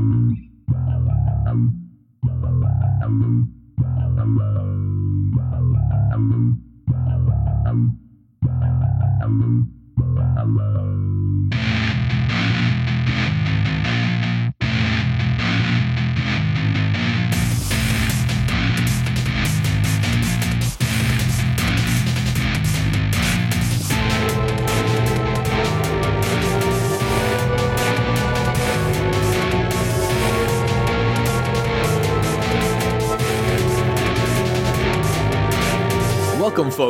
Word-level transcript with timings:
Welcome, 0.00 0.50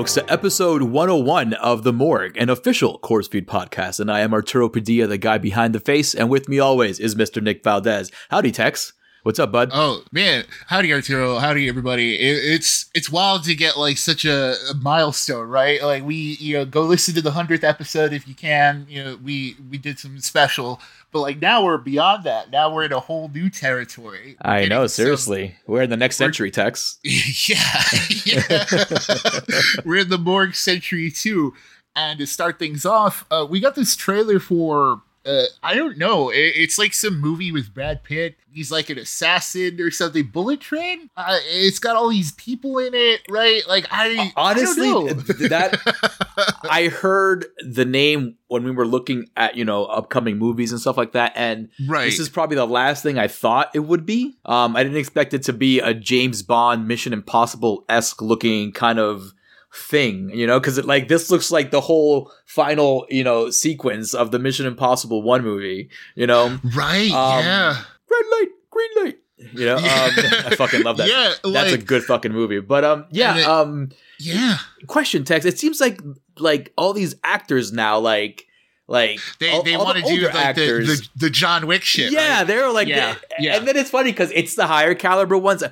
folks, 0.00 0.14
to 0.14 0.32
episode 0.32 0.80
101 0.80 1.52
of 1.52 1.82
The 1.82 1.92
Morgue, 1.92 2.34
an 2.38 2.48
official 2.48 2.96
Corpse 3.00 3.28
Feed 3.28 3.46
podcast. 3.46 4.00
And 4.00 4.10
I 4.10 4.20
am 4.20 4.32
Arturo 4.32 4.70
Padilla, 4.70 5.06
the 5.06 5.18
guy 5.18 5.36
behind 5.36 5.74
the 5.74 5.78
face. 5.78 6.14
And 6.14 6.30
with 6.30 6.48
me 6.48 6.58
always 6.58 6.98
is 6.98 7.14
Mr. 7.14 7.42
Nick 7.42 7.62
Valdez. 7.62 8.10
Howdy, 8.30 8.50
Tex. 8.50 8.94
What's 9.24 9.38
up, 9.38 9.52
bud? 9.52 9.68
Oh 9.74 10.02
man, 10.10 10.44
howdy 10.68 10.94
Arturo, 10.94 11.36
howdy 11.38 11.68
everybody. 11.68 12.14
It, 12.14 12.38
it's 12.42 12.86
it's 12.94 13.10
wild 13.10 13.44
to 13.44 13.54
get 13.54 13.76
like 13.76 13.98
such 13.98 14.24
a, 14.24 14.54
a, 14.70 14.74
milestone, 14.74 15.46
right? 15.46 15.82
Like 15.82 16.02
we, 16.04 16.14
you 16.40 16.56
know, 16.56 16.64
go 16.64 16.84
listen 16.84 17.14
to 17.16 17.20
the 17.20 17.32
hundredth 17.32 17.62
episode 17.62 18.14
if 18.14 18.26
you 18.26 18.34
can. 18.34 18.86
You 18.88 19.04
know, 19.04 19.18
we 19.22 19.56
we 19.70 19.76
did 19.76 19.98
some 19.98 20.18
special, 20.20 20.80
but 21.12 21.20
like 21.20 21.40
now 21.40 21.64
we're 21.64 21.78
beyond 21.78 22.24
that. 22.24 22.50
Now 22.50 22.72
we're 22.72 22.84
in 22.84 22.92
a 22.92 23.00
whole 23.00 23.28
new 23.28 23.50
territory. 23.50 24.36
I 24.42 24.66
know, 24.66 24.86
seriously, 24.86 25.56
we're 25.66 25.82
in 25.82 25.90
the 25.90 25.96
next 25.96 26.16
century, 26.16 26.50
Tex. 26.50 26.98
yeah, 27.04 27.82
yeah. 28.24 28.64
we're 29.84 30.00
in 30.00 30.08
the 30.08 30.18
morgue 30.18 30.54
century 30.54 31.10
too. 31.10 31.54
And 31.96 32.18
to 32.20 32.26
start 32.26 32.58
things 32.58 32.86
off, 32.86 33.26
uh, 33.30 33.46
we 33.48 33.58
got 33.58 33.74
this 33.74 33.96
trailer 33.96 34.38
for 34.38 35.02
uh, 35.30 35.44
I 35.62 35.74
don't 35.74 35.98
know. 35.98 36.30
It, 36.30 36.52
it's 36.56 36.78
like 36.78 36.92
some 36.92 37.20
movie 37.20 37.52
with 37.52 37.72
Brad 37.72 38.02
Pitt. 38.02 38.36
He's 38.52 38.72
like 38.72 38.90
an 38.90 38.98
assassin 38.98 39.80
or 39.80 39.90
something. 39.90 40.26
Bullet 40.26 40.60
Train. 40.60 41.08
Uh, 41.16 41.38
it's 41.46 41.78
got 41.78 41.94
all 41.94 42.08
these 42.08 42.32
people 42.32 42.78
in 42.78 42.94
it, 42.94 43.22
right? 43.30 43.62
Like 43.68 43.86
I 43.90 44.32
honestly 44.36 44.88
I 44.88 45.12
that 45.48 46.56
I 46.68 46.88
heard 46.88 47.46
the 47.58 47.84
name 47.84 48.36
when 48.48 48.64
we 48.64 48.72
were 48.72 48.86
looking 48.86 49.30
at 49.36 49.56
you 49.56 49.64
know 49.64 49.84
upcoming 49.84 50.36
movies 50.36 50.72
and 50.72 50.80
stuff 50.80 50.96
like 50.96 51.12
that, 51.12 51.32
and 51.36 51.68
right. 51.86 52.06
this 52.06 52.18
is 52.18 52.28
probably 52.28 52.56
the 52.56 52.66
last 52.66 53.02
thing 53.02 53.18
I 53.18 53.28
thought 53.28 53.70
it 53.74 53.80
would 53.80 54.04
be. 54.04 54.36
Um, 54.44 54.74
I 54.74 54.82
didn't 54.82 54.98
expect 54.98 55.32
it 55.32 55.42
to 55.44 55.52
be 55.52 55.78
a 55.78 55.94
James 55.94 56.42
Bond 56.42 56.88
Mission 56.88 57.12
Impossible 57.12 57.84
esque 57.88 58.20
looking 58.20 58.72
kind 58.72 58.98
of 58.98 59.32
thing, 59.74 60.30
you 60.30 60.46
know, 60.46 60.58
because 60.58 60.78
it 60.78 60.84
like 60.84 61.08
this 61.08 61.30
looks 61.30 61.50
like 61.50 61.70
the 61.70 61.80
whole 61.80 62.32
final, 62.46 63.06
you 63.08 63.22
know, 63.24 63.50
sequence 63.50 64.14
of 64.14 64.30
the 64.30 64.38
Mission 64.38 64.66
Impossible 64.66 65.22
one 65.22 65.42
movie, 65.42 65.90
you 66.14 66.26
know, 66.26 66.58
right? 66.74 67.10
Um, 67.10 67.44
yeah, 67.44 67.82
red 68.10 68.24
light, 68.32 68.48
green 68.70 68.90
light, 69.04 69.18
you 69.36 69.66
know. 69.66 69.78
Yeah. 69.78 70.04
Um, 70.04 70.10
I 70.52 70.56
fucking 70.56 70.82
love 70.82 70.96
that. 70.96 71.08
Yeah, 71.08 71.34
that's 71.52 71.70
like, 71.72 71.80
a 71.80 71.84
good 71.84 72.02
fucking 72.04 72.32
movie. 72.32 72.60
But 72.60 72.84
um, 72.84 73.06
yeah, 73.10 73.36
it, 73.38 73.44
um, 73.46 73.90
yeah. 74.18 74.58
Question 74.86 75.24
text. 75.24 75.46
It 75.46 75.58
seems 75.58 75.80
like 75.80 76.00
like 76.38 76.72
all 76.76 76.92
these 76.92 77.14
actors 77.24 77.72
now, 77.72 77.98
like. 77.98 78.46
Like 78.88 79.20
they, 79.38 79.52
all, 79.52 79.62
they 79.62 79.74
all 79.76 79.84
want 79.84 79.98
to 79.98 80.02
do 80.02 80.24
like 80.26 80.34
actors, 80.34 80.88
the, 80.88 80.94
the, 80.94 81.26
the 81.26 81.30
John 81.30 81.68
Wick 81.68 81.82
shit. 81.84 82.10
Yeah, 82.10 82.38
right? 82.38 82.44
they're 82.48 82.72
like, 82.72 82.88
Yeah, 82.88 83.14
they- 83.38 83.44
yeah. 83.44 83.56
and 83.56 83.68
then 83.68 83.76
it's 83.76 83.88
funny 83.88 84.10
because 84.10 84.32
it's 84.32 84.56
the 84.56 84.66
higher 84.66 84.96
caliber 84.96 85.38
ones, 85.38 85.62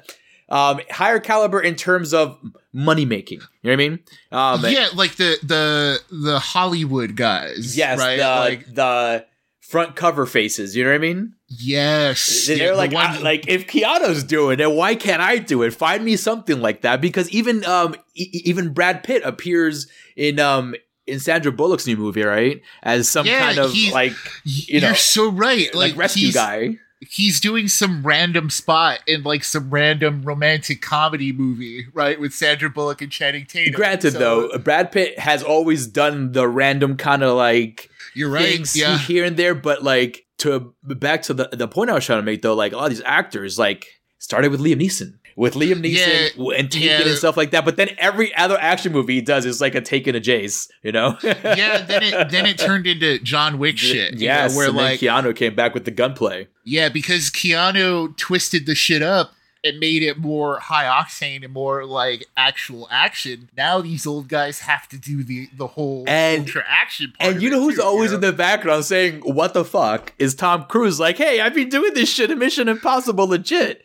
um, 0.48 0.80
higher 0.90 1.20
caliber 1.20 1.60
in 1.60 1.74
terms 1.74 2.14
of 2.14 2.38
money 2.72 3.04
making. 3.04 3.40
You 3.62 3.70
know 3.70 3.70
what 3.70 3.72
I 3.72 3.76
mean? 3.76 3.98
Um, 4.32 4.64
yeah, 4.72 4.88
like 4.94 5.16
the 5.16 5.36
the 5.42 6.00
the 6.10 6.38
Hollywood 6.38 7.16
guys. 7.16 7.76
Yes, 7.76 7.98
right. 7.98 8.16
the 8.16 8.22
like 8.24 8.74
the 8.74 9.26
front 9.60 9.96
cover 9.96 10.24
faces. 10.26 10.74
You 10.76 10.84
know 10.84 10.90
what 10.90 10.96
I 10.96 10.98
mean? 10.98 11.34
yes, 11.50 12.46
They're 12.46 12.56
yeah, 12.56 12.70
the 12.70 12.76
like, 12.76 12.92
one- 12.92 13.06
I- 13.06 13.18
like 13.18 13.48
if 13.48 13.66
Keanu's 13.66 14.24
doing 14.24 14.60
it, 14.60 14.70
why 14.70 14.94
can't 14.94 15.20
I 15.22 15.38
do 15.38 15.62
it? 15.62 15.72
Find 15.74 16.04
me 16.04 16.16
something 16.16 16.60
like 16.60 16.82
that 16.82 17.00
because 17.00 17.28
even 17.30 17.64
um 17.64 17.94
e- 18.14 18.42
even 18.44 18.72
Brad 18.72 19.02
Pitt 19.02 19.22
appears 19.24 19.86
in 20.16 20.40
um 20.40 20.74
in 21.06 21.20
Sandra 21.20 21.50
Bullock's 21.52 21.86
new 21.86 21.96
movie, 21.96 22.22
right? 22.22 22.60
As 22.82 23.08
some 23.08 23.26
Yeah, 23.26 23.40
kind 23.40 23.58
of 23.58 23.74
like 23.92 24.12
you're 24.44 24.94
so 24.94 25.30
right. 25.30 25.74
like, 25.74 25.92
Like, 25.92 25.96
rescue 25.98 26.32
guy. 26.32 26.76
He's 27.00 27.40
doing 27.40 27.68
some 27.68 28.02
random 28.02 28.50
spot 28.50 29.00
in 29.06 29.22
like 29.22 29.44
some 29.44 29.70
random 29.70 30.22
romantic 30.22 30.82
comedy 30.82 31.32
movie, 31.32 31.86
right, 31.92 32.18
with 32.20 32.34
Sandra 32.34 32.70
Bullock 32.70 33.02
and 33.02 33.12
Channing 33.12 33.46
Tatum. 33.46 33.74
Granted, 33.74 34.12
So, 34.12 34.18
though, 34.18 34.58
Brad 34.58 34.92
Pitt 34.92 35.18
has 35.18 35.42
always 35.42 35.86
done 35.86 36.32
the 36.32 36.48
random 36.48 36.96
kind 36.96 37.22
of 37.22 37.36
like 37.36 37.90
you're 38.14 38.30
right. 38.30 38.54
things 38.54 38.76
Yeah, 38.76 38.98
here 38.98 39.24
and 39.24 39.36
there, 39.36 39.54
but 39.54 39.82
like 39.82 40.26
to 40.38 40.74
back 40.82 41.22
to 41.22 41.34
the 41.34 41.48
the 41.52 41.68
point 41.68 41.90
I 41.90 41.94
was 41.94 42.04
trying 42.04 42.20
to 42.20 42.24
make 42.24 42.42
though, 42.42 42.54
like 42.54 42.72
a 42.72 42.76
lot 42.76 42.84
of 42.84 42.90
these 42.90 43.02
actors 43.04 43.58
like 43.58 43.86
started 44.18 44.50
with 44.50 44.60
Liam 44.60 44.80
Neeson. 44.80 45.14
With 45.38 45.54
Liam 45.54 45.80
Neeson 45.84 46.32
Yeah, 46.36 46.58
and 46.58 46.68
Taken 46.68 46.88
yeah. 46.88 47.02
and 47.06 47.16
stuff 47.16 47.36
like 47.36 47.52
that, 47.52 47.64
but 47.64 47.76
then 47.76 47.90
every 47.96 48.34
other 48.34 48.58
action 48.60 48.90
movie 48.92 49.14
he 49.14 49.20
does 49.20 49.46
is 49.46 49.60
like 49.60 49.76
a 49.76 49.80
Taken 49.80 50.16
a 50.16 50.20
Jace, 50.20 50.68
you 50.82 50.90
know? 50.90 51.16
yeah. 51.22 51.82
Then 51.82 52.02
it 52.02 52.28
then 52.30 52.44
it 52.44 52.58
turned 52.58 52.88
into 52.88 53.20
John 53.20 53.60
Wick 53.60 53.78
shit. 53.78 54.14
you 54.14 54.24
yes, 54.26 54.56
where 54.56 54.72
like 54.72 54.98
Keanu 54.98 55.36
came 55.36 55.54
back 55.54 55.74
with 55.74 55.84
the 55.84 55.92
gunplay. 55.92 56.48
Yeah, 56.64 56.88
because 56.88 57.30
Keanu 57.30 58.16
twisted 58.16 58.66
the 58.66 58.74
shit 58.74 59.00
up 59.00 59.30
and 59.64 59.78
made 59.78 60.02
it 60.02 60.18
more 60.18 60.58
high 60.60 60.84
octane 60.84 61.44
and 61.44 61.52
more 61.52 61.84
like 61.84 62.24
actual 62.36 62.88
action. 62.90 63.48
Now 63.56 63.80
these 63.80 64.06
old 64.08 64.26
guys 64.28 64.60
have 64.60 64.88
to 64.88 64.98
do 64.98 65.22
the 65.22 65.48
the 65.56 65.68
whole 65.68 66.02
And- 66.08 66.42
ultra 66.42 66.64
action 66.66 67.12
part. 67.18 67.32
And 67.34 67.42
you 67.42 67.48
know 67.50 67.60
who's 67.60 67.78
always 67.78 68.12
in 68.12 68.20
the 68.20 68.32
background 68.32 68.86
saying 68.86 69.20
"What 69.20 69.54
the 69.54 69.64
fuck" 69.64 70.14
is 70.18 70.34
Tom 70.34 70.64
Cruise. 70.64 70.98
Like, 70.98 71.16
hey, 71.18 71.40
I've 71.40 71.54
been 71.54 71.68
doing 71.68 71.94
this 71.94 72.08
shit 72.12 72.30
in 72.32 72.40
Mission 72.40 72.68
Impossible, 72.68 73.28
legit. 73.28 73.84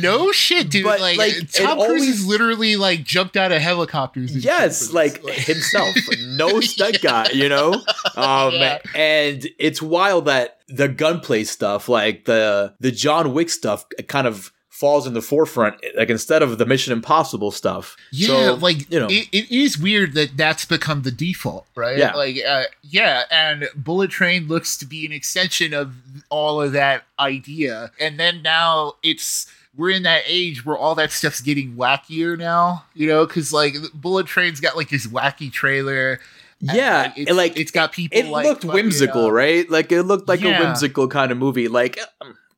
No 0.00 0.32
shit, 0.32 0.70
dude. 0.70 0.84
But, 0.84 1.00
like, 1.00 1.18
like, 1.18 1.50
Tom 1.52 1.76
Cruise 1.78 1.86
always- 1.88 2.08
is 2.08 2.26
literally 2.26 2.76
like 2.76 3.04
jumped 3.04 3.36
out 3.36 3.52
of 3.52 3.60
helicopters. 3.60 4.34
Yes, 4.44 4.88
for 4.88 4.94
like 4.94 5.24
himself, 5.24 5.94
no 6.26 6.60
stunt 6.60 7.00
guy, 7.02 7.28
you 7.32 7.48
know. 7.48 7.74
Um, 8.16 8.52
Yeah. 8.54 8.78
and 8.94 9.46
it's 9.58 9.80
wild 9.82 10.26
that 10.26 10.58
the 10.68 10.88
gunplay 10.88 11.44
stuff, 11.44 11.88
like 11.88 12.24
the 12.24 12.74
the 12.80 12.90
John 12.90 13.32
Wick 13.34 13.50
stuff, 13.50 13.84
kind 14.08 14.26
of 14.26 14.50
falls 14.70 15.06
in 15.06 15.14
the 15.14 15.22
forefront. 15.22 15.76
Like 15.96 16.10
instead 16.10 16.42
of 16.42 16.58
the 16.58 16.66
Mission 16.66 16.92
Impossible 16.92 17.50
stuff. 17.52 17.96
Yeah, 18.10 18.26
So, 18.26 18.54
like 18.54 18.90
you 18.90 18.98
know. 18.98 19.06
it, 19.08 19.28
it 19.32 19.50
is 19.54 19.78
weird 19.78 20.14
that 20.14 20.36
that's 20.36 20.64
become 20.64 21.02
the 21.02 21.12
default, 21.12 21.66
right? 21.76 21.96
Yeah. 21.96 22.14
like 22.14 22.38
uh, 22.46 22.64
yeah, 22.82 23.22
and 23.30 23.68
Bullet 23.76 24.10
Train 24.10 24.48
looks 24.48 24.76
to 24.78 24.86
be 24.86 25.06
an 25.06 25.12
extension 25.12 25.72
of 25.74 25.94
all 26.28 26.60
of 26.60 26.72
that 26.72 27.04
idea, 27.20 27.92
and 28.00 28.18
then 28.18 28.42
now 28.42 28.94
it's 29.02 29.46
we're 29.76 29.90
in 29.90 30.04
that 30.04 30.22
age 30.26 30.64
where 30.64 30.76
all 30.76 30.94
that 30.94 31.12
stuff's 31.12 31.40
getting 31.40 31.74
wackier 31.74 32.38
now, 32.38 32.84
you 32.94 33.08
know, 33.08 33.26
because 33.26 33.52
like 33.52 33.76
Bullet 33.92 34.26
Train's 34.26 34.60
got 34.60 34.76
like 34.76 34.88
this 34.88 35.06
wacky 35.06 35.52
trailer. 35.52 36.20
and, 36.60 36.76
Yeah, 36.76 37.12
it's, 37.16 37.30
it, 37.30 37.34
like 37.34 37.58
it's 37.58 37.70
got 37.70 37.92
people. 37.92 38.18
it 38.18 38.26
like, 38.26 38.46
looked 38.46 38.64
whimsical, 38.64 39.26
uh, 39.26 39.30
right? 39.30 39.68
Like 39.68 39.90
it 39.92 40.02
looked 40.02 40.28
like 40.28 40.42
a 40.42 40.58
whimsical 40.58 41.08
kind 41.08 41.32
of 41.32 41.38
movie. 41.38 41.68
Like 41.68 41.98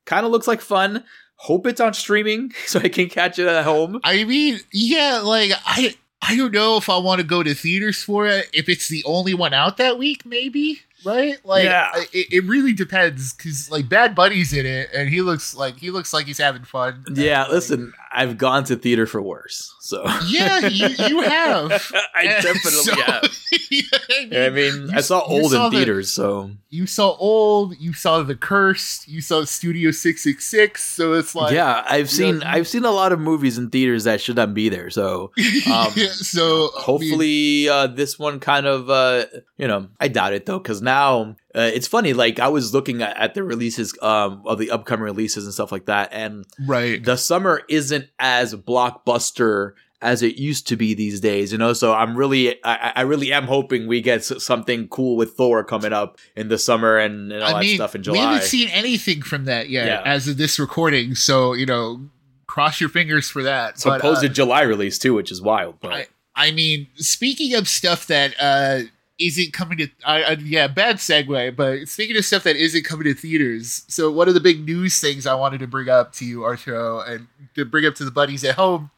kind 0.04 0.27
of 0.27 0.32
looks 0.32 0.47
like 0.47 0.60
fun. 0.60 1.04
Hope 1.37 1.66
it's 1.66 1.81
on 1.81 1.94
streaming 1.94 2.53
so 2.66 2.81
I 2.81 2.88
can 2.88 3.09
catch 3.09 3.38
it 3.38 3.47
at 3.47 3.65
home. 3.65 4.00
I 4.04 4.25
mean, 4.25 4.60
yeah, 4.72 5.21
like 5.25 5.53
I. 5.65 5.94
I 6.22 6.34
don't 6.34 6.53
know 6.53 6.77
if 6.77 6.88
I 6.88 6.97
want 6.97 7.21
to 7.21 7.27
go 7.27 7.43
to 7.43 7.54
theaters 7.54 8.03
for 8.03 8.27
it. 8.27 8.48
If 8.53 8.69
it's 8.71 8.88
the 8.88 9.04
only 9.04 9.34
one 9.34 9.53
out 9.53 9.77
that 9.77 9.97
week, 9.97 10.25
maybe 10.25 10.81
right? 11.06 11.39
Like, 11.44 11.65
Yeah. 11.65 11.89
I- 11.93 12.06
it, 12.12 12.27
it 12.33 12.44
really 12.44 12.72
depends 12.72 13.33
because 13.33 13.71
like 13.71 13.89
Bad 13.89 14.15
Bunny's 14.15 14.53
in 14.53 14.67
it, 14.67 14.91
and 14.93 15.09
he 15.09 15.22
looks 15.22 15.54
like 15.54 15.78
he 15.78 15.91
looks 15.91 16.13
like 16.13 16.27
he's 16.27 16.39
having 16.39 16.65
fun. 16.65 17.04
Yeah, 17.15 17.42
like, 17.45 17.53
listen, 17.53 17.92
I've 18.16 18.39
gone 18.39 18.65
to 18.65 18.77
theater 18.77 19.07
for 19.07 19.21
worse, 19.22 19.72
so 19.80 20.03
yeah, 20.27 20.66
you, 20.66 20.89
you 21.07 21.21
have. 21.21 21.71
I 22.15 22.22
And 22.24 22.42
definitely 22.42 22.71
so- 22.71 23.01
have. 23.03 23.24
Yeah, 23.71 24.47
I 24.47 24.51
mean, 24.51 24.72
you- 24.89 24.91
I 24.95 25.01
saw 25.01 25.21
old 25.21 25.51
saw 25.51 25.66
in 25.66 25.72
the- 25.72 25.78
theaters, 25.78 26.10
so 26.13 26.51
you 26.71 26.86
saw 26.86 27.15
old, 27.16 27.77
you 27.78 27.92
saw 27.92 28.22
the 28.22 28.34
cursed, 28.34 29.09
you 29.09 29.21
saw 29.21 29.45
Studio 29.45 29.91
Six 29.91 30.22
Six 30.22 30.45
Six. 30.47 30.84
So 30.84 31.13
it's 31.15 31.34
like, 31.34 31.53
yeah, 31.53 31.84
I've 31.89 32.10
seen 32.10 32.41
Yeah. 32.41 32.53
I've 32.53 32.68
seen 32.68 32.84
a 32.84 32.91
lot 32.91 33.13
of 33.13 33.21
movies 33.21 33.59
in 33.59 33.71
theaters 33.71 34.04
that 34.04 34.21
should 34.21 34.36
not 34.36 34.54
be 34.54 34.69
there. 34.69 34.91
So 34.91 35.33
Um, 35.66 35.92
yeah, 35.97 36.09
so 36.10 36.45
I 36.45 36.48
mean, 36.59 36.71
hopefully, 36.84 37.69
uh, 37.69 37.86
this 37.89 38.19
one 38.19 38.41
kind 38.41 38.66
of 38.66 38.89
uh, 38.91 39.27
you 39.59 39.66
know, 39.69 39.89
I 40.01 40.09
doubt 40.09 40.33
it 40.33 40.47
though, 40.47 40.59
because 40.59 40.80
now 40.83 41.36
uh, 41.57 41.71
it's 41.73 41.87
funny. 41.87 42.13
Like 42.13 42.39
I 42.39 42.49
was 42.49 42.75
looking 42.75 43.01
at, 43.01 43.17
at 43.17 43.35
the 43.35 43.43
releases 43.43 43.97
um, 44.03 44.43
of 44.45 44.59
the 44.59 44.71
upcoming 44.71 45.05
releases 45.05 45.45
and 45.45 45.55
stuff 45.55 45.73
like 45.73 45.87
that, 45.87 46.11
and 46.13 46.45
right? 46.67 47.03
the 47.03 47.17
summer 47.17 47.63
isn't 47.69 48.09
as 48.19 48.55
blockbuster 48.55 49.73
as 50.03 50.23
it 50.23 50.37
used 50.37 50.69
to 50.69 50.77
be 50.77 50.93
these 50.93 51.21
days, 51.21 51.53
you 51.53 51.59
know. 51.59 51.73
So 51.73 51.95
I'm 51.95 52.17
really, 52.17 52.63
I, 52.63 52.93
I 52.97 53.01
really 53.03 53.33
am 53.33 53.45
hoping 53.45 53.87
we 53.87 54.03
get 54.03 54.25
something 54.25 54.89
cool 54.89 55.17
with 55.17 55.33
Thor 55.33 55.65
coming 55.65 55.93
up 55.93 56.19
in 56.37 56.49
the 56.49 56.59
summer 56.59 56.99
and, 56.99 57.33
and 57.33 57.43
all 57.43 57.49
I 57.49 57.53
that 57.55 57.61
mean, 57.61 57.77
stuff 57.77 57.95
in 57.95 58.03
July. 58.03 58.19
We 58.19 58.25
haven't 58.25 58.43
seen 58.43 58.69
anything 58.69 59.23
from 59.23 59.47
that 59.47 59.71
yet 59.71 59.87
yeah. 59.87 60.03
as 60.05 60.29
of 60.29 60.37
this 60.37 60.59
recording, 60.59 61.15
so 61.15 61.55
you 61.55 61.65
know, 61.65 62.03
cross 62.47 62.81
your 62.81 62.91
fingers 62.91 63.31
for 63.31 63.43
that. 63.43 63.79
Supposed 63.79 64.23
but, 64.23 64.31
uh, 64.31 64.35
July 64.35 64.63
release 64.63 64.99
too, 64.99 65.15
which 65.15 65.33
is 65.33 65.41
wild. 65.41 65.81
But 65.81 65.93
I, 65.93 66.07
I 66.35 66.51
mean, 66.51 66.89
speaking 66.97 67.55
of 67.55 67.67
stuff 67.67 68.07
that 68.09 68.35
uh, 68.39 68.81
isn't 69.18 69.53
coming 69.53 69.78
to, 69.78 69.89
uh, 70.04 70.36
yeah, 70.42 70.68
bad 70.68 70.97
segue. 70.97 71.57
But 71.57 71.89
speaking 71.89 72.16
of 72.16 72.24
stuff 72.24 72.42
that 72.45 72.57
isn't 72.57 72.84
coming 72.84 73.04
to 73.04 73.15
theaters, 73.15 73.84
so 73.89 74.10
one 74.10 74.28
of 74.28 74.34
the 74.34 74.41
big 74.41 74.65
news 74.65 75.01
things 75.01 75.27
I 75.27 75.34
wanted 75.34 75.60
to 75.60 75.66
bring 75.66 75.89
up 75.89 76.13
to 76.15 76.24
you, 76.24 76.45
Arturo, 76.45 77.01
and 77.01 77.27
to 77.54 77.65
bring 77.65 77.86
up 77.86 77.95
to 77.97 78.04
the 78.04 78.10
buddies 78.10 78.45
at 78.45 78.57
home. 78.57 78.91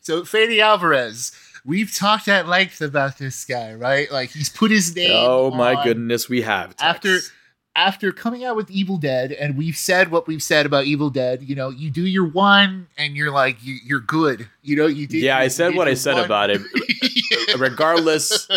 So 0.00 0.24
Fede 0.24 0.60
Alvarez, 0.60 1.32
we've 1.64 1.94
talked 1.94 2.28
at 2.28 2.46
length 2.46 2.80
about 2.80 3.18
this 3.18 3.44
guy, 3.44 3.74
right? 3.74 4.10
Like 4.12 4.30
he's 4.30 4.48
put 4.48 4.70
his 4.70 4.94
name. 4.94 5.10
Oh 5.12 5.50
my 5.50 5.82
goodness, 5.82 6.28
we 6.28 6.42
have 6.42 6.76
Tex. 6.76 6.82
after 6.82 7.18
after 7.76 8.12
coming 8.12 8.44
out 8.44 8.56
with 8.56 8.70
Evil 8.70 8.96
Dead, 8.96 9.32
and 9.32 9.56
we've 9.56 9.76
said 9.76 10.10
what 10.10 10.26
we've 10.26 10.42
said 10.42 10.66
about 10.66 10.84
Evil 10.84 11.10
Dead, 11.10 11.42
you 11.42 11.54
know, 11.54 11.70
you 11.70 11.90
do 11.90 12.06
your 12.06 12.26
one 12.26 12.88
and 12.96 13.16
you're 13.16 13.32
like, 13.32 13.56
you, 13.62 13.96
are 13.96 14.00
good. 14.00 14.48
You 14.62 14.76
know, 14.76 14.86
you 14.86 15.06
did. 15.06 15.22
Yeah, 15.22 15.38
I 15.38 15.48
said 15.48 15.74
what 15.74 15.88
I 15.88 15.94
said 15.94 16.14
one. 16.14 16.24
about 16.24 16.50
it. 16.50 16.62
regardless, 17.58 18.48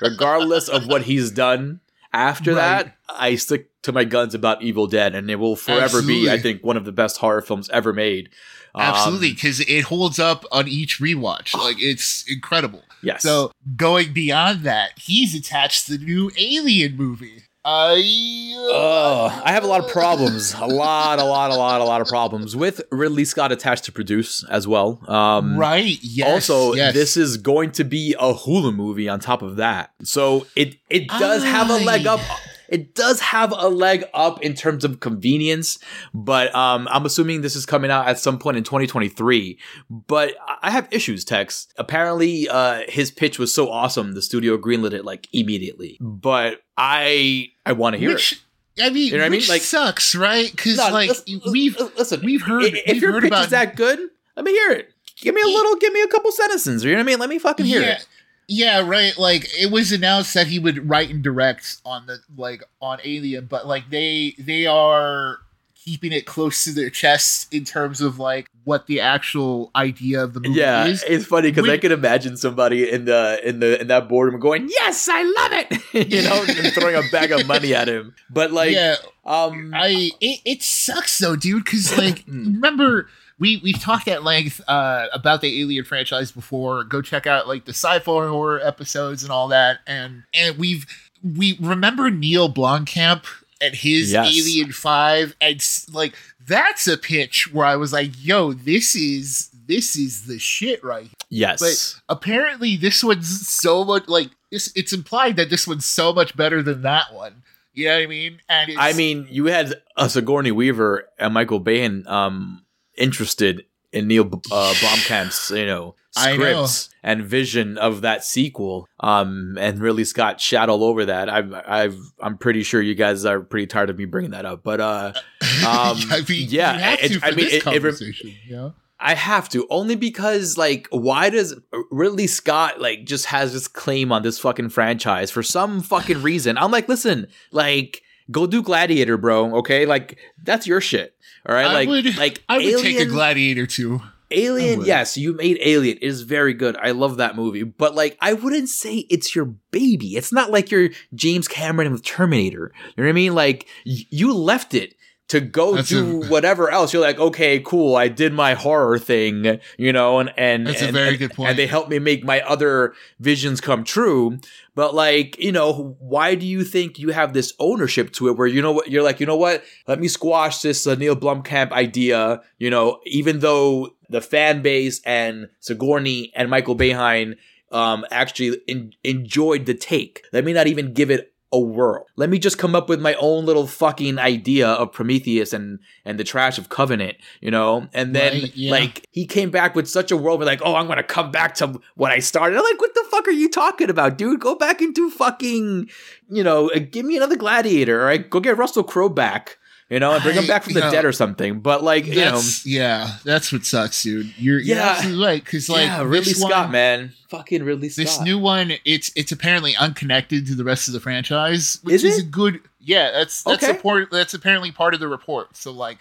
regardless 0.00 0.68
of 0.68 0.86
what 0.86 1.02
he's 1.02 1.30
done 1.30 1.80
after 2.12 2.54
right. 2.54 2.84
that, 2.86 2.96
I 3.08 3.36
stick 3.36 3.70
to 3.82 3.92
my 3.92 4.04
guns 4.04 4.34
about 4.34 4.62
Evil 4.62 4.86
Dead, 4.86 5.14
and 5.14 5.30
it 5.30 5.36
will 5.36 5.56
forever 5.56 5.84
Absolutely. 5.84 6.22
be, 6.22 6.30
I 6.30 6.38
think, 6.38 6.62
one 6.62 6.76
of 6.76 6.84
the 6.84 6.92
best 6.92 7.18
horror 7.18 7.42
films 7.42 7.70
ever 7.70 7.92
made. 7.92 8.30
Absolutely, 8.74 9.32
because 9.32 9.60
um, 9.60 9.66
it 9.68 9.84
holds 9.84 10.18
up 10.18 10.44
on 10.52 10.68
each 10.68 10.98
rewatch. 10.98 11.54
Like 11.54 11.80
it's 11.80 12.24
incredible. 12.30 12.82
Yes. 13.02 13.22
So 13.22 13.52
going 13.76 14.12
beyond 14.12 14.64
that, 14.64 14.98
he's 14.98 15.34
attached 15.34 15.88
the 15.88 15.98
new 15.98 16.30
Alien 16.38 16.96
movie. 16.96 17.44
I, 17.68 18.68
uh, 18.72 19.42
I 19.44 19.50
have 19.50 19.64
a 19.64 19.66
lot 19.66 19.84
of 19.84 19.88
problems. 19.92 20.54
A 20.54 20.66
lot, 20.66 21.18
a 21.18 21.24
lot, 21.24 21.50
a 21.50 21.56
lot, 21.56 21.80
a 21.80 21.84
lot 21.84 22.00
of 22.00 22.06
problems 22.06 22.54
with 22.54 22.80
Ridley 22.92 23.24
Scott 23.24 23.50
attached 23.50 23.84
to 23.86 23.92
produce 23.92 24.44
as 24.44 24.68
well. 24.68 25.00
Um, 25.10 25.58
right. 25.58 25.98
Yes. 26.00 26.48
Also, 26.48 26.74
yes. 26.74 26.94
this 26.94 27.16
is 27.16 27.38
going 27.38 27.72
to 27.72 27.82
be 27.82 28.14
a 28.20 28.32
Hulu 28.34 28.72
movie 28.72 29.08
on 29.08 29.18
top 29.18 29.42
of 29.42 29.56
that, 29.56 29.90
so 30.04 30.46
it 30.54 30.76
it 30.88 31.08
does 31.08 31.42
I... 31.42 31.48
have 31.48 31.68
a 31.68 31.78
leg 31.78 32.06
up 32.06 32.20
it 32.68 32.94
does 32.94 33.20
have 33.20 33.52
a 33.56 33.68
leg 33.68 34.04
up 34.14 34.42
in 34.42 34.54
terms 34.54 34.84
of 34.84 35.00
convenience, 35.00 35.78
but 36.14 36.54
um, 36.54 36.88
I'm 36.90 37.06
assuming 37.06 37.40
this 37.40 37.56
is 37.56 37.66
coming 37.66 37.90
out 37.90 38.08
at 38.08 38.18
some 38.18 38.38
point 38.38 38.56
in 38.56 38.64
2023. 38.64 39.58
But 39.90 40.34
I 40.62 40.70
have 40.70 40.88
issues, 40.90 41.24
Tex. 41.24 41.68
Apparently, 41.78 42.48
uh, 42.48 42.82
his 42.88 43.10
pitch 43.10 43.38
was 43.38 43.52
so 43.54 43.70
awesome, 43.70 44.14
the 44.14 44.22
studio 44.22 44.56
greenlit 44.58 44.92
it 44.92 45.04
like 45.04 45.28
immediately. 45.32 45.98
But 46.00 46.62
I 46.76 47.48
I 47.64 47.72
want 47.72 47.94
to 47.94 47.98
hear 47.98 48.10
Which- 48.10 48.32
it. 48.32 48.38
I 48.78 48.90
mean, 48.90 49.06
you 49.06 49.12
know 49.12 49.20
what 49.20 49.26
I 49.26 49.28
mean? 49.30 49.42
Like 49.48 49.62
sucks, 49.62 50.14
right? 50.14 50.50
Because 50.50 50.76
no, 50.76 50.90
like 50.90 51.08
listen, 51.08 51.40
we've 51.50 51.78
listen, 51.96 52.20
we've 52.22 52.42
heard 52.42 52.64
if 52.64 52.86
we've 52.86 53.00
your 53.00 53.12
heard 53.12 53.22
pitch 53.22 53.30
about, 53.30 53.44
is 53.44 53.50
that 53.52 53.74
good, 53.74 53.98
let 54.36 54.44
me 54.44 54.52
hear 54.52 54.72
it. 54.72 54.92
Give 55.16 55.34
me 55.34 55.40
a 55.40 55.46
little, 55.46 55.76
give 55.76 55.94
me 55.94 56.02
a 56.02 56.08
couple 56.08 56.30
sentences. 56.30 56.84
You 56.84 56.90
know 56.90 56.98
what 56.98 57.04
I 57.04 57.06
mean? 57.06 57.18
Let 57.18 57.30
me 57.30 57.38
fucking 57.38 57.64
hear 57.64 57.80
yeah. 57.80 57.94
it. 57.94 58.08
Yeah, 58.48 58.86
right. 58.86 59.16
Like 59.18 59.48
it 59.58 59.70
was 59.70 59.92
announced 59.92 60.34
that 60.34 60.46
he 60.46 60.58
would 60.58 60.88
write 60.88 61.10
and 61.10 61.22
direct 61.22 61.80
on 61.84 62.06
the 62.06 62.18
like 62.36 62.62
on 62.80 62.98
Alien, 63.04 63.46
but 63.46 63.66
like 63.66 63.90
they 63.90 64.34
they 64.38 64.66
are 64.66 65.38
keeping 65.86 66.10
it 66.10 66.26
close 66.26 66.64
to 66.64 66.72
their 66.72 66.90
chest 66.90 67.52
in 67.54 67.64
terms 67.64 68.00
of 68.00 68.18
like 68.18 68.50
what 68.64 68.88
the 68.88 69.00
actual 69.00 69.70
idea 69.76 70.22
of 70.22 70.34
the 70.34 70.40
movie 70.40 70.58
yeah, 70.58 70.84
is. 70.84 71.04
it's 71.04 71.24
funny 71.24 71.50
because 71.52 71.68
I 71.68 71.78
can 71.78 71.92
imagine 71.92 72.36
somebody 72.36 72.90
in 72.90 73.04
the 73.04 73.40
in 73.44 73.60
the 73.60 73.80
in 73.80 73.86
that 73.86 74.08
boardroom 74.08 74.40
going, 74.40 74.68
"Yes, 74.68 75.08
I 75.10 75.22
love 75.22 75.66
it," 75.92 76.10
you 76.12 76.22
know, 76.22 76.44
and 76.46 76.72
throwing 76.72 76.96
a 76.96 77.02
bag 77.12 77.30
of 77.30 77.46
money 77.46 77.74
at 77.74 77.88
him. 77.88 78.14
But 78.28 78.50
like, 78.52 78.72
yeah, 78.72 78.96
um, 79.24 79.72
I 79.74 80.10
it, 80.20 80.40
it 80.44 80.62
sucks 80.62 81.18
though, 81.18 81.36
dude. 81.36 81.64
Because 81.64 81.96
like, 81.96 82.24
remember 82.28 83.08
we 83.38 83.58
we've 83.62 83.80
talked 83.80 84.08
at 84.08 84.24
length 84.24 84.60
uh, 84.68 85.06
about 85.12 85.40
the 85.40 85.60
Alien 85.60 85.84
franchise 85.84 86.32
before. 86.32 86.84
Go 86.84 87.02
check 87.02 87.26
out 87.26 87.48
like 87.48 87.64
the 87.64 87.72
sci-fi 87.72 88.28
horror 88.28 88.60
episodes 88.60 89.22
and 89.22 89.32
all 89.32 89.48
that, 89.48 89.80
and 89.86 90.24
and 90.32 90.56
we've 90.58 90.86
we 91.22 91.58
remember 91.60 92.10
Neil 92.10 92.52
Blomkamp 92.52 93.24
and 93.60 93.74
his 93.74 94.12
yes. 94.12 94.26
Alien 94.26 94.72
Five, 94.72 95.34
and 95.40 95.62
like 95.92 96.14
that's 96.46 96.86
a 96.86 96.96
pitch 96.96 97.52
where 97.52 97.66
I 97.66 97.76
was 97.76 97.92
like, 97.92 98.12
"Yo, 98.18 98.52
this 98.52 98.94
is 98.94 99.50
this 99.66 99.96
is 99.96 100.26
the 100.26 100.38
shit 100.38 100.82
right." 100.82 101.04
Here. 101.04 101.10
Yes, 101.28 101.60
but 101.60 102.14
apparently 102.14 102.76
this 102.76 103.04
one's 103.04 103.48
so 103.48 103.84
much 103.84 104.08
like 104.08 104.30
it's, 104.50 104.74
it's 104.76 104.92
implied 104.92 105.36
that 105.36 105.50
this 105.50 105.66
one's 105.66 105.86
so 105.86 106.12
much 106.12 106.36
better 106.36 106.62
than 106.62 106.82
that 106.82 107.12
one. 107.12 107.42
You 107.74 107.88
know 107.88 107.96
what 107.96 108.04
I 108.04 108.06
mean? 108.06 108.40
And 108.48 108.72
I 108.78 108.94
mean, 108.94 109.26
you 109.30 109.46
had 109.46 109.74
a 109.98 110.08
Sigourney 110.08 110.50
Weaver 110.50 111.06
and 111.18 111.34
Michael 111.34 111.60
Biehn 111.60 112.06
um, 112.06 112.62
interested 112.96 113.64
in 113.92 114.08
Neil 114.08 114.24
uh, 114.24 114.74
Blomkamp's, 114.74 115.50
you 115.50 115.66
know, 115.66 115.94
scripts 116.10 116.90
know. 116.90 117.10
and 117.10 117.24
vision 117.24 117.78
of 117.78 118.02
that 118.02 118.24
sequel. 118.24 118.88
Um, 119.00 119.56
and 119.58 119.80
Ridley 119.80 120.04
Scott 120.04 120.40
shat 120.40 120.68
all 120.68 120.84
over 120.84 121.06
that. 121.06 121.28
I've, 121.28 121.52
I've, 121.52 121.98
I'm 122.20 122.36
pretty 122.36 122.62
sure 122.62 122.82
you 122.82 122.94
guys 122.94 123.24
are 123.24 123.40
pretty 123.40 123.66
tired 123.66 123.90
of 123.90 123.98
me 123.98 124.04
bringing 124.04 124.32
that 124.32 124.44
up, 124.44 124.62
but 124.62 124.80
uh, 124.80 125.12
um, 125.66 125.98
I 126.10 126.22
mean, 126.28 126.48
yeah, 126.50 126.96
it, 126.98 127.22
I 127.22 127.30
mean, 127.30 127.46
it, 127.46 127.66
it, 127.66 128.36
yeah. 128.46 128.70
I 128.98 129.14
have 129.14 129.48
to 129.50 129.66
only 129.68 129.94
because 129.94 130.56
like 130.56 130.88
why 130.90 131.28
does 131.28 131.54
Ridley 131.90 132.26
Scott 132.26 132.80
like 132.80 133.04
just 133.04 133.26
has 133.26 133.52
this 133.52 133.68
claim 133.68 134.10
on 134.10 134.22
this 134.22 134.38
fucking 134.38 134.70
franchise 134.70 135.30
for 135.30 135.42
some 135.42 135.82
fucking 135.82 136.22
reason? 136.22 136.56
I'm 136.56 136.70
like, 136.70 136.88
listen, 136.88 137.26
like 137.50 138.02
go 138.30 138.46
do 138.46 138.62
Gladiator, 138.62 139.18
bro. 139.18 139.56
Okay, 139.56 139.84
like 139.84 140.18
that's 140.42 140.66
your 140.66 140.80
shit. 140.80 141.15
All 141.48 141.54
right, 141.54 141.66
I 141.66 141.72
like 141.72 141.88
would, 141.88 142.16
like 142.16 142.42
I 142.48 142.56
would 142.56 142.66
Alien, 142.66 142.82
take 142.82 142.98
a 142.98 143.06
Gladiator 143.06 143.66
too. 143.66 144.02
Alien, 144.32 144.84
yes, 144.84 145.16
you 145.16 145.34
made 145.34 145.58
Alien. 145.60 145.98
It 145.98 146.02
is 146.02 146.22
very 146.22 146.52
good. 146.52 146.76
I 146.76 146.90
love 146.90 147.18
that 147.18 147.36
movie. 147.36 147.62
But 147.62 147.94
like 147.94 148.18
I 148.20 148.32
wouldn't 148.32 148.68
say 148.68 149.06
it's 149.08 149.36
your 149.36 149.44
baby. 149.44 150.16
It's 150.16 150.32
not 150.32 150.50
like 150.50 150.72
you're 150.72 150.90
James 151.14 151.46
Cameron 151.46 151.92
with 151.92 152.02
Terminator. 152.02 152.72
You 152.74 152.92
know 152.96 153.04
what 153.04 153.10
I 153.10 153.12
mean? 153.12 153.34
Like 153.36 153.68
you 153.84 154.34
left 154.34 154.74
it 154.74 154.95
to 155.28 155.40
go 155.40 155.74
That's 155.74 155.88
do 155.88 156.22
a, 156.22 156.26
whatever 156.28 156.70
else. 156.70 156.92
You're 156.92 157.02
like, 157.02 157.18
okay, 157.18 157.60
cool. 157.60 157.96
I 157.96 158.08
did 158.08 158.32
my 158.32 158.54
horror 158.54 158.98
thing, 158.98 159.60
you 159.76 159.92
know, 159.92 160.20
and 160.20 160.32
and 160.36 160.66
That's 160.66 160.80
and, 160.80 160.90
a 160.90 160.92
very 160.92 161.08
and, 161.10 161.18
good 161.18 161.32
point. 161.32 161.50
And 161.50 161.58
they 161.58 161.66
helped 161.66 161.90
me 161.90 161.98
make 161.98 162.24
my 162.24 162.40
other 162.42 162.94
visions 163.18 163.60
come 163.60 163.82
true. 163.82 164.38
But 164.74 164.94
like, 164.94 165.38
you 165.38 165.52
know, 165.52 165.96
why 165.98 166.34
do 166.34 166.46
you 166.46 166.62
think 166.62 166.98
you 166.98 167.10
have 167.10 167.32
this 167.32 167.54
ownership 167.58 168.12
to 168.12 168.28
it 168.28 168.36
where 168.36 168.46
you 168.46 168.62
know 168.62 168.72
what 168.72 168.90
you're 168.90 169.02
like, 169.02 169.18
you 169.18 169.26
know 169.26 169.36
what? 169.36 169.64
Let 169.88 169.98
me 169.98 170.08
squash 170.08 170.62
this 170.62 170.86
uh, 170.86 170.94
Neil 170.94 171.16
Blomkamp 171.16 171.72
idea, 171.72 172.42
you 172.58 172.70
know, 172.70 173.00
even 173.06 173.40
though 173.40 173.96
the 174.08 174.20
fan 174.20 174.62
base 174.62 175.00
and 175.04 175.48
Sigourney 175.60 176.32
and 176.36 176.50
Michael 176.50 176.76
Biehn 176.76 177.36
um 177.72 178.04
actually 178.12 178.60
in, 178.68 178.92
enjoyed 179.02 179.66
the 179.66 179.74
take. 179.74 180.24
Let 180.32 180.44
me 180.44 180.52
not 180.52 180.68
even 180.68 180.92
give 180.92 181.10
it 181.10 181.32
a 181.56 181.60
world. 181.60 182.06
Let 182.16 182.28
me 182.28 182.38
just 182.38 182.58
come 182.58 182.74
up 182.74 182.88
with 182.88 183.00
my 183.00 183.14
own 183.14 183.46
little 183.46 183.66
fucking 183.66 184.18
idea 184.18 184.68
of 184.68 184.92
Prometheus 184.92 185.52
and 185.52 185.78
and 186.04 186.18
the 186.18 186.24
trash 186.24 186.58
of 186.58 186.68
Covenant, 186.68 187.16
you 187.40 187.50
know? 187.50 187.88
And 187.94 188.14
then 188.14 188.32
right, 188.32 188.56
yeah. 188.56 188.70
like 188.70 189.06
he 189.10 189.26
came 189.26 189.50
back 189.50 189.74
with 189.74 189.88
such 189.88 190.10
a 190.10 190.16
world 190.16 190.38
where 190.38 190.46
like, 190.46 190.60
oh, 190.62 190.74
I'm 190.74 190.86
gonna 190.86 191.02
come 191.02 191.30
back 191.30 191.54
to 191.56 191.80
what 191.94 192.12
I 192.12 192.18
started. 192.18 192.56
I'm 192.56 192.64
like, 192.64 192.80
what 192.80 192.94
the 192.94 193.04
fuck 193.10 193.26
are 193.26 193.32
you 193.32 193.48
talking 193.48 193.90
about, 193.90 194.18
dude? 194.18 194.40
Go 194.40 194.54
back 194.54 194.80
and 194.80 194.94
do 194.94 195.10
fucking, 195.10 195.88
you 196.28 196.44
know, 196.44 196.70
uh, 196.70 196.78
give 196.78 197.06
me 197.06 197.16
another 197.16 197.36
gladiator, 197.36 198.00
all 198.00 198.06
right? 198.06 198.28
Go 198.28 198.40
get 198.40 198.58
Russell 198.58 198.84
Crowe 198.84 199.08
back 199.08 199.58
you 199.88 200.00
know, 200.00 200.14
and 200.14 200.22
bring 200.22 200.34
him 200.34 200.46
back 200.46 200.64
from 200.64 200.74
the 200.74 200.80
know, 200.80 200.90
dead 200.90 201.04
or 201.04 201.12
something. 201.12 201.60
But 201.60 201.84
like, 201.84 202.06
you 202.06 202.16
know, 202.16 202.40
yeah, 202.64 203.18
that's 203.24 203.52
what 203.52 203.64
sucks, 203.64 204.02
dude. 204.02 204.36
You're, 204.36 204.58
you're 204.58 204.76
yeah, 204.76 204.90
absolutely 204.90 205.24
right 205.24 205.44
because 205.44 205.68
like 205.68 205.86
yeah, 205.86 206.02
Ridley 206.02 206.32
Scott, 206.32 206.50
one, 206.50 206.70
man, 206.72 207.12
fucking 207.28 207.62
Ridley 207.62 207.88
Scott. 207.88 208.04
This 208.04 208.20
new 208.20 208.38
one, 208.38 208.72
it's 208.84 209.12
it's 209.14 209.32
apparently 209.32 209.76
unconnected 209.76 210.46
to 210.46 210.54
the 210.54 210.64
rest 210.64 210.88
of 210.88 210.94
the 210.94 211.00
franchise, 211.00 211.78
which 211.82 211.94
is, 211.94 212.04
is 212.04 212.18
a 212.20 212.24
good. 212.24 212.60
Yeah, 212.80 213.12
that's 213.12 213.42
that's 213.44 213.62
okay. 213.62 213.74
support. 213.74 214.10
That's 214.10 214.34
apparently 214.34 214.72
part 214.72 214.94
of 214.94 215.00
the 215.00 215.08
report. 215.08 215.56
So 215.56 215.70
like, 215.72 215.98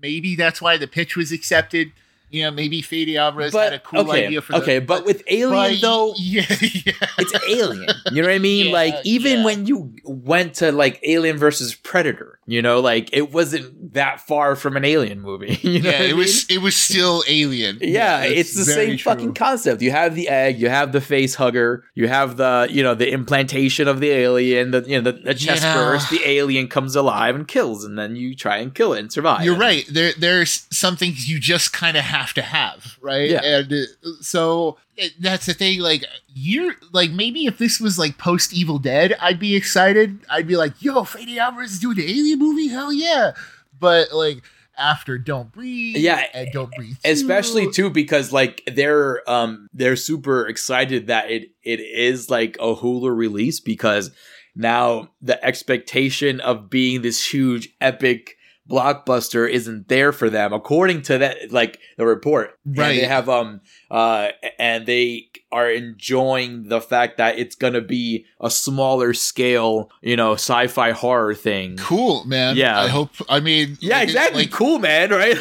maybe 0.00 0.34
that's 0.34 0.62
why 0.62 0.78
the 0.78 0.86
pitch 0.86 1.16
was 1.16 1.32
accepted 1.32 1.92
you 2.30 2.42
know, 2.42 2.50
maybe 2.50 2.82
Fede 2.82 3.16
Alvarez 3.16 3.52
but, 3.52 3.72
had 3.72 3.72
a 3.74 3.78
cool 3.78 4.00
okay, 4.00 4.26
idea 4.26 4.42
for 4.42 4.56
Okay, 4.56 4.78
but, 4.80 4.98
but 4.98 5.06
with 5.06 5.22
Alien 5.28 5.74
but, 5.74 5.80
though, 5.80 6.14
yeah, 6.16 6.44
yeah, 6.60 6.92
it's 7.18 7.32
Alien. 7.48 7.88
You 8.10 8.22
know 8.22 8.28
what 8.28 8.34
I 8.34 8.38
mean? 8.38 8.66
yeah, 8.66 8.72
like 8.72 8.94
even 9.04 9.38
yeah. 9.38 9.44
when 9.44 9.66
you 9.66 9.94
went 10.04 10.54
to 10.54 10.72
like 10.72 10.98
Alien 11.04 11.38
versus 11.38 11.74
Predator, 11.74 12.40
you 12.46 12.62
know, 12.62 12.80
like 12.80 13.10
it 13.12 13.32
wasn't 13.32 13.94
that 13.94 14.20
far 14.20 14.56
from 14.56 14.76
an 14.76 14.84
Alien 14.84 15.20
movie. 15.20 15.58
You 15.66 15.82
know 15.82 15.90
yeah, 15.90 16.02
it 16.02 16.08
mean? 16.08 16.18
was. 16.18 16.48
It 16.48 16.58
was 16.58 16.76
still 16.76 17.24
Alien. 17.28 17.78
Yeah, 17.86 18.24
it's 18.24 18.54
the 18.54 18.64
same 18.64 18.90
true. 18.90 18.98
fucking 18.98 19.34
concept. 19.34 19.80
You 19.80 19.90
have 19.90 20.14
the 20.14 20.28
egg, 20.28 20.60
you 20.60 20.68
have 20.68 20.92
the 20.92 21.00
face 21.00 21.34
hugger, 21.34 21.84
you 21.94 22.08
have 22.08 22.36
the 22.36 22.66
you 22.70 22.82
know 22.82 22.94
the 22.94 23.10
implantation 23.10 23.88
of 23.88 24.00
the 24.00 24.10
alien, 24.10 24.70
the 24.70 24.82
you 24.86 25.00
know 25.00 25.10
the, 25.10 25.18
the 25.18 25.34
chest 25.34 25.62
burst, 25.62 26.10
the 26.10 26.20
alien 26.24 26.68
comes 26.68 26.94
alive 26.94 27.34
and 27.34 27.48
kills, 27.48 27.84
and 27.84 27.98
then 27.98 28.16
you 28.16 28.34
try 28.34 28.58
and 28.58 28.74
kill 28.74 28.92
it 28.92 29.00
and 29.00 29.12
survive. 29.12 29.44
You're 29.44 29.56
right. 29.56 29.86
There, 29.90 30.12
there's 30.18 30.66
some 30.70 30.96
things 30.96 31.28
you 31.28 31.38
just 31.38 31.72
kind 31.72 31.96
of 31.96 32.04
have 32.16 32.34
to 32.34 32.42
have, 32.42 32.96
right? 33.00 33.30
Yeah. 33.30 33.44
And 33.44 33.72
uh, 33.72 34.10
so 34.20 34.78
it, 34.96 35.12
that's 35.20 35.46
the 35.46 35.54
thing. 35.54 35.80
Like 35.80 36.04
you're 36.28 36.74
like 36.92 37.10
maybe 37.10 37.46
if 37.46 37.58
this 37.58 37.80
was 37.80 37.98
like 37.98 38.18
post 38.18 38.52
Evil 38.52 38.78
Dead, 38.78 39.16
I'd 39.20 39.38
be 39.38 39.54
excited. 39.56 40.20
I'd 40.30 40.46
be 40.46 40.56
like, 40.56 40.80
"Yo, 40.82 41.04
Fede 41.04 41.38
Alvarez 41.38 41.72
is 41.72 41.80
doing 41.80 41.96
the 41.96 42.04
Alien 42.04 42.38
movie, 42.38 42.68
hell 42.68 42.92
yeah!" 42.92 43.32
But 43.78 44.12
like 44.12 44.42
after 44.78 45.18
Don't 45.18 45.50
Breathe, 45.52 45.96
Yeah, 45.96 46.24
and 46.34 46.50
Don't 46.52 46.72
Breathe, 46.74 46.96
especially 47.04 47.66
2, 47.66 47.72
too 47.72 47.90
because 47.90 48.32
like 48.32 48.62
they're 48.72 49.28
um 49.28 49.68
they're 49.72 49.96
super 49.96 50.46
excited 50.46 51.06
that 51.08 51.30
it 51.30 51.50
it 51.62 51.80
is 51.80 52.30
like 52.30 52.56
a 52.60 52.74
Hulu 52.74 53.14
release 53.14 53.60
because 53.60 54.10
now 54.54 55.10
the 55.20 55.42
expectation 55.44 56.40
of 56.40 56.70
being 56.70 57.02
this 57.02 57.26
huge 57.26 57.70
epic 57.80 58.36
blockbuster 58.68 59.48
isn't 59.48 59.88
there 59.88 60.12
for 60.12 60.28
them 60.28 60.52
according 60.52 61.00
to 61.02 61.18
that 61.18 61.52
like 61.52 61.78
the 61.96 62.04
report 62.06 62.58
And 62.64 62.78
Right. 62.78 63.00
they 63.00 63.06
have 63.06 63.28
um 63.28 63.60
uh 63.90 64.28
and 64.58 64.86
they 64.86 65.28
are 65.52 65.70
enjoying 65.70 66.68
the 66.68 66.80
fact 66.80 67.16
that 67.18 67.38
it's 67.38 67.54
gonna 67.54 67.80
be 67.80 68.24
a 68.40 68.50
smaller 68.50 69.14
scale 69.14 69.90
you 70.02 70.16
know 70.16 70.32
sci-fi 70.32 70.90
horror 70.90 71.34
thing 71.34 71.76
cool, 71.76 72.24
man. 72.24 72.56
Yeah. 72.56 72.80
I 72.80 72.88
hope. 72.88 73.10
I 73.28 73.38
mean, 73.40 73.78
yeah 73.80 73.98
like, 73.98 74.04
exactly 74.08 74.42
Like, 74.42 74.50
cool 74.52 74.78
man 74.80 75.10
right 75.10 75.38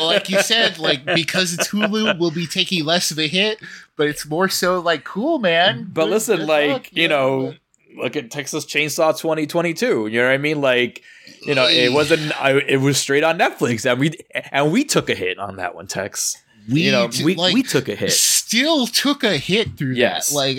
like 0.00 0.28
you 0.28 0.40
said, 0.40 0.78
like 0.78 1.04
because 1.04 1.54
it's 1.54 1.68
Hulu, 1.68 2.18
we'll 2.18 2.30
be 2.30 2.46
taking 2.46 2.84
less 2.84 3.10
of 3.10 3.18
a 3.18 3.26
hit, 3.28 3.58
but 3.96 4.08
it's 4.08 4.26
more 4.26 4.48
so 4.48 4.80
like 4.80 5.04
cool, 5.04 5.38
man. 5.38 5.88
But 5.92 6.04
Good- 6.06 6.10
listen, 6.10 6.36
good 6.38 6.48
like 6.48 6.70
luck, 6.70 6.86
you 6.92 7.02
yeah, 7.02 7.08
know, 7.08 7.54
look 7.96 8.16
at 8.16 8.30
Texas 8.30 8.64
Chainsaw 8.66 9.16
2022. 9.18 10.08
You 10.08 10.18
know 10.20 10.26
what 10.26 10.32
I 10.34 10.38
mean? 10.38 10.60
Like, 10.60 11.02
you 11.46 11.54
know, 11.54 11.66
it 11.68 11.92
wasn't. 11.92 12.32
I, 12.40 12.52
it 12.58 12.78
was 12.80 12.98
straight 12.98 13.24
on 13.24 13.38
Netflix, 13.38 13.90
and 13.90 13.98
we 14.00 14.12
and 14.52 14.72
we 14.72 14.84
took 14.84 15.08
a 15.10 15.14
hit 15.14 15.38
on 15.38 15.56
that 15.56 15.74
one, 15.74 15.86
Tex. 15.86 16.36
we 16.70 16.82
you 16.82 16.92
know, 16.92 17.08
t- 17.08 17.24
we 17.24 17.34
like, 17.34 17.54
we 17.54 17.62
took 17.62 17.88
a 17.88 17.94
hit. 17.94 18.12
still 18.12 18.86
took 18.86 19.22
a 19.24 19.36
hit 19.36 19.76
through 19.76 19.92
Yes. 19.94 20.30
that. 20.30 20.36
Like 20.36 20.58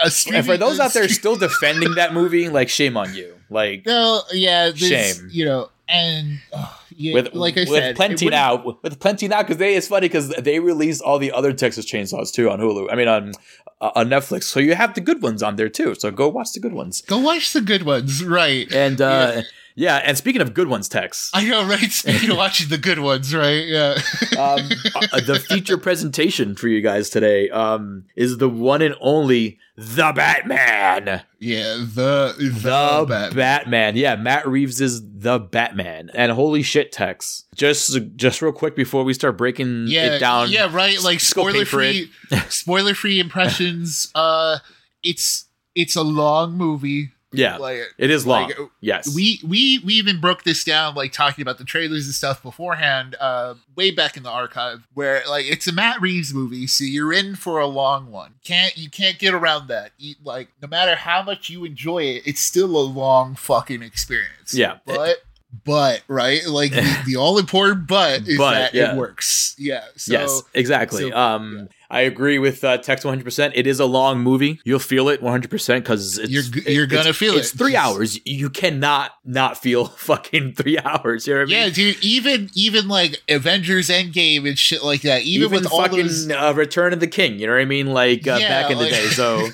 a 0.00 0.10
And 0.34 0.44
for 0.46 0.56
those 0.56 0.78
out 0.80 0.92
there 0.92 1.08
still 1.22 1.36
defending 1.36 1.94
that 1.96 2.12
movie, 2.14 2.48
like 2.48 2.68
shame 2.68 2.96
on 2.96 3.14
you. 3.14 3.34
Like 3.50 3.86
no, 3.86 4.22
yeah, 4.32 4.70
this, 4.70 4.80
Shame. 5.16 5.28
You 5.30 5.44
know, 5.46 5.70
and 5.88 6.38
uh, 6.52 6.72
yeah, 6.94 7.14
with 7.14 7.34
like 7.34 7.56
I 7.56 7.60
with 7.60 7.68
said, 7.70 7.96
plenty 7.96 8.28
now, 8.28 8.76
with 8.82 9.00
plenty 9.00 9.26
now, 9.28 9.42
because 9.42 9.56
they 9.56 9.74
it's 9.74 9.88
funny 9.88 10.06
because 10.08 10.28
they 10.30 10.60
released 10.60 11.00
all 11.00 11.18
the 11.18 11.32
other 11.32 11.52
Texas 11.54 11.86
Chainsaws 11.90 12.30
too 12.32 12.50
on 12.50 12.60
Hulu. 12.60 12.88
I 12.92 12.94
mean 12.94 13.08
on 13.08 13.32
uh, 13.80 13.90
on 13.94 14.08
Netflix, 14.10 14.44
so 14.44 14.60
you 14.60 14.74
have 14.74 14.92
the 14.94 15.00
good 15.00 15.22
ones 15.22 15.42
on 15.42 15.56
there 15.56 15.70
too. 15.70 15.94
So 15.94 16.10
go 16.10 16.28
watch 16.28 16.52
the 16.52 16.60
good 16.60 16.74
ones. 16.74 17.00
Go 17.00 17.18
watch 17.18 17.52
the 17.54 17.62
good 17.62 17.84
ones, 17.84 18.22
right? 18.22 18.70
And 18.70 19.00
uh, 19.00 19.32
yeah, 19.36 19.42
and 19.86 20.18
speaking 20.18 20.42
of 20.42 20.54
good 20.54 20.66
ones, 20.66 20.88
Tex. 20.88 21.30
I 21.32 21.44
know, 21.44 21.64
right? 21.64 21.78
Speaking 21.92 22.32
of 22.32 22.36
watching 22.36 22.68
the 22.68 22.78
good 22.78 22.98
ones, 22.98 23.32
right? 23.32 23.64
Yeah. 23.64 23.92
um, 24.36 24.68
uh, 25.12 25.20
the 25.20 25.38
feature 25.48 25.78
presentation 25.78 26.56
for 26.56 26.66
you 26.66 26.80
guys 26.80 27.10
today 27.10 27.48
um, 27.50 28.04
is 28.16 28.38
the 28.38 28.48
one 28.48 28.82
and 28.82 28.96
only 29.00 29.60
the 29.76 30.12
Batman. 30.12 31.22
yeah, 31.38 31.76
the 31.76 32.34
the, 32.36 32.48
The 32.48 33.06
Batman. 33.08 33.36
Batman. 33.36 33.96
Yeah, 33.96 34.16
Matt 34.16 34.48
Reeves 34.48 34.80
is 34.80 35.00
the 35.00 35.38
Batman. 35.38 36.10
And 36.12 36.32
holy 36.32 36.64
shit, 36.64 36.90
Tex. 36.90 37.44
Just 37.54 37.96
just 38.16 38.42
real 38.42 38.50
quick 38.50 38.74
before 38.74 39.04
we 39.04 39.14
start 39.14 39.38
breaking 39.38 39.86
yeah, 39.86 40.16
it 40.16 40.18
down. 40.18 40.50
Yeah, 40.50 40.74
right. 40.74 41.00
Like 41.00 41.20
Just 41.20 41.36
go 41.36 41.44
pay 41.44 41.50
spoiler 41.50 41.64
free, 41.64 42.10
spoiler 42.48 42.94
free 42.94 43.20
impressions. 43.20 44.10
Uh, 44.12 44.58
it's 45.04 45.44
it's 45.76 45.94
a 45.94 46.02
long 46.02 46.54
movie. 46.54 47.12
Yeah, 47.30 47.58
Like 47.58 47.80
it 47.98 48.10
is 48.10 48.26
long. 48.26 48.44
like, 48.48 48.56
yes. 48.80 49.14
we 49.14 49.40
we 49.46 49.80
we 49.84 49.94
even 49.94 50.18
broke 50.20 50.44
this 50.44 50.64
down 50.64 50.94
like 50.94 51.12
talking 51.12 51.42
about 51.42 51.58
the 51.58 51.64
trailers 51.64 52.06
and 52.06 52.14
stuff 52.14 52.42
beforehand 52.42 53.16
uh 53.20 53.54
way 53.76 53.90
back 53.90 54.16
in 54.16 54.22
the 54.22 54.30
archive 54.30 54.86
where 54.94 55.22
like 55.28 55.44
it's 55.44 55.66
a 55.66 55.72
matt 55.72 56.00
reeves 56.00 56.32
movie 56.32 56.66
so 56.66 56.84
you're 56.84 57.12
in 57.12 57.34
for 57.34 57.60
a 57.60 57.66
long 57.66 58.10
one 58.10 58.34
can't 58.44 58.76
you 58.78 58.88
can't 58.88 59.18
get 59.18 59.34
around 59.34 59.68
that 59.68 59.92
you, 59.98 60.14
like 60.24 60.48
no 60.62 60.68
matter 60.68 60.94
how 60.94 61.22
much 61.22 61.50
you 61.50 61.64
enjoy 61.66 62.02
it 62.02 62.22
it's 62.24 62.40
still 62.40 62.76
a 62.76 62.80
long 62.82 63.34
fucking 63.34 63.82
experience 63.82 64.54
Yeah. 64.54 64.78
but 64.86 65.18
but 65.64 66.02
right 66.08 66.46
like 66.46 66.72
the, 66.72 67.02
the 67.06 67.16
all 67.16 67.38
important 67.38 67.86
but 67.86 68.28
is 68.28 68.36
But, 68.36 68.52
that 68.54 68.74
yeah. 68.74 68.92
it 68.92 68.96
works 68.98 69.54
yeah 69.58 69.84
so 69.96 70.12
yes, 70.12 70.42
exactly. 70.54 71.10
so, 71.10 71.16
um, 71.16 71.68
I 71.90 72.02
agree 72.02 72.38
with 72.38 72.62
uh, 72.64 72.76
Tex 72.76 73.02
100%. 73.02 73.52
It 73.54 73.66
is 73.66 73.80
a 73.80 73.86
long 73.86 74.20
movie. 74.20 74.60
You'll 74.62 74.78
feel 74.78 75.08
it 75.08 75.22
100% 75.22 75.48
because 75.76 76.18
it's 76.18 76.30
You're 76.30 76.42
you're 76.70 76.84
it's- 76.84 77.02
gonna 77.02 77.14
feel 77.14 77.34
It's 77.38 77.54
it. 77.54 77.56
three 77.56 77.72
Just- 77.72 77.82
hours. 77.86 78.20
You 78.26 78.50
cannot 78.50 79.12
not 79.24 79.56
feel 79.56 79.86
fucking 80.06 80.52
three 80.52 80.78
hours. 80.84 81.26
You 81.26 81.32
know 81.32 81.40
what 81.40 81.48
I 81.48 81.50
mean? 81.50 81.58
yeah 81.62 81.68
dude 81.70 82.04
even 82.04 82.50
even 82.54 82.88
like 82.88 83.22
avengers 83.30 83.88
endgame 83.88 84.46
and 84.46 84.58
shit 84.58 84.84
like 84.84 85.00
that 85.00 85.22
even, 85.22 85.46
even, 85.46 85.62
with 85.62 85.72
all 85.72 85.80
fucking 85.80 85.96
those 86.02 86.30
uh, 86.30 86.52
Return 86.54 86.92
of 86.92 87.00
the 87.00 87.06
King. 87.06 87.38
You 87.38 87.46
know 87.46 87.54
what 87.54 87.62
I 87.62 87.64
mean? 87.64 87.86
Like 87.86 88.28
uh, 88.28 88.36
Yeah, 88.38 88.48
back 88.62 88.70
in 88.70 88.76
like- 88.76 88.90
the 88.90 88.94
day. 88.94 89.06
So, 89.06 89.48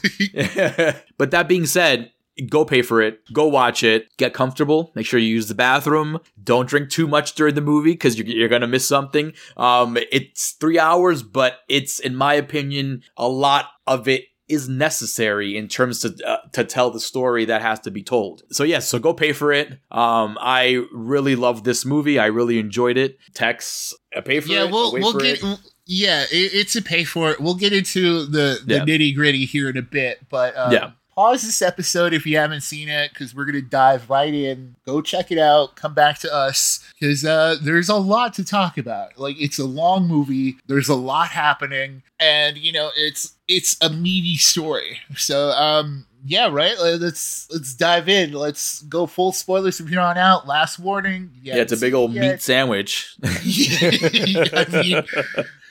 but 1.19 1.31
that 1.31 1.47
being 1.49 1.67
said, 1.67 2.11
go 2.49 2.65
pay 2.65 2.83
for 2.83 3.01
it. 3.01 3.21
Go 3.33 3.47
watch 3.47 3.83
it. 3.83 4.17
Get 4.17 4.35
comfortable. 4.35 4.93
Make 4.95 5.07
sure 5.07 5.19
you 5.21 5.29
use 5.29 5.49
the 5.49 5.55
bathroom. 5.55 6.19
Don't 6.43 6.69
drink 6.69 6.91
too 6.91 7.07
much 7.07 7.35
during 7.35 7.55
the 7.55 7.61
movie 7.61 7.93
because 7.93 8.19
you're, 8.19 8.27
you're 8.27 8.49
gonna 8.49 8.67
miss 8.67 8.87
something. 8.87 9.33
Um, 9.57 9.97
it's 10.11 10.53
three 10.53 10.79
hours, 10.79 11.23
but 11.23 11.61
it's 11.69 11.99
in 11.99 12.17
my 12.17 12.35
opinion 12.35 13.03
a 13.17 13.29
lot 13.29 13.67
of 13.87 14.09
it 14.09 14.25
is 14.47 14.69
necessary 14.69 15.57
in 15.57 15.69
terms 15.69 16.01
to 16.01 16.15
uh, 16.27 16.37
to 16.53 16.65
tell 16.65 16.91
the 16.91 17.01
story 17.01 17.47
that 17.47 17.63
has 17.63 17.81
to 17.81 17.91
be 17.91 18.03
told. 18.03 18.43
So 18.51 18.63
yes, 18.63 18.87
so 18.87 18.99
go 18.99 19.15
pay 19.15 19.33
for 19.33 19.53
it. 19.53 19.69
Um, 19.91 20.37
I 20.41 20.85
really 20.93 21.35
love 21.35 21.65
this 21.65 21.85
movie. 21.87 22.19
I 22.19 22.27
really 22.27 22.59
enjoyed 22.59 22.99
it. 22.99 23.17
Tex, 23.33 23.95
uh, 24.15 24.21
pay 24.21 24.41
for 24.41 24.49
yeah 24.49 24.65
it. 24.65 24.71
we'll 24.71 24.93
we'll 24.93 25.15
get 25.15 25.43
it. 25.43 25.59
yeah 25.87 26.23
it, 26.31 26.53
it's 26.53 26.77
a 26.77 26.83
pay 26.83 27.05
for 27.05 27.31
it 27.31 27.41
we'll 27.41 27.55
get 27.55 27.73
into 27.73 28.27
the 28.27 28.59
the 28.67 28.75
Yeah. 28.75 28.85
nitty 28.85 29.15
gritty 29.15 29.45
here 29.47 29.69
in 29.71 29.77
a 29.79 29.83
bit 29.83 30.19
but 30.29 30.57
um, 30.57 30.73
Yeah. 30.73 30.91
Pause 31.15 31.43
this 31.43 31.63
episode 31.63 32.13
if 32.13 32.27
you 32.27 32.37
haven't 32.37 32.63
seen 32.63 32.89
it 32.89 33.11
because 33.13 33.35
we're 33.35 33.45
gonna 33.45 33.61
dive 33.61 34.09
right 34.11 34.35
in 34.35 34.75
go 34.87 35.01
check 35.01 35.31
it 35.31 35.39
out 35.39 35.77
come 35.77 35.95
back 35.95 36.19
to 36.19 36.33
us 36.33 36.85
because 36.99 37.25
uh 37.25 37.57
there's 37.63 37.89
a 37.89 37.97
lot 37.97 38.35
to 38.35 38.45
talk 38.45 38.79
about 38.79 39.19
like 39.19 39.41
it's 39.41 39.59
a 39.59 39.65
long 39.65 40.07
movie 40.07 40.57
there's 40.67 40.89
a 40.89 40.95
lot 40.95 41.29
happening 41.29 42.03
and 42.19 42.57
you 42.57 42.73
know 42.73 42.91
it's 42.97 43.35
it's 43.49 43.77
a 43.81 43.91
meaty 43.91 44.37
story 44.37 44.99
so 45.17 45.51
um 45.51 46.07
yeah, 46.27 46.49
right. 46.51 46.75
Let's 46.79 47.47
let's 47.51 47.75
dive 47.75 48.09
in. 48.09 48.33
Let's 48.33 48.81
go 48.83 49.07
full 49.07 49.33
spoilers 49.33 49.77
from 49.77 49.89
here 49.89 50.01
on 50.01 50.17
out. 50.17 50.47
Last 50.47 50.79
warning. 50.79 51.31
Yeah, 51.43 51.57
it's 51.57 51.73
a 51.73 51.77
big 51.77 51.93
old 51.93 52.13
yeah, 52.15 52.31
meat 52.33 52.41
sandwich. 52.41 53.15
I 53.23 54.67
mean, 54.83 55.05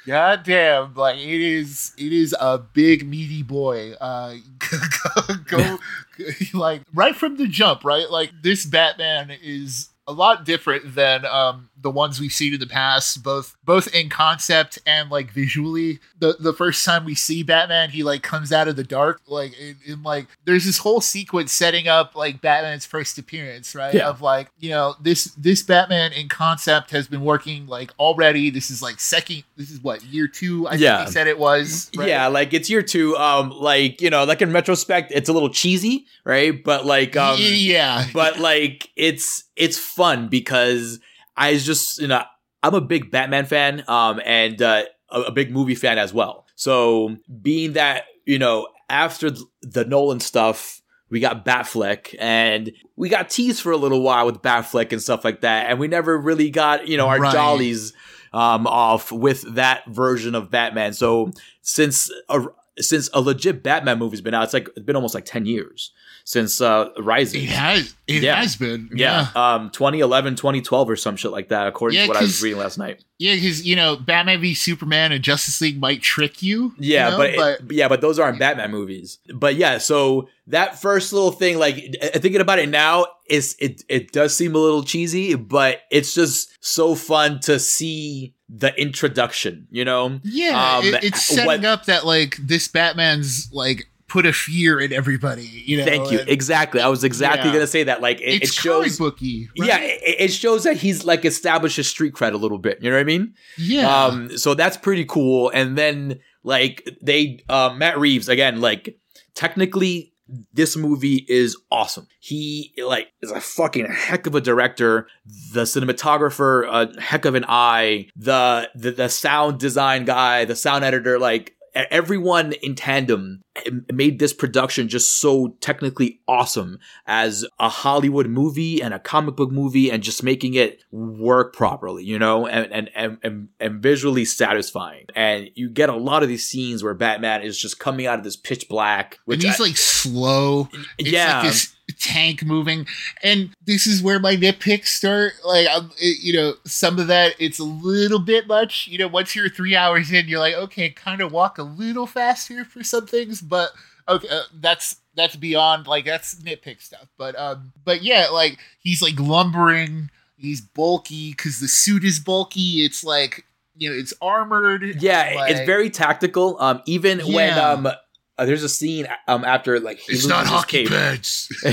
God 0.05 0.43
damn, 0.43 0.93
like 0.95 1.17
it 1.17 1.41
is 1.41 1.93
it 1.97 2.11
is 2.11 2.35
a 2.39 2.57
big 2.57 3.07
meaty 3.07 3.43
boy. 3.43 3.93
Uh 3.93 4.35
go, 5.29 5.35
go 5.47 5.79
like 6.53 6.81
right 6.93 7.15
from 7.15 7.37
the 7.37 7.47
jump, 7.47 7.85
right? 7.85 8.09
Like 8.09 8.31
this 8.41 8.65
Batman 8.65 9.31
is 9.41 9.89
a 10.05 10.13
lot 10.13 10.45
different 10.45 10.95
than 10.95 11.25
um 11.25 11.69
the 11.83 11.91
ones 11.91 12.19
we've 12.19 12.31
seen 12.31 12.53
in 12.53 12.59
the 12.59 12.65
past, 12.67 13.21
both 13.21 13.55
both 13.63 13.93
in 13.93 14.09
concept 14.09 14.79
and 14.85 15.09
like 15.11 15.29
visually. 15.31 15.99
The 16.19 16.35
the 16.39 16.53
first 16.53 16.83
time 16.83 17.05
we 17.05 17.13
see 17.15 17.43
Batman, 17.43 17.89
he 17.91 18.01
like 18.03 18.23
comes 18.23 18.51
out 18.51 18.67
of 18.67 18.75
the 18.75 18.83
dark, 18.83 19.21
like 19.27 19.53
in, 19.59 19.75
in 19.85 20.01
like 20.03 20.27
there's 20.45 20.65
this 20.65 20.79
whole 20.79 21.01
sequence 21.01 21.51
setting 21.51 21.87
up 21.87 22.15
like 22.15 22.41
Batman's 22.41 22.85
first 22.85 23.17
appearance, 23.17 23.75
right? 23.75 23.93
Yeah. 23.93 24.09
Of 24.09 24.21
like, 24.21 24.49
you 24.59 24.69
know, 24.71 24.95
this 25.01 25.25
this 25.37 25.61
Batman 25.61 26.13
in 26.13 26.29
concept 26.29 26.91
has 26.91 27.07
been 27.07 27.21
working 27.23 27.67
like 27.67 27.91
already. 27.99 28.49
This 28.49 28.71
is 28.71 28.81
like 28.81 28.99
second 28.99 29.43
this 29.57 29.69
is 29.69 29.81
what, 29.81 30.03
year 30.05 30.27
two, 30.27 30.67
I 30.67 30.75
Yeah. 30.75 30.97
think 30.97 31.07
he 31.09 31.13
said 31.13 31.27
it 31.27 31.37
was. 31.37 31.91
right? 31.95 32.07
Yeah, 32.07 32.27
like 32.27 32.53
it's 32.53 32.69
year 32.69 32.81
two. 32.81 33.15
Um, 33.17 33.49
like 33.51 34.01
you 34.01 34.09
know, 34.09 34.23
like 34.23 34.41
in 34.41 34.51
retrospect, 34.53 35.11
it's 35.11 35.29
a 35.29 35.33
little 35.33 35.49
cheesy, 35.49 36.05
right? 36.23 36.63
But 36.63 36.85
like, 36.85 37.15
um, 37.17 37.37
yeah. 37.39 38.05
but 38.13 38.39
like 38.39 38.89
it's 38.95 39.43
it's 39.55 39.77
fun 39.77 40.29
because 40.29 40.99
I 41.35 41.55
just 41.57 41.99
you 41.99 42.07
know 42.07 42.23
I'm 42.61 42.73
a 42.73 42.81
big 42.81 43.11
Batman 43.11 43.45
fan, 43.45 43.83
um, 43.87 44.21
and 44.25 44.61
uh, 44.61 44.83
a, 45.09 45.21
a 45.21 45.31
big 45.31 45.51
movie 45.51 45.75
fan 45.75 45.97
as 45.97 46.13
well. 46.13 46.45
So 46.55 47.17
being 47.41 47.73
that 47.73 48.05
you 48.25 48.39
know 48.39 48.67
after 48.89 49.31
the 49.61 49.85
Nolan 49.85 50.19
stuff. 50.19 50.79
We 51.09 51.19
got 51.19 51.45
Batfleck, 51.45 52.15
and 52.19 52.71
we 52.95 53.07
got 53.07 53.29
teased 53.29 53.61
for 53.61 53.71
a 53.71 53.77
little 53.77 54.01
while 54.01 54.25
with 54.25 54.41
Batfleck 54.41 54.91
and 54.91 54.99
stuff 54.99 55.23
like 55.23 55.41
that, 55.41 55.69
and 55.69 55.79
we 55.79 55.87
never 55.87 56.17
really 56.17 56.49
got 56.49 56.87
you 56.87 56.97
know 56.97 57.07
our 57.07 57.19
Right. 57.19 57.31
jollies 57.31 57.93
um, 58.33 58.65
off 58.65 59.11
with 59.11 59.43
that 59.53 59.85
version 59.85 60.33
of 60.33 60.49
Batman. 60.49 60.93
So 60.93 61.29
since 61.61 62.09
a, 62.29 62.43
since 62.79 63.11
a 63.13 63.21
legit 63.21 63.61
Batman 63.61 63.99
movie's 63.99 64.21
been 64.21 64.33
out, 64.33 64.45
it's 64.45 64.55
like 64.55 64.69
it's 64.69 64.79
been 64.85 64.95
almost 64.95 65.13
like 65.13 65.25
ten 65.25 65.45
years 65.45 65.91
since 66.25 66.61
uh, 66.61 66.89
Rising. 66.99 67.43
It 67.43 67.49
has 67.49 67.95
it 68.07 68.23
Yeah. 68.23 68.35
has 68.35 68.55
been. 68.55 68.89
Yeah, 68.93 69.27
um, 69.35 69.69
2011, 69.71 70.35
2012 70.35 70.89
or 70.89 70.95
some 70.95 71.15
shit 71.15 71.31
like 71.31 71.49
that, 71.49 71.67
according 71.67 71.97
Yeah, 71.97 72.03
to 72.03 72.07
what 72.09 72.17
I 72.17 72.21
was 72.21 72.41
reading 72.41 72.59
last 72.59 72.77
night. 72.77 73.03
Yeah, 73.19 73.35
because 73.35 73.65
you 73.65 73.75
know, 73.75 73.95
Batman 73.95 74.41
v 74.41 74.53
Superman 74.53 75.11
and 75.11 75.23
Justice 75.23 75.59
League 75.61 75.79
might 75.79 76.01
trick 76.01 76.41
you. 76.41 76.73
Yeah, 76.77 77.05
you 77.05 77.11
know, 77.11 77.17
but, 77.17 77.29
it- 77.61 77.71
yeah, 77.71 77.87
but 77.87 78.01
those 78.01 78.19
aren't 78.19 78.39
Batman 78.39 78.71
movies. 78.71 79.19
But 79.33 79.55
yeah, 79.55 79.77
so 79.77 80.27
that 80.47 80.81
first 80.81 81.13
little 81.13 81.31
thing, 81.31 81.57
like 81.59 81.75
thinking 82.15 82.41
about 82.41 82.59
it 82.59 82.67
now, 82.69 83.05
is 83.29 83.55
it 83.59 83.83
it 83.87 84.11
does 84.11 84.35
seem 84.35 84.55
a 84.55 84.59
little 84.59 84.83
cheesy, 84.83 85.35
but 85.35 85.81
it's 85.91 86.13
just 86.13 86.57
so 86.63 86.95
fun 86.95 87.39
to 87.41 87.59
see 87.59 88.33
the 88.49 88.73
introduction. 88.79 89.67
You 89.71 89.85
know, 89.85 90.19
Yeah, 90.23 90.77
Um, 90.77 90.85
it- 90.85 91.03
it's 91.05 91.23
setting 91.25 91.45
what- 91.45 91.65
up 91.65 91.85
that 91.85 92.05
like 92.05 92.37
this 92.37 92.67
Batman's 92.67 93.49
like 93.53 93.87
put 94.13 94.25
a 94.27 94.31
fear 94.33 94.79
in 94.79 94.93
everybody. 94.93 95.43
You 95.43 95.77
know, 95.79 95.85
Thank 95.85 96.11
you. 96.11 96.19
and 96.19 96.29
Exactly. 96.29 96.79
I 96.81 96.87
was 96.87 97.03
exactly 97.03 97.47
Yeah. 97.49 97.53
gonna 97.55 97.67
say 97.67 97.83
that. 97.85 97.99
Like 98.01 98.21
it, 98.21 98.25
it 98.35 98.43
It's 98.43 98.61
comic 98.61 98.89
shows. 98.89 98.97
booky. 98.99 99.49
right? 99.59 99.67
Yeah, 99.67 99.79
it, 99.81 100.15
it 100.19 100.27
shows 100.31 100.63
that 100.65 100.77
he's 100.77 101.03
like 101.03 101.25
established 101.25 101.77
his 101.77 101.87
street 101.87 102.13
cred 102.13 102.33
a 102.33 102.37
little 102.37 102.59
bit. 102.59 102.77
You 102.81 102.89
know 102.91 102.95
what 102.97 103.01
I 103.01 103.05
mean? 103.05 103.33
yeah. 103.57 104.05
Um, 104.05 104.37
so 104.37 104.53
that's 104.53 104.77
pretty 104.77 105.05
cool. 105.05 105.49
And 105.53 105.75
then 105.77 106.19
like 106.43 106.87
they, 107.01 107.43
uh, 107.49 107.73
Matt 107.75 107.97
Reeves 107.99 108.29
again, 108.29 108.61
like 108.61 108.97
technically 109.33 110.11
this 110.53 110.75
movie 110.77 111.25
is 111.27 111.57
awesome. 111.71 112.07
He 112.19 112.73
like 112.85 113.07
is 113.21 113.31
a 113.31 113.41
fucking 113.41 113.87
heck 113.91 114.25
of 114.27 114.35
a 114.35 114.41
director. 114.41 115.07
The 115.53 115.63
cinematographer, 115.63 116.65
a 116.67 117.01
heck 117.01 117.25
of 117.25 117.35
an 117.35 117.45
eye. 117.47 118.07
The 118.15 118.69
the, 118.75 118.91
the 118.91 119.09
sound 119.09 119.59
design 119.59 120.05
guy, 120.05 120.45
the 120.45 120.55
sound 120.55 120.83
editor, 120.85 121.19
like 121.19 121.55
everyone 121.75 122.53
in 122.61 122.75
tandem 122.75 123.41
eh, 123.55 123.69
made 123.91 124.19
this 124.19 124.33
production 124.33 124.87
just 124.87 125.19
so 125.19 125.55
technically 125.59 126.19
awesome 126.27 126.79
as 127.05 127.45
a 127.59 127.69
Hollywood 127.69 128.27
movie 128.27 128.81
and 128.81 128.93
a 128.93 128.99
comic 128.99 129.35
book 129.35 129.51
movie 129.51 129.89
and 129.91 130.03
just 130.03 130.23
making 130.23 130.53
it 130.53 130.83
work 130.91 131.53
properly, 131.55 132.03
you 132.03 132.19
know, 132.19 132.47
and 132.47 132.71
and 132.71 132.89
and 132.95 133.17
and, 133.23 133.47
and 133.59 133.81
visually 133.81 134.25
satisfying. 134.25 135.05
And 135.15 135.49
you 135.55 135.69
get 135.69 135.89
a 135.89 135.95
lot 135.95 136.23
of 136.23 136.29
these 136.29 136.45
scenes 136.45 136.83
where 136.83 136.93
Batman 136.93 137.41
is 137.41 137.57
just 137.57 137.79
coming 137.79 138.05
out 138.05 138.17
of 138.17 138.23
this 138.23 138.35
pitch 138.35 138.69
black, 138.69 139.13
and 139.13 139.19
which 139.25 139.43
he's 139.43 139.59
I- 139.59 139.63
like 139.63 139.77
slow. 139.77 140.69
It's 140.97 141.11
yeah, 141.11 141.39
like 141.39 141.47
this 141.47 141.73
tank 142.03 142.43
moving, 142.43 142.85
and 143.23 143.49
this 143.65 143.87
is 143.87 144.03
where 144.03 144.19
my 144.19 144.35
nitpicks 144.35 144.87
start. 144.87 145.33
Like, 145.45 145.67
I'm, 145.71 145.91
it, 145.97 146.19
you 146.21 146.33
know, 146.33 146.53
some 146.65 146.99
of 146.99 147.07
that 147.07 147.35
it's 147.39 147.59
a 147.59 147.63
little 147.63 148.19
bit 148.19 148.47
much. 148.47 148.87
You 148.87 148.97
know, 148.99 149.07
once 149.07 149.35
you're 149.35 149.49
three 149.49 149.75
hours 149.75 150.11
in, 150.11 150.27
you're 150.27 150.39
like, 150.39 150.55
okay, 150.55 150.89
kind 150.89 151.21
of 151.21 151.31
walk 151.31 151.57
a 151.57 151.63
little 151.63 152.05
faster 152.07 152.65
for 152.65 152.83
some 152.83 153.07
things, 153.07 153.41
but 153.41 153.71
okay, 154.07 154.27
uh, 154.29 154.43
that's 154.59 154.97
that's 155.15 155.35
beyond 155.35 155.87
like 155.87 156.05
that's 156.05 156.35
nitpick 156.35 156.81
stuff. 156.81 157.07
But 157.17 157.39
um, 157.39 157.71
but 157.83 158.03
yeah, 158.03 158.27
like 158.31 158.59
he's 158.79 159.01
like 159.01 159.19
lumbering. 159.19 160.09
He's 160.35 160.59
bulky 160.59 161.31
because 161.31 161.59
the 161.59 161.69
suit 161.69 162.03
is 162.03 162.19
bulky. 162.19 162.83
It's 162.83 163.03
like 163.03 163.45
you 163.77 163.89
know, 163.89 163.95
it's 163.95 164.13
armored. 164.21 165.01
yeah, 165.01 165.33
like- 165.35 165.51
it's 165.51 165.61
very 165.61 165.89
tactical. 165.89 166.59
Um, 166.59 166.81
even 166.85 167.19
when 167.21 167.57
um. 167.57 167.87
Uh, 168.37 168.45
there's 168.45 168.63
a 168.63 168.69
scene 168.69 169.07
um 169.27 169.43
after 169.45 169.79
like 169.79 169.99
he 169.99 170.13
It's 170.13 170.25
not 170.25 170.47
hockey 170.47 170.83
cape. 170.83 170.89
pads. 170.89 171.49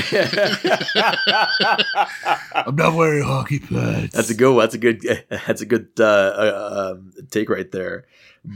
I'm 2.55 2.77
not 2.77 2.95
wearing 2.95 3.23
hockey 3.23 3.59
pads. 3.61 4.13
That's 4.13 4.31
a 4.31 4.35
good. 4.35 4.61
That's 4.61 4.75
a 4.75 4.79
good. 4.79 5.03
That's 5.47 5.61
a 5.61 5.67
good 5.67 5.89
uh, 5.99 6.05
uh, 6.05 6.93
um, 6.97 7.13
take 7.31 7.49
right 7.51 7.71
there. 7.71 8.05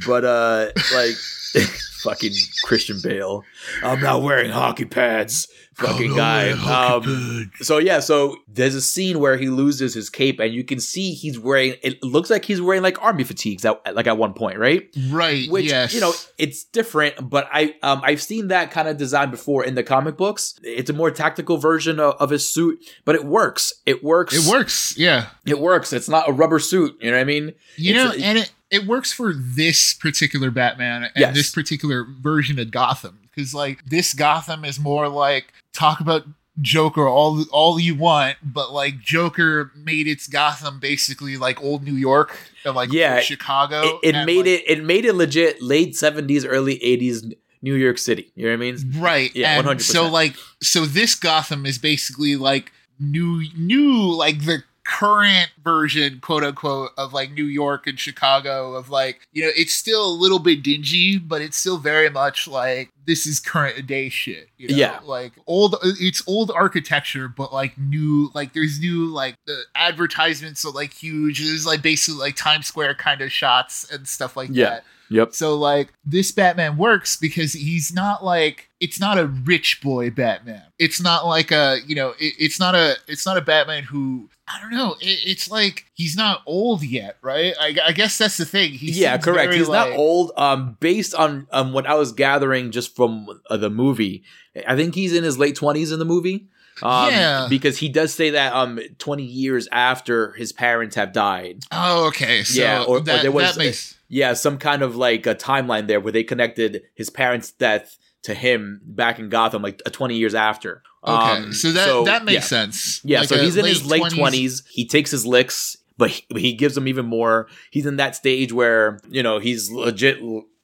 But 0.06 0.24
uh, 0.24 0.66
like, 0.94 1.14
fucking 2.02 2.32
Christian 2.64 3.00
Bale. 3.02 3.44
I'm 3.82 4.00
not 4.00 4.22
wearing 4.22 4.50
hockey 4.50 4.86
pads. 4.86 5.48
Fucking 5.76 6.14
guy. 6.14 6.50
Um, 6.50 7.50
so 7.60 7.78
yeah, 7.78 8.00
so 8.00 8.36
there's 8.48 8.74
a 8.74 8.80
scene 8.80 9.18
where 9.18 9.36
he 9.36 9.48
loses 9.48 9.94
his 9.94 10.08
cape, 10.10 10.38
and 10.40 10.52
you 10.52 10.64
can 10.64 10.80
see 10.80 11.12
he's 11.12 11.38
wearing. 11.38 11.74
It 11.82 12.02
looks 12.02 12.30
like 12.30 12.44
he's 12.44 12.60
wearing 12.60 12.82
like 12.82 13.02
army 13.02 13.24
fatigues, 13.24 13.64
at, 13.64 13.94
like 13.94 14.06
at 14.06 14.16
one 14.18 14.34
point, 14.34 14.58
right? 14.58 14.88
right. 15.10 15.50
Which 15.50 15.66
yes. 15.66 15.92
you 15.94 16.00
know, 16.00 16.12
it's 16.38 16.64
different, 16.64 17.28
but 17.28 17.48
I 17.52 17.74
um 17.82 18.00
I've 18.04 18.22
seen 18.22 18.48
that 18.48 18.70
kind 18.70 18.88
of 18.88 18.96
design 18.96 19.30
before 19.30 19.64
in 19.64 19.74
the 19.74 19.82
comic 19.82 20.16
books. 20.16 20.58
It's 20.62 20.90
a 20.90 20.94
more 20.94 21.10
tactical 21.10 21.56
version 21.56 21.98
of, 22.00 22.14
of 22.20 22.30
his 22.30 22.48
suit, 22.48 22.78
but 23.04 23.14
it 23.14 23.24
works. 23.24 23.72
It 23.86 24.02
works. 24.04 24.34
it 24.34 24.50
works. 24.50 24.96
Yeah. 24.96 25.26
It 25.46 25.58
works. 25.58 25.92
It's 25.92 26.08
not 26.08 26.28
a 26.28 26.32
rubber 26.32 26.58
suit. 26.58 26.96
You 27.00 27.10
know 27.10 27.16
what 27.16 27.22
I 27.22 27.24
mean? 27.24 27.52
You 27.76 27.94
It's 27.94 28.04
know, 28.04 28.10
a- 28.12 28.24
and 28.26 28.38
it, 28.38 28.52
it 28.74 28.86
works 28.86 29.12
for 29.12 29.32
this 29.34 29.94
particular 29.94 30.50
Batman 30.50 31.04
and 31.04 31.12
Yes. 31.16 31.34
this 31.34 31.50
particular 31.50 32.04
version 32.04 32.58
of 32.58 32.70
Gotham. 32.70 33.18
Because 33.34 33.54
like 33.54 33.84
this 33.86 34.14
Gotham 34.14 34.64
is 34.64 34.78
more 34.78 35.08
like 35.08 35.52
talk 35.72 36.00
about 36.00 36.24
Joker 36.60 37.08
all 37.08 37.44
all 37.50 37.80
you 37.80 37.96
want, 37.96 38.36
but 38.42 38.72
like 38.72 39.00
Joker 39.00 39.72
made 39.74 40.06
its 40.06 40.28
Gotham 40.28 40.78
basically 40.78 41.36
like 41.36 41.60
old 41.62 41.82
New 41.82 41.94
York 41.96 42.36
and 42.64 42.74
like 42.76 42.92
Yeah, 42.92 43.18
Chicago. 43.20 43.98
It, 44.02 44.14
it 44.14 44.24
made 44.24 44.36
like- 44.38 44.46
it. 44.46 44.62
It 44.68 44.84
made 44.84 45.04
it 45.04 45.14
legit. 45.14 45.60
Late 45.60 45.96
seventies, 45.96 46.44
early 46.44 46.82
eighties, 46.84 47.24
New 47.60 47.74
York 47.74 47.98
City. 47.98 48.30
You 48.36 48.44
know 48.44 48.50
what 48.50 48.54
I 48.66 48.70
mean? 48.72 48.92
right. 48.98 49.34
Yeah, 49.34 49.58
and 49.58 49.66
100%. 49.66 49.80
So 49.80 50.08
like 50.08 50.36
so 50.62 50.86
this 50.86 51.16
Gotham 51.16 51.66
is 51.66 51.76
basically 51.78 52.36
like 52.36 52.70
new 53.00 53.42
new 53.58 54.12
like 54.14 54.44
the 54.44 54.62
current 54.84 55.50
version 55.62 56.20
quote 56.20 56.44
unquote 56.44 56.90
of 56.98 57.12
like 57.12 57.32
New 57.32 57.44
York 57.44 57.86
and 57.86 57.98
Chicago 57.98 58.74
of 58.74 58.90
like 58.90 59.26
you 59.32 59.42
know 59.42 59.50
it's 59.56 59.72
still 59.72 60.06
a 60.06 60.12
little 60.12 60.38
bit 60.38 60.62
dingy 60.62 61.18
but 61.18 61.40
it's 61.40 61.56
still 61.56 61.78
very 61.78 62.10
much 62.10 62.46
like 62.46 62.90
this 63.06 63.26
is 63.26 63.40
current 63.40 63.86
day 63.86 64.08
shit 64.08 64.48
you 64.58 64.68
know? 64.68 64.76
Yeah. 64.76 65.00
like 65.04 65.32
old 65.46 65.76
it's 65.82 66.22
old 66.26 66.50
architecture 66.50 67.28
but 67.28 67.52
like 67.52 67.76
new 67.78 68.30
like 68.34 68.52
there's 68.52 68.78
new 68.78 69.06
like 69.06 69.36
the 69.46 69.62
advertisements 69.74 70.64
are 70.64 70.70
like 70.72 70.92
huge 70.92 71.42
there's 71.42 71.66
like 71.66 71.80
basically 71.82 72.20
like 72.20 72.36
Times 72.36 72.66
Square 72.66 72.96
kind 72.96 73.20
of 73.22 73.32
shots 73.32 73.90
and 73.90 74.06
stuff 74.06 74.36
like 74.36 74.50
Yeah. 74.52 74.68
that 74.70 74.84
Yep. 75.10 75.34
so 75.34 75.54
like 75.54 75.92
this 76.04 76.32
Batman 76.32 76.76
works 76.78 77.16
because 77.16 77.52
he's 77.52 77.92
not 77.92 78.24
like 78.24 78.68
it's 78.80 78.98
not 78.98 79.18
a 79.18 79.26
rich 79.26 79.80
boy 79.82 80.10
Batman. 80.10 80.62
It's 80.78 81.00
not 81.00 81.26
like 81.26 81.50
a 81.52 81.78
you 81.86 81.94
know 81.94 82.10
it, 82.18 82.34
it's 82.38 82.58
not 82.58 82.74
a 82.74 82.96
it's 83.06 83.26
not 83.26 83.36
a 83.36 83.42
Batman 83.42 83.82
who 83.84 84.28
I 84.46 84.60
don't 84.60 84.72
know. 84.72 84.92
It, 85.00 85.20
it's 85.24 85.50
like 85.50 85.86
he's 85.94 86.16
not 86.16 86.42
old 86.46 86.82
yet, 86.82 87.16
right? 87.22 87.54
I, 87.58 87.76
I 87.86 87.92
guess 87.92 88.18
that's 88.18 88.36
the 88.36 88.44
thing. 88.44 88.72
He 88.72 88.90
yeah, 88.92 89.16
correct. 89.16 89.54
He's 89.54 89.68
not 89.68 89.90
old. 89.92 90.32
Um, 90.36 90.76
based 90.80 91.14
on 91.14 91.46
um 91.50 91.72
what 91.72 91.86
I 91.86 91.94
was 91.94 92.12
gathering 92.12 92.70
just 92.70 92.94
from 92.94 93.40
uh, 93.48 93.56
the 93.56 93.70
movie, 93.70 94.22
I 94.66 94.76
think 94.76 94.94
he's 94.94 95.14
in 95.14 95.24
his 95.24 95.38
late 95.38 95.56
twenties 95.56 95.92
in 95.92 95.98
the 95.98 96.04
movie. 96.04 96.48
Um, 96.82 97.08
Yeah. 97.10 97.46
because 97.48 97.78
he 97.78 97.88
does 97.88 98.12
say 98.12 98.30
that 98.30 98.52
um 98.52 98.80
twenty 98.98 99.22
years 99.24 99.66
after 99.72 100.32
his 100.32 100.52
parents 100.52 100.96
have 100.96 101.12
died. 101.12 101.64
Oh, 101.72 102.06
okay. 102.08 102.42
So 102.44 102.60
Yeah, 102.60 102.82
or- 102.82 102.98
or 102.98 103.00
there 103.00 103.30
was- 103.32 103.54
that 103.54 103.58
makes 103.58 103.96
Yeah, 104.08 104.34
some 104.34 104.58
kind 104.58 104.82
of 104.82 104.94
like 104.94 105.26
a 105.26 105.34
timeline 105.34 105.86
there 105.86 106.00
where 106.00 106.12
they 106.12 106.22
connected 106.24 106.82
his 106.94 107.08
parents' 107.10 107.50
death 107.52 107.96
to 108.24 108.34
him 108.34 108.80
back 108.84 109.18
in 109.18 109.28
Gotham, 109.28 109.62
like 109.62 109.80
uh, 109.86 109.90
twenty 109.90 110.16
years 110.16 110.34
after. 110.34 110.82
okay. 111.04 111.14
Um, 111.44 111.52
so 111.52 111.72
that 111.72 112.04
that 112.06 112.24
makes 112.24 112.34
yeah. 112.34 112.40
sense. 112.40 113.00
Yeah, 113.04 113.20
Like 113.20 113.28
so 113.28 113.38
he's 113.38 113.56
in 113.56 113.64
his 113.64 113.84
late 113.86 114.02
20s. 114.02 114.14
twenties. 114.16 114.62
He 114.70 114.86
takes 114.86 115.10
his 115.10 115.24
licks, 115.26 115.76
but 115.98 116.10
he, 116.10 116.24
he 116.36 116.52
gives 116.54 116.74
them 116.74 116.88
even 116.88 117.06
more. 117.06 117.48
He's 117.70 117.86
in 117.86 117.96
that 117.96 118.16
stage 118.16 118.52
where 118.52 118.98
you 119.08 119.22
know 119.22 119.38
he's 119.38 119.70
legit 119.70 120.18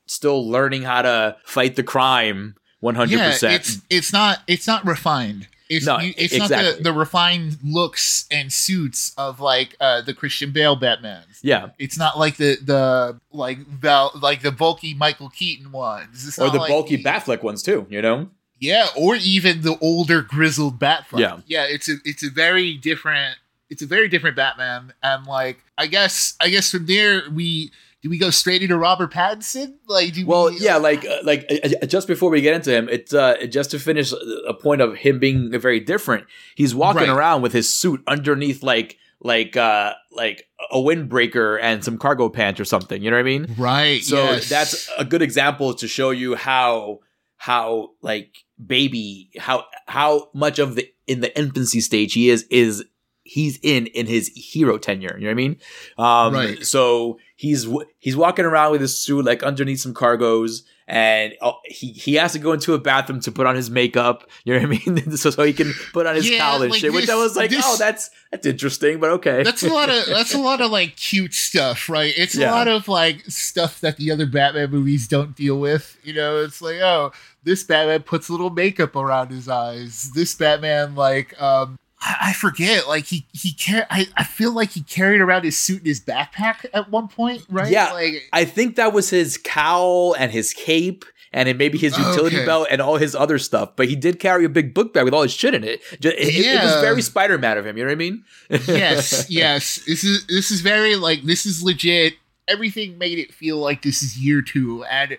still 0.06 0.48
learning 0.48 0.82
how 0.82 1.02
to 1.02 1.36
fight 1.44 1.76
the 1.76 1.82
crime. 1.84 2.56
One 2.80 2.94
hundred 2.94 3.18
Yeah, 3.18 3.30
percent. 3.30 3.54
it's 3.54 3.78
it's 3.90 4.12
not 4.12 4.38
it's 4.46 4.66
not 4.66 4.86
refined. 4.86 5.48
It's 5.70 5.86
No, 5.86 5.98
you- 6.00 6.12
it's 6.18 6.36
not 6.36 6.48
the, 6.50 6.78
the 6.82 6.92
refined 6.92 7.56
looks 7.64 8.26
and 8.30 8.52
suits 8.52 9.14
of 9.16 9.40
like 9.40 9.76
uh 9.80 10.02
the 10.02 10.12
Christian 10.12 10.50
Bale 10.50 10.76
Batmans. 10.76 11.38
Yeah, 11.42 11.68
It's 11.78 11.96
not 11.96 12.18
like 12.18 12.36
the 12.36 12.58
the 12.62 13.18
like 13.32 13.58
Val 13.66 14.10
like 14.20 14.42
the 14.42 14.52
bulky 14.52 14.92
Michael 14.94 15.30
Keaton 15.30 15.72
ones. 15.72 16.26
It's 16.28 16.38
or 16.38 16.50
the 16.50 16.58
like 16.58 16.68
bulky 16.68 16.96
the- 16.96 17.04
Batfleck 17.04 17.42
ones 17.42 17.62
too. 17.62 17.86
You 17.88 18.02
know. 18.02 18.28
Yeah, 18.58 18.88
or 18.94 19.16
even 19.16 19.62
the 19.62 19.78
older 19.80 20.20
grizzled 20.20 20.78
Batfleck. 20.78 21.20
Yeah. 21.20 21.38
yeah. 21.46 21.64
It's 21.64 21.88
a 21.88 21.94
it's 22.04 22.22
a 22.22 22.28
very 22.30 22.74
different 22.76 23.36
it's 23.70 23.80
a 23.80 23.86
very 23.86 24.08
different 24.08 24.34
Batman, 24.36 24.92
and 25.02 25.24
like 25.26 25.62
I 25.78 25.86
guess 25.86 26.34
I 26.40 26.48
guess 26.50 26.70
from 26.72 26.86
there 26.86 27.22
we 27.32 27.70
do 28.02 28.08
we 28.10 28.18
go 28.18 28.30
straight 28.30 28.62
into 28.62 28.78
Robert 28.78 29.12
Pattinson? 29.12 29.74
Like, 29.86 30.14
do 30.14 30.26
Well, 30.26 30.50
we, 30.50 30.58
yeah, 30.58 30.76
like 30.76 31.04
uh, 31.04 31.18
like 31.22 31.44
uh, 31.50 31.68
uh, 31.82 31.86
just 31.86 32.06
before 32.08 32.30
we 32.30 32.40
get 32.40 32.54
into 32.54 32.72
him, 32.74 32.88
it's 32.88 33.12
uh 33.12 33.46
just 33.46 33.70
to 33.72 33.78
finish 33.78 34.12
a 34.46 34.54
point 34.54 34.80
of 34.80 34.96
him 34.96 35.18
being 35.18 35.50
very 35.60 35.80
different. 35.80 36.26
He's 36.54 36.74
walking 36.74 37.02
Right. 37.02 37.10
around 37.10 37.42
with 37.42 37.52
his 37.52 37.72
suit 37.72 38.02
underneath 38.06 38.62
like 38.62 38.96
like 39.22 39.54
uh 39.56 39.92
like 40.12 40.48
a 40.70 40.76
windbreaker 40.78 41.58
and 41.60 41.84
some 41.84 41.98
cargo 41.98 42.28
pants 42.30 42.58
or 42.58 42.64
something. 42.64 43.02
You 43.02 43.10
know 43.10 43.16
what 43.16 43.20
I 43.20 43.24
mean? 43.24 43.54
right. 43.58 44.02
So 44.02 44.16
yes. 44.16 44.48
that's 44.48 44.88
a 44.96 45.04
good 45.04 45.20
example 45.22 45.74
to 45.74 45.86
show 45.86 46.10
you 46.10 46.36
how 46.36 47.00
how 47.36 47.90
like 48.02 48.36
baby 48.64 49.30
how 49.38 49.64
how 49.86 50.30
much 50.34 50.58
of 50.58 50.74
the 50.74 50.88
in 51.06 51.20
the 51.20 51.36
infancy 51.38 51.80
stage 51.80 52.12
he 52.14 52.30
is 52.30 52.44
is 52.50 52.84
he's 53.24 53.58
in 53.62 53.86
in 53.88 54.06
his 54.06 54.28
hero 54.34 54.78
tenure. 54.78 55.16
You 55.18 55.24
know 55.24 55.28
what 55.28 55.32
I 55.32 55.34
mean? 55.34 55.56
Um, 55.98 56.32
Right. 56.34 56.64
So 56.66 57.18
he's 57.40 57.66
he's 57.98 58.16
walking 58.16 58.44
around 58.44 58.70
with 58.72 58.82
his 58.82 59.00
suit 59.00 59.24
like 59.24 59.42
underneath 59.42 59.80
some 59.80 59.94
cargos. 59.94 60.60
And 60.86 61.34
uh, 61.40 61.52
he 61.64 61.92
he 61.92 62.14
has 62.16 62.32
to 62.32 62.40
go 62.40 62.52
into 62.52 62.74
a 62.74 62.78
bathroom 62.78 63.20
to 63.20 63.30
put 63.32 63.46
on 63.46 63.54
his 63.54 63.70
makeup. 63.70 64.28
You 64.44 64.54
know 64.58 64.66
what 64.66 64.76
I 64.84 64.90
mean? 64.90 65.10
so, 65.16 65.30
so 65.30 65.44
he 65.44 65.52
can 65.52 65.72
put 65.92 66.04
on 66.04 66.16
his 66.16 66.28
Yeah, 66.28 66.38
cowl 66.38 66.62
and 66.62 66.70
like 66.72 66.80
shit. 66.80 66.92
Which 66.92 67.08
I 67.08 67.14
was 67.14 67.36
like, 67.36 67.50
this- 67.50 67.64
oh, 67.64 67.76
that's 67.78 68.10
that's 68.32 68.44
interesting, 68.44 68.98
but 68.98 69.10
okay. 69.10 69.44
that's 69.44 69.62
a 69.62 69.68
lot 69.72 69.88
of 69.88 70.04
that's 70.08 70.34
a 70.34 70.38
lot 70.38 70.60
of 70.60 70.70
like 70.72 70.96
cute 70.96 71.32
stuff, 71.32 71.88
right? 71.88 72.12
It's 72.16 72.34
Yeah. 72.34 72.50
a 72.50 72.52
lot 72.52 72.66
of 72.66 72.88
like 72.88 73.24
stuff 73.26 73.80
that 73.82 73.98
the 73.98 74.10
other 74.10 74.26
Batman 74.26 74.70
movies 74.72 75.06
don't 75.06 75.34
deal 75.36 75.60
with. 75.60 75.96
You 76.02 76.12
know, 76.14 76.38
it's 76.42 76.60
like, 76.60 76.80
oh, 76.80 77.12
this 77.44 77.62
Batman 77.62 78.02
puts 78.02 78.28
a 78.28 78.32
little 78.32 78.50
makeup 78.50 78.96
around 78.96 79.30
his 79.30 79.48
eyes. 79.48 80.10
This 80.12 80.34
Batman 80.34 80.96
like 80.96 81.40
um 81.40 81.78
I 82.02 82.32
forget. 82.32 82.88
Like 82.88 83.06
he 83.06 83.26
he 83.32 83.52
car- 83.54 83.86
I, 83.90 84.06
I 84.16 84.24
feel 84.24 84.52
like 84.52 84.70
he 84.70 84.82
carried 84.82 85.20
around 85.20 85.44
his 85.44 85.58
suit 85.58 85.80
in 85.80 85.86
his 85.86 86.00
backpack 86.00 86.64
at 86.72 86.90
one 86.90 87.08
point, 87.08 87.44
right? 87.50 87.70
Yeah. 87.70 87.92
Like 87.92 88.22
I 88.32 88.44
think 88.44 88.76
that 88.76 88.92
was 88.92 89.10
his 89.10 89.36
cowl 89.36 90.14
and 90.18 90.32
his 90.32 90.52
cape 90.54 91.04
and 91.32 91.48
it 91.48 91.56
maybe 91.58 91.78
his 91.78 91.94
oh, 91.96 92.10
utility 92.10 92.36
Okay. 92.38 92.46
belt 92.46 92.66
and 92.70 92.80
all 92.80 92.96
his 92.96 93.14
other 93.14 93.38
stuff. 93.38 93.76
But 93.76 93.88
he 93.88 93.96
did 93.96 94.18
carry 94.18 94.44
a 94.44 94.48
big 94.48 94.72
book 94.74 94.92
bag 94.94 95.04
with 95.04 95.12
all 95.14 95.22
his 95.22 95.32
shit 95.32 95.54
in 95.54 95.62
it. 95.62 95.80
Ju- 96.00 96.08
It, 96.08 96.16
it- 96.18 96.46
it 96.46 96.62
was 96.62 96.80
very 96.80 97.02
Spider 97.02 97.36
Man 97.38 97.58
of 97.58 97.66
him. 97.66 97.76
You 97.76 97.84
know 97.84 97.88
what 97.90 97.92
I 97.92 97.96
mean? 97.96 98.24
yes, 98.48 99.26
yes. 99.30 99.80
This 99.86 100.02
is 100.02 100.26
this 100.26 100.50
is 100.50 100.62
very 100.62 100.96
like 100.96 101.22
this 101.22 101.44
is 101.44 101.62
legit. 101.62 102.14
Everything 102.48 102.98
made 102.98 103.18
it 103.18 103.32
feel 103.32 103.58
like 103.58 103.82
this 103.82 104.02
is 104.02 104.18
year 104.18 104.42
two, 104.42 104.82
and 104.84 105.18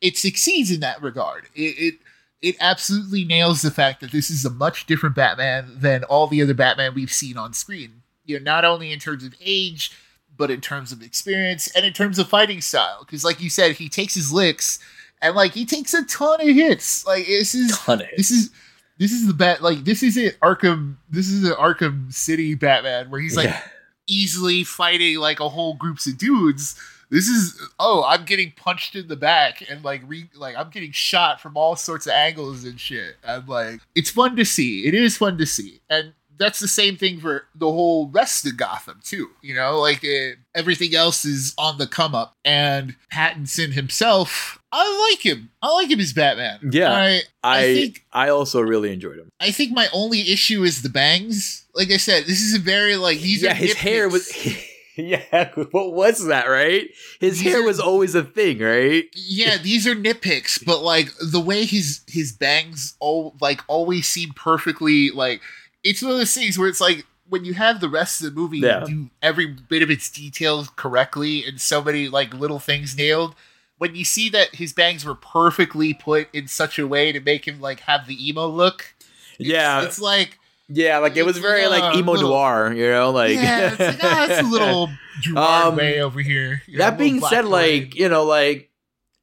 it 0.00 0.16
succeeds 0.16 0.70
in 0.70 0.80
that 0.80 1.00
regard. 1.02 1.44
It 1.54 1.60
it, 1.78 1.94
it 2.42 2.56
absolutely 2.60 3.24
nails 3.24 3.62
the 3.62 3.70
fact 3.70 4.00
that 4.00 4.10
this 4.12 4.28
is 4.28 4.44
a 4.44 4.50
much 4.50 4.84
different 4.86 5.14
Batman 5.14 5.76
than 5.78 6.04
all 6.04 6.26
the 6.26 6.42
other 6.42 6.54
Batman 6.54 6.92
we've 6.94 7.12
seen 7.12 7.36
on 7.38 7.52
screen. 7.52 8.02
You 8.24 8.38
know, 8.38 8.44
not 8.44 8.64
only 8.64 8.92
in 8.92 8.98
terms 8.98 9.24
of 9.24 9.34
age, 9.40 9.92
but 10.36 10.50
in 10.50 10.60
terms 10.60 10.92
of 10.92 11.02
experience 11.02 11.68
and 11.76 11.84
in 11.86 11.92
terms 11.92 12.18
of 12.18 12.28
fighting 12.28 12.60
style. 12.60 13.04
Because, 13.04 13.24
like 13.24 13.40
you 13.40 13.48
said, 13.50 13.76
he 13.76 13.88
takes 13.88 14.14
his 14.14 14.32
licks, 14.32 14.78
and 15.20 15.34
like 15.36 15.52
he 15.52 15.64
takes 15.64 15.94
a 15.94 16.04
ton 16.04 16.40
of 16.40 16.48
hits. 16.48 17.06
Like 17.06 17.26
this 17.26 17.54
is 17.54 17.70
Ton 17.78 18.00
of 18.00 18.08
this 18.16 18.30
is 18.30 18.50
this 18.98 19.12
is 19.12 19.26
the 19.26 19.34
bat 19.34 19.62
like 19.62 19.84
this 19.84 20.02
is 20.02 20.16
it. 20.16 20.38
Arkham 20.40 20.96
this 21.10 21.28
is 21.28 21.44
an 21.48 21.54
Arkham 21.54 22.12
City 22.12 22.54
Batman 22.54 23.10
where 23.10 23.20
he's 23.20 23.36
like 23.36 23.46
Yeah. 23.46 23.60
easily 24.08 24.64
fighting 24.64 25.18
like 25.18 25.38
a 25.40 25.48
whole 25.48 25.74
groups 25.74 26.06
of 26.06 26.18
dudes. 26.18 26.74
This 27.12 27.28
is 27.28 27.60
oh, 27.78 28.04
I'm 28.08 28.24
getting 28.24 28.52
punched 28.56 28.96
in 28.96 29.06
the 29.06 29.16
back 29.16 29.62
and 29.68 29.84
like 29.84 30.00
re 30.06 30.30
like 30.34 30.56
I'm 30.56 30.70
getting 30.70 30.92
shot 30.92 31.42
from 31.42 31.58
all 31.58 31.76
sorts 31.76 32.06
of 32.06 32.12
angles 32.12 32.64
and 32.64 32.80
shit. 32.80 33.16
I'm 33.22 33.46
like 33.46 33.80
it's 33.94 34.10
fun 34.10 34.34
to 34.36 34.46
see. 34.46 34.86
It 34.86 34.94
is 34.94 35.18
fun 35.18 35.36
to 35.36 35.44
see. 35.44 35.82
And 35.90 36.14
that's 36.38 36.58
the 36.58 36.68
same 36.68 36.96
thing 36.96 37.20
for 37.20 37.44
the 37.54 37.70
whole 37.70 38.08
rest 38.08 38.46
of 38.46 38.56
Gotham 38.56 39.00
too. 39.04 39.28
You 39.42 39.54
know, 39.54 39.78
like 39.78 40.02
uh, 40.02 40.36
everything 40.54 40.94
else 40.94 41.26
is 41.26 41.54
on 41.58 41.76
the 41.76 41.86
come 41.86 42.14
up, 42.14 42.34
and 42.46 42.96
Pattinson 43.12 43.72
himself, 43.72 44.58
I 44.72 45.10
like 45.10 45.24
him. 45.24 45.50
I 45.60 45.68
like 45.74 45.90
him 45.90 46.00
as 46.00 46.14
Batman. 46.14 46.70
Yeah. 46.72 46.92
I, 46.92 47.20
I 47.44 47.92
I 48.12 48.26
I, 48.26 48.28
also 48.30 48.62
really 48.62 48.90
enjoyed 48.90 49.18
him. 49.18 49.28
I 49.38 49.50
think 49.50 49.72
my 49.72 49.88
only 49.92 50.32
issue 50.32 50.62
is 50.62 50.80
the 50.80 50.88
bangs. 50.88 51.66
Like 51.74 51.90
I 51.90 51.98
said, 51.98 52.24
this 52.24 52.40
is 52.40 52.54
a 52.54 52.58
very 52.58 52.96
like 52.96 53.20
these 53.20 53.42
yeah, 53.42 53.52
his 53.52 53.74
hair 53.74 54.08
was. 54.08 54.32
yeah, 54.96 55.50
what 55.70 55.92
was 55.94 56.26
that? 56.26 56.46
Right, 56.46 56.90
his 57.20 57.40
These 57.40 57.52
hair 57.52 57.60
are- 57.60 57.66
was 57.66 57.80
always 57.80 58.14
a 58.14 58.22
thing, 58.24 58.58
right? 58.58 59.04
yeah, 59.14 59.56
these 59.56 59.86
are 59.86 59.94
nitpicks, 59.94 60.64
but 60.64 60.82
like 60.82 61.08
the 61.20 61.40
way 61.40 61.64
his 61.64 62.00
his 62.06 62.32
bangs 62.32 62.94
all 63.00 63.34
like 63.40 63.60
always 63.68 64.06
seem 64.08 64.30
perfectly 64.34 65.10
like 65.10 65.40
it's 65.84 66.02
one 66.02 66.12
of 66.12 66.18
those 66.18 66.34
things 66.34 66.58
where 66.58 66.68
it's 66.68 66.80
like 66.80 67.06
when 67.28 67.44
you 67.44 67.54
have 67.54 67.80
the 67.80 67.88
rest 67.88 68.20
of 68.22 68.26
the 68.34 68.40
movie 68.40 68.58
Yeah. 68.58 68.84
do 68.86 69.08
every 69.22 69.46
bit 69.46 69.82
of 69.82 69.90
its 69.90 70.10
details 70.10 70.68
correctly 70.76 71.44
and 71.44 71.60
so 71.60 71.82
many 71.82 72.08
like 72.08 72.34
little 72.34 72.58
things 72.58 72.96
nailed. 72.96 73.34
When 73.78 73.96
you 73.96 74.04
see 74.04 74.28
that 74.28 74.54
his 74.56 74.72
bangs 74.72 75.04
were 75.04 75.14
perfectly 75.16 75.92
put 75.94 76.28
in 76.34 76.46
such 76.46 76.78
a 76.78 76.86
way 76.86 77.10
to 77.10 77.18
make 77.20 77.48
him 77.48 77.60
like 77.60 77.80
have 77.80 78.06
the 78.06 78.28
emo 78.28 78.46
look, 78.46 78.94
Yeah, 79.38 79.82
it's 79.82 79.98
like 79.98 80.38
yeah, 80.68 80.98
like 80.98 81.16
it 81.16 81.24
was 81.24 81.36
it's 81.36 81.44
very 81.44 81.66
like 81.66 81.82
like 81.82 81.96
emo 81.96 82.12
little- 82.12 82.30
noir, 82.30 82.72
you 82.72 82.88
know, 82.88 83.10
like 83.10 83.34
yeah, 83.34 83.70
it's 83.72 83.78
like 83.80 83.98
ah, 84.02 84.26
it's 84.30 84.48
a 84.48 84.50
little 84.50 84.88
Gerard 85.20 85.66
Um, 85.72 85.76
way 85.76 86.00
over 86.02 86.20
here. 86.20 86.62
you 86.66 86.78
that 86.78 86.96
being 86.98 87.20
said, 87.20 87.42
Parade. 87.44 87.82
like 87.84 87.94
you 87.94 88.08
know, 88.08 88.24
like 88.24 88.70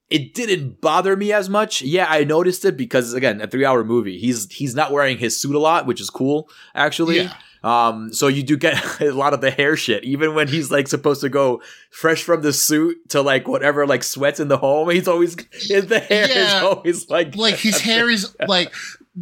it 0.10 0.34
didn't 0.34 0.82
bother 0.82 1.16
me 1.16 1.32
as 1.34 1.50
much. 1.50 1.82
Yeah, 1.82 2.08
I 2.10 2.24
noticed 2.24 2.66
it 2.66 2.76
because 2.78 3.14
again, 3.14 3.42
a 3.42 3.48
three-hour 3.48 3.84
movie. 3.84 4.18
He's 4.18 4.52
he's 4.52 4.76
not 4.76 4.92
wearing 4.92 5.18
his 5.18 5.40
suit 5.40 5.56
a 5.56 5.60
lot, 5.60 5.86
which 5.86 6.02
is 6.02 6.10
cool, 6.10 6.50
actually. 6.76 7.18
yeah. 7.22 7.34
Um, 7.62 8.14
so 8.14 8.28
you 8.28 8.42
do 8.42 8.56
get 8.56 9.02
a 9.02 9.12
lot 9.12 9.34
of 9.34 9.42
the 9.42 9.52
hair 9.52 9.76
shit, 9.76 10.06
even 10.06 10.34
when 10.34 10.48
he's 10.48 10.72
like 10.72 10.88
supposed 10.88 11.20
to 11.22 11.30
go 11.30 11.62
fresh 11.92 12.24
from 12.24 12.42
the 12.42 12.54
suit 12.54 13.10
to 13.10 13.22
like 13.22 13.48
whatever 13.50 13.86
like 13.86 14.02
sweats 14.04 14.40
in 14.40 14.48
the 14.48 14.58
home. 14.58 14.90
He's 14.90 15.08
always 15.10 15.36
the 15.68 16.00
hair 16.08 16.28
Yeah. 16.30 16.58
is 16.58 16.64
always 16.64 17.10
like 17.10 17.36
like 17.36 17.56
his 17.56 17.82
hair 17.82 18.10
is 18.10 18.34
like 18.48 18.74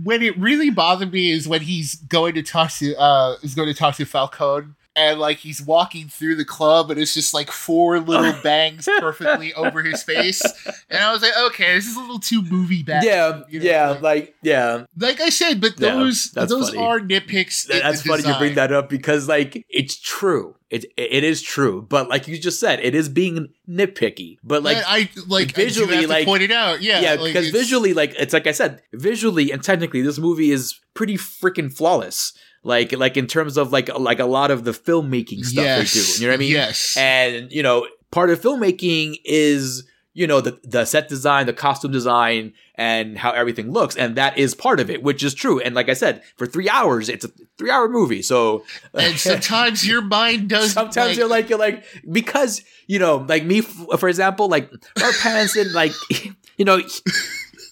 when 0.03 0.21
it 0.21 0.37
really 0.37 0.69
bothered 0.69 1.11
me 1.11 1.31
is 1.31 1.47
when 1.47 1.61
he's 1.61 1.95
going 1.95 2.35
to 2.35 2.43
talk 2.43 2.71
to 2.71 2.95
uh 2.97 3.35
is 3.41 3.55
going 3.55 3.67
to 3.67 3.73
talk 3.73 3.95
to 3.95 4.05
Falcone 4.05 4.73
and 4.97 5.19
like 5.19 5.37
he's 5.37 5.61
walking 5.61 6.07
through 6.09 6.35
the 6.35 6.43
club 6.43 6.91
and 6.91 6.99
it's 6.99 7.13
just 7.13 7.33
like 7.33 7.51
four 7.51 7.99
little 7.99 8.33
bangs 8.43 8.89
perfectly 8.99 9.53
over 9.53 9.81
his 9.83 10.03
face 10.03 10.41
and 10.89 10.99
I 10.99 11.13
was 11.13 11.21
like 11.21 11.31
okay 11.51 11.75
this 11.75 11.85
is 11.87 11.95
a 11.95 11.99
little 12.01 12.19
too 12.19 12.41
movie 12.41 12.83
bad 12.83 13.03
yeah, 13.03 13.41
you 13.47 13.59
know, 13.59 13.65
yeah, 13.65 13.89
like- 13.91 14.01
like 14.01 14.35
yeah. 14.41 14.85
like 14.97 15.21
I 15.21 15.29
said 15.29 15.61
but 15.61 15.77
those 15.77 16.31
that's 16.31 16.51
those 16.51 16.69
funny. 16.71 16.79
are 16.85 16.99
nitpicks 16.99 17.67
That's 17.67 18.01
funny 18.01 18.27
you 18.27 18.35
bring 18.37 18.55
that 18.55 18.71
up 18.73 18.89
because 18.89 19.27
like 19.29 19.65
it's 19.69 19.97
true. 19.99 20.55
It 20.69 20.83
it 20.97 21.23
is 21.23 21.41
true, 21.41 21.81
but 21.87 22.09
like 22.09 22.27
you 22.27 22.37
just 22.37 22.59
said, 22.59 22.81
it 22.81 22.93
is 22.93 23.07
being 23.07 23.47
nitpicky. 23.69 24.37
But 24.43 24.63
like 24.63 24.75
But 24.75 24.85
I 24.85 25.09
like 25.25 25.53
visually, 25.53 26.01
to 26.01 26.07
like- 26.09 26.25
point 26.25 26.43
it 26.43 26.51
out 26.51 26.81
yeah 26.81 26.99
yeah, 26.99 27.15
because 27.15 27.47
it's- 27.47 27.51
visually, 27.51 27.93
like 27.93 28.13
it's 28.19 28.33
like 28.33 28.47
I 28.47 28.51
said, 28.51 28.81
visually 28.91 29.49
and 29.51 29.63
technically, 29.63 30.01
this 30.01 30.19
movie 30.19 30.51
is 30.51 30.77
pretty 30.93 31.15
freaking 31.15 31.71
flawless. 31.73 32.33
Like 32.67 32.91
like 32.91 33.17
in 33.17 33.27
terms 33.27 33.57
of 33.57 33.71
like 33.71 33.89
like 33.97 34.19
a 34.19 34.25
lot 34.25 34.51
of 34.51 34.63
the 34.65 34.71
filmmaking 34.71 35.45
stuff 35.45 35.63
yes 35.63 35.93
they 35.93 35.99
do. 35.99 36.21
You 36.21 36.27
know 36.27 36.33
what 36.33 36.35
I 36.35 36.37
mean? 36.37 36.51
yes 36.51 36.97
And 36.97 37.51
you 37.51 37.63
know, 37.63 37.87
part 38.11 38.29
of 38.29 38.41
filmmaking 38.41 39.15
is 39.23 39.83
you 40.13 40.25
know 40.25 40.41
the 40.41 40.59
the 40.63 40.83
set 40.83 41.07
design, 41.07 41.45
the 41.45 41.53
costume 41.53 41.91
design, 41.91 42.53
and 42.75 43.17
how 43.17 43.31
everything 43.31 43.71
looks, 43.71 43.95
and 43.95 44.15
that 44.15 44.35
is 44.37 44.55
part 44.55 44.79
of 44.79 44.89
it, 44.89 45.03
which 45.03 45.23
is 45.23 45.35
true. 45.35 45.59
And 45.59 45.75
like 45.75 45.89
I 45.89 45.93
said, 45.93 46.23
for 46.37 46.47
three 46.47 46.67
hours, 46.67 47.07
it's 47.07 47.23
a 47.23 47.29
three 47.57 47.69
hour 47.69 47.87
movie, 47.87 48.23
so 48.23 48.63
and 48.95 49.17
sometimes 49.19 49.87
your 49.87 50.01
mind 50.01 50.49
does 50.49 50.73
sometimes 50.73 51.09
like, 51.09 51.17
you're 51.17 51.27
like 51.29 51.49
you're 51.49 51.59
like 51.59 51.85
because 52.11 52.63
you 52.87 52.97
know 52.97 53.25
like 53.29 53.45
me 53.45 53.61
for 53.61 54.09
example 54.09 54.49
like 54.49 54.71
Robert 54.99 55.15
Pattinson 55.15 55.71
like 55.73 55.93
you 56.57 56.65
know 56.65 56.77
he, 56.77 56.89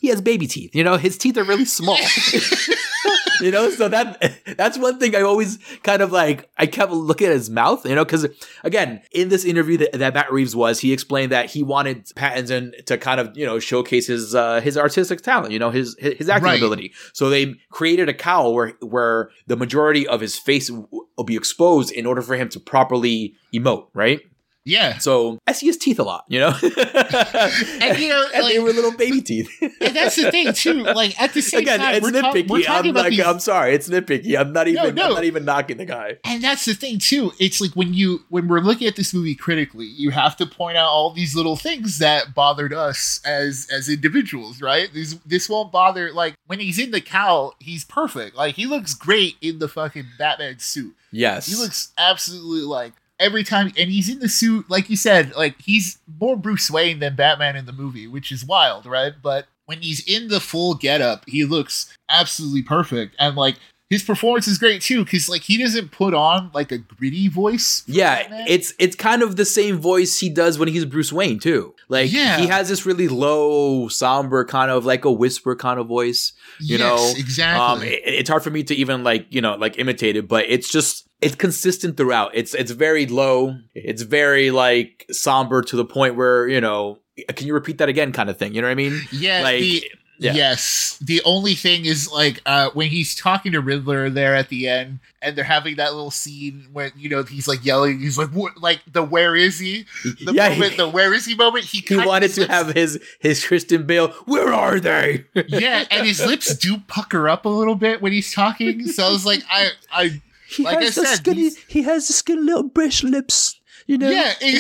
he 0.02 0.08
has 0.10 0.22
baby 0.22 0.46
teeth 0.46 0.76
you 0.76 0.84
know 0.84 0.98
his 0.98 1.18
teeth 1.18 1.38
are 1.38 1.44
really 1.44 1.66
small 1.66 1.98
you 3.42 3.52
know 3.52 3.70
so 3.70 3.88
that 3.90 4.34
that's 4.58 4.78
one 4.78 5.00
thing 5.00 5.16
I 5.16 5.22
always 5.22 5.58
kind 5.84 6.02
of 6.02 6.12
like 6.12 6.50
I 6.58 6.66
kept 6.68 6.92
looking 6.92 7.28
at 7.28 7.34
his 7.34 7.50
mouth 7.50 7.86
you 7.86 7.96
know 7.96 8.06
because 8.06 8.28
again 8.64 9.02
in 9.12 9.30
this 9.30 9.46
interview 9.46 9.78
that, 9.78 9.94
that 9.94 10.14
Matt 10.14 10.32
Reeves 10.32 10.56
was 10.56 10.80
he 10.80 10.94
explained 10.94 11.32
that 11.32 11.50
he 11.52 11.64
wanted 11.64 12.06
Pattinson 12.08 12.84
to 12.86 12.98
kind 12.98 13.20
of 13.20 13.36
you 13.38 13.46
know 13.46 13.60
showcase 13.60 14.08
his 14.08 14.34
uh, 14.36 14.62
his 14.62 14.78
artistic 14.78 15.22
talent 15.22 15.52
you 15.52 15.60
know 15.60 15.70
his 15.72 15.96
his, 16.00 16.18
his 16.18 16.30
acting 16.30 16.46
Right. 16.46 16.58
ability 16.60 16.94
so 17.14 17.30
they 17.30 17.56
created 17.72 18.10
a 18.10 18.14
cowl 18.14 18.54
where 18.54 18.70
where 18.82 19.30
the 19.48 19.56
majority 19.56 20.08
of 20.08 20.22
his 20.22 20.38
face 20.38 20.70
will 20.72 21.24
be 21.26 21.36
exposed 21.36 21.92
in 21.92 22.06
order 22.06 22.22
for 22.22 22.36
him 22.36 22.50
to 22.50 22.60
properly 22.60 23.36
emote, 23.54 23.88
right? 23.94 24.20
Yeah 24.66 24.98
So 24.98 25.38
I 25.48 25.52
see 25.54 25.68
his 25.68 25.78
teeth 25.78 26.00
a 26.00 26.04
lot, 26.04 26.26
you 26.28 26.40
know. 26.40 26.54
and, 26.62 27.98
you 28.00 28.10
know, 28.10 28.28
they 28.32 28.42
like- 28.42 28.60
were 28.60 28.74
little 28.74 28.92
baby 28.92 29.22
teeth. 29.22 29.50
and 29.62 29.96
that's 29.96 30.16
the 30.16 30.32
thing 30.32 30.54
too. 30.54 30.84
Like 30.84 31.20
at 31.22 31.34
the 31.34 31.42
same 31.42 31.62
Again, 31.62 31.80
time, 31.80 31.96
it's 31.96 32.04
we're, 32.12 32.22
ta- 32.22 32.32
nitpicky. 32.34 32.50
we're 32.50 32.62
talking 32.64 32.90
I'm 32.92 32.96
about 32.96 33.04
like, 33.06 33.12
these, 33.12 33.26
I'm 33.26 33.40
sorry, 33.40 33.74
it's 33.74 33.88
nitpicky. 33.90 34.38
I'm 34.40 34.54
not 34.54 34.68
even, 34.68 34.96
no. 34.96 35.04
no. 35.04 35.08
I'm 35.10 35.14
not 35.16 35.24
even 35.24 35.46
knocking 35.46 35.78
the 35.78 35.86
guy. 35.86 36.18
and 36.24 36.44
that's 36.44 36.66
the 36.66 36.74
thing 36.74 37.00
too. 37.00 37.32
It's 37.40 37.62
like 37.62 37.72
when 37.72 37.94
you 37.94 38.22
when 38.30 38.48
we're 38.48 38.60
looking 38.60 38.88
at 38.88 38.96
this 38.96 39.14
movie 39.14 39.36
critically, 39.36 39.86
you 39.86 40.12
have 40.12 40.36
to 40.38 40.46
point 40.46 40.78
out 40.78 40.88
all 40.88 41.12
these 41.12 41.36
little 41.36 41.56
things 41.56 42.00
that 42.00 42.34
bothered 42.34 42.74
us 42.74 43.22
as 43.26 43.68
as 43.72 43.88
individuals, 43.90 44.62
right? 44.62 44.92
These 44.94 45.20
this 45.20 45.48
won't 45.50 45.72
bother. 45.72 46.12
Like 46.12 46.36
when 46.48 46.60
he's 46.60 46.80
in 46.80 46.92
the 46.92 47.02
cowl, 47.02 47.56
he's 47.60 47.84
perfect. 47.86 48.36
Like 48.36 48.56
he 48.56 48.66
looks 48.66 48.94
great 48.94 49.36
in 49.42 49.60
the 49.60 49.68
fucking 49.68 50.06
Batman 50.18 50.60
suit. 50.60 50.96
Yes, 51.12 51.48
He 51.48 51.56
looks 51.56 51.94
absolutely 51.98 52.62
like 52.64 52.92
every 53.20 53.44
time, 53.44 53.72
and 53.78 53.90
he's 53.90 54.10
in 54.10 54.20
the 54.20 54.30
suit, 54.30 54.70
like 54.70 54.90
you 54.90 54.98
said, 54.98 55.36
like 55.36 55.62
he's 55.62 56.00
more 56.20 56.36
Bruce 56.36 56.70
Wayne 56.70 57.00
than 57.00 57.16
Batman 57.16 57.56
in 57.56 57.66
the 57.66 57.74
movie, 57.74 58.08
which 58.08 58.32
is 58.32 58.46
wild, 58.46 58.86
right? 58.86 59.14
But 59.22 59.48
when 59.66 59.82
he's 59.82 60.06
in 60.08 60.28
the 60.28 60.40
full 60.40 60.76
getup, 60.76 61.24
he 61.28 61.46
looks 61.46 61.96
absolutely 62.10 62.62
perfect, 62.62 63.16
and 63.20 63.36
like 63.36 63.56
his 63.90 64.02
performance 64.04 64.48
is 64.48 64.58
great 64.58 64.82
too, 64.82 65.04
because 65.06 65.30
like 65.30 65.44
he 65.44 65.58
doesn't 65.58 65.92
put 65.92 66.14
on 66.14 66.50
like 66.54 66.72
a 66.72 66.78
gritty 66.80 67.28
voice. 67.28 67.84
Yeah, 67.88 68.22
Batman. 68.24 68.46
it's 68.48 68.74
it's 68.80 68.96
kind 68.96 69.22
of 69.22 69.36
the 69.36 69.46
same 69.46 69.78
voice 69.78 70.20
he 70.20 70.30
does 70.30 70.58
when 70.58 70.68
he's 70.68 70.86
Bruce 70.86 71.14
Wayne 71.14 71.40
too. 71.40 71.76
Like 71.88 72.12
Yeah. 72.12 72.38
he 72.40 72.48
has 72.48 72.68
this 72.68 72.86
really 72.86 73.08
low, 73.08 73.88
somber 73.88 74.44
kind 74.46 74.72
of 74.72 74.86
like 74.86 75.06
a 75.06 75.12
whisper 75.12 75.56
kind 75.56 75.80
of 75.80 75.88
voice. 75.88 76.34
you 76.60 76.78
Yes, 76.78 76.80
know, 76.80 77.14
exactly. 77.20 77.88
Um, 77.88 77.94
it- 77.94 78.02
it's 78.06 78.30
hard 78.30 78.42
for 78.44 78.50
me 78.50 78.64
to 78.64 78.76
even 78.76 79.04
like 79.04 79.28
you 79.30 79.42
know 79.42 79.56
like 79.56 79.78
imitate 79.78 80.16
it, 80.16 80.28
but 80.28 80.46
it's 80.50 80.70
just 80.72 81.08
it's 81.22 81.36
consistent 81.36 81.96
throughout. 81.98 82.32
It's 82.34 82.54
it's 82.56 82.72
very 82.72 83.06
low. 83.06 83.56
It's 83.76 84.02
very 84.02 84.52
like 84.52 85.06
somber 85.12 85.62
to 85.62 85.76
the 85.76 85.86
point 85.86 86.16
where 86.16 86.48
you 86.48 86.60
know 86.62 87.00
can 87.36 87.48
you 87.48 87.54
repeat 87.54 87.78
that 87.78 87.88
again 87.88 88.12
kind 88.12 88.30
of 88.30 88.38
thing. 88.38 88.54
You 88.56 88.62
know 88.62 88.68
what 88.68 88.72
I 88.72 88.76
mean? 88.76 89.02
yeah, 89.12 89.42
like 89.44 89.60
the 89.60 89.84
Yeah. 90.18 90.34
Yes. 90.34 90.98
The 91.02 91.22
only 91.26 91.56
thing 91.56 91.86
is 91.86 92.12
like 92.12 92.42
uh 92.46 92.70
when 92.74 92.90
he's 92.90 93.16
talking 93.16 93.52
to 93.52 93.62
Riddler 93.62 94.10
there 94.10 94.36
at 94.36 94.50
the 94.50 94.68
end 94.68 95.00
and 95.22 95.36
they're 95.36 95.44
having 95.44 95.76
that 95.76 95.94
little 95.94 96.12
scene 96.12 96.68
where 96.72 96.92
you 96.96 97.10
know 97.10 97.24
he's 97.24 97.48
like 97.48 97.66
yelling, 97.66 98.00
he's 98.00 98.18
like 98.18 98.30
what 98.30 98.58
like 98.62 98.82
the 98.92 99.04
where 99.04 99.36
is 99.36 99.60
he? 99.60 99.86
The 100.04 100.32
yeah, 100.34 100.50
moment, 100.50 100.72
he, 100.72 100.78
the 100.78 100.88
where 100.90 101.14
is 101.14 101.26
he 101.26 101.36
moment, 101.36 101.66
he, 101.66 101.80
he 101.80 101.98
wanted 101.98 102.32
to 102.34 102.42
lips- 102.42 102.54
have 102.54 102.68
his 102.74 103.00
his 103.20 103.46
Christian 103.46 103.86
Bale. 103.86 104.10
Where 104.26 104.54
are 104.54 104.80
they? 104.80 105.26
Yeah, 105.48 105.86
and 105.92 106.06
his 106.06 106.26
lips 106.26 106.56
do 106.56 106.78
pucker 106.88 107.28
up 107.30 107.46
a 107.46 107.50
little 107.50 107.76
bit 107.76 108.02
when 108.02 108.12
he's 108.12 108.34
talking. 108.34 108.88
So 108.88 109.06
I 109.06 109.10
was 109.12 109.26
like, 109.26 109.44
I 109.50 109.70
I 109.92 110.22
he 110.48 110.64
Like 110.64 110.78
I 110.78 110.84
has 110.84 110.96
the 110.96 111.06
said, 111.06 111.16
skinny. 111.18 111.52
He 111.68 111.82
has 111.84 112.08
the 112.08 112.14
skinny 112.14 112.42
little 112.42 112.64
brush 112.64 113.04
lips. 113.04 113.60
You 113.88 114.00
know. 114.00 114.10
Yeah, 114.10 114.34
e- 114.42 114.60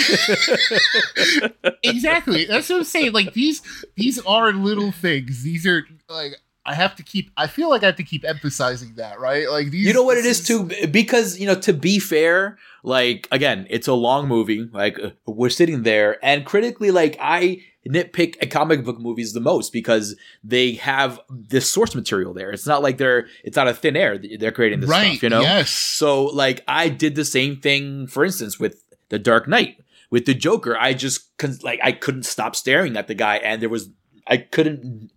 exactly. 1.83 2.45
That's 2.45 2.69
what 2.69 2.77
I'm 2.77 2.83
saying. 2.83 3.13
Like 3.13 3.33
these, 3.33 3.61
these 3.95 4.19
are 4.19 4.53
little 4.53 4.91
things. 4.91 5.41
These 5.43 5.65
are 5.65 5.87
like 6.07 6.35
I 6.65 6.73
have 6.73 6.95
to 6.95 7.03
keep. 7.03 7.31
I 7.37 7.47
feel 7.47 7.69
like 7.69 7.83
I 7.83 7.87
have 7.87 7.95
to 7.97 8.03
keep 8.03 8.25
emphasizing 8.25 8.95
that, 8.95 9.19
right? 9.19 9.49
Like 9.49 9.69
these. 9.69 9.85
You 9.85 9.93
know 9.93 10.03
what 10.03 10.17
it 10.17 10.25
is 10.25 10.45
too, 10.45 10.69
because 10.89 11.39
you 11.39 11.45
know 11.45 11.55
to 11.55 11.73
be 11.73 11.99
fair, 11.99 12.57
like 12.83 13.27
again, 13.31 13.67
it's 13.69 13.87
a 13.87 13.93
long 13.93 14.27
movie. 14.27 14.67
Like 14.71 14.99
uh, 14.99 15.11
we're 15.27 15.49
sitting 15.49 15.83
there, 15.83 16.23
and 16.25 16.45
critically, 16.45 16.89
like 16.89 17.17
I 17.19 17.61
nitpick 17.87 18.35
at 18.41 18.49
comic 18.49 18.83
book 18.83 18.99
movies 18.99 19.33
the 19.33 19.39
most 19.39 19.71
because 19.71 20.15
they 20.43 20.73
have 20.73 21.19
this 21.29 21.69
source 21.69 21.93
material 21.93 22.33
there. 22.33 22.49
It's 22.51 22.65
not 22.65 22.81
like 22.81 22.97
they're 22.97 23.27
it's 23.43 23.57
out 23.57 23.67
of 23.67 23.77
thin 23.77 23.95
air. 23.95 24.17
They're 24.17 24.51
creating 24.51 24.79
this 24.79 24.89
right? 24.89 25.11
stuff, 25.11 25.23
you 25.23 25.29
know. 25.29 25.41
Yes. 25.41 25.69
So 25.69 26.25
like 26.25 26.63
I 26.67 26.89
did 26.89 27.15
the 27.15 27.25
same 27.25 27.57
thing, 27.57 28.07
for 28.07 28.25
instance, 28.25 28.59
with 28.59 28.83
the 29.09 29.19
Dark 29.19 29.47
Knight. 29.47 29.77
With 30.11 30.25
the 30.25 30.33
Joker, 30.35 30.77
I 30.77 30.93
just 30.93 31.29
like 31.63 31.79
I 31.83 31.91
couldn't 31.91 32.23
stop 32.23 32.55
staring 32.55 32.95
at 32.95 33.07
the 33.07 33.15
guy, 33.15 33.37
and 33.37 33.61
there 33.61 33.69
was 33.69 33.89
I 34.27 34.37
couldn't 34.37 35.09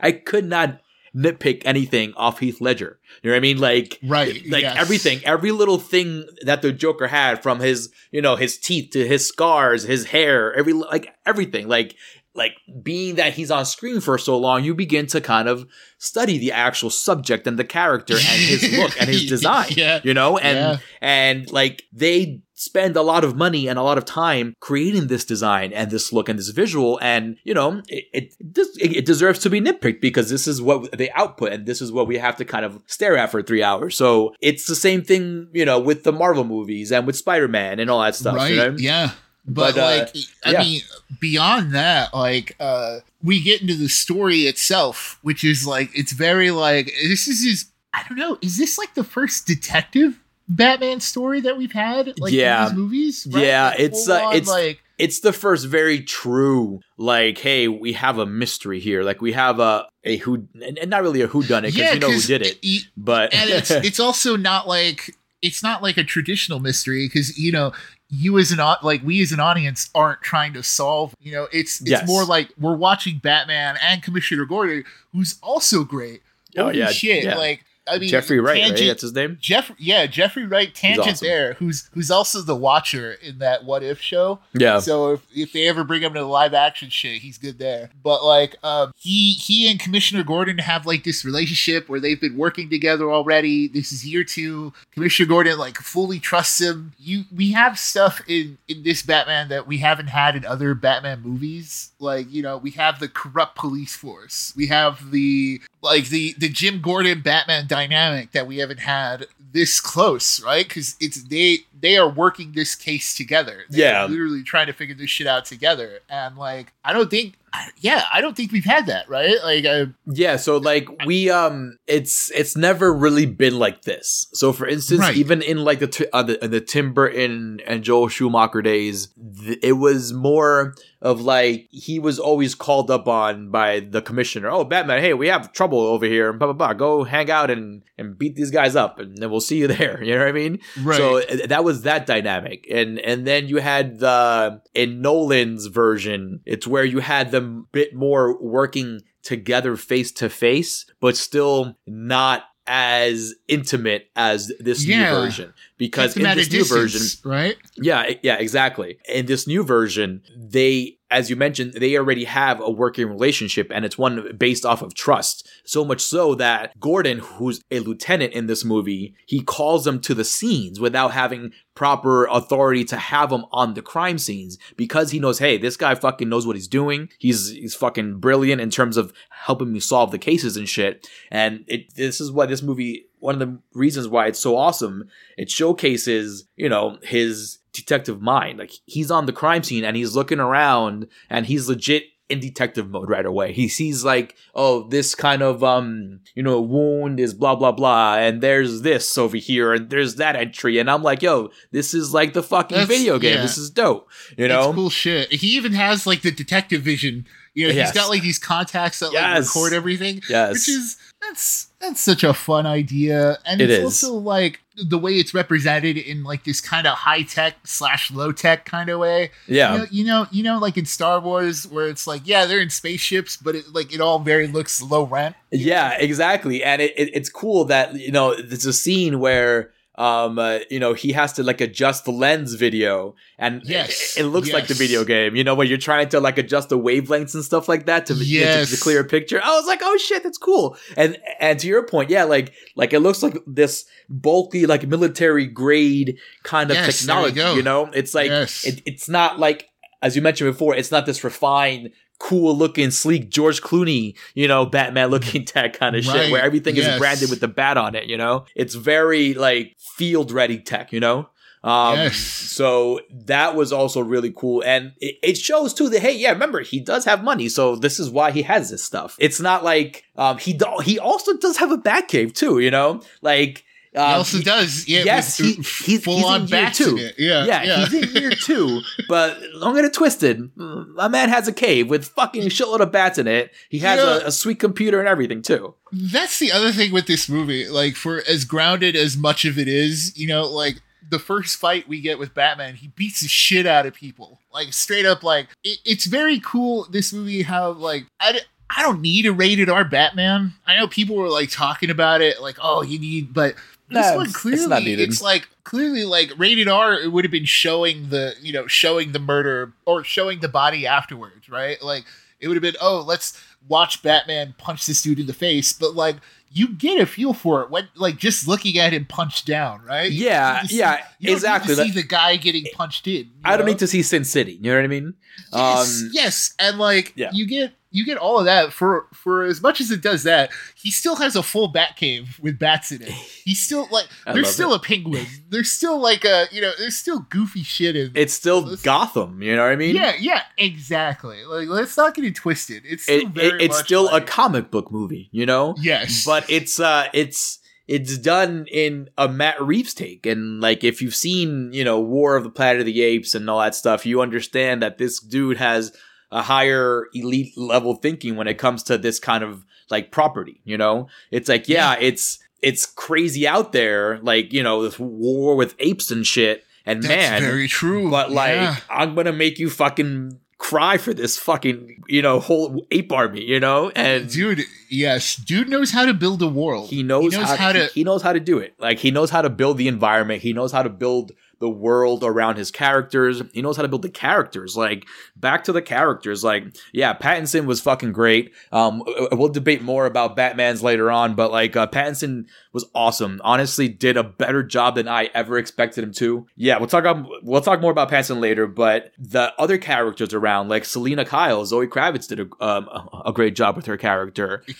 I 0.00 0.12
could 0.12 0.44
not 0.44 0.80
nitpick 1.16 1.62
anything 1.64 2.12
off 2.14 2.38
Heath 2.38 2.60
Ledger. 2.60 3.00
You 3.22 3.30
know 3.30 3.34
what 3.34 3.38
I 3.38 3.40
mean? 3.40 3.58
Like 3.58 3.98
Right. 4.04 4.34
like 4.48 4.62
yes. 4.62 4.76
everything, 4.78 5.20
every 5.24 5.50
little 5.50 5.78
thing 5.78 6.26
that 6.42 6.60
the 6.62 6.72
Joker 6.72 7.08
had, 7.08 7.42
from 7.42 7.60
his 7.60 7.90
you 8.12 8.20
know 8.20 8.36
his 8.36 8.58
teeth 8.58 8.90
to 8.92 9.06
his 9.08 9.26
scars, 9.26 9.84
his 9.84 10.06
hair, 10.06 10.54
every 10.54 10.74
like 10.74 11.14
everything, 11.26 11.66
like 11.66 11.96
like 12.34 12.52
being 12.82 13.16
that 13.16 13.32
he's 13.32 13.50
on 13.50 13.64
screen 13.64 14.00
for 14.00 14.18
so 14.18 14.38
long, 14.38 14.62
you 14.62 14.74
begin 14.74 15.06
to 15.08 15.20
kind 15.20 15.48
of 15.48 15.66
study 15.96 16.38
the 16.38 16.52
actual 16.52 16.90
subject 16.90 17.46
and 17.46 17.58
the 17.58 17.64
character 17.64 18.14
and 18.14 18.22
his 18.42 18.78
look 18.78 18.92
and 19.00 19.08
his 19.08 19.26
design. 19.28 19.68
Yeah. 19.70 20.00
You 20.04 20.14
know, 20.14 20.36
and 20.38 20.56
Yeah. 20.56 20.78
and 21.00 21.50
like 21.50 21.82
they 21.92 22.42
spend 22.58 22.96
a 22.96 23.02
lot 23.02 23.22
of 23.22 23.36
money 23.36 23.68
and 23.68 23.78
a 23.78 23.82
lot 23.82 23.98
of 23.98 24.04
time 24.04 24.54
creating 24.60 25.06
this 25.06 25.24
design 25.24 25.72
and 25.72 25.90
this 25.90 26.12
look 26.12 26.28
and 26.28 26.38
this 26.38 26.48
visual 26.48 26.98
and 27.00 27.36
you 27.44 27.54
know 27.54 27.80
it 27.88 28.04
it, 28.12 28.34
it 28.80 29.06
deserves 29.06 29.38
to 29.38 29.48
be 29.48 29.60
nitpicked 29.60 30.00
because 30.00 30.28
this 30.28 30.48
is 30.48 30.60
what 30.60 30.90
they 30.98 31.10
output 31.10 31.52
and 31.52 31.66
this 31.66 31.80
is 31.80 31.92
what 31.92 32.08
we 32.08 32.18
have 32.18 32.36
to 32.36 32.44
kind 32.44 32.64
of 32.64 32.82
stare 32.86 33.16
at 33.16 33.30
for 33.30 33.42
three 33.42 33.62
hours 33.62 33.96
so 33.96 34.34
it's 34.40 34.66
the 34.66 34.74
same 34.74 35.02
thing 35.02 35.48
you 35.52 35.64
know 35.64 35.78
with 35.78 36.02
the 36.02 36.12
marvel 36.12 36.44
movies 36.44 36.90
and 36.90 37.06
with 37.06 37.16
spider-man 37.16 37.78
and 37.78 37.90
all 37.90 38.00
that 38.02 38.14
stuff 38.14 38.34
right. 38.34 38.50
you 38.50 38.56
know? 38.56 38.76
Yeah. 38.76 39.10
But, 39.46 39.76
But, 39.76 39.80
uh, 39.80 39.84
like, 39.84 40.16
I 40.44 40.50
yeah. 40.50 40.60
mean, 40.60 40.80
beyond 41.20 41.72
that, 41.74 42.12
like, 42.12 42.54
uh, 42.60 42.98
we 43.22 43.42
get 43.42 43.62
into 43.62 43.76
the 43.76 43.88
story 43.88 44.40
itself, 44.40 45.18
which 45.22 45.42
is 45.42 45.66
like, 45.66 45.88
it's 45.94 46.12
very 46.12 46.50
like, 46.50 46.92
this 47.02 47.26
is 47.26 47.42
his, 47.42 47.70
I 47.94 48.04
don't 48.06 48.18
know, 48.18 48.36
is 48.42 48.58
this 48.58 48.76
like 48.76 48.92
the 48.92 49.04
first 49.04 49.46
detective 49.46 50.20
Batman 50.48 51.00
story 51.00 51.40
that 51.40 51.56
we've 51.58 51.72
had? 51.72 52.18
Like, 52.18 52.32
Yeah. 52.32 52.62
in 52.64 52.68
these 52.70 52.78
movies? 52.78 53.26
Yeah, 53.30 53.68
Like, 53.70 53.80
it's, 53.80 54.08
uh, 54.08 54.18
full-on, 54.18 54.36
it's- 54.36 54.48
like, 54.48 54.80
it's 54.98 55.20
the 55.20 55.32
first 55.32 55.66
very 55.66 56.00
true 56.00 56.80
like 56.96 57.38
hey 57.38 57.68
we 57.68 57.92
have 57.92 58.18
a 58.18 58.26
mystery 58.26 58.80
here 58.80 59.04
like 59.04 59.20
we 59.22 59.30
have 59.32 59.60
a 59.60 59.86
a 60.02 60.16
who 60.16 60.48
and 60.60 60.90
not 60.90 61.02
really 61.02 61.22
a 61.22 61.28
who 61.28 61.44
done 61.44 61.64
it 61.64 61.68
because 61.68 61.78
yeah, 61.80 61.92
you 61.92 62.00
know 62.00 62.10
who 62.10 62.20
did 62.20 62.42
it 62.42 62.58
y- 62.64 62.78
but 62.96 63.32
and 63.32 63.48
it's 63.48 63.70
it's 63.88 64.00
also 64.00 64.34
not 64.36 64.66
like 64.66 65.14
it's 65.40 65.62
not 65.62 65.84
like 65.84 65.98
a 65.98 66.02
traditional 66.02 66.58
mystery 66.58 67.06
because 67.06 67.38
you 67.38 67.52
know 67.52 67.72
you 68.10 68.36
as 68.38 68.50
an 68.50 68.58
like 68.82 69.00
we 69.04 69.22
as 69.22 69.30
an 69.30 69.38
audience 69.38 69.88
aren't 69.94 70.20
trying 70.22 70.52
to 70.52 70.64
solve 70.64 71.14
you 71.20 71.30
know 71.30 71.46
it's 71.52 71.80
it's 71.80 71.90
Yes. 71.90 72.08
more 72.08 72.24
like 72.24 72.50
we're 72.58 72.74
watching 72.74 73.18
batman 73.18 73.76
and 73.80 74.02
commissioner 74.02 74.46
gordon 74.46 74.82
who's 75.12 75.36
also 75.44 75.84
great 75.84 76.22
Oh, 76.56 76.64
Holy 76.64 76.78
yeah, 76.78 76.90
shit 76.90 77.22
yeah. 77.22 77.36
like 77.36 77.64
i 77.90 77.98
mean 77.98 78.08
jeffrey 78.08 78.40
wright 78.40 78.62
right 78.62 78.86
that's 78.86 79.02
his 79.02 79.14
name 79.14 79.38
Jeff, 79.40 79.70
yeah, 79.78 80.06
Jeffrey 80.06 80.46
Wright, 80.46 80.74
tangent 80.74 81.06
awesome. 81.08 81.26
there, 81.26 81.54
who's 81.54 81.88
who's 81.92 82.10
also 82.10 82.42
the 82.42 82.56
Watcher 82.56 83.12
in 83.12 83.38
that 83.38 83.64
What 83.64 83.82
If 83.82 84.00
show. 84.00 84.40
yeah 84.52 84.78
So 84.78 85.12
if, 85.12 85.22
if 85.34 85.52
they 85.52 85.68
ever 85.68 85.84
bring 85.84 86.02
him 86.02 86.14
to 86.14 86.20
the 86.20 86.26
live 86.26 86.54
action 86.54 86.90
shit, 86.90 87.22
he's 87.22 87.38
good 87.38 87.58
there. 87.58 87.90
But 88.02 88.24
like, 88.24 88.56
um, 88.62 88.92
he 88.96 89.32
he 89.32 89.70
and 89.70 89.78
Commissioner 89.78 90.22
Gordon 90.22 90.58
have 90.58 90.86
like 90.86 91.04
this 91.04 91.24
relationship 91.24 91.88
where 91.88 92.00
they've 92.00 92.20
been 92.20 92.36
working 92.36 92.68
together 92.68 93.10
already. 93.10 93.68
This 93.68 93.92
is 93.92 94.04
year 94.04 94.24
two. 94.24 94.72
Commissioner 94.92 95.28
Gordon 95.28 95.58
like 95.58 95.78
fully 95.78 96.18
trusts 96.18 96.60
him. 96.60 96.92
You 96.98 97.24
we 97.34 97.52
have 97.52 97.78
stuff 97.78 98.20
in 98.26 98.58
in 98.68 98.82
this 98.82 99.02
Batman 99.02 99.48
that 99.48 99.66
we 99.66 99.78
haven't 99.78 100.08
had 100.08 100.36
in 100.36 100.44
other 100.44 100.74
Batman 100.74 101.22
movies. 101.22 101.90
Like 101.98 102.30
you 102.30 102.42
know, 102.42 102.58
we 102.58 102.72
have 102.72 103.00
the 103.00 103.08
corrupt 103.08 103.56
police 103.56 103.96
force. 103.96 104.52
We 104.56 104.66
have 104.66 105.10
the 105.10 105.60
like 105.82 106.08
the 106.08 106.34
the 106.38 106.48
Jim 106.48 106.80
Gordon 106.80 107.20
Batman 107.20 107.66
dynamic 107.78 108.32
that 108.32 108.46
we 108.46 108.58
haven't 108.58 108.80
had 108.80 109.26
this 109.52 109.80
close, 109.80 110.42
right? 110.42 110.66
Because 110.66 110.96
it's 111.00 111.22
they 111.24 111.58
they 111.80 111.96
are 111.96 112.08
working 112.08 112.52
this 112.52 112.74
case 112.74 113.14
together. 113.16 113.60
They 113.70 113.80
Yeah. 113.80 114.04
literally 114.06 114.42
trying 114.42 114.66
to 114.66 114.72
figure 114.72 114.94
this 114.96 115.10
shit 115.10 115.26
out 115.26 115.44
together. 115.44 116.00
And 116.08 116.36
like, 116.36 116.72
I 116.84 116.92
don't 116.92 117.08
think, 117.08 117.38
yeah, 117.78 118.02
I 118.12 118.20
don't 118.20 118.36
think 118.36 118.50
we've 118.50 118.64
had 118.64 118.86
that, 118.86 119.08
right? 119.08 119.36
Like, 119.44 119.64
I, 119.64 119.86
Yeah, 120.06 120.36
so 120.36 120.56
like 120.58 120.88
we 121.06 121.30
um 121.30 121.78
it's 121.86 122.30
it's 122.32 122.56
never 122.56 122.92
really 122.92 123.26
been 123.26 123.58
like 123.58 123.82
this. 123.82 124.26
So 124.34 124.52
for 124.52 124.66
instance, 124.66 125.00
Right. 125.00 125.16
even 125.16 125.40
in 125.40 125.58
like 125.64 125.78
the 125.78 125.86
t- 125.86 126.06
uh, 126.12 126.24
the, 126.24 126.38
the 126.48 126.60
Tim 126.60 126.92
Burton 126.92 127.60
and 127.66 127.84
Joel 127.84 128.08
Schumacher 128.08 128.60
days, 128.60 129.08
th- 129.44 129.58
it 129.62 129.74
was 129.74 130.12
more 130.12 130.74
of 131.00 131.20
like 131.20 131.68
he 131.70 131.98
was 131.98 132.18
always 132.18 132.54
called 132.54 132.90
up 132.90 133.06
on 133.06 133.50
by 133.50 133.80
the 133.80 134.02
commissioner. 134.02 134.48
Oh, 134.50 134.64
Batman, 134.64 135.00
hey, 135.00 135.14
we 135.14 135.28
have 135.28 135.52
trouble 135.52 135.78
over 135.78 136.06
here 136.06 136.30
and 136.30 136.38
blah 136.38 136.52
blah 136.52 136.54
blah. 136.54 136.72
Go 136.74 137.04
hang 137.04 137.30
out 137.30 137.50
and 137.50 137.82
and 137.96 138.18
beat 138.18 138.34
these 138.36 138.50
guys 138.50 138.74
up 138.74 138.98
and 138.98 139.16
then 139.18 139.30
we'll 139.30 139.40
see 139.40 139.58
you 139.58 139.66
there. 139.68 140.02
You 140.02 140.14
know 140.14 140.20
what 140.20 140.28
I 140.28 140.32
mean? 140.32 140.58
right. 140.82 140.96
So 140.96 141.20
that 141.46 141.64
was 141.64 141.82
that 141.82 142.06
dynamic, 142.06 142.66
and 142.70 142.98
and 142.98 143.26
then 143.26 143.48
you 143.48 143.58
had 143.58 144.00
the 144.00 144.62
in 144.74 145.00
Nolan's 145.00 145.66
version, 145.66 146.40
it's 146.44 146.66
where 146.66 146.84
you 146.84 147.00
had 147.00 147.30
them 147.30 147.68
bit 147.72 147.94
more 147.94 148.40
working 148.42 149.02
together 149.22 149.76
face 149.76 150.10
to 150.12 150.28
face, 150.28 150.86
but 151.00 151.16
still 151.16 151.76
not 151.86 152.44
as 152.68 153.34
intimate 153.48 154.08
as 154.14 154.52
this 154.60 154.84
Yeah. 154.86 155.10
new 155.10 155.16
version. 155.20 155.54
Because 155.78 156.16
in 156.16 156.22
this 156.24 156.50
new 156.52 156.64
version, 156.64 157.02
right? 157.24 157.56
yeah, 157.76 158.12
yeah, 158.22 158.34
exactly. 158.36 158.98
In 159.08 159.26
this 159.26 159.46
new 159.46 159.62
version, 159.62 160.22
they, 160.36 160.98
as 161.08 161.30
you 161.30 161.36
mentioned, 161.36 161.74
they 161.74 161.96
already 161.96 162.24
have 162.24 162.60
a 162.60 162.68
working 162.70 163.06
relationship 163.08 163.70
and 163.72 163.84
it's 163.84 163.96
one 163.96 164.36
based 164.36 164.66
off 164.66 164.82
of 164.82 164.94
trust. 164.94 165.48
So 165.64 165.84
much 165.84 166.00
so 166.00 166.34
that 166.34 166.78
Gordon, 166.80 167.20
who's 167.20 167.60
a 167.70 167.78
lieutenant 167.78 168.32
in 168.32 168.48
this 168.48 168.64
movie, 168.64 169.14
he 169.26 169.40
calls 169.40 169.84
them 169.84 170.00
to 170.00 170.14
the 170.14 170.24
scenes 170.24 170.80
without 170.80 171.12
having 171.12 171.52
proper 171.76 172.24
authority 172.26 172.84
to 172.86 172.96
have 172.96 173.30
them 173.30 173.44
on 173.52 173.74
the 173.74 173.82
crime 173.82 174.18
scenes 174.18 174.58
because 174.76 175.12
he 175.12 175.20
knows, 175.20 175.38
hey, 175.38 175.56
this 175.58 175.76
guy 175.76 175.94
fucking 175.94 176.28
knows 176.28 176.44
what 176.44 176.56
he's 176.56 176.66
doing. 176.66 177.08
He's, 177.20 177.50
he's 177.50 177.76
fucking 177.76 178.18
brilliant 178.18 178.60
in 178.60 178.70
terms 178.70 178.96
of 178.96 179.12
helping 179.46 179.72
me 179.72 179.80
solve 179.80 180.10
the 180.10 180.18
cases 180.18 180.56
and 180.56 180.68
shit. 180.68 181.08
And 181.30 181.64
it, 181.66 181.94
this 181.94 182.20
is 182.20 182.30
why 182.32 182.46
this 182.46 182.62
movie, 182.62 183.06
one 183.20 183.34
of 183.34 183.40
the 183.40 183.58
reasons 183.74 184.08
why 184.08 184.26
it's 184.26 184.38
so 184.38 184.56
awesome 184.56 185.08
it 185.36 185.50
showcases 185.50 186.44
you 186.56 186.68
know 186.68 186.98
his 187.02 187.58
detective 187.72 188.20
mind 188.22 188.58
like 188.58 188.72
he's 188.86 189.10
on 189.10 189.26
the 189.26 189.32
crime 189.32 189.62
scene 189.64 189.84
and 189.84 189.96
he's 189.96 190.14
looking 190.14 190.38
around 190.40 191.06
and 191.28 191.46
he's 191.46 191.68
legit 191.68 192.04
in 192.28 192.38
detective 192.40 192.90
mode 192.90 193.08
right 193.08 193.26
away 193.26 193.52
he 193.52 193.66
sees 193.68 194.04
like 194.04 194.36
oh 194.54 194.86
this 194.88 195.14
kind 195.14 195.42
of 195.42 195.64
um 195.64 196.20
you 196.34 196.42
know 196.42 196.60
wound 196.60 197.18
is 197.18 197.34
blah 197.34 197.54
blah 197.56 197.72
blah 197.72 198.16
and 198.16 198.40
there's 198.42 198.82
this 198.82 199.16
over 199.18 199.36
here 199.36 199.72
and 199.72 199.88
there's 199.90 200.16
that 200.16 200.36
entry 200.36 200.78
and 200.78 200.90
i'm 200.90 201.02
like 201.02 201.22
yo 201.22 201.48
this 201.72 201.94
is 201.94 202.12
like 202.12 202.34
the 202.34 202.42
fucking 202.42 202.76
That's- 202.76 202.98
video 202.98 203.18
game 203.18 203.36
yeah. 203.36 203.42
this 203.42 203.56
is 203.58 203.70
dope 203.70 204.08
you 204.36 204.46
know 204.46 204.68
It's 204.68 204.74
cool 204.76 204.90
shit. 204.90 205.32
He 205.32 205.56
even 205.56 205.72
has 205.72 206.06
like 206.06 206.22
the 206.22 206.30
detective 206.30 206.82
vision. 206.82 207.26
You 207.58 207.68
know, 207.68 207.74
Yes. 207.74 207.88
he's 207.90 208.00
got 208.00 208.08
like 208.08 208.22
these 208.22 208.38
contacts 208.38 209.00
that 209.00 209.12
like 209.12 209.38
record 209.40 209.72
everything. 209.72 210.22
yes 210.30 210.52
Which 210.52 210.68
is 210.68 210.96
that's 211.20 211.68
that's 211.80 212.00
such 212.00 212.22
a 212.22 212.32
fun 212.32 212.66
idea. 212.66 213.38
And 213.44 213.60
It 213.60 213.70
it's 213.70 213.78
is. 213.80 214.04
also 214.04 214.14
like 214.14 214.60
the 214.76 214.96
way 214.98 215.14
it's 215.14 215.34
represented 215.34 215.96
in 215.96 216.22
like 216.22 216.44
this 216.44 216.60
kind 216.60 216.86
of 216.86 216.96
high 216.96 217.22
tech 217.22 217.56
slash 217.64 218.12
low 218.12 218.30
tech 218.30 218.64
kind 218.64 218.88
of 218.88 219.00
way. 219.00 219.30
yeah 219.48 219.72
You 219.72 219.78
know, 219.78 219.86
you 219.90 220.04
know, 220.04 220.26
you 220.30 220.42
know, 220.44 220.58
like 220.58 220.76
in 220.76 220.86
Star 220.86 221.18
Wars, 221.18 221.66
where 221.66 221.88
it's 221.88 222.06
like, 222.06 222.22
yeah, 222.24 222.46
they're 222.46 222.60
in 222.60 222.70
spaceships, 222.70 223.36
but 223.36 223.56
it 223.56 223.72
like 223.72 223.92
it 223.92 224.00
all 224.00 224.20
very 224.20 224.46
looks 224.46 224.80
low 224.80 225.04
rent. 225.04 225.34
Yeah, 225.50 225.96
exactly. 225.98 226.62
And 226.62 226.80
it, 226.80 226.92
it, 226.96 227.10
it's 227.12 227.28
cool 227.28 227.64
that, 227.64 227.94
you 227.96 228.12
know, 228.12 228.40
there's 228.40 228.66
a 228.66 228.72
scene 228.72 229.18
where 229.18 229.72
um, 229.98 230.38
uh, 230.38 230.60
you 230.70 230.78
know, 230.78 230.94
he 230.94 231.10
has 231.12 231.32
to 231.34 231.42
like 231.42 231.60
adjust 231.60 232.04
the 232.04 232.12
lens 232.12 232.54
video, 232.54 233.16
and 233.36 233.62
Yes, 233.64 234.16
it, 234.16 234.22
it 234.22 234.26
looks 234.28 234.52
like 234.52 234.68
the 234.68 234.74
video 234.74 235.04
game. 235.04 235.34
You 235.34 235.42
know, 235.42 235.54
when 235.56 235.66
you're 235.66 235.76
trying 235.76 236.08
to 236.10 236.20
like 236.20 236.38
adjust 236.38 236.68
the 236.68 236.78
wavelengths 236.78 237.34
and 237.34 237.44
stuff 237.44 237.68
like 237.68 237.86
that 237.86 238.06
to, 238.06 238.14
Yes. 238.14 238.70
to 238.70 238.76
clear 238.80 239.00
a 239.00 239.04
picture. 239.04 239.40
I 239.42 239.48
was 239.56 239.66
like, 239.66 239.80
oh 239.82 239.96
shit, 239.98 240.22
that's 240.22 240.38
cool. 240.38 240.76
And 240.96 241.18
and 241.40 241.58
to 241.58 241.66
your 241.66 241.84
point, 241.84 242.10
yeah, 242.10 242.24
like 242.24 242.52
like 242.76 242.92
it 242.92 243.00
looks 243.00 243.22
like 243.24 243.36
this 243.46 243.86
bulky, 244.08 244.66
like 244.66 244.86
military 244.86 245.46
grade 245.46 246.18
kind 246.44 246.70
of 246.70 246.76
Yes, 246.76 246.98
technology. 247.00 247.40
You 247.56 247.62
know, 247.62 247.86
it's 247.92 248.14
like 248.14 248.28
Yes. 248.28 248.64
it, 248.64 248.80
it's 248.86 249.08
not 249.08 249.40
like 249.40 249.68
as 250.00 250.14
you 250.14 250.22
mentioned 250.22 250.52
before, 250.52 250.76
it's 250.76 250.92
not 250.92 251.06
this 251.06 251.24
refined. 251.24 251.90
Cool 252.18 252.56
looking, 252.56 252.90
sleek 252.90 253.30
George 253.30 253.60
Clooney, 253.62 254.14
you 254.34 254.48
know, 254.48 254.66
Batman 254.66 255.08
looking 255.10 255.44
tech 255.44 255.74
kind 255.78 255.94
of 255.96 256.04
shit 256.04 256.30
where 256.32 256.42
everything 256.42 256.76
is 256.76 256.86
branded 256.98 257.30
with 257.30 257.40
the 257.40 257.48
bat 257.48 257.76
on 257.76 257.94
it, 257.94 258.04
you 258.06 258.16
know? 258.16 258.44
It's 258.56 258.74
very 258.74 259.34
like 259.34 259.76
field 259.78 260.32
ready 260.32 260.58
tech, 260.58 260.92
you 260.92 261.00
know? 261.00 261.28
Um, 261.64 261.96
Yes. 261.96 262.16
so 262.16 263.00
that 263.10 263.56
was 263.56 263.72
also 263.72 264.00
really 264.00 264.32
cool. 264.34 264.62
And 264.64 264.92
it, 265.00 265.16
it 265.22 265.36
shows 265.36 265.74
too 265.74 265.88
that, 265.90 266.00
hey, 266.00 266.16
yeah, 266.16 266.30
remember, 266.30 266.60
he 266.60 266.78
does 266.80 267.04
have 267.04 267.22
money. 267.24 267.48
So 267.48 267.74
this 267.76 267.98
is 267.98 268.10
why 268.10 268.30
he 268.30 268.42
has 268.42 268.70
this 268.70 268.82
stuff. 268.84 269.16
It's 269.18 269.40
not 269.40 269.64
like, 269.64 270.04
um, 270.16 270.38
he, 270.38 270.52
do- 270.52 270.80
he 270.84 270.98
also 270.98 271.36
does 271.36 271.56
have 271.58 271.72
a 271.72 271.76
bat 271.76 272.08
cave 272.08 272.32
too, 272.32 272.58
you 272.60 272.70
know? 272.70 273.00
Like, 273.22 273.64
He 273.92 273.98
um, 273.98 274.14
also 274.18 274.40
does. 274.40 274.86
Yeah, 274.86 275.02
yes, 275.04 275.38
he, 275.38 275.54
he's, 275.54 276.04
full 276.04 276.16
he's 276.16 276.24
on 276.24 276.42
in 276.42 276.48
year 276.48 276.70
two. 276.72 276.96
Yeah, 277.16 277.44
yeah, 277.44 277.62
yeah. 277.62 277.86
he's 277.86 277.94
in 277.94 278.22
year 278.22 278.30
two. 278.44 278.82
But 279.08 279.38
don't 279.60 279.74
get 279.74 279.84
it 279.84 279.94
twisted. 279.94 280.50
My 280.56 281.08
man 281.08 281.28
has 281.30 281.48
a 281.48 281.52
cave 281.52 281.88
with 281.88 282.06
fucking 282.08 282.42
shitload 282.44 282.80
of 282.80 282.92
bats 282.92 283.18
in 283.18 283.26
it. 283.26 283.52
He 283.68 283.78
has 283.80 283.98
Yeah. 283.98 284.24
a, 284.24 284.28
a 284.28 284.32
sweet 284.32 284.58
computer 284.58 284.98
and 285.00 285.08
everything 285.08 285.42
too. 285.42 285.74
That's 285.92 286.38
the 286.38 286.52
other 286.52 286.70
thing 286.70 286.92
with 286.92 287.06
this 287.06 287.28
movie. 287.28 287.66
Like, 287.68 287.96
for 287.96 288.22
as 288.28 288.44
grounded 288.44 288.94
as 288.94 289.16
much 289.16 289.44
of 289.44 289.58
it 289.58 289.68
is, 289.68 290.16
you 290.18 290.28
know, 290.28 290.44
like 290.46 290.80
the 291.10 291.18
first 291.18 291.56
fight 291.56 291.88
we 291.88 292.00
get 292.02 292.18
with 292.18 292.34
Batman, 292.34 292.74
he 292.74 292.88
beats 292.88 293.22
the 293.22 293.28
shit 293.28 293.66
out 293.66 293.86
of 293.86 293.94
people. 293.94 294.40
Like, 294.52 294.74
straight 294.74 295.06
up, 295.06 295.22
like, 295.22 295.48
it, 295.64 295.78
it's 295.86 296.04
very 296.04 296.38
cool, 296.40 296.86
this 296.90 297.12
movie, 297.14 297.42
how, 297.42 297.70
like, 297.70 298.04
I, 298.20 298.40
I 298.76 298.82
don't 298.82 299.00
need 299.00 299.24
a 299.24 299.32
rated 299.32 299.70
R 299.70 299.84
Batman. 299.84 300.52
I 300.66 300.76
know 300.76 300.86
people 300.86 301.16
were, 301.16 301.30
like, 301.30 301.50
talking 301.50 301.88
about 301.88 302.20
it, 302.20 302.42
like, 302.42 302.56
oh, 302.60 302.82
you 302.82 302.98
need, 302.98 303.32
but 303.32 303.54
this 303.90 304.06
Nah, 304.06 304.16
one 304.16 304.26
it's- 304.26 304.28
it's 304.28 304.36
clearly, 304.42 304.66
not 304.66 304.82
needed. 304.82 305.08
it's 305.08 305.22
like, 305.22 305.48
clearly, 305.64 306.04
like, 306.04 306.30
rated 306.36 306.68
R, 306.68 306.94
it 306.94 307.12
would 307.12 307.24
have 307.24 307.32
been 307.32 307.44
showing 307.44 308.08
the, 308.10 308.34
you 308.42 308.52
know, 308.52 308.66
showing 308.66 309.12
the 309.12 309.18
murder 309.18 309.72
or 309.86 310.04
showing 310.04 310.40
the 310.40 310.48
body 310.48 310.86
afterwards, 310.86 311.48
right? 311.48 311.82
Like, 311.82 312.04
it 312.40 312.48
would 312.48 312.56
have 312.56 312.62
been, 312.62 312.76
oh, 312.80 313.00
let's 313.06 313.40
watch 313.66 314.02
Batman 314.02 314.54
punch 314.58 314.86
this 314.86 315.02
dude 315.02 315.18
in 315.18 315.26
the 315.26 315.32
face, 315.34 315.72
but 315.72 315.94
like 315.94 316.16
you 316.50 316.68
get 316.68 316.98
a 317.00 317.04
feel 317.04 317.34
for 317.34 317.62
it 317.62 317.70
when 317.70 317.86
like 317.96 318.16
just 318.16 318.48
looking 318.48 318.78
at 318.78 318.92
him 318.94 319.04
punch 319.04 319.44
down, 319.44 319.82
right? 319.84 320.10
Yeah, 320.10 320.52
don't 320.52 320.62
need 320.62 320.68
to 320.68 320.74
see- 320.74 320.78
yeah, 320.78 321.04
exactly. 321.20 321.74
See 321.74 321.90
the 321.90 322.02
guy 322.04 322.36
getting 322.36 322.64
punched 322.72 323.06
in. 323.08 323.30
I 323.44 323.56
don't 323.56 323.66
need 323.66 323.80
to 323.80 323.86
see 323.86 324.02
Sin 324.02 324.24
City. 324.24 324.52
You 324.52 324.70
know 324.70 324.76
what 324.76 324.84
I 324.84 324.88
mean? 324.88 325.14
Yes, 325.52 326.00
Um, 326.02 326.10
yes, 326.12 326.54
and 326.58 326.78
like 326.78 327.12
yeah. 327.16 327.30
you 327.34 327.46
get 327.46 327.72
you 327.90 328.04
get 328.04 328.18
all 328.18 328.38
of 328.38 328.44
that 328.44 328.72
for 328.72 329.06
for 329.14 329.44
as 329.44 329.62
much 329.62 329.80
as 329.80 329.90
it 329.90 330.02
does 330.02 330.22
that. 330.24 330.50
He 330.74 330.90
still 330.90 331.16
has 331.16 331.36
a 331.36 331.42
full 331.42 331.68
bat 331.68 331.96
cave 331.96 332.38
with 332.40 332.58
bats 332.58 332.92
in 332.92 333.02
it. 333.02 333.08
He's 333.10 333.60
still 333.60 333.88
like 333.90 334.06
there's 334.26 334.50
still 334.50 334.74
a 334.74 334.78
penguin. 334.78 335.24
There's 335.48 335.70
still 335.70 335.98
like 336.00 336.24
a 336.24 336.46
you 336.52 336.60
know 336.60 336.72
there's 336.78 336.96
still 336.96 337.20
goofy 337.30 337.62
shit 337.62 337.96
in. 337.96 338.12
It's 338.14 338.34
still. 338.34 338.76
Gotham. 338.76 339.40
You 339.42 339.56
know 339.56 339.62
what 339.62 339.72
I 339.72 339.76
mean? 339.76 339.94
yeah, 339.96 340.14
yeah, 340.20 340.42
exactly. 340.58 341.44
Like 341.44 341.68
let's 341.68 341.96
not 341.96 342.14
get 342.14 342.24
it 342.24 342.34
twisted. 342.34 342.82
It's 342.86 343.04
still 343.04 343.20
It, 343.22 343.28
very 343.28 343.48
it- 343.62 343.62
it's 343.70 343.78
still 343.78 344.04
like, 344.04 344.22
a 344.22 344.26
comic 344.26 344.70
book 344.70 344.92
movie. 344.92 345.28
You 345.32 345.46
know? 345.46 345.74
yes, 345.80 346.24
but 346.24 346.48
it's 346.50 346.78
uh 346.80 347.06
it's 347.12 347.58
it's 347.86 348.18
done 348.18 348.66
in 348.70 349.08
a 349.16 349.28
Matt 349.28 349.62
Reeves 349.62 349.94
take 349.94 350.26
and 350.26 350.60
like 350.60 350.84
if 350.84 351.00
you've 351.00 351.14
seen 351.14 351.72
you 351.72 351.84
know 351.84 351.98
War 352.00 352.36
of 352.36 352.44
the 352.44 352.50
Planet 352.50 352.80
of 352.80 352.86
the 352.86 353.00
Apes 353.02 353.34
and 353.34 353.48
all 353.48 353.60
that 353.60 353.74
stuff 353.74 354.04
you 354.04 354.20
understand 354.20 354.82
that 354.82 354.98
this 354.98 355.18
dude 355.20 355.56
has 355.56 355.90
a 356.30 356.42
higher 356.42 357.06
elite 357.14 357.56
level 357.56 357.94
thinking 357.94 358.36
when 358.36 358.46
it 358.46 358.58
comes 358.58 358.82
to 358.84 358.98
this 358.98 359.18
kind 359.18 359.42
of 359.42 359.64
like 359.90 360.10
property 360.10 360.60
you 360.64 360.76
know 360.76 361.08
it's 361.30 361.48
like 361.48 361.68
yeah, 361.68 361.96
it's 361.98 362.38
it's 362.60 362.86
crazy 362.86 363.46
out 363.46 363.72
there 363.72 364.18
like 364.20 364.52
you 364.52 364.62
know 364.62 364.82
this 364.82 364.98
war 364.98 365.56
with 365.56 365.74
apes 365.78 366.10
and 366.10 366.26
shit 366.26 366.64
and 366.84 367.02
That's 367.02 367.08
man 367.08 367.42
very 367.42 367.68
true. 367.68 368.10
but 368.10 368.30
like 368.30 368.54
Yeah. 368.56 368.76
I'm 368.90 369.14
gonna 369.14 369.32
make 369.32 369.58
you 369.58 369.70
fucking 369.70 370.38
cry 370.58 370.98
for 370.98 371.14
this 371.14 371.38
fucking 371.38 372.02
you 372.08 372.20
know 372.20 372.40
whole 372.40 372.84
ape 372.90 373.12
army 373.12 373.44
you 373.44 373.60
know 373.60 373.90
and 373.90 374.28
dude, 374.28 374.64
yes, 374.90 375.36
dude 375.36 375.68
knows 375.68 375.92
how 375.92 376.04
to 376.04 376.12
build 376.12 376.42
a 376.42 376.48
world. 376.48 376.88
he 376.90 377.04
knows, 377.04 377.32
how, 377.32 377.72
to 377.72 377.86
he, 377.94 378.02
knows 378.02 378.22
how 378.22 378.32
to 378.32 378.40
do 378.40 378.58
it 378.58 378.74
like 378.78 378.98
he 378.98 379.12
knows 379.12 379.30
how 379.30 379.40
to 379.40 379.48
build 379.48 379.78
the 379.78 379.86
environment 379.86 380.42
he 380.42 380.52
knows 380.52 380.72
how 380.72 380.82
to 380.82 380.90
build 380.90 381.30
the 381.60 381.68
world 381.68 382.22
around 382.22 382.56
his 382.56 382.70
characters. 382.70 383.42
He 383.52 383.62
knows 383.62 383.76
how 383.76 383.82
to 383.82 383.88
build 383.88 384.02
the 384.02 384.10
characters. 384.10 384.76
Like 384.76 385.06
back 385.36 385.64
to 385.64 385.72
the 385.72 385.82
characters. 385.82 386.44
Like 386.44 386.76
yeah 386.92 387.14
pattinson 387.14 387.66
was 387.66 387.80
fucking 387.80 388.12
great. 388.12 388.52
Um 388.72 389.02
we'll 389.32 389.48
debate 389.48 389.82
more 389.82 390.06
about 390.06 390.36
batman's 390.36 390.82
later 390.82 391.10
on 391.10 391.34
but 391.34 391.50
like 391.50 391.76
uh, 391.76 391.86
pattinson 391.86 392.46
was 392.72 392.84
awesome 392.94 393.40
honestly 393.44 393.88
did 393.88 394.16
a 394.16 394.22
better 394.22 394.62
job 394.62 394.94
than 394.94 395.08
i 395.08 395.24
ever 395.34 395.56
expected 395.58 396.04
him 396.04 396.12
to 396.12 396.46
yeah 396.56 396.78
we'll 396.78 396.86
talk 396.86 397.04
about 397.04 397.26
we'll 397.42 397.60
talk 397.60 397.80
more 397.80 397.90
about 397.90 398.10
pattinson 398.10 398.40
later 398.40 398.66
but 398.66 399.12
the 399.18 399.52
other 399.58 399.78
characters 399.78 400.32
around 400.34 400.68
like 400.68 400.84
selina 400.84 401.24
kyle 401.24 401.64
zoe 401.64 401.86
kravitz 401.86 402.28
did 402.28 402.40
a, 402.40 402.48
um, 402.64 402.88
a- 402.88 403.22
a 403.26 403.32
great 403.32 403.54
job 403.56 403.74
with 403.76 403.86
her 403.86 403.96
character 403.96 404.62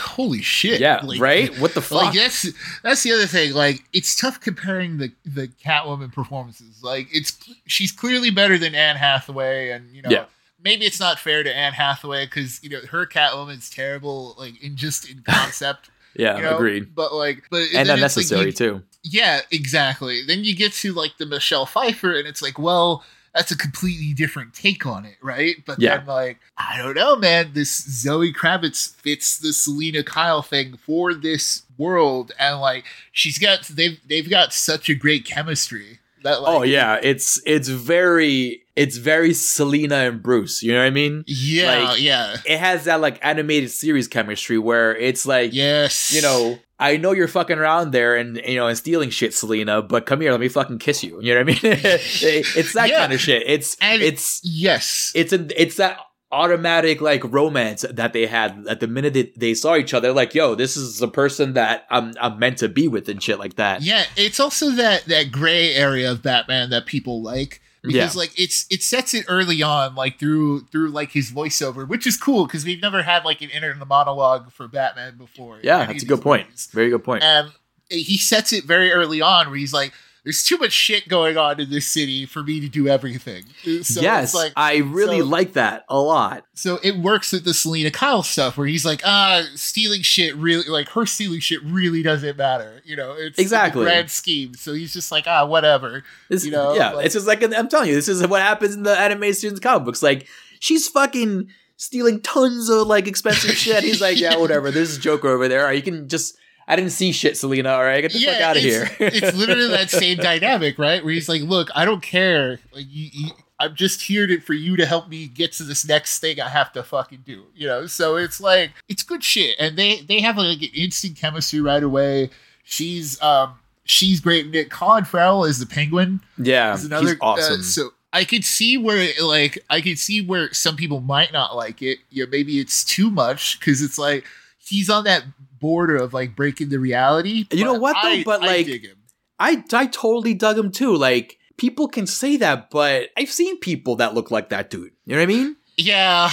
Holy 0.00 0.42
shit! 0.42 0.80
yeah 0.80 1.00
Like, 1.04 1.20
right 1.20 1.58
what 1.58 1.74
the 1.74 1.80
fuck 1.82 2.02
Like 2.06 2.14
that's 2.14 2.46
that's 2.82 3.02
the 3.02 3.12
other 3.12 3.26
thing. 3.26 3.52
Like 3.52 3.82
it's 3.92 4.16
tough 4.16 4.40
comparing 4.40 4.98
the 4.98 5.12
the 5.24 5.48
Catwoman 5.64 6.12
performances. 6.12 6.82
Like 6.82 7.08
it's 7.12 7.36
she's 7.66 7.92
clearly 7.92 8.30
better 8.30 8.58
than 8.58 8.74
Anne 8.74 8.96
Hathaway, 8.96 9.70
and 9.70 9.94
you 9.94 10.02
know 10.02 10.10
Yeah. 10.10 10.24
maybe 10.62 10.84
it's 10.86 10.98
not 11.00 11.18
fair 11.18 11.42
to 11.42 11.54
Anne 11.54 11.72
Hathaway 11.74 12.26
because 12.26 12.62
you 12.64 12.70
know 12.70 12.80
her 12.90 13.06
Catwoman's 13.06 13.70
terrible. 13.70 14.34
Like 14.38 14.60
in 14.62 14.76
just 14.76 15.08
in 15.08 15.22
concept. 15.22 15.90
Yeah 16.18 16.36
you 16.36 16.42
know? 16.42 16.56
agreed 16.56 16.94
But 16.94 17.14
like, 17.14 17.44
but 17.50 17.62
and 17.62 17.64
it's 17.66 17.74
like 17.76 17.88
unnecessary 17.88 18.46
you- 18.46 18.52
too 18.52 18.82
Yeah, 19.04 19.40
exactly. 19.50 20.22
Then 20.26 20.44
you 20.44 20.54
get 20.54 20.72
to 20.74 20.92
like 20.92 21.16
the 21.18 21.24
Michelle 21.26 21.64
Pfeiffer, 21.66 22.12
and 22.18 22.26
it's 22.28 22.42
like, 22.42 22.58
well, 22.58 23.04
that's 23.34 23.50
a 23.52 23.56
completely 23.56 24.12
different 24.14 24.52
take 24.54 24.84
on 24.86 25.04
it, 25.04 25.16
right? 25.22 25.56
But 25.64 25.80
Yeah. 25.80 25.98
then, 25.98 26.06
like, 26.06 26.38
I 26.56 26.76
don't 26.78 26.94
know, 26.96 27.14
man. 27.14 27.52
This 27.54 27.70
Zoe 27.70 28.32
Kravitz 28.32 28.94
fits 28.96 29.38
the 29.38 29.52
Selina 29.52 30.02
Kyle 30.02 30.42
thing 30.42 30.76
for 30.84 31.14
this 31.14 31.62
world, 31.78 32.32
and 32.38 32.60
like, 32.60 32.84
she's 33.12 33.38
got 33.38 33.62
they've 33.68 33.98
they've 34.08 34.28
got 34.28 34.52
such 34.52 34.88
a 34.88 34.94
great 34.94 35.24
chemistry 35.24 36.00
that. 36.24 36.42
Like, 36.42 36.52
oh 36.60 36.62
yeah 36.64 36.98
it's 37.02 37.40
it's 37.46 37.68
very 37.68 38.62
it's 38.78 38.96
very 38.96 39.34
selina 39.34 39.96
and 39.96 40.22
bruce 40.22 40.62
you 40.62 40.72
know 40.72 40.78
what 40.80 40.86
i 40.86 40.90
mean 40.90 41.24
yeah, 41.26 41.78
Like, 41.90 42.00
yeah, 42.00 42.36
it 42.46 42.58
has 42.58 42.84
that 42.84 43.00
like 43.00 43.18
animated 43.24 43.70
series 43.70 44.08
chemistry 44.08 44.58
where 44.58 44.96
it's 44.96 45.26
like 45.26 45.52
yes, 45.52 46.12
you 46.14 46.22
know 46.22 46.58
I 46.80 46.96
know 46.96 47.10
you're 47.10 47.26
fucking 47.26 47.58
around 47.58 47.90
there 47.90 48.14
and 48.14 48.36
you 48.46 48.54
know 48.54 48.68
and 48.68 48.78
stealing 48.78 49.10
shit, 49.10 49.34
Selina, 49.34 49.82
but 49.82 50.06
come 50.06 50.20
here, 50.20 50.30
let 50.30 50.38
me 50.38 50.46
fucking 50.48 50.78
kiss 50.78 51.02
you. 51.02 51.20
You 51.20 51.34
know 51.34 51.40
what 51.40 51.48
I 51.48 51.52
mean? 51.52 51.58
it's 51.82 52.72
that 52.74 52.88
Yeah. 52.88 52.98
kind 53.00 53.12
of 53.12 53.18
shit. 53.20 53.42
It's 53.46 53.76
And- 53.80 54.00
it's 54.00 54.40
yes, 54.44 55.10
it's 55.16 55.32
a, 55.32 55.44
it's 55.60 55.74
that 55.76 55.98
automatic 56.30 57.00
like 57.00 57.24
romance 57.24 57.84
that 57.90 58.12
they 58.12 58.26
had 58.26 58.64
at 58.68 58.80
the 58.80 58.86
minute 58.86 59.14
they, 59.14 59.32
they 59.36 59.54
saw 59.54 59.74
each 59.76 59.92
other. 59.94 60.12
Like, 60.12 60.34
yo, 60.34 60.54
this 60.54 60.76
is 60.76 60.98
the 60.98 61.08
person 61.08 61.54
that 61.54 61.84
I'm 61.90 62.14
I'm 62.20 62.38
meant 62.38 62.58
to 62.58 62.68
be 62.68 62.86
with 62.86 63.08
and 63.08 63.20
shit 63.22 63.38
like 63.40 63.56
that. 63.56 63.82
Yeah, 63.82 64.04
it's 64.16 64.38
also 64.38 64.70
that 64.70 65.04
that 65.06 65.32
gray 65.32 65.74
area 65.74 66.10
of 66.12 66.22
Batman 66.22 66.70
that 66.70 66.86
people 66.86 67.22
like 67.22 67.60
because 67.82 68.16
like 68.16 68.38
it's 68.38 68.66
it 68.70 68.82
sets 68.82 69.14
it 69.14 69.24
early 69.28 69.62
on 69.62 69.94
like 69.94 70.18
through 70.18 70.60
through 70.66 70.88
like 70.90 71.12
his 71.12 71.30
voiceover, 71.30 71.86
which 71.86 72.06
is 72.06 72.16
cool 72.16 72.46
because 72.46 72.64
we've 72.64 72.82
never 72.82 73.02
had 73.02 73.24
like 73.24 73.40
an 73.40 73.50
inner 73.50 73.74
monologue 73.86 74.52
for 74.52 74.68
Batman 74.68 75.16
before. 75.16 75.60
Yeah, 75.62 75.86
that's 75.86 76.02
a 76.02 76.06
good 76.06 76.18
these 76.18 76.24
point. 76.24 76.46
movies. 76.46 76.68
Very 76.72 76.90
good 76.90 77.04
point. 77.04 77.22
And 77.22 77.52
he 77.88 78.18
sets 78.18 78.52
it 78.52 78.64
very 78.64 78.92
early 78.92 79.20
on 79.20 79.48
where 79.48 79.58
he's 79.58 79.72
like, 79.72 79.92
"There's 80.24 80.42
too 80.44 80.58
much 80.58 80.72
shit 80.72 81.08
going 81.08 81.36
on 81.36 81.60
in 81.60 81.70
this 81.70 81.86
city 81.86 82.26
for 82.26 82.42
me 82.42 82.60
to 82.60 82.68
do 82.68 82.88
everything." 82.88 83.44
So 83.82 84.00
yes, 84.00 84.24
it's 84.24 84.34
like 84.34 84.52
I 84.56 84.78
really 84.78 85.20
so- 85.20 85.26
like 85.26 85.52
that 85.54 85.84
a 85.88 85.98
lot. 86.00 86.44
so 86.54 86.78
it 86.82 86.96
works 86.96 87.32
with 87.32 87.44
the 87.44 87.54
Selina 87.54 87.90
Kyle 87.90 88.22
stuff 88.22 88.56
where 88.58 88.66
he's 88.66 88.84
like, 88.84 89.00
ah, 89.04 89.44
stealing 89.54 90.02
shit 90.02 90.34
really 90.36 90.68
like 90.68 90.88
her 90.90 91.06
stealing 91.06 91.40
shit 91.40 91.62
really 91.64 92.02
doesn't 92.02 92.36
matter. 92.36 92.82
You 92.84 92.96
know, 92.96 93.14
it's 93.16 93.38
Exactly. 93.38 93.84
grand 93.84 94.10
scheme. 94.10 94.54
So 94.54 94.72
he's 94.74 94.92
just 94.92 95.10
like, 95.12 95.24
ah, 95.26 95.46
whatever. 95.46 96.02
This, 96.28 96.44
You 96.44 96.50
know, 96.50 96.74
yeah, 96.74 96.90
like- 96.90 97.06
it's 97.06 97.14
just 97.14 97.26
like 97.26 97.42
I'm 97.42 97.68
telling 97.68 97.88
you, 97.88 97.94
this 97.94 98.08
is 98.08 98.26
what 98.26 98.42
happens 98.42 98.74
in 98.74 98.82
the 98.82 98.98
animated 98.98 99.36
series 99.36 99.52
and 99.52 99.62
comic 99.62 99.84
books. 99.84 100.02
Like 100.02 100.26
she's 100.60 100.88
fucking 100.88 101.48
stealing 101.76 102.20
tons 102.20 102.68
of 102.68 102.88
like 102.88 103.06
expensive 103.06 103.52
shit. 103.56 103.84
He's 103.84 104.00
like, 104.00 104.18
yeah, 104.18 104.36
whatever. 104.36 104.70
There's 104.72 104.96
a 104.96 105.00
Joker 105.00 105.28
over 105.28 105.46
there. 105.48 105.72
You 105.72 105.82
can 105.82 106.08
just. 106.08 106.36
I 106.68 106.76
didn't 106.76 106.90
see 106.92 107.12
shit, 107.12 107.36
Selina. 107.38 107.70
All 107.70 107.82
right, 107.82 108.02
get 108.02 108.12
the 108.12 108.20
fuck 108.20 108.40
out 108.42 108.56
of 108.56 108.62
here. 108.62 108.90
it's 109.00 109.34
literally 109.34 109.68
that 109.68 109.88
same 109.88 110.18
dynamic, 110.18 110.78
right? 110.78 111.02
Where 111.02 111.14
he's 111.14 111.28
like, 111.28 111.40
look, 111.40 111.70
I 111.74 111.86
don't 111.86 112.02
care. 112.02 112.60
Like 112.74 112.84
you, 112.90 113.08
you 113.10 113.30
I'm 113.58 113.74
just 113.74 114.02
here 114.02 114.26
to, 114.26 114.38
for 114.38 114.52
you 114.52 114.76
to 114.76 114.84
help 114.84 115.08
me 115.08 115.26
get 115.26 115.52
to 115.52 115.64
this 115.64 115.86
next 115.88 116.20
thing 116.20 116.40
I 116.40 116.48
have 116.50 116.70
to 116.74 116.82
fucking 116.82 117.22
do. 117.24 117.46
You 117.54 117.66
know, 117.66 117.86
so 117.86 118.16
it's 118.16 118.38
like 118.38 118.72
it's 118.86 119.02
good 119.02 119.24
shit, 119.24 119.56
and 119.58 119.78
they 119.78 120.02
they 120.02 120.20
have 120.20 120.36
like 120.36 120.62
an 120.62 120.68
instant 120.74 121.16
chemistry 121.16 121.60
right 121.60 121.82
away. 121.82 122.28
She's 122.64 123.20
um 123.22 123.54
she's 123.84 124.20
great. 124.20 124.48
Nick 124.48 124.70
Colin 124.70 125.04
Farrell 125.04 125.44
is 125.44 125.58
the 125.58 125.66
Penguin. 125.66 126.20
Yeah, 126.36 126.74
Is 126.74 126.84
another 126.84 127.08
he's 127.08 127.16
awesome. 127.22 127.60
Uh, 127.60 127.62
so 127.62 127.90
I 128.12 128.24
could 128.24 128.44
see 128.44 128.76
where 128.76 129.10
like 129.22 129.58
I 129.68 129.80
could 129.80 129.98
see 129.98 130.20
where 130.20 130.52
some 130.52 130.76
people 130.76 131.00
might 131.00 131.32
not 131.32 131.56
like 131.56 131.82
it. 131.82 131.98
Yeah, 132.10 132.26
maybe 132.28 132.60
it's 132.60 132.84
too 132.84 133.10
much 133.10 133.58
because 133.58 133.82
it's 133.82 133.98
like 133.98 134.24
he's 134.58 134.88
on 134.88 135.04
that 135.04 135.24
border 135.60 135.96
of 135.96 136.12
like 136.14 136.34
breaking 136.36 136.68
the 136.70 136.78
reality. 136.78 137.44
You 137.52 137.64
know 137.64 137.74
what, 137.74 137.94
though? 138.02 138.08
I- 138.08 138.22
But, 138.24 138.42
I 138.42 138.46
like, 138.46 138.66
dig 138.66 138.84
him. 138.86 138.96
I 139.38 139.62
I 139.72 139.86
totally 139.86 140.34
dug 140.34 140.58
him 140.58 140.70
too. 140.72 140.94
Like 140.96 141.38
people 141.56 141.86
can 141.88 142.06
say 142.06 142.36
that, 142.38 142.70
but 142.70 143.10
I've 143.16 143.30
seen 143.30 143.58
people 143.60 143.96
that 143.96 144.14
look 144.14 144.30
like 144.30 144.48
that 144.50 144.70
dude. 144.70 144.92
You 145.04 145.14
know 145.14 145.16
what 145.16 145.22
I 145.22 145.26
mean? 145.26 145.56
yeah, 145.76 146.28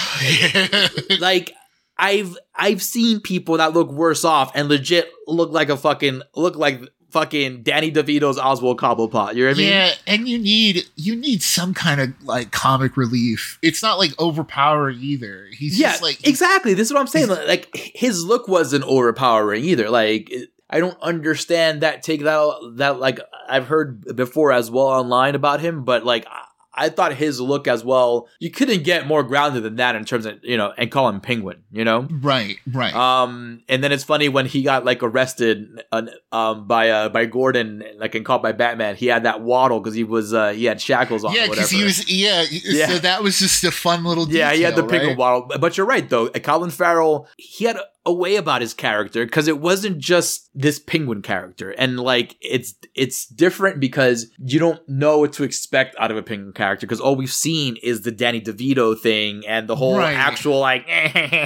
like 1.20 1.52
I've 1.98 2.36
I've 2.56 2.82
seen 2.82 3.20
people 3.20 3.58
that 3.58 3.74
look 3.74 3.92
worse 3.92 4.26
off 4.26 4.52
and 4.56 4.68
legit 4.70 5.10
look 5.28 5.52
like 5.52 5.70
a 5.70 5.78
fucking 5.78 6.22
look 6.36 6.56
like 6.56 6.82
fucking 7.16 7.64
Danny 7.64 7.94
DeVito's 7.94 8.38
Oswald 8.38 8.78
Cobblepot. 8.78 9.36
You 9.36 9.46
know 9.46 9.52
what 9.52 9.56
I 9.56 9.58
mean? 9.58 9.70
yeah, 9.70 9.94
and 10.06 10.28
you 10.28 10.38
need 10.38 10.84
you 10.98 11.16
need 11.16 11.42
some 11.42 11.74
kind 11.74 12.02
of 12.02 12.14
like 12.26 12.52
comic 12.52 12.98
relief. 12.98 13.58
It's 13.62 13.82
not 13.82 13.98
like 13.98 14.12
overpowering 14.20 15.00
either. 15.00 15.48
He's 15.54 15.80
yeah, 15.80 15.92
just 15.92 16.04
like 16.04 16.28
exactly. 16.28 16.74
This 16.74 16.90
is 16.90 16.94
what 16.94 17.00
I'm 17.00 17.08
saying. 17.08 17.30
Like 17.30 17.70
his 17.74 18.26
look 18.26 18.50
wasn't 18.50 18.84
overpowering 18.84 19.64
either. 19.64 19.90
Like 19.90 20.30
I 20.70 20.82
don't 20.82 21.02
understand 21.02 21.82
that 21.82 22.04
take 22.04 22.22
that 22.24 22.74
that 22.76 23.00
like 23.00 23.22
I've 23.48 23.68
heard 23.68 24.14
before 24.18 24.52
as 24.52 24.70
well 24.70 24.88
online 24.88 25.36
about 25.36 25.62
him, 25.62 25.86
but 25.86 26.04
like 26.04 26.28
I, 26.76 26.90
thought 26.90 27.14
his 27.14 27.40
look 27.40 27.68
as 27.68 27.84
well. 27.84 28.28
You 28.40 28.52
couldn't 28.52 28.84
get 28.84 29.08
more 29.08 29.24
grounded 29.24 29.64
than 29.64 29.78
that 29.78 29.96
in 29.96 30.06
terms 30.06 30.26
of 30.26 30.40
you 30.44 30.58
know 30.58 30.74
and 30.78 30.92
call 30.92 31.10
him 31.10 31.22
Penguin. 31.22 31.64
You 31.72 31.86
know. 31.86 32.08
right, 32.22 32.58
right. 32.72 32.94
Um, 32.94 33.64
and 33.68 33.84
then 33.84 33.92
it's 33.92 34.04
funny 34.04 34.30
when 34.30 34.46
he 34.46 34.64
got 34.64 34.86
like 34.86 35.04
arrested, 35.04 35.84
uh, 35.92 36.04
um, 36.32 36.68
by 36.68 36.90
uh 36.90 37.10
by 37.10 37.26
Gordon, 37.26 37.84
like 37.98 38.16
and 38.16 38.26
caught 38.26 38.42
by 38.42 38.52
Batman. 38.52 38.96
He 38.96 39.08
had 39.08 39.24
that 39.24 39.42
waddle 39.42 39.80
because 39.80 39.96
he 39.96 40.04
was 40.04 40.34
uh 40.34 40.52
he 40.54 40.66
had 40.66 40.82
shackles 40.82 41.24
on. 41.24 41.34
yeah, 41.34 41.48
because 41.48 41.70
he 41.70 41.84
was 41.84 42.10
yeah, 42.12 42.46
Yeah. 42.52 42.88
So 42.88 43.00
that 43.00 43.24
was 43.24 43.40
just 43.40 43.64
a 43.64 43.72
fun 43.72 44.04
little. 44.04 44.30
Yeah, 44.30 44.54
he 44.54 44.62
had 44.62 44.76
the 44.76 44.82
detail, 44.82 45.00
penguin 45.00 45.18
waddle. 45.18 45.52
But 45.60 45.78
you're 45.78 45.88
right 45.88 46.08
though. 46.10 46.30
Colin 46.30 46.70
Farrell, 46.70 47.28
he 47.38 47.66
had 47.66 47.78
a, 48.06 48.12
a 48.12 48.36
about 48.36 48.62
his 48.62 48.74
character 48.74 49.26
because 49.26 49.48
it 49.48 49.60
wasn't 49.60 49.98
just 49.98 50.50
this 50.54 50.80
penguin 50.80 51.22
character, 51.22 51.72
and 51.72 52.00
like 52.00 52.36
it's 52.42 52.76
it's 52.94 53.26
different 53.26 53.80
because 53.80 54.28
you 54.40 54.60
don't 54.60 54.88
know 54.88 55.20
what 55.20 55.34
to 55.34 55.44
expect 55.44 55.96
out 56.00 56.12
of 56.12 56.18
a 56.18 56.24
penguin 56.24 56.54
character 56.54 56.86
because 56.88 57.00
all 57.02 57.16
we've 57.16 57.32
seen 57.34 57.78
is 57.84 58.02
the 58.02 58.12
Danny 58.12 58.40
DeVito 58.42 58.98
thing 59.00 59.44
and 59.48 59.68
the 59.68 59.76
whole 59.76 59.98
Right. 59.98 60.14
actual 60.16 60.60
like 60.60 60.86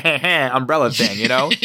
umbrella 0.53 0.91
thing, 0.91 1.17
you 1.19 1.27
know. 1.27 1.51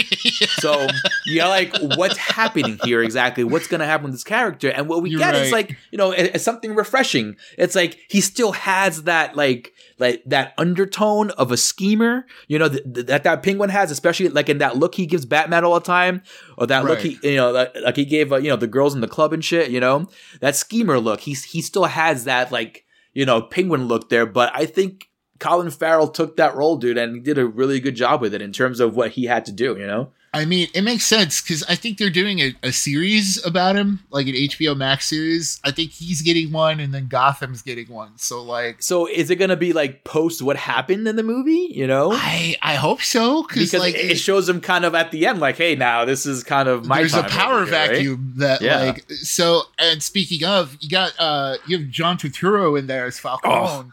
So 0.61 0.87
you're 1.27 1.47
like, 1.49 1.77
what's 1.97 2.17
happening 2.17 2.79
here 2.85 3.03
exactly? 3.03 3.45
What's 3.45 3.67
to 3.81 3.87
happen 3.87 4.05
with 4.05 4.15
this 4.15 4.25
character? 4.25 4.69
And 4.71 4.89
what 4.89 5.03
we 5.03 5.11
You're 5.11 5.19
get 5.19 5.35
is 5.35 5.53
like, 5.53 5.77
you 5.91 5.99
know, 5.99 6.13
it- 6.13 6.35
it's 6.35 6.45
something 6.45 6.75
refreshing. 6.75 7.37
It's 7.59 7.75
like 7.75 7.99
he 8.09 8.21
still 8.21 8.53
has 8.53 9.03
that 9.05 9.37
like 9.37 9.73
like 10.05 10.23
that 10.27 10.53
undertone 10.59 11.31
of 11.31 11.51
a 11.51 11.57
schemer, 11.57 12.27
you 12.47 12.59
know, 12.59 12.69
th- 12.69 12.85
th- 12.95 13.07
that 13.07 13.25
that 13.25 13.43
penguin 13.43 13.71
has, 13.71 13.91
especially 13.91 14.29
like 14.29 14.51
in 14.51 14.59
that 14.59 14.77
look 14.77 14.95
he 14.95 15.07
gives 15.07 15.25
Batman 15.25 15.65
all 15.65 15.75
the 15.75 15.81
time, 15.81 16.23
or 16.59 16.67
that 16.67 16.85
look 16.85 17.01
he, 17.01 17.19
you 17.23 17.37
know, 17.37 17.51
like, 17.51 17.75
like 17.83 17.97
he 17.97 18.05
gave 18.05 18.33
uh, 18.33 18.37
you 18.37 18.51
know 18.51 18.57
the 18.57 18.67
girls 18.67 18.95
in 18.95 19.01
the 19.01 19.09
club 19.09 19.33
and 19.33 19.45
shit, 19.45 19.71
you 19.71 19.81
know, 19.81 20.07
that 20.41 20.55
schemer 20.57 21.01
look. 21.01 21.21
He's 21.21 21.45
he 21.45 21.63
still 21.63 21.87
has 21.87 22.25
that 22.25 22.53
like 22.53 22.85
you 23.15 23.25
know 23.25 23.41
penguin 23.41 23.89
look 23.89 24.11
there, 24.11 24.27
but 24.27 24.51
I 24.55 24.67
think. 24.67 25.11
Colin 25.41 25.69
Farrell 25.69 26.09
took 26.09 26.37
that 26.37 26.55
role, 26.55 26.77
dude, 26.77 26.97
and 26.97 27.17
he 27.17 27.21
did 27.21 27.39
a 27.39 27.45
really 27.45 27.81
good 27.81 27.97
job 27.97 28.21
with 28.21 28.35
it 28.35 28.41
in 28.41 28.53
terms 28.53 28.79
of 28.79 28.95
what 28.95 29.11
he 29.11 29.25
had 29.25 29.45
to 29.47 29.53
do. 29.53 29.77
You 29.77 29.87
know, 29.87 30.13
I 30.35 30.45
mean, 30.45 30.69
it 30.75 30.83
makes 30.83 31.05
sense 31.07 31.41
because 31.41 31.63
I 31.69 31.77
think 31.77 31.97
they're 31.97 32.11
doing 32.11 32.41
a, 32.41 32.55
a 32.65 32.73
series 32.73 33.43
about 33.47 33.77
him, 33.77 34.01
like 34.11 34.27
an 34.27 34.35
HBO 34.35 34.77
Max 34.77 35.07
series. 35.07 35.61
I 35.65 35.71
think 35.71 35.93
he's 35.93 36.23
getting 36.23 36.51
one, 36.51 36.81
and 36.81 36.93
then 36.93 37.07
Gotham's 37.07 37.63
getting 37.63 37.87
one. 37.89 38.19
So, 38.19 38.43
like, 38.43 38.83
So 38.83 39.07
is 39.07 39.31
it 39.31 39.37
gonna 39.37 39.57
be 39.57 39.73
like 39.73 40.03
post 40.03 40.43
what 40.43 40.57
happened 40.57 41.07
in 41.07 41.15
the 41.15 41.23
movie? 41.23 41.69
You 41.73 41.87
know, 41.87 42.11
I 42.13 42.57
I 42.63 42.75
hope 42.75 43.01
so 43.01 43.45
because 43.45 43.73
like 43.75 43.95
it, 43.95 44.11
it 44.11 44.17
shows 44.19 44.49
him 44.49 44.61
kind 44.61 44.85
of 44.85 44.95
at 44.95 45.13
the 45.13 45.25
end, 45.27 45.39
like, 45.39 45.57
hey, 45.57 45.77
now 45.77 46.05
this 46.05 46.27
is 46.27 46.43
kind 46.43 46.69
of 46.69 46.85
my. 46.85 46.99
there's 46.99 47.15
a 47.15 47.23
power 47.23 47.65
here, 47.65 47.73
right? 47.73 47.91
vacuum 47.91 48.33
that 48.39 48.61
Yeah. 48.61 48.81
like 48.81 49.11
so. 49.13 49.63
And 49.79 50.03
speaking 50.03 50.45
of, 50.45 50.77
you 50.81 50.89
got 50.91 51.13
uh 51.21 51.59
you 51.69 51.79
have 51.79 51.89
John 51.91 52.19
Turturro 52.19 52.77
in 52.79 52.89
there 52.89 53.07
as 53.07 53.21
Falcone, 53.21 53.55
Oh. 53.55 53.93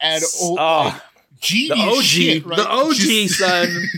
and 0.00 0.22
oh, 0.40 0.56
Oh, 0.58 0.84
like, 0.92 1.02
genius 1.40 1.76
the 1.76 1.84
OG, 1.84 2.02
shit, 2.04 2.46
right? 2.46 2.56
the 2.56 2.68
OG 2.70 2.94
Just- 2.94 3.38
son. 3.40 3.88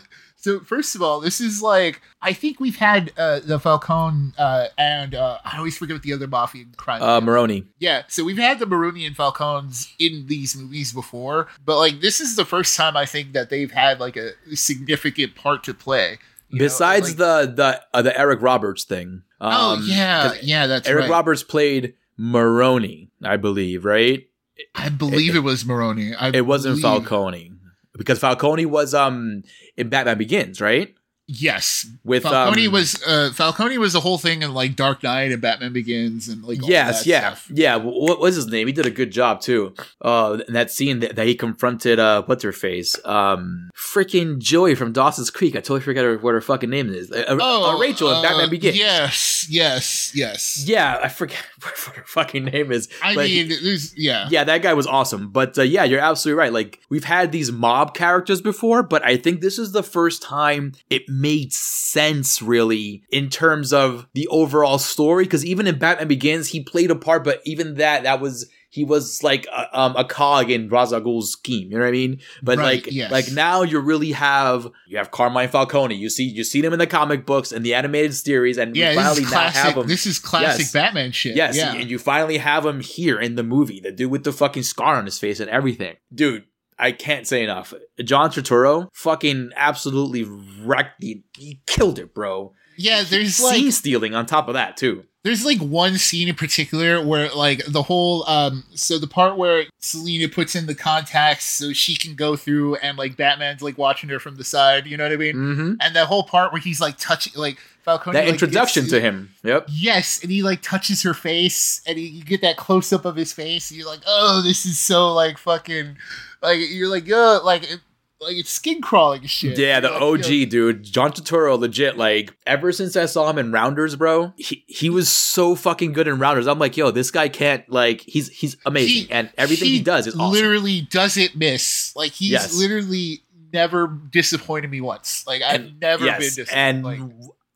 So 0.48 0.60
first 0.60 0.94
of 0.94 1.02
all, 1.02 1.20
this 1.20 1.42
is 1.42 1.60
like 1.60 2.00
I 2.22 2.32
think 2.32 2.58
we've 2.58 2.76
had 2.76 3.12
uh, 3.18 3.40
the 3.40 3.60
Falcone 3.60 4.32
uh, 4.38 4.68
and 4.78 5.14
uh, 5.14 5.38
I 5.44 5.58
always 5.58 5.76
forget 5.76 5.94
what 5.96 6.02
the 6.02 6.14
other 6.14 6.26
mafia 6.26 6.64
crime. 6.78 7.02
Uh, 7.02 7.20
Maroni. 7.20 7.66
yeah, 7.78 8.04
so 8.08 8.24
we've 8.24 8.38
had 8.38 8.58
the 8.58 8.64
Maroni 8.66 9.04
and 9.04 9.14
Falcones 9.14 9.92
in 9.98 10.24
these 10.26 10.56
movies 10.56 10.94
before, 10.94 11.48
but 11.66 11.76
like 11.76 12.00
this 12.00 12.18
is 12.20 12.34
the 12.36 12.46
first 12.46 12.76
time 12.78 12.96
I 12.96 13.04
think 13.04 13.34
that 13.34 13.50
they've 13.50 13.70
had 13.70 14.00
like 14.00 14.16
a 14.16 14.30
significant 14.54 15.34
part 15.34 15.64
to 15.64 15.74
play. 15.74 16.18
you 16.48 16.58
know, 16.58 16.64
Besides 16.64 17.08
like- 17.08 17.16
the 17.18 17.52
the 17.54 17.82
uh, 17.92 18.00
the 18.02 18.18
Eric 18.18 18.40
Roberts 18.40 18.84
thing. 18.84 19.22
oh 19.42 19.74
Um, 19.74 19.84
yeah, 19.86 20.28
'cause 20.28 20.42
yeah, 20.42 20.66
that's 20.66 20.88
Eric 20.88 21.02
right. 21.02 21.10
Roberts 21.10 21.42
played 21.42 21.92
Maroni, 22.16 23.10
I 23.22 23.36
believe, 23.36 23.84
right? 23.84 24.26
I 24.74 24.88
believe 24.88 25.36
it, 25.36 25.40
was 25.44 25.64
Maroni. 25.64 26.14
I 26.14 26.30
It 26.30 26.46
wasn't 26.46 26.80
Falcone 26.80 27.52
because 27.98 28.18
Falcone 28.18 28.64
was 28.64 28.94
um 28.94 29.42
in 29.76 29.90
Batman 29.90 30.16
Begins, 30.16 30.60
right? 30.60 30.94
Yes, 31.30 31.86
With 32.04 32.22
Falcone 32.22 32.68
um, 32.68 32.72
was 32.72 33.02
uh, 33.06 33.30
Falcone 33.34 33.76
was 33.76 33.92
the 33.92 34.00
whole 34.00 34.16
thing 34.16 34.40
in 34.40 34.54
like 34.54 34.76
Dark 34.76 35.02
Knight 35.02 35.30
and 35.30 35.42
Batman 35.42 35.74
Begins 35.74 36.26
and 36.26 36.42
like 36.42 36.62
all 36.62 36.70
yes, 36.70 37.00
that 37.00 37.06
yeah, 37.06 37.34
stuff. 37.34 37.50
yeah. 37.52 37.76
What 37.76 38.18
was 38.18 38.34
his 38.34 38.46
name? 38.46 38.66
He 38.66 38.72
did 38.72 38.86
a 38.86 38.90
good 38.90 39.10
job 39.10 39.42
too. 39.42 39.74
Uh, 40.00 40.38
in 40.48 40.54
that 40.54 40.70
scene 40.70 41.00
that, 41.00 41.16
that 41.16 41.26
he 41.26 41.34
confronted 41.34 41.98
uh, 41.98 42.22
what's 42.22 42.42
her 42.44 42.52
face, 42.52 42.98
um, 43.04 43.68
freaking 43.76 44.38
Joey 44.38 44.74
from 44.74 44.92
Dawson's 44.92 45.30
Creek. 45.30 45.54
I 45.54 45.58
totally 45.58 45.80
forgot 45.80 46.04
her, 46.04 46.16
what 46.16 46.32
her 46.32 46.40
fucking 46.40 46.70
name 46.70 46.88
is. 46.88 47.12
Uh, 47.12 47.24
uh, 47.28 47.74
uh, 47.74 47.78
Rachel 47.78 48.08
in 48.08 48.16
uh, 48.16 48.22
Batman 48.22 48.48
Begins. 48.48 48.78
Yes, 48.78 49.46
yes, 49.50 50.12
yes. 50.14 50.64
yeah, 50.66 50.98
I 51.02 51.08
forget 51.08 51.44
what 51.62 51.94
her 51.94 52.04
fucking 52.06 52.46
name 52.46 52.72
is. 52.72 52.88
I 53.02 53.14
but- 53.14 53.26
mean, 53.26 53.52
yeah. 53.96 54.28
yeah, 54.30 54.44
that 54.44 54.62
guy 54.62 54.72
was 54.72 54.86
awesome. 54.86 55.28
But 55.28 55.58
uh, 55.58 55.62
yeah, 55.62 55.84
you're 55.84 56.00
absolutely 56.00 56.38
right. 56.38 56.54
Like 56.54 56.80
we've 56.88 57.04
had 57.04 57.32
these 57.32 57.52
mob 57.52 57.92
characters 57.94 58.40
before, 58.40 58.82
but 58.82 59.04
I 59.04 59.18
think 59.18 59.42
this 59.42 59.58
is 59.58 59.72
the 59.72 59.82
first 59.82 60.22
time 60.22 60.72
it 60.88 61.02
made 61.20 61.52
sense 61.52 62.40
really 62.42 63.02
in 63.10 63.28
terms 63.30 63.72
of 63.72 64.06
the 64.14 64.26
overall 64.28 64.78
story. 64.78 65.24
Because 65.24 65.44
even 65.44 65.66
in 65.66 65.78
Batman 65.78 66.08
Begins, 66.08 66.48
he 66.48 66.62
played 66.62 66.90
a 66.90 66.96
part, 66.96 67.24
but 67.24 67.40
even 67.44 67.74
that, 67.74 68.04
that 68.04 68.20
was 68.20 68.48
he 68.70 68.84
was 68.84 69.22
like 69.22 69.46
a, 69.46 69.80
um, 69.80 69.96
a 69.96 70.04
cog 70.04 70.50
in 70.50 70.68
Ra's 70.68 70.92
al 70.92 71.00
Ghul's 71.00 71.32
scheme. 71.32 71.70
You 71.70 71.78
know 71.78 71.84
what 71.84 71.88
I 71.88 71.92
mean? 71.92 72.20
But 72.42 72.58
Right, 72.58 72.84
like, 72.84 72.92
yes. 72.92 73.10
like 73.10 73.32
now 73.32 73.62
you 73.62 73.80
really 73.80 74.12
have 74.12 74.68
you 74.86 74.98
have 74.98 75.10
Carmine 75.10 75.48
Falcone. 75.48 75.94
You 75.94 76.10
see, 76.10 76.24
you 76.24 76.44
see 76.44 76.60
him 76.62 76.74
in 76.74 76.78
the 76.78 76.86
comic 76.86 77.24
books 77.24 77.50
and 77.50 77.64
the 77.64 77.72
animated 77.74 78.14
series, 78.14 78.58
and 78.58 78.76
Yeah, 78.76 78.94
finally 78.94 79.22
is 79.22 79.30
now 79.30 79.38
have 79.40 79.52
classic. 79.54 79.76
him. 79.78 79.86
This 79.88 80.04
is 80.04 80.18
classic 80.18 80.60
Yes. 80.60 80.72
Batman 80.72 81.12
shit. 81.12 81.34
Yes, 81.34 81.56
yeah. 81.56 81.74
and 81.74 81.90
you 81.90 81.98
finally 81.98 82.36
have 82.38 82.66
him 82.66 82.80
here 82.80 83.18
in 83.18 83.36
the 83.36 83.42
movie. 83.42 83.80
The 83.80 83.90
dude 83.90 84.10
with 84.10 84.24
the 84.24 84.32
fucking 84.32 84.64
scar 84.64 84.96
on 84.96 85.06
his 85.06 85.18
face 85.18 85.40
and 85.40 85.48
everything. 85.48 85.96
Dude, 86.14 86.44
I 86.78 86.92
can't 86.92 87.26
say 87.26 87.42
enough. 87.42 87.74
John 88.04 88.30
Turturro 88.30 88.88
fucking 88.92 89.50
absolutely 89.56 90.24
wrecked 90.24 91.00
the 91.00 91.22
he 91.36 91.60
killed 91.66 91.98
it, 91.98 92.14
bro. 92.14 92.52
Yeah, 92.78 93.02
there's 93.02 93.34
Scene 93.36 93.64
like 93.66 93.72
stealing 93.74 94.14
on 94.14 94.24
top 94.26 94.48
of 94.48 94.54
that 94.54 94.76
too. 94.76 95.04
there's 95.24 95.44
like 95.44 95.58
one 95.58 95.98
scene 95.98 96.28
in 96.28 96.34
particular 96.36 97.04
where 97.04 97.28
like 97.34 97.62
the 97.66 97.82
whole 97.82 98.26
um 98.28 98.64
so 98.74 98.98
the 98.98 99.06
part 99.08 99.36
where 99.36 99.64
Selina 99.80 100.28
puts 100.28 100.54
in 100.54 100.66
the 100.66 100.74
contacts 100.74 101.44
so 101.44 101.72
she 101.72 101.96
can 101.96 102.14
go 102.14 102.36
through 102.36 102.76
and 102.76 102.96
like 102.96 103.16
Batman's 103.16 103.60
like 103.60 103.76
watching 103.76 104.08
her 104.10 104.20
from 104.20 104.36
the 104.36 104.44
side, 104.44 104.86
you 104.86 104.96
know 104.96 105.04
what 105.04 105.12
I 105.12 105.16
mean? 105.16 105.34
Mm-hmm. 105.34 105.72
And 105.80 105.96
that 105.96 106.06
whole 106.06 106.22
part 106.22 106.52
where 106.52 106.60
he's 106.62 106.80
like 106.80 106.96
touching 106.98 107.32
like 107.36 107.58
Falcone 107.82 108.14
That 108.14 108.24
like, 108.24 108.32
introduction 108.34 108.82
gets- 108.84 108.92
to 108.92 109.00
him. 109.00 109.30
Yep. 109.44 109.66
Yes, 109.70 110.22
and 110.22 110.30
he 110.30 110.42
like 110.42 110.60
touches 110.62 111.02
her 111.02 111.14
face, 111.14 111.80
and 111.86 111.96
he, 111.98 112.06
you 112.06 112.22
get 112.24 112.42
that 112.42 112.56
close 112.58 112.92
up 112.92 113.04
of 113.06 113.16
his 113.16 113.32
face. 113.32 113.70
And 113.70 113.78
you're 113.78 113.88
like, 113.88 114.02
oh, 114.06 114.42
this 114.42 114.66
is 114.66 114.78
so 114.78 115.12
like 115.14 115.38
fucking, 115.38 115.96
like 116.42 116.58
you're 116.70 116.88
like, 116.90 117.08
oh, 117.10 117.40
like 117.44 117.62
it, 117.64 117.80
like 118.20 118.36
it's 118.36 118.50
skin 118.50 118.80
crawling 118.80 119.24
shit. 119.26 119.56
Yeah, 119.58 119.80
the 119.80 119.90
like, 119.90 120.02
OG 120.02 120.48
dude, 120.50 120.82
John 120.82 121.12
Turturro, 121.12 121.58
legit. 121.58 121.96
Like 121.96 122.34
ever 122.46 122.72
since 122.72 122.96
I 122.96 123.06
saw 123.06 123.28
him 123.30 123.38
in 123.38 123.52
Rounders, 123.52 123.96
bro, 123.96 124.32
he 124.36 124.64
he 124.66 124.90
was 124.90 125.08
so 125.08 125.54
fucking 125.54 125.92
good 125.92 126.08
in 126.08 126.18
Rounders. 126.18 126.46
I'm 126.46 126.58
like, 126.58 126.76
yo, 126.76 126.90
this 126.90 127.10
guy 127.10 127.28
can't 127.28 127.68
like 127.70 128.00
he's 128.02 128.28
he's 128.28 128.56
amazing, 128.66 129.06
He- 129.06 129.10
and 129.12 129.30
everything 129.38 129.68
he, 129.68 129.80
does 129.80 130.06
is 130.06 130.14
awesome. 130.14 130.32
Literally 130.32 130.82
doesn't 130.82 131.36
miss. 131.36 131.92
Like 131.94 132.12
he's 132.12 132.30
Yes. 132.30 132.56
literally 132.58 133.22
never 133.52 133.86
disappointed 133.86 134.70
me 134.70 134.80
once. 134.80 135.24
Like 135.26 135.42
I've 135.42 135.60
And- 135.60 135.80
never 135.80 136.04
yes, 136.04 136.18
been 136.18 136.26
disappointed. 136.44 136.56
and 136.58 136.84
like, 136.84 137.00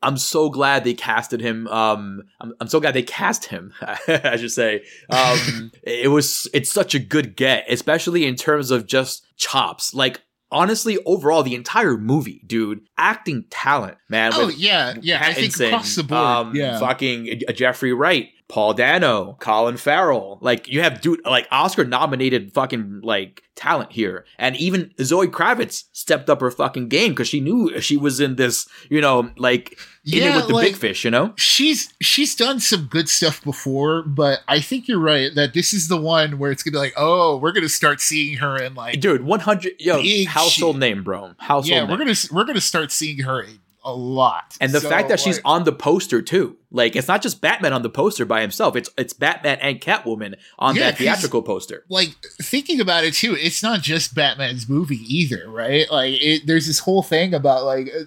I'm 0.05 0.17
so 0.17 0.49
glad 0.51 0.83
they 0.83 0.95
casted 0.95 1.41
him. 1.41 1.69
Um, 1.69 2.23
I'm, 2.41 2.55
I'm 2.61 2.67
so 2.69 2.81
glad 2.81 2.93
they 2.95 3.05
cast 3.05 3.45
him. 3.45 3.73
I 3.83 4.37
should 4.37 4.51
say. 4.51 4.83
Um, 5.11 5.71
it 5.85 6.11
was 6.11 6.49
it's 6.53 6.73
such 6.73 6.95
a 6.95 6.99
good 6.99 7.37
get, 7.37 7.67
especially 7.69 8.27
in 8.27 8.35
terms 8.37 8.71
of 8.73 8.87
just 8.87 9.25
chops. 9.37 9.95
Like 9.95 10.21
honestly, 10.53 10.99
overall, 11.05 11.43
the 11.43 11.57
entire 11.57 11.97
movie, 11.97 12.43
dude, 12.47 12.83
acting 12.97 13.45
talent, 13.51 13.97
man. 14.09 14.33
Oh 14.35 14.49
yeah, 14.49 14.95
yeah. 15.01 15.21
I 15.21 15.33
think 15.33 15.59
across 15.59 15.97
the 15.97 16.05
board. 16.05 16.21
um, 16.21 16.55
yeah. 16.55 16.79
fucking 16.79 17.41
uh, 17.49 17.53
Jeffrey 17.53 17.93
Wright, 17.93 18.29
Paul 18.49 18.75
Dano, 18.75 19.37
Colin 19.41 19.79
Farrell. 19.79 20.39
Like 20.41 20.69
you 20.69 20.83
have 20.83 21.01
dude 21.01 21.25
like 21.25 21.49
Oscar 21.51 21.85
nominated 21.85 22.53
fucking 22.53 23.01
like 23.03 23.43
talent 23.57 23.93
here. 23.93 24.27
And 24.39 24.55
even 24.57 24.93
Zoe 25.01 25.27
Kravitz 25.27 25.85
stepped 25.93 26.29
up 26.29 26.41
her 26.41 26.51
fucking 26.51 26.89
game 26.89 27.13
because 27.13 27.29
she 27.29 27.41
knew 27.41 27.81
she 27.81 27.97
was 27.97 28.21
in 28.21 28.37
this, 28.37 28.69
you 28.91 29.01
know, 29.01 29.31
like 29.37 29.79
Yeah, 30.05 30.37
with 30.37 30.49
the 30.49 30.55
like- 30.55 30.67
big 30.67 30.77
fish, 30.77 31.05
you 31.05 31.11
know? 31.11 31.33
she's 31.37 31.93
she's 32.03 32.35
done 32.35 32.59
some 32.59 32.87
good 32.87 33.09
stuff 33.09 33.43
before, 33.45 34.03
but 34.03 34.41
I 34.49 34.61
think 34.61 34.89
you're 34.89 34.99
right 34.99 35.33
that 35.35 35.55
this 35.55 35.73
is 35.73 35.87
the 35.89 35.97
one 36.01 36.39
where 36.39 36.51
it's 36.51 36.63
gonna 36.65 36.73
be 36.73 36.79
like, 36.79 36.95
oh, 36.97 37.37
we're 37.37 37.53
gonna 37.53 37.69
start 37.69 38.01
seeing 38.01 38.39
her 38.39 38.61
in 38.61 38.75
like, 38.75 39.01
Dude, 39.01 39.23
100 39.23 39.75
yo, 39.79 40.03
household 40.27 40.75
shit. 40.77 40.81
name, 40.81 41.03
bro. 41.05 41.33
Household 41.39 41.67
yeah, 41.69 41.81
name. 41.83 41.91
we're 41.91 41.99
gonna 41.99 42.15
we're 42.33 42.45
gonna 42.45 42.61
start 42.61 42.91
seeing 42.91 43.19
her 43.21 43.43
in 43.43 43.59
a 43.85 43.93
lot. 43.93 44.57
and 44.61 44.73
the 44.73 44.81
So, 44.81 44.89
fact 44.89 45.09
that 45.09 45.19
she's 45.21 45.41
on 45.45 45.65
the 45.65 45.73
poster 45.73 46.23
too. 46.23 46.57
Like 46.71 46.95
it's 46.97 47.09
not 47.09 47.21
just 47.23 47.41
Batman 47.41 47.73
on 47.73 47.83
the 47.83 47.91
poster 47.91 48.25
by 48.25 48.41
himself. 48.41 48.77
It's 48.77 48.89
it's 48.97 49.13
Batman 49.13 49.59
and 49.61 49.81
Catwoman 49.81 50.37
on 50.59 50.77
Yeah, 50.77 50.91
that 50.91 50.99
theatrical 50.99 51.43
poster. 51.43 51.85
like 51.89 52.11
thinking 52.41 52.81
about 52.81 53.05
it 53.05 53.15
too, 53.15 53.37
it's 53.39 53.63
not 53.63 53.83
just 53.83 54.15
Batman's 54.15 54.69
movie 54.69 55.01
either, 55.07 55.51
right? 55.51 55.91
Like 55.91 56.15
it, 56.23 56.47
there's 56.47 56.67
this 56.67 56.79
whole 56.79 57.03
thing 57.03 57.35
about 57.35 57.65
like 57.65 57.89
uh, 57.89 58.05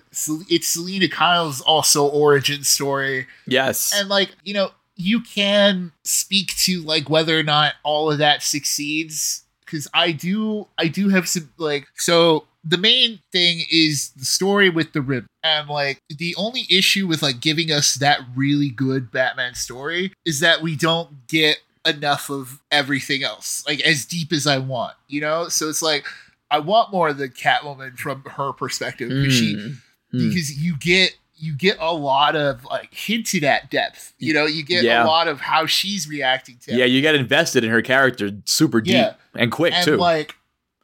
it's 0.49 0.67
Selina 0.67 1.07
Kyle's 1.09 1.61
also 1.61 2.07
origin 2.07 2.63
story, 2.63 3.27
Yes. 3.45 3.91
and 3.95 4.09
like 4.09 4.29
you 4.43 4.53
know 4.53 4.71
you 4.95 5.19
can 5.19 5.91
speak 6.03 6.55
to 6.55 6.81
like 6.83 7.09
whether 7.09 7.37
or 7.37 7.43
not 7.43 7.73
all 7.83 8.09
of 8.09 8.17
that 8.19 8.41
succeeds 8.41 9.43
because 9.65 9.87
I 9.93 10.11
do 10.11 10.67
I 10.77 10.87
do 10.87 11.09
have 11.09 11.27
some 11.27 11.51
like 11.57 11.85
so 11.95 12.45
the 12.67 12.77
main 12.77 13.19
thing 13.31 13.63
is 13.71 14.09
the 14.17 14.25
story 14.25 14.69
with 14.69 14.93
the 14.93 15.01
rib 15.01 15.25
and 15.43 15.69
like 15.69 15.99
the 16.09 16.35
only 16.35 16.63
issue 16.69 17.05
with 17.07 17.21
like 17.21 17.39
giving 17.39 17.71
us 17.71 17.95
that 17.95 18.19
really 18.35 18.69
good 18.69 19.11
Batman 19.11 19.53
story 19.53 20.11
is 20.25 20.39
that 20.39 20.61
we 20.61 20.75
don't 20.75 21.27
get 21.27 21.57
enough 21.85 22.29
of 22.31 22.59
everything 22.71 23.23
else 23.23 23.63
like 23.67 23.79
as 23.81 24.05
deep 24.05 24.33
as 24.33 24.47
I 24.47 24.57
want 24.57 24.95
you 25.07 25.21
know 25.21 25.47
so 25.49 25.69
it's 25.69 25.83
like 25.83 26.05
I 26.49 26.57
want 26.59 26.91
more 26.91 27.09
of 27.09 27.17
the 27.19 27.29
Catwoman 27.29 27.97
from 27.97 28.23
her 28.23 28.51
perspective 28.53 29.09
because 29.09 29.33
she 29.33 29.55
Mm. 29.55 29.77
Mm. 30.13 30.29
because 30.29 30.57
you 30.57 30.77
get 30.77 31.15
you 31.37 31.53
get 31.53 31.77
a 31.81 31.93
lot 31.93 32.35
of 32.35 32.63
like 32.65 32.93
hinted 32.93 33.43
at 33.43 33.69
depth. 33.69 34.13
You 34.19 34.33
know, 34.33 34.45
you 34.45 34.63
get 34.63 34.85
Yeah. 34.85 35.03
a 35.03 35.05
lot 35.05 35.27
of 35.27 35.41
how 35.41 35.65
she's 35.65 36.07
reacting 36.07 36.57
to 36.63 36.73
Yeah, 36.75 36.85
you 36.85 37.01
get 37.01 37.13
invested 37.13 37.65
in 37.65 37.69
her 37.71 37.81
character 37.81 38.31
super 38.45 38.79
deep 38.79 38.93
Yeah. 38.93 39.13
and 39.35 39.51
quick 39.51 39.73
and 39.73 39.83
too. 39.83 39.97
like 39.97 40.33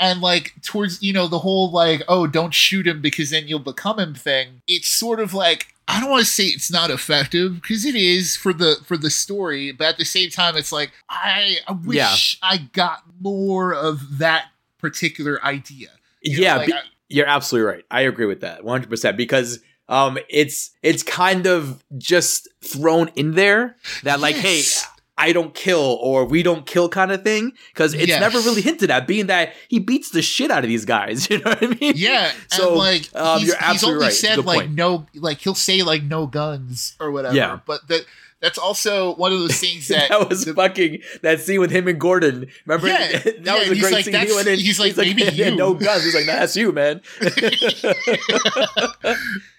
and 0.01 0.19
like 0.19 0.53
towards 0.63 1.01
you 1.01 1.13
know 1.13 1.27
the 1.27 1.39
whole 1.39 1.71
like 1.71 2.01
oh 2.09 2.27
don't 2.27 2.53
shoot 2.53 2.85
him 2.85 3.01
because 3.01 3.29
then 3.29 3.47
you'll 3.47 3.59
become 3.59 3.99
him 3.99 4.13
thing. 4.15 4.61
It's 4.67 4.89
sort 4.89 5.21
of 5.21 5.33
like 5.33 5.67
I 5.87 5.99
don't 5.99 6.09
want 6.09 6.25
to 6.25 6.31
say 6.31 6.45
it's 6.45 6.71
not 6.71 6.89
effective 6.89 7.55
because 7.61 7.85
it 7.85 7.95
is 7.95 8.35
for 8.35 8.51
the 8.53 8.77
for 8.85 8.97
the 8.97 9.09
story, 9.09 9.71
but 9.71 9.87
at 9.87 9.97
the 9.97 10.05
same 10.05 10.29
time 10.29 10.57
it's 10.57 10.71
like 10.71 10.91
I, 11.09 11.57
I 11.67 11.73
wish 11.73 11.95
Yeah. 11.97 12.15
I 12.41 12.57
got 12.73 13.03
more 13.21 13.73
of 13.73 14.17
that 14.17 14.47
particular 14.79 15.43
idea. 15.45 15.89
You 16.21 16.37
know, 16.37 16.43
yeah, 16.43 16.55
like, 16.57 16.67
be- 16.67 16.73
I- 16.73 16.81
you're 17.09 17.27
absolutely 17.27 17.67
right. 17.71 17.85
I 17.91 18.01
agree 18.01 18.25
with 18.25 18.41
that 18.41 18.61
100% 18.63 19.17
because 19.17 19.59
um 19.89 20.17
it's 20.29 20.71
it's 20.81 21.03
kind 21.03 21.45
of 21.47 21.83
just 21.97 22.47
thrown 22.63 23.09
in 23.15 23.31
there 23.33 23.75
that 24.03 24.19
like 24.21 24.35
hey 24.35 24.57
Yes. 24.57 24.87
I 25.21 25.33
don't 25.33 25.53
kill 25.53 25.97
or 26.01 26.25
we 26.25 26.41
don't 26.43 26.65
kill 26.65 26.89
kind 26.89 27.11
of 27.11 27.23
thing 27.23 27.51
because 27.73 27.93
it's 27.93 28.07
Yes. 28.07 28.19
never 28.19 28.39
really 28.39 28.61
hinted 28.61 28.89
at 28.89 29.05
being 29.07 29.27
that 29.27 29.53
he 29.67 29.77
beats 29.79 30.09
the 30.09 30.21
shit 30.21 30.49
out 30.49 30.63
of 30.63 30.67
these 30.69 30.83
guys, 30.85 31.29
you 31.29 31.37
know 31.37 31.51
what 31.51 31.63
I 31.63 31.67
mean? 31.67 31.93
Yeah, 31.95 32.31
So, 32.49 32.69
and 32.69 32.77
like 32.77 33.09
um, 33.15 33.39
he's, 33.39 33.47
you're 33.49 33.57
he's 33.57 33.63
absolutely 33.69 33.95
only 33.97 34.05
right. 34.07 34.13
Said 34.13 34.37
like 34.45 34.59
point. 34.61 34.71
no, 34.75 35.05
like 35.15 35.37
he'll 35.39 35.53
say 35.55 35.83
like 35.83 36.03
no 36.03 36.25
guns 36.27 36.95
or 36.99 37.11
whatever. 37.11 37.35
Yeah. 37.35 37.59
but 37.65 37.87
that 37.87 38.05
that's 38.41 38.57
also 38.57 39.13
one 39.15 39.31
of 39.31 39.37
those 39.39 39.59
things 39.59 39.87
that, 39.89 40.09
that 40.09 40.27
was 40.27 40.45
the- 40.45 40.53
fucking 40.55 41.01
that 41.21 41.39
scene 41.41 41.59
with 41.59 41.69
him 41.69 41.87
and 41.87 41.99
Gordon. 41.99 42.47
Remember 42.65 42.87
Yeah, 42.87 43.07
that 43.19 43.37
yeah, 43.43 43.69
was 43.69 43.77
a 43.77 43.79
great 43.79 43.93
like, 43.93 44.05
scene. 44.05 44.15
He 44.15 44.33
went 44.33 44.47
in, 44.47 44.57
he's 44.57 44.79
like, 44.79 44.97
maybe 44.97 45.21
"Yeah, 45.33 45.49
you." 45.49 45.55
no 45.55 45.75
guns. 45.75 46.03
He's 46.03 46.15
like, 46.15 46.25
that's 46.25 46.55
you, 46.55 46.71
man. 46.71 47.01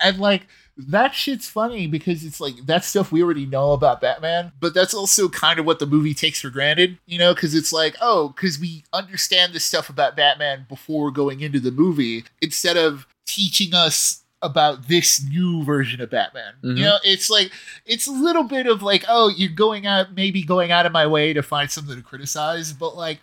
and 0.01 0.19
like 0.19 0.47
that 0.89 1.15
shit's 1.15 1.49
funny 1.49 1.87
because 1.87 2.25
it's 2.25 2.41
like 2.41 2.55
that 2.67 2.85
stuff 2.85 3.13
we 3.13 3.23
already 3.23 3.47
know 3.47 3.73
about 3.73 4.01
Batman, 4.01 4.53
but 4.61 4.75
that's 4.75 4.95
also 4.95 5.29
kind 5.29 5.59
of 5.59 5.67
what 5.67 5.79
the 5.79 5.87
movie 5.87 6.15
takes 6.15 6.41
for 6.41 6.51
granted, 6.51 6.99
you 7.07 7.19
know, 7.19 7.35
because 7.35 7.55
it's 7.55 7.73
like, 7.73 7.97
oh, 8.01 8.29
because 8.29 8.59
we 8.59 8.85
understand 8.93 9.53
this 9.53 9.65
stuff 9.65 9.89
about 9.89 10.17
Batman 10.17 10.67
before 10.69 11.11
going 11.11 11.41
into 11.41 11.61
the 11.61 11.71
movie, 11.71 12.25
instead 12.41 12.77
of 12.77 13.07
teaching 13.27 13.75
us 13.75 14.23
about 14.43 14.89
this 14.89 15.23
new 15.25 15.63
version 15.63 16.01
of 16.01 16.11
Batman. 16.11 16.53
Mhm. 16.65 16.77
You 16.79 16.85
know, 16.85 16.99
it's 17.05 17.31
like 17.31 17.53
it's 17.87 18.07
a 18.09 18.13
little 18.13 18.43
bit 18.43 18.67
of 18.67 18.83
like, 18.83 19.05
oh, 19.09 19.29
you're 19.29 19.51
going 19.51 19.87
out 19.87 20.15
maybe 20.15 20.43
going 20.43 20.73
out 20.73 20.85
of 20.85 20.93
my 20.93 21.07
way 21.07 21.33
to 21.33 21.43
find 21.43 21.71
something 21.71 21.95
to 21.97 22.03
criticize, 22.03 22.73
but 22.73 22.97
like 22.97 23.21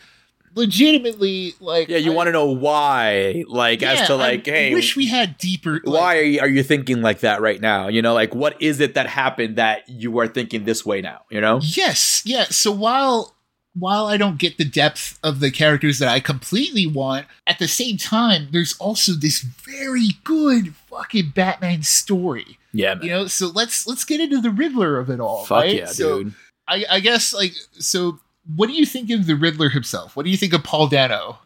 legitimately 0.56 1.54
like 1.60 1.90
yeah, 1.90 1.98
you 1.98 2.12
I- 2.12 2.16
want 2.16 2.28
to 2.28 2.32
know 2.32 2.52
why, 2.52 3.44
like 3.48 3.84
as 3.84 4.08
to 4.08 4.16
like, 4.16 4.46
hey 4.46 4.68
I 4.68 4.70
hey, 4.70 4.74
wish 4.74 4.96
we 4.96 5.08
had 5.08 5.38
deeper 5.38 5.82
like, 5.84 5.86
why 5.86 6.18
are 6.18 6.22
you, 6.24 6.40
are 6.42 6.48
you 6.48 6.64
thinking 6.64 7.02
like 7.02 7.20
that 7.20 7.42
right 7.42 7.60
now? 7.60 7.88
You 7.88 8.02
know, 8.02 8.14
like 8.14 8.34
what 8.36 8.62
is 8.62 8.80
it 8.80 8.94
that 8.96 9.08
happened 9.08 9.56
that 9.58 9.88
you 9.88 10.18
are 10.20 10.28
thinking 10.28 10.66
this 10.66 10.86
way 10.86 11.02
now? 11.02 11.22
You 11.30 11.42
know? 11.42 11.60
Yes, 11.62 12.22
yeah. 12.26 12.46
So 12.46 12.72
while 12.72 13.36
while 13.78 14.08
I 14.08 14.18
don't 14.18 14.38
get 14.38 14.58
the 14.58 14.66
depth 14.66 15.20
of 15.24 15.40
the 15.40 15.52
characters 15.52 16.00
that 16.00 16.10
I 16.10 16.20
completely 16.20 16.88
want, 16.88 17.28
at 17.48 17.60
the 17.60 17.68
same 17.68 17.98
time, 17.98 18.50
there's 18.52 18.76
also 18.78 19.14
this 19.14 19.42
very 19.42 20.10
good 20.24 20.76
fucking 20.90 21.30
Batman 21.36 21.84
story. 21.84 22.58
Yeah, 22.74 22.96
man. 22.96 23.04
You 23.04 23.10
know, 23.12 23.28
so 23.28 23.48
let's 23.48 23.88
let's 23.88 24.04
get 24.04 24.20
into 24.20 24.42
the 24.42 24.50
Riddler 24.50 25.00
of 25.00 25.10
it 25.10 25.20
all. 25.20 25.46
Fuck 25.46 25.60
right? 25.64 25.76
yeah, 25.76 25.86
so 25.86 26.24
dude. 26.24 26.34
I, 26.68 26.86
I 26.90 27.00
guess 27.00 27.34
like 27.34 27.54
so. 27.74 28.20
What 28.56 28.68
do 28.68 28.74
you 28.74 28.86
think 28.86 29.10
of 29.12 29.28
the 29.28 29.36
Riddler 29.36 29.70
himself? 29.70 30.16
What 30.16 30.24
do 30.24 30.32
you 30.32 30.38
think 30.38 30.54
of 30.54 30.64
Paul 30.64 30.88
Dano? 30.88 31.40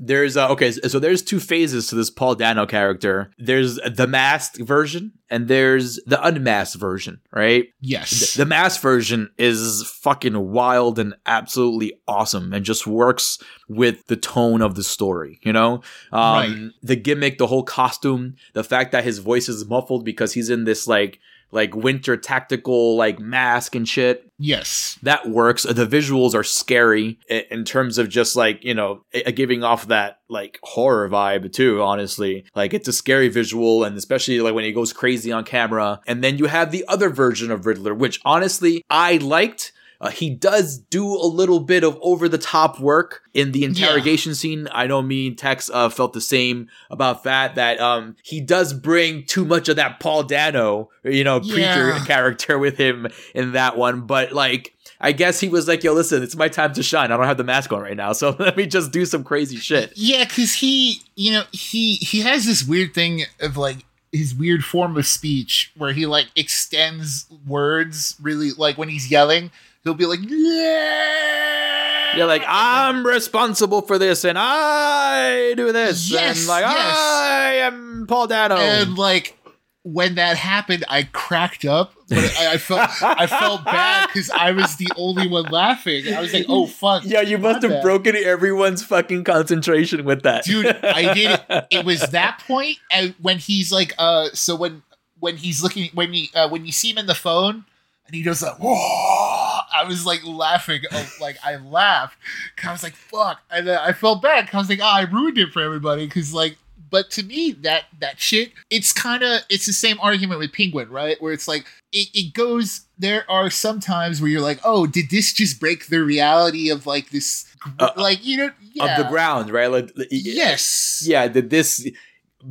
There's 0.00 0.36
uh, 0.36 0.48
okay, 0.50 0.72
so 0.72 0.98
there's 0.98 1.22
two 1.22 1.38
phases 1.38 1.86
to 1.86 1.94
this 1.94 2.10
Paul 2.10 2.34
Dano 2.34 2.66
character. 2.66 3.30
There's 3.38 3.76
the 3.76 4.08
masked 4.08 4.58
version 4.58 5.12
and 5.30 5.46
there's 5.46 6.00
the 6.04 6.20
unmasked 6.20 6.80
version, 6.80 7.20
right? 7.32 7.68
Yes. 7.80 8.34
The 8.34 8.44
masked 8.44 8.82
version 8.82 9.30
is 9.38 9.88
fucking 10.02 10.50
wild 10.50 10.98
and 10.98 11.14
absolutely 11.26 11.92
awesome 12.08 12.52
and 12.52 12.64
just 12.64 12.88
works 12.88 13.38
with 13.68 14.04
the 14.08 14.16
tone 14.16 14.62
of 14.62 14.74
the 14.74 14.82
story, 14.82 15.38
you 15.42 15.52
know? 15.52 15.74
Um, 16.10 16.34
Right. 16.34 16.70
The 16.82 16.96
gimmick, 16.96 17.38
the 17.38 17.46
whole 17.46 17.62
costume, 17.62 18.34
the 18.52 18.64
fact 18.64 18.90
that 18.92 19.04
his 19.04 19.18
voice 19.20 19.48
is 19.48 19.64
muffled 19.64 20.04
because 20.04 20.32
he's 20.32 20.50
in 20.50 20.64
this 20.64 20.88
like 20.88 21.20
like 21.54 21.74
winter 21.74 22.16
tactical 22.16 22.96
like 22.96 23.20
mask 23.20 23.74
and 23.74 23.88
shit 23.88 24.28
yes. 24.38 24.98
that 25.02 25.28
works. 25.28 25.62
The 25.62 25.86
visuals 25.86 26.34
are 26.34 26.42
scary 26.42 27.18
in 27.28 27.64
terms 27.64 27.96
of 27.96 28.08
just 28.08 28.34
like, 28.34 28.64
you 28.64 28.74
know, 28.74 29.04
giving 29.34 29.62
off 29.62 29.86
that 29.86 30.18
like 30.28 30.58
horror 30.62 31.08
vibe 31.08 31.52
too, 31.52 31.80
honestly. 31.80 32.44
Like 32.54 32.74
it's 32.74 32.88
a 32.88 32.92
scary 32.92 33.28
visual 33.28 33.84
and 33.84 33.96
especially 33.96 34.40
like 34.40 34.54
when 34.54 34.64
he 34.64 34.72
goes 34.72 34.92
crazy 34.92 35.30
on 35.30 35.44
camera. 35.44 36.00
And 36.06 36.22
then 36.24 36.38
you 36.38 36.46
have 36.46 36.72
the 36.72 36.84
other 36.88 37.08
version 37.08 37.50
of 37.50 37.66
Riddler, 37.66 37.94
which 37.94 38.20
honestly 38.24 38.82
I 38.90 39.18
liked. 39.18 39.72
Uh, 40.04 40.10
he 40.10 40.28
does 40.28 40.76
do 40.90 41.06
a 41.06 41.24
little 41.26 41.60
bit 41.60 41.82
of 41.82 41.98
over 42.02 42.28
the 42.28 42.36
top 42.36 42.78
work 42.78 43.22
in 43.32 43.52
the 43.52 43.64
interrogation 43.64 44.34
scene. 44.34 44.68
I 44.70 44.86
know 44.86 45.00
me 45.00 45.28
and 45.28 45.38
Tex 45.38 45.70
uh, 45.72 45.88
felt 45.88 46.12
the 46.12 46.20
same 46.20 46.68
about 46.90 47.24
that. 47.24 47.54
That 47.54 47.80
um 47.80 48.14
he 48.22 48.40
does 48.42 48.74
bring 48.74 49.24
too 49.24 49.46
much 49.46 49.70
of 49.70 49.76
that 49.76 50.00
Paul 50.00 50.22
Dano, 50.24 50.90
you 51.04 51.24
know, 51.24 51.40
preacher 51.40 51.88
Yeah. 51.88 52.04
character 52.04 52.58
with 52.58 52.76
him 52.76 53.08
in 53.34 53.52
that 53.52 53.78
one. 53.78 54.02
But 54.02 54.32
like, 54.32 54.74
I 55.00 55.12
guess 55.12 55.40
he 55.40 55.48
was 55.48 55.66
like, 55.66 55.82
"Yo, 55.82 55.94
listen, 55.94 56.22
it's 56.22 56.36
my 56.36 56.48
time 56.48 56.74
to 56.74 56.82
shine. 56.82 57.10
I 57.10 57.16
don't 57.16 57.26
have 57.26 57.38
the 57.38 57.44
mask 57.44 57.72
on 57.72 57.80
right 57.80 57.96
now, 57.96 58.12
so 58.12 58.36
let 58.38 58.58
me 58.58 58.66
just 58.66 58.92
do 58.92 59.06
some 59.06 59.24
crazy 59.24 59.56
shit." 59.56 59.92
Yeah, 59.96 60.24
because 60.24 60.52
he, 60.52 61.00
you 61.16 61.32
know, 61.32 61.44
he 61.50 61.96
he 61.96 62.20
has 62.20 62.44
this 62.44 62.62
weird 62.62 62.92
thing 62.92 63.22
of 63.40 63.56
like 63.56 63.78
his 64.12 64.34
weird 64.34 64.62
form 64.64 64.96
of 64.96 65.06
speech 65.06 65.72
where 65.76 65.92
he 65.92 66.06
like 66.06 66.26
extends 66.36 67.26
words 67.46 68.14
really 68.22 68.52
like 68.52 68.78
when 68.78 68.88
he's 68.88 69.10
yelling, 69.10 69.50
he'll 69.84 69.94
be 69.94 70.06
like, 70.06 70.20
yeah, 70.22 72.16
You're 72.16 72.26
like, 72.26 72.44
I'm 72.46 73.06
responsible 73.06 73.82
for 73.82 73.98
this, 73.98 74.24
and 74.24 74.38
I 74.38 75.54
do 75.54 75.72
this, 75.72 76.10
Yes, 76.10 76.40
and 76.40 76.48
like, 76.48 76.62
yes. 76.64 76.96
I 76.98 77.54
am 77.62 78.06
Paul 78.08 78.26
Dano. 78.26 78.56
and 78.56 78.96
like 78.96 79.38
when 79.86 80.14
that 80.14 80.38
happened, 80.38 80.82
I 80.88 81.02
cracked 81.02 81.66
up, 81.66 81.92
but 82.08 82.16
I, 82.40 82.52
I 82.54 82.56
felt 82.56 82.88
I 83.02 83.26
felt 83.26 83.66
bad 83.66 84.06
because 84.06 84.30
I 84.30 84.52
was 84.52 84.76
the 84.76 84.88
only 84.96 85.28
one 85.28 85.44
laughing. 85.44 86.10
I 86.14 86.22
was 86.22 86.32
like, 86.32 86.46
oh 86.48 86.66
fuck, 86.66 87.02
yeah, 87.04 87.20
you 87.20 87.36
must 87.36 87.60
have 87.62 87.70
bad. 87.70 87.82
broken 87.82 88.16
everyone's 88.16 88.82
fucking 88.82 89.24
concentration 89.24 90.04
with 90.06 90.22
that, 90.22 90.44
dude 90.44 90.66
i 90.66 91.12
did 91.12 91.38
it 91.50 91.66
it 91.70 91.84
was 91.84 92.00
that 92.12 92.42
point 92.46 92.78
and 92.90 93.14
when 93.20 93.38
he's 93.38 93.70
like 93.70 93.92
uh 93.98 94.28
so 94.32 94.56
when 94.56 94.82
when 95.20 95.36
he's 95.36 95.62
looking 95.62 95.90
when 95.92 96.12
he 96.14 96.30
uh, 96.34 96.48
when 96.48 96.64
you 96.64 96.72
see 96.72 96.90
him 96.90 96.96
in 96.98 97.06
the 97.06 97.14
phone 97.14 97.64
and 98.06 98.14
he 98.14 98.22
does 98.22 98.40
that 98.40 98.56
whoa 98.60 99.43
i 99.74 99.84
was 99.84 100.06
like 100.06 100.24
laughing 100.24 100.80
uh, 100.92 101.04
like 101.20 101.36
i 101.44 101.56
laughed 101.56 102.16
i 102.64 102.72
was 102.72 102.82
like 102.82 102.94
fuck 102.94 103.40
and 103.50 103.66
then 103.66 103.78
i 103.78 103.92
felt 103.92 104.22
bad 104.22 104.48
i 104.52 104.56
was 104.56 104.68
like 104.68 104.80
oh 104.80 104.84
i 104.84 105.02
ruined 105.02 105.38
it 105.38 105.52
for 105.52 105.62
everybody 105.62 106.06
because 106.06 106.32
like 106.32 106.56
but 106.94 107.10
to 107.10 107.24
me, 107.24 107.50
that 107.62 107.86
that 107.98 108.20
shit, 108.20 108.52
it's 108.70 108.92
kind 108.92 109.24
of 109.24 109.40
it's 109.50 109.66
the 109.66 109.72
same 109.72 109.98
argument 110.00 110.38
with 110.38 110.52
Penguin, 110.52 110.88
right? 110.90 111.20
Where 111.20 111.32
it's 111.32 111.48
like 111.48 111.66
it, 111.92 112.08
it 112.14 112.34
goes. 112.34 112.82
There 112.96 113.28
are 113.28 113.50
some 113.50 113.80
times 113.80 114.20
where 114.20 114.30
you're 114.30 114.40
like, 114.40 114.60
oh, 114.62 114.86
did 114.86 115.10
this 115.10 115.32
just 115.32 115.58
break 115.58 115.88
the 115.88 116.04
reality 116.04 116.70
of 116.70 116.86
like 116.86 117.10
this, 117.10 117.52
Uh, 117.80 117.90
like 117.96 118.24
you 118.24 118.36
know, 118.36 118.50
yeah. 118.74 118.96
Of 118.96 119.04
the 119.04 119.10
ground, 119.10 119.50
right? 119.50 119.66
Like, 119.66 119.90
Yes. 120.08 121.02
Yeah. 121.04 121.26
Did 121.26 121.50
this 121.50 121.84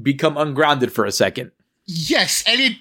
become 0.01 0.35
ungrounded 0.35 0.91
for 0.91 1.05
a 1.05 1.11
second? 1.13 1.51
Yes, 1.85 2.43
and 2.45 2.59
it 2.59 2.73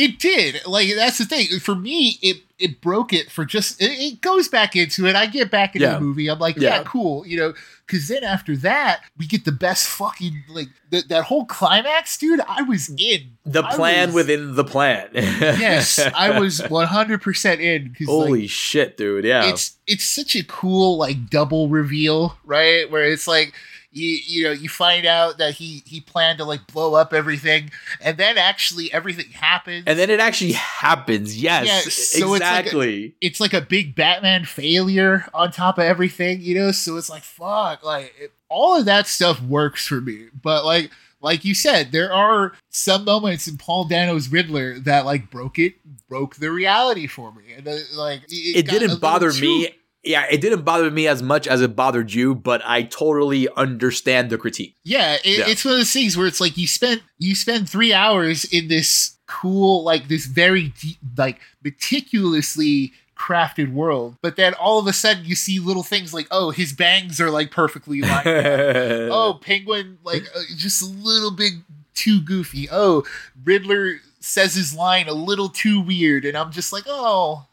it 0.00 0.18
did. 0.18 0.60
Like 0.66 0.88
that's 0.94 1.18
the 1.18 1.24
thing. 1.24 1.46
For 1.60 1.74
me, 1.74 2.18
it 2.22 2.38
it 2.58 2.80
broke 2.80 3.12
it 3.12 3.30
for 3.30 3.44
just 3.44 3.80
it, 3.80 3.90
it 3.90 4.20
goes 4.20 4.48
back 4.48 4.76
into 4.76 5.06
it. 5.06 5.14
I 5.16 5.26
get 5.26 5.50
back 5.50 5.74
into 5.74 5.86
Yeah. 5.86 5.94
the 5.94 6.00
movie. 6.00 6.28
I'm 6.28 6.38
like, 6.38 6.56
yeah, 6.56 6.76
Yeah. 6.78 6.82
cool, 6.84 7.26
you 7.26 7.36
know. 7.36 7.54
Because 7.86 8.06
then 8.08 8.22
after 8.22 8.56
that, 8.58 9.00
we 9.18 9.26
get 9.26 9.44
the 9.44 9.50
best 9.52 9.88
fucking 9.88 10.44
like 10.48 10.68
th- 10.92 11.08
that 11.08 11.24
whole 11.24 11.44
climax, 11.44 12.16
dude. 12.18 12.40
I 12.48 12.62
was 12.62 12.88
in 12.88 13.32
The 13.44 13.64
I 13.64 13.74
plan 13.74 14.08
was- 14.08 14.14
within 14.14 14.54
the 14.54 14.64
plan. 14.64 15.08
yes, 15.14 15.98
I 16.14 16.38
was 16.38 16.60
100 16.68 17.20
percent 17.22 17.60
in. 17.60 17.94
Holy 18.06 18.42
like, 18.42 18.50
shit, 18.50 18.96
dude! 18.96 19.24
Yeah. 19.24 19.48
it's 19.48 19.76
it's 19.86 20.04
such 20.04 20.36
a 20.36 20.44
cool 20.44 20.96
like 20.98 21.30
double 21.30 21.68
reveal, 21.68 22.38
right? 22.44 22.88
Where 22.90 23.04
it's 23.04 23.26
like 23.26 23.52
you 23.92 24.08
you 24.26 24.44
know 24.44 24.52
you 24.52 24.68
find 24.68 25.04
out 25.06 25.38
that 25.38 25.54
he 25.54 25.82
he 25.86 26.00
planned 26.00 26.38
to 26.38 26.44
like 26.44 26.66
blow 26.68 26.94
up 26.94 27.12
everything, 27.12 27.70
and 28.00 28.16
then 28.18 28.38
actually 28.38 28.92
everything 28.92 29.30
happens. 29.32 29.84
and 29.86 29.98
then 29.98 30.10
it 30.10 30.20
actually 30.20 30.52
happens. 30.52 31.40
Yes, 31.40 31.66
Yeah, 31.66 31.80
so 31.80 32.34
it's 32.34 32.42
like 32.42 32.42
a- 32.42 32.58
exactly. 32.58 33.14
it's 33.20 33.40
like 33.40 33.52
a 33.52 33.60
big 33.60 33.94
Batman 33.94 34.44
failure 34.44 35.26
on 35.34 35.50
top 35.52 35.78
of 35.78 35.84
everything, 35.84 36.40
you 36.40 36.54
know. 36.54 36.70
So 36.72 36.96
it's 36.96 37.10
like 37.10 37.22
fuck, 37.22 37.82
like 37.84 38.14
it, 38.20 38.32
all 38.48 38.78
of 38.78 38.84
that 38.84 39.06
stuff 39.06 39.42
works 39.42 39.86
for 39.86 40.00
me. 40.00 40.26
But 40.40 40.64
like 40.64 40.90
like 41.22 41.44
you 41.44 41.54
said, 41.54 41.92
there 41.92 42.12
are 42.12 42.52
some 42.70 43.04
moments 43.04 43.46
in 43.46 43.58
Paul 43.58 43.84
Dano's 43.84 44.28
Riddler 44.28 44.78
that 44.80 45.04
like 45.04 45.30
broke 45.30 45.58
it, 45.58 45.74
broke 46.08 46.36
the 46.36 46.50
reality 46.50 47.06
for 47.06 47.32
me, 47.32 47.52
and 47.56 47.66
uh, 47.68 47.76
like 47.94 48.22
it 48.28 48.66
a 48.66 48.70
didn't 48.70 49.00
bother 49.00 49.32
me. 49.32 49.68
Yeah, 50.02 50.24
it 50.30 50.40
didn't 50.40 50.62
bother 50.62 50.90
me 50.90 51.06
as 51.06 51.22
much 51.22 51.46
as 51.46 51.60
it 51.60 51.76
bothered 51.76 52.12
you, 52.14 52.34
but 52.34 52.62
I 52.64 52.84
totally 52.84 53.48
understand 53.56 54.30
the 54.30 54.38
critique. 54.38 54.74
Yeah, 54.82 55.18
it, 55.24 55.38
Yeah. 55.40 55.44
it's 55.48 55.64
one 55.64 55.74
of 55.74 55.80
those 55.80 55.92
things 55.92 56.16
where 56.16 56.26
it's 56.26 56.40
like 56.40 56.56
you 56.56 56.66
spent 56.66 57.02
you 57.18 57.34
spend 57.34 57.68
three 57.68 57.92
hours 57.92 58.44
in 58.44 58.68
this 58.68 59.18
cool, 59.26 59.84
like 59.84 60.08
this 60.08 60.24
very 60.26 60.68
deep, 60.80 60.96
like 61.18 61.40
meticulously 61.62 62.92
crafted 63.16 63.70
world, 63.72 64.16
but 64.22 64.36
then 64.36 64.54
all 64.54 64.78
of 64.78 64.86
a 64.86 64.92
sudden 64.94 65.24
you 65.26 65.34
see 65.34 65.58
little 65.58 65.82
things 65.82 66.14
like, 66.14 66.26
oh, 66.30 66.50
his 66.50 66.72
bangs 66.72 67.20
are 67.20 67.30
like 67.30 67.50
perfectly 67.50 68.00
lined 68.00 68.22
oh, 68.26 69.38
penguin, 69.42 69.98
like 70.02 70.22
uh, 70.34 70.40
just 70.56 70.80
a 70.82 70.86
little 70.86 71.30
bit 71.30 71.52
too 71.94 72.22
goofy. 72.22 72.66
Oh, 72.72 73.04
Riddler 73.44 73.96
says 74.20 74.54
his 74.54 74.74
line 74.74 75.08
a 75.08 75.12
little 75.14 75.48
too 75.48 75.80
weird, 75.80 76.24
and 76.24 76.36
I'm 76.36 76.52
just 76.52 76.72
like, 76.72 76.84
oh, 76.86 77.46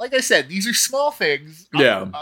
like 0.00 0.14
I 0.14 0.20
said, 0.20 0.48
these 0.48 0.66
are 0.66 0.74
small 0.74 1.10
things. 1.10 1.68
Yeah. 1.74 2.02
I'm, 2.02 2.14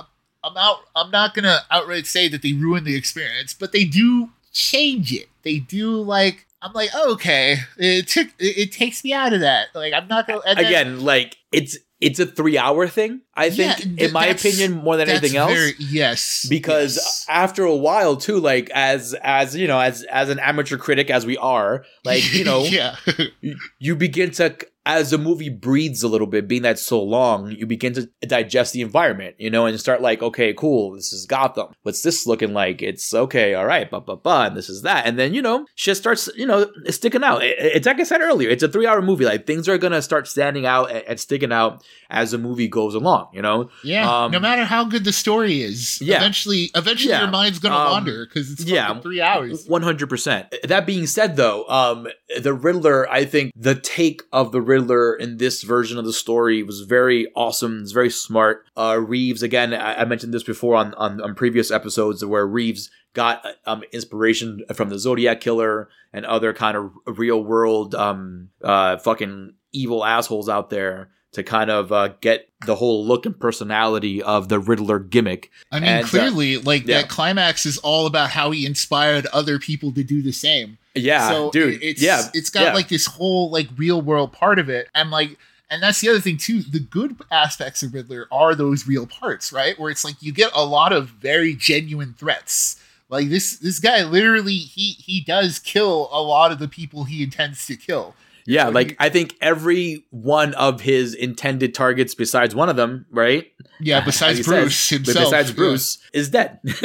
I'm 0.42 0.56
out. 0.56 0.80
I'm 0.94 1.10
not 1.10 1.34
gonna 1.34 1.60
outright 1.70 2.06
say 2.06 2.28
that 2.28 2.42
they 2.42 2.52
ruin 2.52 2.84
the 2.84 2.96
experience, 2.96 3.54
but 3.54 3.72
they 3.72 3.84
do 3.84 4.30
change 4.52 5.12
it. 5.12 5.28
They 5.42 5.58
do 5.58 6.00
like. 6.00 6.46
I'm 6.60 6.72
like, 6.72 6.90
oh, 6.94 7.12
okay, 7.12 7.58
it 7.76 8.08
took. 8.08 8.28
It, 8.38 8.56
it 8.58 8.72
takes 8.72 9.04
me 9.04 9.12
out 9.12 9.32
of 9.34 9.40
that. 9.40 9.68
Like, 9.74 9.92
I'm 9.92 10.08
not 10.08 10.26
gonna. 10.26 10.40
then- 10.46 10.58
Again, 10.58 11.00
like 11.04 11.36
it's 11.52 11.76
it's 12.04 12.20
a 12.20 12.26
three 12.26 12.56
hour 12.58 12.86
thing. 12.86 13.22
I 13.34 13.48
think, 13.50 13.58
Yeah, 13.58 13.74
th- 13.74 13.98
in 14.08 14.12
my 14.12 14.26
opinion, 14.26 14.72
more 14.84 14.96
than 14.96 15.08
anything 15.08 15.36
else. 15.36 15.52
very- 15.52 15.74
yes, 15.78 16.46
because 16.48 16.96
yes. 16.96 17.26
after 17.28 17.64
a 17.64 17.74
while 17.74 18.16
too 18.16 18.38
like 18.38 18.70
as 18.70 19.14
as 19.22 19.56
you 19.56 19.66
know 19.66 19.80
as 19.80 20.02
as 20.04 20.28
an 20.28 20.38
amateur 20.38 20.76
critic 20.76 21.10
as 21.10 21.24
we 21.26 21.36
are 21.38 21.84
like 22.04 22.22
you 22.34 22.44
know 22.50 22.62
yeah, 22.64 22.96
you- 23.40 23.56
you 23.78 23.96
begin 23.96 24.30
to 24.32 24.56
as 24.86 25.10
the 25.10 25.18
movie 25.18 25.48
breathes 25.48 26.02
a 26.02 26.08
little 26.08 26.26
bit 26.26 26.46
being 26.46 26.62
that 26.62 26.78
so 26.78 27.02
long 27.02 27.50
you 27.50 27.66
begin 27.66 27.92
to 27.94 28.08
digest 28.26 28.72
the 28.72 28.80
environment 28.82 29.34
you 29.38 29.48
know 29.50 29.64
and 29.66 29.78
start 29.80 30.02
like 30.02 30.22
okay 30.22 30.52
cool 30.52 30.92
this 30.92 31.12
is 31.12 31.24
gotham 31.26 31.68
what's 31.82 32.02
this 32.02 32.26
looking 32.26 32.52
like 32.52 32.82
it's 32.82 33.14
okay 33.14 33.54
all 33.54 33.64
right 33.64 33.90
but 33.90 34.04
but 34.04 34.22
but 34.22 34.48
and 34.48 34.56
this 34.56 34.68
is 34.68 34.82
that 34.82 35.06
and 35.06 35.18
then 35.18 35.32
you 35.32 35.40
know 35.40 35.64
shit 35.74 35.96
starts 35.96 36.28
you 36.36 36.46
know 36.46 36.70
sticking 36.88 37.24
out 37.24 37.42
It- 37.42 37.56
it's 37.58 37.86
like 37.86 37.98
i 37.98 38.02
said 38.02 38.20
earlier 38.20 38.50
it's 38.50 38.62
a 38.62 38.68
three 38.68 38.86
hour 38.86 39.00
movie 39.00 39.24
like 39.24 39.46
things 39.46 39.68
are 39.68 39.78
gonna 39.78 40.02
start 40.02 40.28
standing 40.28 40.66
out 40.66 40.90
and, 40.90 41.02
and 41.08 41.20
sticking 41.20 41.52
out 41.52 41.82
as 42.10 42.32
the 42.32 42.38
movie 42.38 42.68
goes 42.68 42.94
along 42.94 43.28
you 43.32 43.40
know 43.42 43.70
yeah. 43.82 44.04
Um, 44.24 44.30
no 44.32 44.40
matter 44.40 44.64
how 44.64 44.84
good 44.84 45.04
the 45.04 45.12
story 45.12 45.62
is, 45.62 46.00
Yeah. 46.00 46.16
eventually, 46.18 46.70
eventually 46.74 47.10
Yeah. 47.12 47.22
your 47.22 47.30
mind's 47.30 47.58
gonna 47.58 47.76
Um, 47.76 47.90
wander 47.92 48.26
because 48.26 48.50
it's 48.52 48.64
yeah. 48.64 48.98
three 49.00 49.20
hours. 49.20 49.66
One 49.66 49.82
hundred 49.82 50.08
percent. 50.08 50.54
That 50.64 50.86
being 50.86 51.06
said, 51.06 51.36
though, 51.36 51.66
um, 51.68 52.06
the 52.40 52.52
Riddler, 52.54 53.10
I 53.10 53.24
think 53.24 53.52
the 53.56 53.74
take 53.74 54.22
of 54.32 54.52
the 54.52 54.60
Riddler 54.60 54.73
in 54.76 55.36
this 55.38 55.62
version 55.62 55.98
of 55.98 56.04
the 56.04 56.12
story 56.12 56.62
was 56.62 56.80
very 56.82 57.30
awesome. 57.34 57.82
It's 57.82 57.92
very 57.92 58.10
smart. 58.10 58.64
Uh, 58.76 59.00
Reeves, 59.00 59.42
again, 59.42 59.74
I, 59.74 60.00
I 60.00 60.04
mentioned 60.04 60.34
this 60.34 60.42
before 60.42 60.76
on, 60.76 60.94
on 60.94 61.20
on 61.20 61.34
previous 61.34 61.70
episodes 61.70 62.24
where 62.24 62.46
Reeves 62.46 62.90
got 63.12 63.44
um, 63.66 63.84
inspiration 63.92 64.64
from 64.74 64.88
the 64.88 64.98
Zodiac 64.98 65.40
Killer 65.40 65.88
and 66.12 66.26
other 66.26 66.52
kind 66.52 66.76
of 66.76 66.90
real 67.06 67.42
world 67.42 67.94
um 67.94 68.48
uh 68.62 68.96
fucking 68.98 69.54
evil 69.72 70.04
assholes 70.04 70.48
out 70.48 70.70
there 70.70 71.10
to 71.32 71.42
kind 71.42 71.70
of 71.70 71.92
uh, 71.92 72.08
get 72.20 72.48
the 72.64 72.76
whole 72.76 73.04
look 73.04 73.26
and 73.26 73.38
personality 73.38 74.22
of 74.22 74.48
the 74.48 74.58
Riddler 74.58 75.00
gimmick. 75.00 75.50
I 75.70 75.80
mean, 75.80 75.88
And, 75.88 76.04
uh, 76.04 76.08
clearly, 76.08 76.58
like 76.58 76.86
yeah. 76.86 77.02
that 77.02 77.10
climax 77.10 77.66
is 77.66 77.76
all 77.78 78.06
about 78.06 78.30
how 78.30 78.52
he 78.52 78.64
inspired 78.64 79.26
other 79.26 79.58
people 79.58 79.92
to 79.92 80.04
do 80.04 80.22
the 80.22 80.32
same. 80.32 80.78
Yeah, 80.94 81.28
so 81.28 81.50
dude. 81.50 81.82
it's 81.82 82.00
yeah, 82.02 82.22
it's 82.34 82.50
got 82.50 82.62
yeah. 82.62 82.74
like 82.74 82.88
this 82.88 83.06
whole 83.06 83.50
like 83.50 83.68
real 83.76 84.00
world 84.00 84.32
part 84.32 84.58
of 84.58 84.68
it, 84.68 84.88
and 84.94 85.10
like. 85.10 85.38
And 85.70 85.82
that's 85.82 86.00
the 86.02 86.10
other 86.10 86.20
thing 86.20 86.36
too. 86.36 86.60
The 86.62 86.78
good 86.78 87.16
aspects 87.32 87.82
of 87.82 87.94
Riddler 87.94 88.28
are 88.30 88.54
those 88.54 88.86
real 88.86 89.06
parts, 89.06 89.50
right? 89.52 89.76
Where 89.76 89.90
it's 89.90 90.04
like 90.04 90.22
you 90.22 90.30
get 90.30 90.52
a 90.54 90.64
lot 90.64 90.92
of 90.92 91.08
very 91.08 91.54
genuine 91.54 92.14
threats. 92.16 92.80
Like 93.08 93.28
this, 93.28 93.56
this 93.56 93.80
guy 93.80 94.04
literally 94.04 94.56
he 94.56 94.90
he 94.92 95.20
does 95.20 95.58
kill 95.58 96.10
a 96.12 96.22
lot 96.22 96.52
of 96.52 96.58
the 96.58 96.68
people 96.68 97.04
he 97.04 97.22
intends 97.24 97.66
to 97.66 97.76
kill. 97.76 98.14
Yeah, 98.46 98.66
So 98.66 98.70
like 98.72 98.90
he- 98.90 98.96
I 99.00 99.08
think 99.08 99.34
every 99.40 100.04
one 100.10 100.52
of 100.54 100.82
his 100.82 101.14
intended 101.14 101.74
targets, 101.74 102.14
besides 102.14 102.54
one 102.54 102.68
of 102.68 102.76
them, 102.76 103.06
right? 103.10 103.50
Yeah, 103.80 104.00
besides 104.04 104.44
Bruce 104.44 104.76
says, 104.76 104.98
himself. 104.98 105.26
besides 105.26 105.50
yeah. 105.50 105.56
Bruce, 105.56 105.98
is 106.12 106.30
dead. 106.30 106.60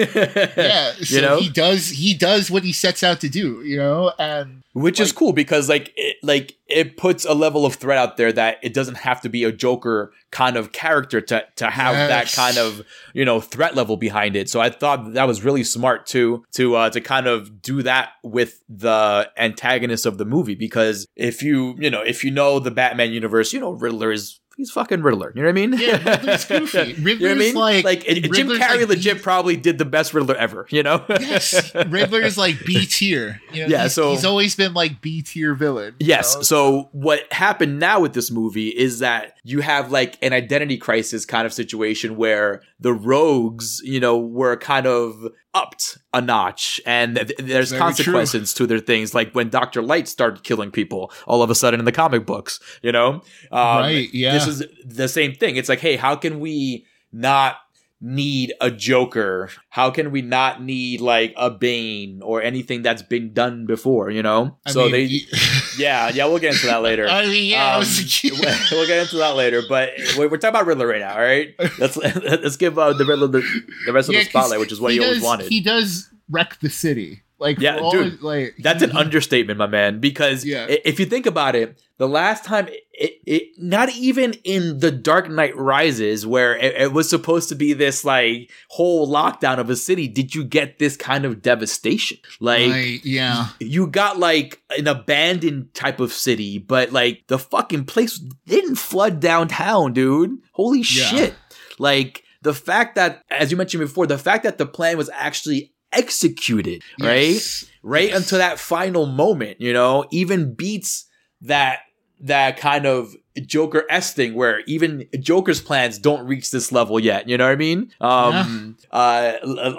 Yeah, 0.60 0.94
so 0.94 1.16
you 1.16 1.22
know, 1.22 1.40
he 1.40 1.50
does 1.50 1.90
he 1.90 2.14
does 2.14 2.50
what 2.50 2.64
he 2.64 2.74
sets 2.74 3.04
out 3.04 3.22
to 3.22 3.30
do, 3.30 3.62
you 3.64 3.78
know, 3.78 4.12
and 4.18 4.64
which 4.74 5.00
is 5.00 5.12
cool 5.12 5.34
because 5.34 5.68
like 5.68 5.92
it, 5.96 6.18
like 6.24 6.56
it 6.68 6.96
puts 6.96 7.26
a 7.26 7.34
level 7.34 7.66
of 7.66 7.76
threat 7.76 7.98
out 7.98 8.18
there 8.18 8.32
that 8.32 8.58
it 8.62 8.74
doesn't 8.74 8.98
have 8.98 9.22
to 9.22 9.30
be 9.30 9.44
a 9.44 9.52
Joker 9.52 10.14
kind 10.32 10.58
of 10.58 10.72
character 10.72 11.22
to 11.22 11.46
to 11.56 11.70
have 11.70 11.96
that 11.96 12.32
kind 12.32 12.58
of 12.58 12.82
you 13.14 13.26
know 13.26 13.42
threat 13.42 13.76
level 13.76 13.98
behind 13.98 14.36
it. 14.36 14.50
So 14.50 14.60
I 14.60 14.70
thought 14.70 15.14
that 15.14 15.28
was 15.28 15.44
really 15.44 15.64
smart 15.64 16.06
too 16.06 16.46
to 16.54 16.76
uh, 16.76 16.90
to 16.92 17.02
kind 17.02 17.28
of 17.28 17.62
do 17.62 17.82
that 17.84 18.12
with 18.24 18.62
the 18.70 19.30
antagonist 19.38 20.06
of 20.06 20.18
the 20.18 20.26
movie 20.26 20.56
because 20.56 21.08
if 21.16 21.42
you 21.42 21.76
you 21.80 21.90
know 21.90 22.02
if 22.02 22.24
you 22.24 22.32
know 22.32 22.60
the 22.60 22.72
Batman 22.72 23.12
universe, 23.12 23.54
you 23.54 23.60
know 23.60 23.72
Riddler 23.72 24.12
is. 24.12 24.40
He's 24.60 24.72
fucking 24.72 25.04
Riddler. 25.04 25.32
You 25.34 25.42
know 25.42 25.48
what 25.48 25.52
I 25.52 25.68
mean? 25.68 25.74
Yeah, 25.80 26.04
Riddler's 26.18 26.44
goofy. 26.44 26.80
you 27.02 27.16
know 27.18 27.28
what 27.30 27.32
I 27.32 27.34
mean? 27.36 27.56
like- 27.56 27.86
like 27.86 28.04
Jim 28.04 28.50
Carrey 28.50 28.80
like 28.82 28.90
legit 28.90 29.18
the- 29.18 29.24
probably 29.24 29.56
did 29.56 29.78
the 29.78 29.86
best 29.86 30.14
Riddler 30.14 30.36
ever. 30.36 30.68
You 30.70 30.84
know? 30.84 31.06
yes, 31.10 31.74
Riddler 31.74 32.20
is 32.20 32.38
like 32.38 32.66
B 32.66 32.86
tier. 32.86 33.40
You 33.54 33.62
know, 33.64 33.68
Yeah, 33.70 33.84
he's, 33.84 33.94
so- 33.94 34.12
he's 34.12 34.26
always 34.26 34.58
been 34.58 34.74
like 34.74 35.00
B 35.00 35.22
tier 35.22 35.54
villain. 35.56 35.96
Yes. 36.00 36.36
know? 36.36 36.42
So 36.42 36.90
what 36.92 37.32
happened 37.32 37.80
now 37.80 38.02
with 38.02 38.12
this 38.12 38.30
movie 38.32 38.68
is 38.68 39.00
that 39.00 39.38
you 39.46 39.62
have 39.62 39.94
like 39.94 40.18
an 40.22 40.34
identity 40.34 40.78
crisis 40.78 41.26
kind 41.26 41.46
of 41.46 41.54
situation 41.54 42.18
where 42.18 42.62
the 42.82 42.92
rogues, 42.92 43.80
you 43.86 44.02
know, 44.02 44.18
were 44.18 44.58
kind 44.58 44.88
of 44.88 45.26
upped 45.54 45.98
a 46.14 46.22
notch 46.22 46.80
and 46.86 47.16
th- 47.16 47.32
there's 47.40 47.72
Very 47.72 47.80
consequences 47.80 48.54
to 48.54 48.68
their 48.68 48.80
things 48.80 49.16
like 49.16 49.34
when 49.34 49.50
Dr. 49.50 49.82
Light 49.82 50.08
started 50.08 50.44
killing 50.44 50.70
people 50.72 51.12
all 51.26 51.42
of 51.42 51.50
a 51.50 51.56
sudden 51.56 51.80
in 51.80 51.86
the 51.86 51.92
comic 51.92 52.26
books, 52.26 52.60
you 52.82 52.92
know? 52.92 53.22
Um, 53.52 53.80
Right, 53.80 54.14
yeah. 54.14 54.34
This 54.34 54.48
is 54.48 54.64
the 54.86 55.08
same 55.08 55.34
thing. 55.34 55.56
It's 55.56 55.70
like, 55.70 55.80
hey, 55.80 55.96
how 55.96 56.16
can 56.16 56.40
we 56.40 56.86
not 57.12 57.58
need 58.02 58.54
a 58.62 58.72
Joker? 58.72 59.50
How 59.70 59.92
can 59.92 60.12
we 60.12 60.22
not 60.22 60.62
need 60.64 61.02
like 61.02 61.34
a 61.38 61.50
Bane 61.50 62.22
or 62.24 62.42
anything 62.42 62.82
that's 62.82 63.02
been 63.02 63.34
done 63.34 63.66
before, 63.66 64.10
you 64.10 64.24
know? 64.24 64.58
I 64.66 64.72
so 64.72 64.84
mean, 64.84 64.92
they 64.92 65.06
y- 65.08 65.40
yeah, 65.78 66.10
yeah, 66.10 66.26
we'll 66.26 66.40
get 66.40 66.54
into 66.54 66.68
that 66.68 66.82
later. 66.82 67.08
I 67.10 67.26
mean, 67.26 67.50
yeah, 67.52 67.76
Um, 67.78 67.84
we'll 68.72 68.88
get 68.88 69.02
into 69.02 69.18
that 69.18 69.36
later, 69.36 69.62
but 69.68 69.92
we're, 70.18 70.30
we're 70.30 70.38
talking 70.38 70.50
about 70.56 70.66
Riddler 70.66 70.88
right 70.88 71.00
now, 71.02 71.14
all 71.14 71.22
right? 71.22 71.54
Let's 71.78 71.98
let's 71.98 72.56
give 72.58 72.78
uh, 72.80 72.94
the 72.94 73.06
Riddler 73.06 73.28
the, 73.28 73.42
the 73.86 73.94
rest 73.94 74.10
of 74.10 74.14
Yeah, 74.16 74.20
the 74.22 74.26
'cause 74.30 74.46
spotlight, 74.46 74.60
which 74.60 74.72
is 74.72 74.80
what 74.80 74.94
he, 74.94 75.00
always 75.00 75.18
does, 75.18 75.24
wanted. 75.24 75.48
He 75.50 75.62
does 75.62 76.10
wreck 76.30 76.58
the 76.62 76.70
city. 76.70 77.24
Like, 77.40 77.60
Yeah, 77.60 77.80
dude, 77.92 78.22
like 78.22 78.56
That's 78.60 78.84
an 78.84 78.92
understatement, 78.96 79.58
my 79.58 79.68
man. 79.68 80.00
Because 80.00 80.44
Yeah. 80.46 80.66
if 80.70 81.00
you 81.00 81.06
think 81.06 81.26
about 81.26 81.56
it, 81.56 81.82
the 81.98 82.08
last 82.08 82.44
time, 82.46 82.68
it, 82.94 83.14
it 83.26 83.44
not 83.58 83.90
even 83.96 84.34
in 84.44 84.80
the 84.80 84.92
Dark 84.92 85.30
Knight 85.30 85.56
Rises, 85.58 86.26
where 86.28 86.56
it, 86.58 86.76
it 86.76 86.94
was 86.94 87.10
supposed 87.10 87.50
to 87.50 87.56
be 87.56 87.74
this 87.74 88.04
like 88.06 88.50
whole 88.70 89.08
lockdown 89.08 89.58
of 89.58 89.70
a 89.70 89.76
city, 89.76 90.08
did 90.08 90.36
you 90.36 90.44
get 90.44 90.80
this 90.80 90.96
kind 90.98 91.26
of 91.26 91.42
devastation? 91.42 92.18
Like. 92.40 92.72
Right, 92.72 93.00
yeah. 93.06 93.50
You 93.60 93.88
got 93.88 94.18
like 94.20 94.62
an 94.78 94.88
abandoned 94.88 95.74
type 95.74 96.00
of 96.00 96.12
city, 96.14 96.58
but 96.58 96.92
like 96.92 97.24
the 97.28 97.40
fucking 97.40 97.86
place 97.86 98.18
didn't 98.46 98.76
flood 98.76 99.20
downtown, 99.20 99.94
dude. 99.94 100.40
Holy 100.52 100.80
Yeah. 100.80 100.84
shit. 101.06 101.34
Like 101.78 102.24
the 102.42 102.54
fact 102.54 102.96
that, 102.96 103.24
as 103.30 103.52
you 103.52 103.58
mentioned 103.58 103.82
before, 103.82 104.08
the 104.08 104.18
fact 104.18 104.44
that 104.44 104.58
the 104.58 104.66
plan 104.66 104.98
was 104.98 105.10
actually 105.14 105.74
executed, 105.92 106.84
right? 107.00 107.34
Yes. 107.34 107.66
right 107.84 108.10
Yes. 108.10 108.18
until 108.18 108.40
that 108.40 108.60
final 108.60 109.06
moment 109.06 109.62
you 109.62 109.72
know 109.74 110.06
even 110.12 110.54
beats 110.54 111.06
that 111.42 111.80
that 112.22 112.58
kind 112.58 112.86
of 112.86 113.16
joker 113.46 113.86
s 113.90 114.14
thing 114.14 114.34
where 114.34 114.60
even 114.68 115.06
joker's 115.22 115.62
plans 115.62 115.98
don't 115.98 116.28
reach 116.28 116.52
this 116.52 116.74
level 116.74 117.00
yet 117.00 117.30
you 117.30 117.38
know 117.38 117.46
what 117.46 117.52
i 117.54 117.56
mean 117.56 117.90
um 118.02 118.76
uh 118.92 119.34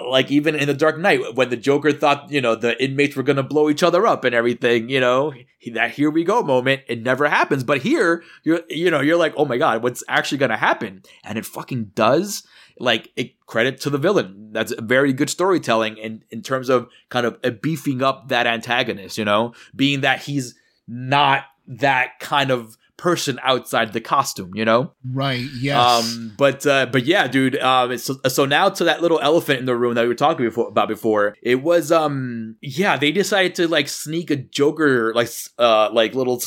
like 0.09 0.31
even 0.31 0.55
in 0.55 0.65
the 0.67 0.73
dark 0.73 0.97
knight 0.97 1.35
when 1.35 1.49
the 1.49 1.57
joker 1.57 1.91
thought 1.91 2.31
you 2.31 2.41
know 2.41 2.55
the 2.55 2.81
inmates 2.83 3.15
were 3.15 3.21
gonna 3.21 3.43
blow 3.43 3.69
each 3.69 3.83
other 3.83 4.07
up 4.07 4.23
and 4.25 4.33
everything 4.33 4.89
you 4.89 4.99
know 4.99 5.31
that 5.73 5.91
here 5.91 6.09
we 6.09 6.23
go 6.23 6.41
moment 6.41 6.81
it 6.87 7.03
never 7.03 7.27
happens 7.29 7.63
but 7.63 7.83
here 7.83 8.23
you're 8.43 8.61
you 8.69 8.89
know 8.89 9.01
you're 9.01 9.17
like 9.17 9.33
oh 9.37 9.45
my 9.45 9.57
god 9.59 9.83
what's 9.83 10.03
actually 10.07 10.39
gonna 10.39 10.57
happen 10.57 11.03
and 11.23 11.37
it 11.37 11.45
fucking 11.45 11.91
does 11.93 12.41
like 12.81 13.11
it, 13.15 13.45
credit 13.45 13.79
to 13.81 13.89
the 13.89 13.97
villain. 13.97 14.49
That's 14.51 14.73
very 14.79 15.13
good 15.13 15.29
storytelling 15.29 15.97
in 15.97 16.23
in 16.31 16.41
terms 16.41 16.69
of 16.69 16.89
kind 17.09 17.25
of 17.25 17.39
uh, 17.43 17.51
beefing 17.51 18.01
up 18.01 18.29
that 18.29 18.47
antagonist. 18.47 19.17
You 19.17 19.25
know, 19.25 19.53
being 19.75 20.01
that 20.01 20.21
he's 20.23 20.55
not 20.87 21.45
that 21.67 22.19
kind 22.19 22.51
of 22.51 22.77
person 22.97 23.39
outside 23.43 23.93
the 23.93 24.01
costume. 24.01 24.51
You 24.55 24.65
know. 24.65 24.93
Right, 25.03 25.47
yes. 25.59 25.77
Um, 25.77 26.33
but 26.37 26.65
uh, 26.65 26.87
but 26.87 27.05
yeah, 27.05 27.27
dude. 27.27 27.57
Um, 27.57 27.97
so, 27.97 28.15
so 28.27 28.45
now 28.45 28.69
to 28.69 28.83
that 28.85 29.01
little 29.01 29.19
elephant 29.19 29.59
in 29.59 29.65
the 29.65 29.75
room 29.75 29.95
that 29.95 30.03
we 30.03 30.07
were 30.07 30.15
talking 30.15 30.45
before, 30.45 30.67
about 30.67 30.87
before. 30.87 31.35
It 31.41 31.61
was 31.61 31.91
um, 31.91 32.57
yeah, 32.61 32.97
they 32.97 33.11
decided 33.11 33.55
to 33.55 33.67
like 33.67 33.87
sneak 33.87 34.31
a 34.31 34.35
Joker 34.35 35.13
like 35.13 35.29
uh 35.57 35.89
like 35.93 36.15
little 36.15 36.41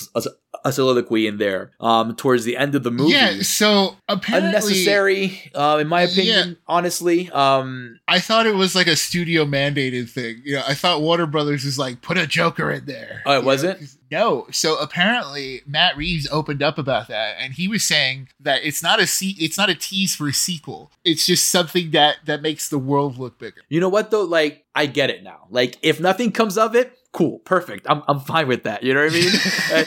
a, 0.65 0.73
soliloquy 0.73 1.27
in 1.27 1.39
there 1.39 1.71
um 1.81 2.15
towards 2.17 2.45
the 2.45 2.57
end 2.57 2.75
of 2.75 2.83
the 2.83 2.91
movie. 2.91 3.13
yeah, 3.13 3.41
so 3.43 3.97
apparently 4.09 4.49
Unnecessary, 4.49 5.51
uh, 5.55 5.79
in 5.81 5.89
my 5.89 6.03
opinion. 6.03 6.57
Honestly, 6.67 7.31
um, 7.31 7.99
I 8.09 8.21
thought 8.21 8.47
it 8.47 8.55
was 8.55 8.75
like 8.75 8.87
a 8.87 8.97
studio 8.97 9.45
mandated 9.45 10.11
thing. 10.11 10.43
You 10.45 10.57
know, 10.57 10.63
I 10.67 10.75
thought 10.75 11.01
Warner 11.01 11.27
Brothers 11.27 11.65
was 11.65 11.79
like, 11.79 12.03
put 12.03 12.19
a 12.19 12.27
Joker 12.27 12.71
in 12.71 12.87
there. 12.87 13.23
Oh, 13.27 13.39
it 13.39 13.41
know, 13.41 13.47
wasn't? 13.47 13.97
No. 14.11 14.47
So 14.51 14.79
apparently 14.81 15.63
Matt 15.67 15.97
Reeves 15.97 16.29
opened 16.31 16.63
up 16.63 16.79
about 16.79 17.09
that, 17.09 17.37
and 17.39 17.55
he 17.55 17.69
was 17.69 17.85
saying 17.85 18.29
that 18.41 18.65
it's 18.65 18.83
not 18.83 19.01
a 19.01 19.07
se- 19.07 19.37
it's 19.39 19.59
not 19.59 19.71
a 19.71 19.75
tease 19.75 20.15
for 20.15 20.29
a 20.29 20.33
sequel. 20.33 20.91
It's 21.05 21.27
just 21.27 21.49
something 21.49 21.91
that 21.93 22.17
that 22.27 22.43
makes 22.43 22.69
the 22.69 22.79
world 22.79 23.19
look 23.19 23.39
bigger. 23.39 23.63
you 23.69 23.81
know 23.81 23.89
what 23.89 24.11
though? 24.11 24.25
Like, 24.25 24.65
I 24.75 24.87
get 24.87 25.11
it 25.11 25.23
now. 25.23 25.47
Like, 25.51 25.79
if 25.83 26.01
nothing 26.01 26.33
comes 26.33 26.59
of 26.59 26.75
it, 26.75 26.97
cool, 27.15 27.39
perfect. 27.41 27.87
I'm 27.89 28.03
I'm 28.07 28.21
fine 28.21 28.49
with 28.49 28.65
that. 28.65 28.83
You 28.83 28.93
know 28.93 29.03
what 29.05 29.13
I 29.13 29.15
mean? 29.15 29.33
Uh, 29.75 29.85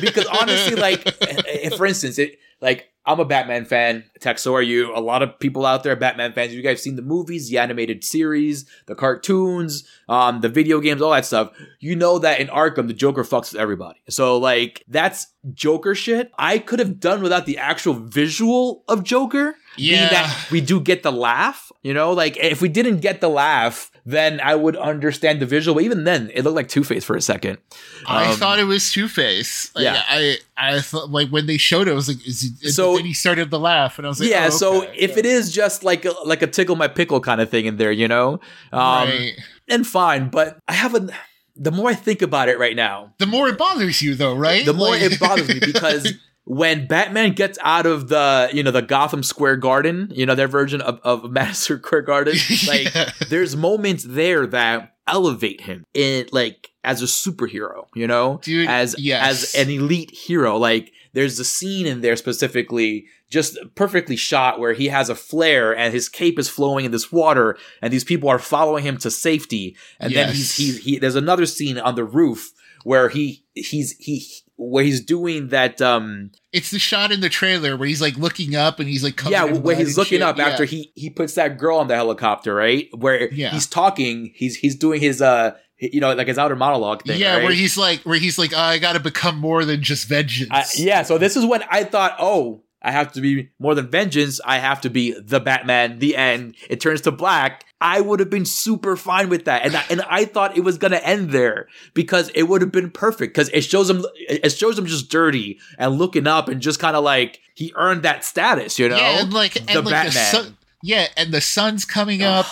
because 0.00 0.26
honestly, 0.26 0.76
like, 0.76 1.02
if, 1.04 1.74
for 1.74 1.84
instance, 1.84 2.18
it 2.18 2.38
like 2.60 2.90
I'm 3.04 3.20
a 3.20 3.24
Batman 3.24 3.64
fan. 3.64 4.04
Tech, 4.20 4.38
so 4.38 4.54
are 4.54 4.62
you. 4.62 4.94
A 4.96 5.00
lot 5.00 5.22
of 5.22 5.38
people 5.38 5.64
out 5.64 5.82
there 5.82 5.92
are 5.92 5.96
Batman 5.96 6.32
fans. 6.32 6.54
You 6.54 6.62
guys 6.62 6.82
seen 6.82 6.96
the 6.96 7.02
movies, 7.02 7.48
the 7.48 7.58
animated 7.58 8.04
series, 8.04 8.68
the 8.86 8.94
cartoons, 8.94 9.88
um, 10.08 10.40
the 10.40 10.48
video 10.48 10.80
games, 10.80 11.00
all 11.00 11.12
that 11.12 11.24
stuff. 11.24 11.52
You 11.80 11.96
know 11.96 12.18
that 12.18 12.40
in 12.40 12.48
Arkham, 12.48 12.88
the 12.88 12.94
Joker 12.94 13.24
fucks 13.24 13.52
with 13.52 13.60
everybody. 13.60 14.00
So 14.08 14.38
like, 14.38 14.84
that's 14.88 15.28
Joker 15.52 15.94
shit. 15.94 16.32
I 16.38 16.58
could 16.58 16.78
have 16.78 16.98
done 16.98 17.22
without 17.22 17.46
the 17.46 17.58
actual 17.58 17.94
visual 17.94 18.84
of 18.88 19.02
Joker. 19.04 19.56
Yeah. 19.76 20.08
that 20.08 20.48
we 20.50 20.62
do 20.62 20.80
get 20.80 21.02
the 21.02 21.12
laugh, 21.12 21.70
you 21.82 21.92
know, 21.92 22.12
like 22.12 22.38
if 22.38 22.62
we 22.62 22.68
didn't 22.68 23.00
get 23.00 23.20
the 23.20 23.28
laugh, 23.28 23.90
then 24.08 24.40
I 24.40 24.54
would 24.54 24.76
understand 24.76 25.40
the 25.40 25.46
visual. 25.46 25.74
But 25.74 25.82
even 25.84 26.04
then, 26.04 26.30
it 26.32 26.42
looked 26.42 26.54
like 26.56 26.68
Two 26.68 26.84
Face 26.84 27.04
for 27.04 27.16
a 27.16 27.20
second. 27.20 27.58
I 28.06 28.30
Um, 28.30 28.36
thought 28.36 28.58
it 28.60 28.64
was 28.64 28.92
Two 28.92 29.08
Face. 29.08 29.70
Like, 29.74 29.82
yeah. 29.84 30.02
I 30.08 30.38
I 30.56 30.80
thought 30.80 31.10
like 31.10 31.28
when 31.30 31.46
they 31.46 31.58
showed 31.58 31.88
it, 31.88 31.90
I 31.90 31.94
was 31.94 32.08
like, 32.08 32.24
is 32.26 32.40
he, 32.40 32.68
So- 32.70 32.92
so 32.92 32.96
then 32.96 33.04
he 33.04 33.12
started 33.12 33.50
to 33.50 33.58
laugh, 33.58 33.98
and 33.98 34.06
I 34.06 34.08
was 34.08 34.20
like, 34.20 34.30
yeah. 34.30 34.46
oh, 34.46 34.50
So 34.50 34.82
okay. 34.84 34.94
if 34.96 35.10
Yeah. 35.10 35.18
it 35.18 35.26
is 35.26 35.52
just 35.52 35.82
like 35.82 36.04
a, 36.04 36.12
like 36.24 36.40
a 36.42 36.46
tickle 36.46 36.76
my 36.76 36.88
pickle 36.88 37.20
kind 37.20 37.40
of 37.40 37.50
thing 37.50 37.66
in 37.66 37.76
there, 37.76 37.90
you 37.92 38.06
know, 38.08 38.40
um, 38.72 39.08
right. 39.08 39.32
and 39.68 39.86
fine. 39.86 40.28
But 40.30 40.56
I 40.68 40.72
haven't. 40.74 41.10
The 41.58 41.72
more 41.72 41.88
I 41.90 41.94
think 41.94 42.20
about 42.22 42.48
it 42.50 42.58
right 42.58 42.76
now, 42.76 43.12
the 43.18 43.26
more 43.26 43.48
it 43.48 43.56
bothers 43.58 44.02
you, 44.02 44.14
though, 44.14 44.34
right? 44.36 44.64
the 44.66 44.74
more 44.74 44.90
Like- 44.90 45.02
it 45.02 45.18
bothers 45.18 45.48
me 45.48 45.58
because 45.58 46.12
when 46.48 46.86
Batman 46.86 47.32
gets 47.32 47.58
out 47.62 47.86
of 47.86 48.08
the 48.08 48.48
you 48.52 48.62
know 48.62 48.70
the 48.70 48.80
Gotham 48.82 49.22
Square 49.22 49.56
Garden, 49.56 50.10
you 50.14 50.24
know 50.24 50.34
their 50.34 50.48
version 50.48 50.80
of, 50.80 51.00
of 51.02 51.30
Madison 51.30 51.78
Square 51.82 52.02
Garden, 52.02 52.34
like 52.68 52.94
Yeah. 52.94 53.10
there's 53.28 53.56
moments 53.56 54.04
there 54.04 54.46
that 54.46 54.94
elevate 55.08 55.60
him 55.60 55.84
in 55.92 56.26
like 56.32 56.70
as 56.84 57.02
a 57.02 57.06
superhero, 57.06 57.86
you 57.94 58.06
know, 58.06 58.38
Dude, 58.42 58.68
as 58.68 58.94
yes. 58.98 59.54
as 59.56 59.60
an 59.66 59.70
elite 59.70 60.12
hero. 60.12 60.56
Like 60.56 60.92
there's 61.14 61.38
a 61.40 61.44
scene 61.44 61.84
in 61.86 62.00
there 62.00 62.14
specifically 62.16 63.06
just 63.28 63.58
perfectly 63.74 64.14
shot 64.14 64.60
where 64.60 64.72
he 64.72 64.86
has 64.86 65.08
a 65.08 65.14
flare 65.16 65.76
and 65.76 65.92
his 65.92 66.08
cape 66.08 66.38
is 66.38 66.48
flowing 66.48 66.84
in 66.84 66.92
this 66.92 67.10
water 67.10 67.58
and 67.82 67.92
these 67.92 68.04
people 68.04 68.28
are 68.28 68.38
following 68.38 68.84
him 68.84 68.96
to 68.98 69.10
safety 69.10 69.76
and 69.98 70.14
then 70.14 70.28
he's 70.28 70.56
Yes. 70.60 70.76
he's 70.76 70.84
he 70.84 70.98
there's 71.00 71.16
another 71.16 71.44
scene 71.46 71.76
on 71.78 71.96
the 71.96 72.04
roof 72.04 72.52
where 72.84 73.08
he 73.08 73.42
he's 73.54 73.96
he 73.98 74.24
where 74.58 74.82
he's 74.84 75.00
doing 75.04 75.48
that 75.48 75.80
um 75.82 76.30
It's 76.52 76.70
the 76.70 76.78
shot 76.78 77.12
in 77.12 77.20
the 77.20 77.28
trailer 77.28 77.76
where 77.76 77.86
he's 77.88 78.00
like 78.00 78.16
looking 78.16 78.54
up 78.56 78.80
and 78.80 78.88
he's 78.88 79.04
like 79.04 79.22
yeah 79.28 79.44
where 79.44 79.76
he's 79.76 79.96
looking 79.98 80.18
shit. 80.18 80.22
up 80.22 80.38
Yeah. 80.38 80.48
after 80.48 80.64
he 80.64 80.92
he 80.94 81.10
puts 81.10 81.34
that 81.34 81.58
girl 81.58 81.78
on 81.78 81.88
the 81.88 81.94
helicopter 81.94 82.54
right 82.54 82.88
where 82.96 83.32
Yeah. 83.32 83.50
he's 83.50 83.66
talking 83.66 84.32
he's 84.34 84.56
he's 84.56 84.74
doing 84.76 85.00
his 85.00 85.20
uh 85.20 85.52
you 85.78 86.00
know 86.00 86.14
like 86.14 86.26
his 86.26 86.38
outer 86.38 86.56
monologue 86.56 87.02
thing 87.02 87.20
yeah, 87.20 87.34
right? 87.34 87.44
where 87.44 87.52
he's 87.52 87.76
like, 87.76 88.00
where 88.04 88.18
he's 88.18 88.38
like, 88.38 88.52
oh, 88.54 88.58
I 88.58 88.78
got 88.78 88.94
to 88.94 89.00
become 89.00 89.36
more 89.36 89.62
than 89.66 89.82
just 89.82 90.08
vengeance. 90.08 90.48
I, 90.50 90.64
yeah, 90.74 91.02
so 91.02 91.18
this 91.18 91.36
is 91.36 91.44
when 91.44 91.62
I 91.70 91.84
thought, 91.84 92.16
oh, 92.18 92.62
I 92.82 92.92
have 92.92 93.12
to 93.12 93.20
be 93.20 93.50
more 93.58 93.74
than 93.74 93.88
vengeance. 93.88 94.40
I 94.44 94.58
have 94.58 94.80
to 94.82 94.90
be 94.90 95.18
the 95.18 95.40
Batman. 95.40 95.98
The 95.98 96.16
end. 96.16 96.56
It 96.68 96.80
turns 96.80 97.00
to 97.02 97.10
black. 97.10 97.64
I 97.80 98.00
would 98.00 98.20
have 98.20 98.30
been 98.30 98.44
super 98.44 98.96
fine 98.96 99.28
with 99.28 99.44
that, 99.46 99.66
and 99.66 99.76
I, 99.76 99.84
and 99.90 100.02
I 100.02 100.24
thought 100.24 100.56
it 100.56 100.62
was 100.62 100.78
gonna 100.78 100.96
end 100.96 101.30
there 101.30 101.68
because 101.92 102.30
it 102.30 102.44
would 102.44 102.62
have 102.62 102.72
been 102.72 102.90
perfect 102.90 103.34
because 103.34 103.50
it 103.50 103.62
shows 103.62 103.90
him 103.90 104.04
it 104.16 104.50
shows 104.50 104.78
him 104.78 104.86
just 104.86 105.10
dirty 105.10 105.58
and 105.78 105.98
looking 105.98 106.26
up 106.26 106.48
and 106.48 106.62
just 106.62 106.80
kind 106.80 106.96
of 106.96 107.04
like 107.04 107.40
he 107.54 107.72
earned 107.76 108.02
that 108.02 108.24
status, 108.24 108.78
you 108.78 108.88
know? 108.88 108.96
yeah, 108.96 109.20
and 109.20 109.32
like, 109.32 109.56
and 109.56 109.68
the 109.68 109.82
like 109.82 109.92
Batman. 109.92 110.12
the 110.12 110.20
sun, 110.20 110.56
yeah, 110.82 111.08
and 111.16 111.32
the 111.32 111.40
sun's 111.40 111.84
coming 111.84 112.22
up. 112.22 112.46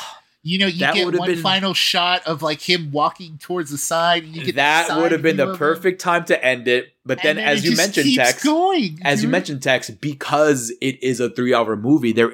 You 0.47 0.59
know, 0.59 0.67
you 0.67 0.81
That 0.81 0.95
get 0.95 1.07
one 1.19 1.27
been- 1.27 1.39
final 1.41 1.73
shot 1.73 2.23
of 2.27 2.43
like 2.43 2.61
him 2.61 2.93
walking 2.93 3.39
towards 3.39 3.71
the 3.71 3.79
side. 3.79 4.25
And 4.25 4.37
you 4.37 4.45
get 4.45 4.57
that 4.57 4.95
would 5.01 5.11
have 5.11 5.23
been 5.23 5.39
the 5.39 5.45
of 5.45 5.51
him. 5.53 5.57
perfect 5.57 6.01
time 6.03 6.27
to 6.27 6.45
end 6.45 6.69
it. 6.69 6.93
But 7.07 7.23
then, 7.23 7.39
And 7.39 7.47
as 7.49 7.65
you 7.65 7.75
mentioned, 7.77 8.05
keeps 8.05 8.17
Tex, 8.19 8.45
going, 8.45 8.99
as 9.03 9.23
you 9.23 9.29
mentioned 9.31 9.63
tex 9.63 9.89
because 9.91 10.71
it 10.83 11.03
is 11.03 11.19
a 11.19 11.31
three 11.31 11.55
hour 11.55 11.77
movie 11.77 12.13
there 12.13 12.31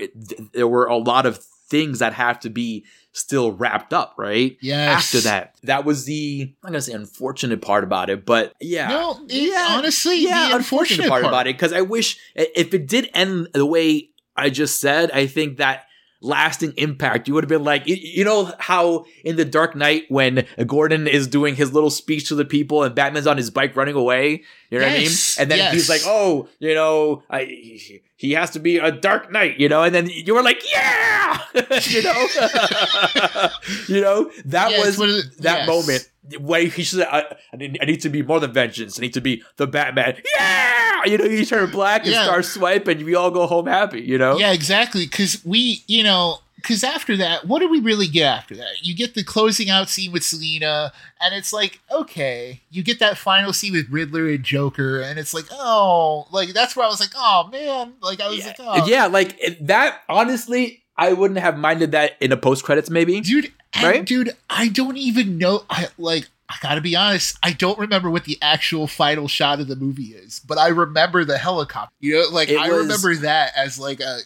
there 0.53 0.67
were 0.69 0.87
a 0.87 0.97
lot 0.97 1.25
of 1.25 1.39
things 1.69 2.01
that 2.01 2.13
have 2.15 2.41
to 2.41 2.51
be 2.51 2.85
still 3.13 3.53
wrapped 3.53 3.93
up 3.93 4.15
right 4.19 4.57
Yes. 4.61 4.89
after 5.15 5.21
that 5.29 5.55
that 5.65 5.85
was 5.85 6.05
the 6.05 6.53
i'm 6.65 6.71
gonna 6.71 6.81
say 6.81 6.93
unfortunate 6.93 7.61
part 7.63 7.83
about 7.85 8.09
it 8.11 8.25
but 8.27 8.55
yeah 8.61 8.89
No, 8.89 9.21
it, 9.29 9.53
honestly, 9.71 10.25
yeah 10.25 10.49
the 10.51 10.57
unfortunate 10.57 11.09
part, 11.09 11.25
about 11.25 11.47
it 11.49 11.55
because 11.57 11.73
i 11.73 11.81
wish 11.81 12.19
if 12.37 12.73
it 12.75 12.87
did 12.89 13.09
end 13.15 13.49
the 13.55 13.67
way 13.67 14.11
i 14.37 14.49
just 14.51 14.81
said 14.81 15.11
i 15.13 15.27
think 15.27 15.59
that 15.59 15.85
lasting 16.21 16.75
impact. 16.77 17.29
You 17.29 17.35
would 17.35 17.45
have 17.45 17.49
been 17.49 17.65
like 17.65 17.85
you, 17.87 18.25
know 18.25 18.53
how 18.59 19.07
in 19.25 19.37
the 19.37 19.45
dark 19.45 19.75
knight 19.75 20.05
when 20.09 20.47
gordon 20.67 21.07
is 21.07 21.27
doing 21.27 21.57
his 21.57 21.73
little 21.73 21.91
speech 21.91 22.29
to 22.29 22.35
the 22.35 22.45
people 22.45 22.83
and 22.83 22.95
batman's 22.95 23.27
on 23.27 23.37
his 23.37 23.51
bike 23.51 23.77
running 23.77 23.95
away? 23.95 24.43
You 24.71 24.79
know 24.79 24.87
Yes, 24.87 24.93
what 24.93 24.97
i 24.97 24.99
mean? 24.99 25.43
And 25.43 25.51
then 25.51 25.59
yes. 25.59 25.73
he's 25.73 25.89
like 25.89 26.03
oh 26.05 26.49
you 26.59 26.75
know 26.75 27.23
I, 27.31 28.01
he- 28.21 28.33
has 28.41 28.51
to 28.51 28.61
be 28.61 28.77
a 28.79 28.91
dark 28.93 29.31
knight 29.35 29.55
you 29.63 29.69
know 29.73 29.83
and 29.83 29.93
then 29.95 30.07
you 30.09 30.35
were 30.37 30.43
like 30.51 30.61
yeah 30.73 31.41
you 31.95 32.03
know 32.03 32.21
you 33.89 34.01
know 34.01 34.31
that 34.45 34.71
Yes, 34.71 34.87
was 34.87 34.99
what 34.99 35.09
is 35.09 35.25
it? 35.27 35.39
that 35.43 35.59
Yes. 35.61 35.67
moment 35.69 36.03
where 36.41 36.63
he 36.67 36.83
should 36.85 37.03
I, 37.03 37.25
I 37.53 37.57
need 37.57 37.79
I 37.83 37.85
need 37.87 38.01
to 38.03 38.09
be 38.09 38.23
more 38.23 38.39
than 38.39 38.53
vengeance. 38.53 38.99
I 38.99 39.03
need 39.03 39.15
to 39.15 39.21
be 39.21 39.43
the 39.57 39.67
Batman. 39.67 40.15
Yeah, 40.37 41.05
you 41.07 41.19
know, 41.19 41.25
you 41.25 41.45
turn 41.45 41.71
black 41.71 42.03
and 42.03 42.13
Yeah. 42.13 42.23
start 42.25 42.45
swiping, 42.45 42.99
and 42.99 43.07
we 43.07 43.15
all 43.17 43.31
go 43.33 43.47
home 43.49 43.67
happy. 43.67 44.01
You 44.03 44.19
know, 44.19 44.39
Yeah, 44.39 44.53
exactly. 44.53 45.07
Because 45.07 45.43
we, 45.45 45.83
you 45.89 46.05
know, 46.05 46.39
because 46.63 46.85
after 46.85 47.17
that, 47.17 47.47
what 47.47 47.61
do 47.61 47.69
we 47.69 47.81
really 47.81 48.07
get 48.07 48.25
after 48.27 48.55
that? 48.57 48.83
You 48.83 48.95
get 48.95 49.15
the 49.15 49.25
closing 49.25 49.71
out 49.71 49.89
scene 49.89 50.13
with 50.13 50.23
Selina, 50.25 50.93
and 51.21 51.35
it's 51.35 51.53
like, 51.53 51.81
okay, 51.91 52.61
you 52.71 52.83
get 52.83 52.99
that 53.01 53.19
final 53.19 53.53
scene 53.53 53.73
with 53.73 53.89
Riddler 53.91 54.29
and 54.29 54.45
Joker, 54.45 55.01
and 55.01 55.19
it's 55.19 55.35
like, 55.35 55.47
oh, 55.53 56.27
like 56.31 56.51
that's 56.53 56.77
where 56.77 56.87
I 56.87 56.89
was 56.89 57.01
like, 57.01 57.13
oh 57.17 57.49
man, 57.51 57.95
like 58.03 58.21
I 58.21 58.29
was 58.29 58.39
yeah, 58.39 58.47
like, 58.47 58.57
oh, 58.61 58.87
yeah, 58.87 59.07
like 59.07 59.39
that. 59.61 60.03
Honestly, 60.09 60.83
I 60.97 61.13
wouldn't 61.13 61.41
have 61.41 61.57
minded 61.59 61.93
that 61.93 62.13
in 62.21 62.33
a 62.33 62.37
post 62.37 62.65
credits, 62.65 62.91
maybe. 62.91 63.21
dude. 63.21 63.53
Right? 63.81 64.05
dude, 64.05 64.37
I 64.51 64.69
don't 64.69 64.97
even 64.97 65.39
know. 65.39 65.65
I 65.71 65.89
like. 65.97 66.29
I 66.49 66.57
gotta 66.61 66.81
be 66.81 66.97
honest. 66.97 67.39
I 67.45 67.53
don't 67.53 67.79
remember 67.79 68.11
what 68.11 68.25
the 68.25 68.37
actual 68.43 68.89
final 68.89 69.29
shot 69.29 69.61
of 69.61 69.69
the 69.69 69.77
movie 69.77 70.07
is, 70.15 70.41
but 70.41 70.59
I 70.59 70.67
remember 70.67 71.25
the 71.25 71.39
helicopter. 71.39 71.95
You 72.01 72.15
know, 72.15 72.29
like 72.33 72.49
It 72.49 72.59
I 72.59 72.69
was- 72.71 72.79
remember 72.79 73.15
that 73.23 73.53
as 73.57 73.79
like 73.79 74.01
a 74.01 74.19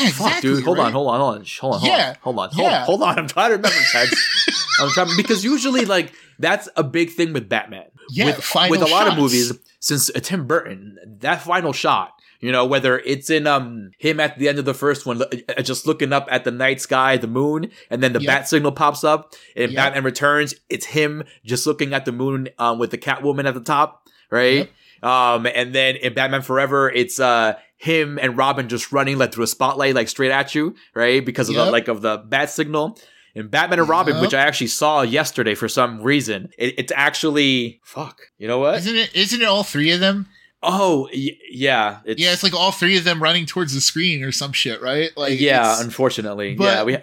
yeah, 0.00 0.08
exactly. 0.08 0.30
Fuck, 0.32 0.42
dude. 0.42 0.64
Hold 0.64 0.78
right? 0.78 0.86
on, 0.86 0.92
hold 0.92 1.08
on, 1.08 1.20
hold 1.20 1.34
on, 1.36 1.44
hold 1.60 1.74
on, 1.74 1.80
hold 1.80 1.92
Yeah, 1.92 2.08
on, 2.08 2.14
hold 2.22 2.38
on, 2.38 2.50
hold 2.50 2.70
yeah. 2.70 2.84
hold 2.84 3.02
on. 3.02 3.18
I'm 3.18 3.28
trying 3.28 3.50
to 3.50 3.56
remember, 3.56 3.76
Ted. 3.92 4.08
I'm 4.80 4.90
trying 4.90 5.08
because 5.16 5.44
usually, 5.44 5.84
like, 5.84 6.12
that's 6.38 6.68
a 6.76 6.82
big 6.84 7.10
thing 7.10 7.32
with 7.32 7.48
Batman. 7.48 7.86
Yeah, 8.10 8.26
with, 8.26 8.54
with 8.70 8.82
a 8.82 8.86
lot 8.86 9.08
of 9.08 9.16
movies 9.16 9.52
since 9.80 10.10
uh, 10.10 10.20
Tim 10.20 10.46
Burton, 10.46 10.98
that 11.20 11.42
final 11.42 11.72
shot. 11.72 12.12
You 12.40 12.50
know, 12.50 12.66
whether 12.66 12.98
it's 12.98 13.30
in 13.30 13.46
um 13.46 13.92
him 13.98 14.18
at 14.18 14.36
the 14.36 14.48
end 14.48 14.58
of 14.58 14.64
the 14.64 14.74
first 14.74 15.06
one, 15.06 15.22
uh, 15.22 15.62
just 15.62 15.86
looking 15.86 16.12
up 16.12 16.26
at 16.28 16.42
the 16.42 16.50
night 16.50 16.80
sky, 16.80 17.16
the 17.16 17.28
moon, 17.28 17.70
and 17.88 18.02
then 18.02 18.12
the 18.12 18.20
Yep. 18.20 18.26
bat 18.26 18.48
signal 18.48 18.72
pops 18.72 19.04
up. 19.04 19.34
And 19.54 19.70
Yep. 19.70 19.76
Batman 19.76 20.02
Returns, 20.04 20.56
it's 20.68 20.86
him 20.86 21.22
just 21.44 21.68
looking 21.68 21.94
at 21.94 22.04
the 22.04 22.10
moon 22.10 22.48
um, 22.58 22.80
with 22.80 22.90
the 22.90 22.98
Catwoman 22.98 23.46
at 23.46 23.54
the 23.54 23.60
top, 23.60 24.08
right? 24.28 24.68
Um, 25.04 25.46
and 25.46 25.72
then 25.72 25.94
in 25.96 26.14
Batman 26.14 26.42
Forever, 26.42 26.90
it's 26.90 27.20
uh 27.20 27.54
him 27.82 28.18
and 28.22 28.36
Robin 28.36 28.68
just 28.68 28.92
running 28.92 29.18
like 29.18 29.32
through 29.32 29.44
a 29.44 29.48
spotlight, 29.48 29.94
like 29.94 30.08
straight 30.08 30.30
at 30.30 30.54
you, 30.54 30.74
right? 30.94 31.24
Because 31.24 31.48
of 31.48 31.56
the 31.56 31.64
like 31.70 31.88
of 31.88 32.00
the 32.02 32.18
bat 32.18 32.50
signal. 32.50 32.98
In 33.34 33.48
Batman 33.48 33.78
and 33.80 33.88
Robin, 33.88 34.14
Yep. 34.16 34.22
which 34.22 34.34
I 34.34 34.40
actually 34.42 34.66
saw 34.66 35.00
yesterday 35.00 35.54
for 35.54 35.66
some 35.66 36.02
reason, 36.02 36.50
it, 36.58 36.74
it's 36.78 36.92
actually 36.94 37.80
fuck. 37.82 38.20
You 38.36 38.46
know 38.46 38.58
what? 38.58 38.76
Isn't 38.76 38.94
it? 38.94 39.16
Isn't 39.16 39.40
it 39.40 39.46
all 39.48 39.64
three 39.64 39.90
of 39.90 40.00
them? 40.00 40.26
Oh, 40.62 41.08
y- 41.12 41.36
yeah. 41.50 42.00
It's, 42.04 42.20
Yeah, 42.22 42.32
it's 42.34 42.42
like 42.42 42.52
all 42.54 42.72
three 42.72 42.98
of 42.98 43.04
them 43.04 43.22
running 43.22 43.46
towards 43.46 43.72
the 43.74 43.80
screen 43.80 44.22
or 44.22 44.32
some 44.32 44.52
shit, 44.52 44.82
right? 44.82 45.10
Like 45.16 45.40
yeah. 45.40 45.80
Unfortunately, 45.80 46.54
but- 46.56 46.64
yeah. 46.64 46.82
We, 46.84 46.98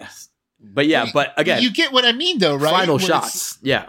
but 0.61 0.86
yeah, 0.88 1.05
you- 1.05 1.11
but 1.13 1.34
again, 1.36 1.63
you 1.63 1.71
get 1.71 1.91
what 1.91 2.05
I 2.05 2.11
mean, 2.11 2.38
though, 2.38 2.55
right? 2.55 2.71
final 2.71 2.97
it's- 2.97 3.07
shots. 3.09 3.57
Yeah, 3.63 3.88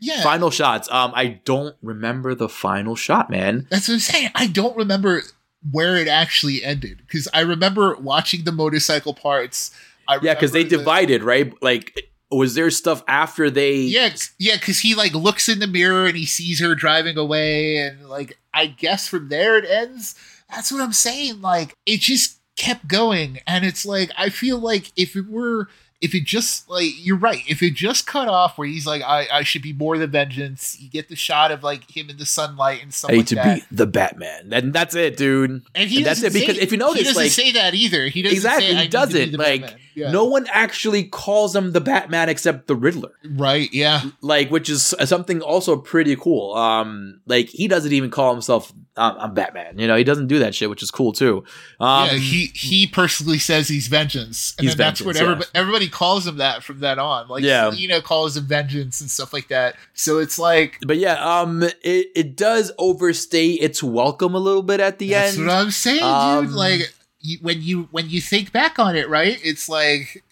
Yeah, 0.00 0.22
final 0.22 0.50
shots. 0.50 0.88
Um, 0.90 1.12
I 1.14 1.40
don't 1.44 1.76
remember 1.82 2.34
the 2.34 2.48
final 2.48 2.96
shot, 2.96 3.28
man. 3.30 3.66
That's 3.70 3.88
what 3.88 3.94
I'm 3.94 4.00
saying. 4.00 4.30
I 4.34 4.46
don't 4.46 4.76
remember 4.76 5.22
where 5.70 5.96
it 5.96 6.08
actually 6.08 6.62
ended 6.64 6.98
because 6.98 7.28
I 7.32 7.40
remember 7.40 7.94
watching 7.96 8.44
the 8.44 8.52
motorcycle 8.52 9.14
parts. 9.14 9.70
I 10.06 10.18
Yeah, 10.22 10.34
because 10.34 10.52
they 10.52 10.62
the- 10.64 10.76
divided, 10.76 11.22
right? 11.22 11.52
Like, 11.62 12.10
was 12.30 12.54
there 12.54 12.70
stuff 12.70 13.02
after 13.08 13.48
they? 13.50 13.76
Yeah, 13.76 14.14
yeah, 14.38 14.56
because 14.56 14.80
he 14.80 14.94
like 14.94 15.14
looks 15.14 15.48
in 15.48 15.60
the 15.60 15.66
mirror 15.66 16.06
and 16.06 16.16
he 16.16 16.26
sees 16.26 16.60
her 16.60 16.74
driving 16.74 17.16
away, 17.16 17.76
and 17.78 18.08
like 18.08 18.38
I 18.52 18.66
guess 18.66 19.08
from 19.08 19.28
there 19.28 19.56
it 19.58 19.64
ends. 19.64 20.14
That's 20.50 20.70
what 20.72 20.80
I'm 20.82 20.92
saying. 20.92 21.40
Like 21.40 21.74
it 21.86 22.00
just 22.00 22.38
kept 22.56 22.86
going, 22.88 23.40
and 23.46 23.64
it's 23.64 23.86
like 23.86 24.10
I 24.18 24.28
feel 24.30 24.58
like 24.58 24.92
if 24.96 25.16
it 25.16 25.28
were. 25.28 25.68
If 26.04 26.14
it 26.14 26.24
just 26.24 26.68
like 26.68 26.90
you're 26.98 27.16
right, 27.16 27.42
if 27.48 27.62
it 27.62 27.74
just 27.74 28.06
cut 28.06 28.28
off 28.28 28.58
where 28.58 28.68
he's 28.68 28.86
like, 28.86 29.02
I, 29.02 29.26
I 29.32 29.42
should 29.42 29.62
be 29.62 29.72
more 29.72 29.96
than 29.98 30.10
vengeance. 30.10 30.76
You 30.80 30.88
get 30.90 31.08
the 31.08 31.16
shot 31.16 31.50
of 31.50 31.62
like 31.62 31.90
him 31.96 32.10
in 32.10 32.16
the 32.18 32.26
sunlight 32.26 32.82
and 32.82 32.92
stuff 32.92 33.10
I 33.10 33.14
hate 33.14 33.18
like 33.18 33.26
to 33.28 33.34
that. 33.36 33.56
be 33.70 33.76
the 33.76 33.86
Batman, 33.86 34.52
and 34.52 34.72
that's 34.72 34.94
it, 34.94 35.16
dude. 35.16 35.62
And 35.74 35.88
he 35.88 35.98
And 35.98 36.06
that's 36.06 36.20
doesn't 36.20 36.36
it, 36.36 36.40
because 36.40 36.56
say- 36.56 36.62
if 36.62 36.72
you 36.72 36.78
notice, 36.78 36.98
he 36.98 37.04
doesn't 37.04 37.22
like- 37.22 37.32
say 37.32 37.52
that 37.52 37.74
either. 37.74 38.06
He 38.08 38.22
doesn't 38.22 38.36
Exactly, 38.36 38.66
say, 38.66 38.72
he 38.72 38.78
"I 38.78 38.82
need 38.82 38.90
to 38.92 38.98
be 39.06 39.12
doesn't. 39.14 39.32
Like, 39.38 39.60
Batman." 39.62 39.80
Yeah. 39.94 40.10
No 40.10 40.24
one 40.24 40.46
actually 40.52 41.04
calls 41.04 41.54
him 41.54 41.72
the 41.72 41.80
Batman 41.80 42.28
except 42.28 42.66
the 42.66 42.76
Riddler. 42.76 43.12
right? 43.36 43.72
Yeah, 43.72 44.02
like 44.20 44.50
which 44.50 44.68
is 44.68 44.94
something 45.04 45.40
also 45.42 45.76
pretty 45.76 46.16
cool 46.16 46.54
um 46.54 47.20
like 47.26 47.48
he 47.48 47.68
doesn't 47.68 47.92
even 47.92 48.10
call 48.10 48.32
himself 48.32 48.72
um, 48.96 49.16
i'm 49.18 49.34
batman 49.34 49.78
you 49.78 49.86
know 49.88 49.96
he 49.96 50.04
doesn't 50.04 50.28
do 50.28 50.38
that 50.38 50.54
shit 50.54 50.70
which 50.70 50.82
is 50.82 50.90
cool 50.90 51.12
too 51.12 51.42
um 51.80 52.06
yeah. 52.08 52.12
He 52.14 52.46
he 52.54 52.86
personally 52.86 53.38
says 53.38 53.68
he's 53.68 53.88
vengeance, 53.88 54.54
and 54.58 54.64
He's 54.66 54.76
then 54.76 54.86
that's 54.86 55.00
what 55.00 55.16
vengeance, 55.16 55.20
yeah. 55.20 55.30
everybody 55.32 55.50
everybody 55.54 55.88
calls 55.88 56.26
him 56.26 56.36
that 56.38 56.62
from 56.62 56.78
then 56.80 56.98
on. 56.98 57.28
Like, 57.28 57.42
Yeah. 57.42 57.70
Selina 57.70 58.00
calls 58.02 58.36
him 58.36 58.44
vengeance 58.44 59.00
and 59.00 59.10
stuff 59.10 59.32
like 59.32 59.48
that. 59.48 59.74
So 59.94 60.18
it's 60.18 60.38
like 60.38 60.78
but 60.86 60.96
yeah 60.98 61.14
um 61.40 61.62
it, 61.62 62.06
it 62.14 62.36
does 62.36 62.70
overstay 62.78 63.50
its 63.50 63.82
welcome 63.82 64.34
a 64.34 64.38
little 64.38 64.62
bit 64.62 64.80
at 64.80 64.98
the 64.98 65.10
that's 65.10 65.36
end 65.36 65.48
That's 65.48 65.54
what 65.56 65.62
I'm 65.64 65.70
saying, 65.70 66.02
Um, 66.02 66.46
dude. 66.46 66.54
Like 66.54 66.94
you, 67.24 67.38
when 67.40 67.62
you 67.62 67.88
when 67.90 68.10
you 68.10 68.20
think 68.20 68.52
back 68.52 68.78
on 68.78 68.94
it, 68.94 69.08
right? 69.08 69.38
It's 69.42 69.68
like 69.68 70.22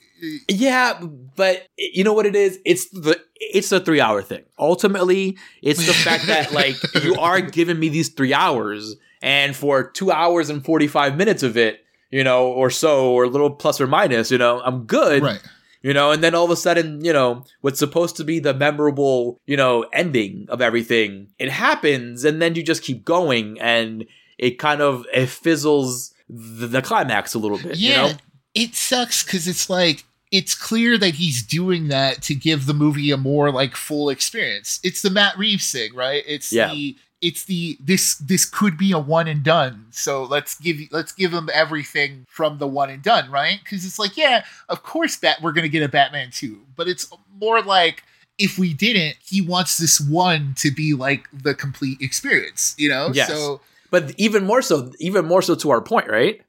yeah 0.48 1.00
but 1.34 1.66
you 1.76 2.04
know 2.04 2.12
what 2.12 2.26
it 2.26 2.36
is 2.36 2.60
it's 2.64 2.88
the 2.90 3.20
it's 3.40 3.70
the 3.70 3.80
three 3.80 4.00
hour 4.00 4.22
thing 4.22 4.44
ultimately 4.58 5.36
it's 5.62 5.84
the 5.84 5.92
fact 6.04 6.26
that 6.26 6.52
like 6.52 6.76
you 7.02 7.16
are 7.16 7.40
giving 7.40 7.78
me 7.78 7.88
these 7.88 8.08
three 8.08 8.32
hours 8.32 8.94
and 9.20 9.56
for 9.56 9.90
two 9.90 10.12
hours 10.12 10.48
and 10.48 10.64
45 10.64 11.16
minutes 11.16 11.42
of 11.42 11.56
it 11.56 11.84
you 12.10 12.22
know 12.22 12.46
or 12.46 12.70
so 12.70 13.12
or 13.12 13.24
a 13.24 13.28
little 13.28 13.50
plus 13.50 13.80
or 13.80 13.88
minus 13.88 14.30
you 14.30 14.38
know 14.38 14.60
i'm 14.64 14.84
good 14.84 15.24
right. 15.24 15.42
you 15.82 15.92
know 15.92 16.12
and 16.12 16.22
then 16.22 16.36
all 16.36 16.44
of 16.44 16.50
a 16.52 16.56
sudden 16.56 17.04
you 17.04 17.12
know 17.12 17.44
what's 17.60 17.80
supposed 17.80 18.16
to 18.16 18.24
be 18.24 18.38
the 18.38 18.54
memorable 18.54 19.40
you 19.44 19.56
know 19.56 19.84
ending 19.92 20.46
of 20.50 20.60
everything 20.60 21.26
it 21.40 21.50
happens 21.50 22.24
and 22.24 22.40
then 22.40 22.54
you 22.54 22.62
just 22.62 22.84
keep 22.84 23.04
going 23.04 23.60
and 23.60 24.04
it 24.38 24.58
kind 24.58 24.80
of 24.80 25.04
it 25.12 25.28
fizzles 25.28 26.14
the, 26.32 26.66
the 26.66 26.82
climax 26.82 27.34
a 27.34 27.38
little 27.38 27.58
bit 27.58 27.76
Yeah, 27.76 28.06
you 28.06 28.12
know 28.12 28.18
it 28.54 28.74
sucks 28.74 29.22
because 29.24 29.48
it's 29.48 29.68
like 29.70 30.04
it's 30.30 30.54
clear 30.54 30.96
that 30.98 31.14
he's 31.14 31.42
doing 31.42 31.88
that 31.88 32.22
to 32.22 32.34
give 32.34 32.66
the 32.66 32.74
movie 32.74 33.10
a 33.10 33.16
more 33.16 33.50
like 33.50 33.76
full 33.76 34.08
experience. 34.08 34.80
It's 34.82 35.02
the 35.02 35.10
Matt 35.10 35.36
Reeves 35.36 35.70
thing, 35.70 35.94
right? 35.94 36.24
It's 36.26 36.52
Yeah. 36.52 36.72
the 36.72 36.96
it's 37.20 37.44
the 37.44 37.76
this 37.78 38.16
this 38.16 38.44
could 38.44 38.76
be 38.76 38.92
a 38.92 38.98
one 38.98 39.28
and 39.28 39.42
done. 39.44 39.86
So 39.90 40.24
let's 40.24 40.58
give 40.58 40.78
let's 40.90 41.12
give 41.12 41.32
him 41.32 41.48
everything 41.52 42.26
from 42.28 42.58
the 42.58 42.66
one 42.66 42.90
and 42.90 43.02
done, 43.02 43.30
right? 43.30 43.60
Because 43.62 43.84
it's 43.84 43.98
like, 43.98 44.16
yeah, 44.16 44.44
of 44.68 44.82
course 44.82 45.16
that 45.16 45.40
we're 45.42 45.52
gonna 45.52 45.68
get 45.68 45.82
a 45.82 45.88
Batman 45.88 46.30
two, 46.32 46.62
but 46.76 46.88
it's 46.88 47.10
more 47.40 47.62
like 47.62 48.02
if 48.38 48.58
we 48.58 48.72
didn't, 48.74 49.16
he 49.24 49.40
wants 49.40 49.78
this 49.78 50.00
one 50.00 50.54
to 50.58 50.70
be 50.70 50.94
like 50.94 51.28
the 51.32 51.54
complete 51.54 52.00
experience, 52.00 52.74
you 52.78 52.88
know? 52.88 53.10
Yes. 53.12 53.28
So 53.28 53.60
but 53.92 54.12
even 54.18 54.44
more 54.44 54.62
so 54.62 54.90
even 54.98 55.24
more 55.24 55.42
so 55.42 55.54
to 55.54 55.70
our 55.70 55.80
point 55.80 56.08
right? 56.08 56.40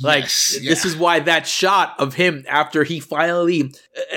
Like 0.00 0.22
yes, 0.22 0.58
this 0.58 0.84
is 0.86 0.96
why 0.96 1.20
that 1.20 1.46
shot 1.46 1.96
of 1.98 2.14
him 2.14 2.46
after 2.48 2.82
he 2.82 2.98
finally 2.98 3.74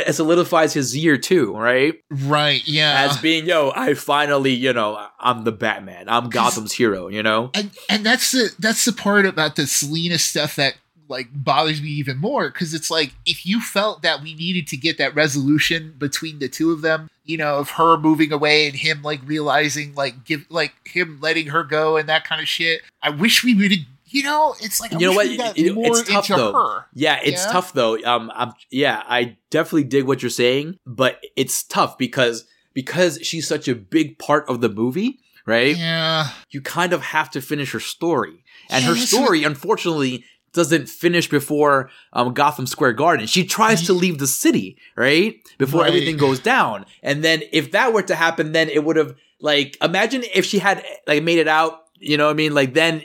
uh, 0.07 0.11
solidifies 0.13 0.73
his 0.73 0.95
year 0.95 1.17
two 1.17 1.53
right? 1.53 1.95
Right, 2.09 2.65
yeah. 2.65 3.09
as 3.09 3.17
being 3.17 3.45
yo 3.45 3.73
i 3.75 3.93
finally 3.93 4.53
you 4.53 4.71
know 4.71 5.05
i'm 5.19 5.43
the 5.43 5.51
batman. 5.51 6.05
I'm 6.07 6.29
gotham's 6.29 6.71
hero 6.71 7.09
you 7.09 7.21
know? 7.21 7.51
and 7.53 7.71
and 7.89 8.05
that's 8.05 8.31
the 8.31 8.55
that's 8.57 8.85
the 8.85 8.93
part 8.93 9.25
about 9.25 9.57
the 9.57 9.67
Selina 9.67 10.17
stuff 10.17 10.55
that 10.55 10.75
like 11.07 11.27
bothers 11.33 11.81
me 11.81 11.89
even 11.89 12.17
more 12.17 12.49
because 12.49 12.73
it's 12.73 12.89
like 12.91 13.13
if 13.25 13.45
you 13.45 13.61
felt 13.61 14.01
that 14.01 14.21
we 14.21 14.33
needed 14.33 14.67
to 14.67 14.77
get 14.77 14.97
that 14.97 15.13
resolution 15.15 15.93
between 15.97 16.39
the 16.39 16.47
two 16.49 16.71
of 16.71 16.81
them 16.81 17.09
you 17.25 17.37
know 17.37 17.57
of 17.59 17.71
her 17.71 17.97
moving 17.97 18.31
away 18.31 18.67
and 18.67 18.75
him 18.77 19.01
like 19.01 19.19
realizing 19.25 19.93
like 19.95 20.23
give 20.25 20.45
like 20.49 20.73
him 20.87 21.19
letting 21.21 21.47
her 21.47 21.63
go 21.63 21.97
and 21.97 22.09
that 22.09 22.23
kind 22.23 22.41
of 22.41 22.47
shit 22.47 22.81
i 23.01 23.09
wish 23.09 23.43
we 23.43 23.53
would 23.53 23.71
you 24.07 24.23
know 24.23 24.55
it's 24.61 24.79
like 24.79 24.93
I 24.93 24.97
You 24.99 25.07
know 25.07 25.13
what? 25.13 25.29
You 25.57 25.67
know, 25.69 25.73
more 25.75 25.97
it's 25.99 26.09
tough, 26.09 26.27
though. 26.27 26.53
her 26.53 26.85
Yeah, 26.93 27.19
it's 27.23 27.43
Yeah? 27.45 27.51
tough 27.51 27.73
though. 27.73 27.97
Um, 28.03 28.31
I'm, 28.33 28.53
yeah, 28.69 29.01
I 29.07 29.35
definitely 29.49 29.83
dig 29.85 30.05
what 30.05 30.21
you're 30.21 30.29
saying, 30.29 30.77
but 30.85 31.19
it's 31.35 31.63
tough 31.63 31.97
because 31.97 32.45
because 32.73 33.19
she's 33.23 33.47
such 33.47 33.67
a 33.67 33.75
big 33.75 34.17
part 34.19 34.47
of 34.47 34.61
the 34.61 34.69
movie, 34.69 35.19
right? 35.45 35.75
yeah 35.75 36.29
You 36.51 36.61
kind 36.61 36.93
of 36.93 37.01
have 37.01 37.29
to 37.31 37.41
finish 37.41 37.71
her 37.73 37.79
story, 37.81 38.43
and 38.69 38.83
Yeah, 38.83 38.89
her 38.91 38.95
what- 38.95 39.07
story, 39.07 39.43
unfortunately, 39.43 40.23
doesn't 40.55 40.89
finish 40.89 41.29
before 41.29 41.89
um, 42.13 42.33
Gotham 42.33 42.65
Square 42.65 42.93
Garden. 42.93 43.27
She 43.27 43.45
tries 43.45 43.85
to 43.85 43.93
leave 43.93 44.17
the 44.17 44.27
city, 44.27 44.77
right, 44.95 45.35
before 45.57 45.81
Right. 45.81 45.89
everything 45.89 46.17
goes 46.17 46.39
down, 46.39 46.85
and 47.03 47.23
then 47.23 47.43
if 47.51 47.71
that 47.71 47.93
were 47.93 48.01
to 48.03 48.15
happen, 48.15 48.51
then 48.53 48.69
it 48.69 48.83
would 48.83 48.95
have 48.95 49.13
like 49.39 49.77
imagine 49.81 50.23
if 50.33 50.45
she 50.45 50.57
had 50.59 50.83
like 51.07 51.21
made 51.21 51.37
it 51.37 51.47
out. 51.47 51.81
You 51.99 52.17
know 52.17 52.25
what 52.25 52.31
I 52.31 52.35
mean? 52.35 52.53
Like 52.53 52.73
then 52.73 53.03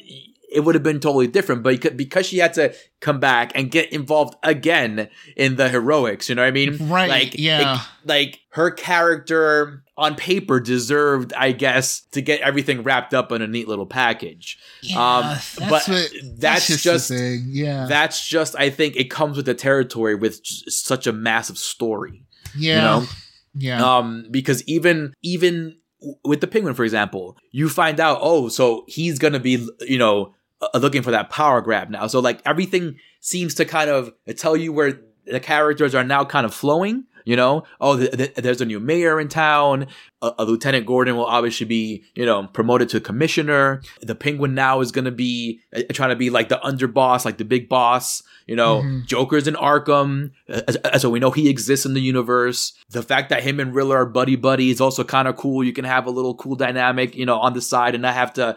it 0.52 0.60
would 0.60 0.74
have 0.74 0.82
been 0.82 1.00
totally 1.00 1.26
different. 1.26 1.62
But 1.62 1.96
because- 1.96 2.26
she 2.26 2.38
had 2.38 2.54
to 2.54 2.74
come 3.00 3.20
back 3.20 3.52
and 3.54 3.70
get 3.70 3.92
involved 3.92 4.34
again 4.42 5.08
in 5.36 5.56
the 5.56 5.68
heroics, 5.68 6.28
you 6.28 6.34
know 6.34 6.42
what 6.42 6.48
I 6.48 6.50
mean? 6.50 6.76
Right, 6.88 7.08
Like, 7.08 7.38
yeah. 7.38 7.76
it- 7.76 7.80
like 8.04 8.40
her 8.50 8.70
character 8.70 9.82
on 9.96 10.14
paper 10.14 10.60
deserved, 10.60 11.32
I 11.36 11.52
guess, 11.52 12.00
to 12.12 12.22
get 12.22 12.40
everything 12.40 12.82
wrapped 12.82 13.12
up 13.14 13.32
in 13.32 13.42
a 13.42 13.46
neat 13.46 13.68
little 13.68 13.86
package. 13.86 14.58
yeah 14.82 14.98
Um, 15.18 15.22
that's 15.24 15.56
but 15.58 15.88
what, 15.88 16.10
that's 16.38 16.82
just- 16.82 17.08
thing. 17.08 17.44
yeah 17.48 17.86
That's 17.88 18.26
just, 18.26 18.56
I 18.56 18.70
think, 18.70 18.96
it 18.96 19.10
comes 19.10 19.36
with 19.36 19.46
the 19.46 19.54
territory 19.54 20.14
with 20.14 20.40
such 20.44 21.06
a 21.06 21.12
massive 21.12 21.58
story. 21.58 22.24
yeah 22.56 22.74
You 22.74 22.80
know, 22.80 23.06
yeah 23.54 23.96
um, 23.98 24.26
because 24.30 24.62
even 24.66 25.12
even 25.22 25.76
with 26.24 26.40
the 26.40 26.46
penguin, 26.46 26.74
for 26.74 26.84
example, 26.84 27.36
you 27.52 27.68
find 27.68 28.00
out, 28.00 28.18
oh, 28.22 28.48
so 28.48 28.84
he's 28.88 29.18
gonna 29.18 29.38
be, 29.40 29.66
you 29.80 29.98
know, 29.98 30.34
Uh, 30.62 30.78
looking 30.78 31.02
for 31.02 31.10
that 31.10 31.30
power 31.30 31.62
grab 31.62 31.88
now. 31.88 32.06
So 32.06 32.20
like 32.20 32.42
everything 32.44 32.98
seems 33.20 33.54
to 33.54 33.64
kind 33.64 33.88
of 33.88 34.12
tell 34.36 34.56
you 34.56 34.72
where 34.74 35.00
the 35.24 35.40
characters 35.40 35.94
are 35.94 36.04
now 36.04 36.24
kind 36.24 36.44
of 36.44 36.52
flowing. 36.52 37.04
You 37.24 37.36
know, 37.36 37.64
oh, 37.80 37.96
th- 37.98 38.12
th- 38.12 38.34
there's 38.34 38.60
a 38.60 38.64
new 38.66 38.80
mayor 38.80 39.20
in 39.20 39.28
town. 39.28 39.86
A, 40.22 40.32
a 40.40 40.44
Lieutenant 40.44 40.86
Gordon 40.86 41.16
will 41.16 41.26
obviously 41.26 41.66
be, 41.66 42.04
you 42.14 42.26
know, 42.26 42.46
promoted 42.48 42.88
to 42.90 43.00
commissioner. 43.00 43.82
The 44.02 44.14
Penguin 44.14 44.54
now 44.54 44.80
is 44.80 44.92
going 44.92 45.04
to 45.06 45.10
be 45.10 45.60
uh, 45.74 45.82
trying 45.92 46.10
to 46.10 46.16
be 46.16 46.30
like 46.30 46.48
the 46.48 46.60
underboss, 46.64 47.24
like 47.24 47.38
the 47.38 47.44
big 47.44 47.68
boss. 47.68 48.22
You 48.46 48.56
know, 48.56 48.82
Mhm. 48.82 49.06
Joker's 49.06 49.46
in 49.46 49.54
Arkham, 49.54 50.32
uh, 50.48 50.98
so 50.98 51.08
we 51.08 51.20
know 51.20 51.30
he 51.30 51.48
exists 51.48 51.86
in 51.86 51.94
the 51.94 52.00
universe. 52.00 52.72
The 52.90 53.02
fact 53.02 53.28
that 53.30 53.44
him 53.44 53.60
and 53.60 53.72
Riddler 53.72 53.98
are 53.98 54.06
buddy 54.06 54.34
buddy 54.34 54.70
is 54.70 54.80
also 54.80 55.04
kind 55.04 55.28
of 55.28 55.36
cool. 55.36 55.62
You 55.62 55.72
can 55.72 55.84
have 55.84 56.06
a 56.06 56.10
little 56.10 56.34
cool 56.34 56.56
dynamic, 56.56 57.14
you 57.14 57.24
know, 57.26 57.38
on 57.38 57.52
the 57.52 57.60
side, 57.60 57.94
and 57.94 58.02
not 58.02 58.14
have 58.14 58.32
to 58.34 58.56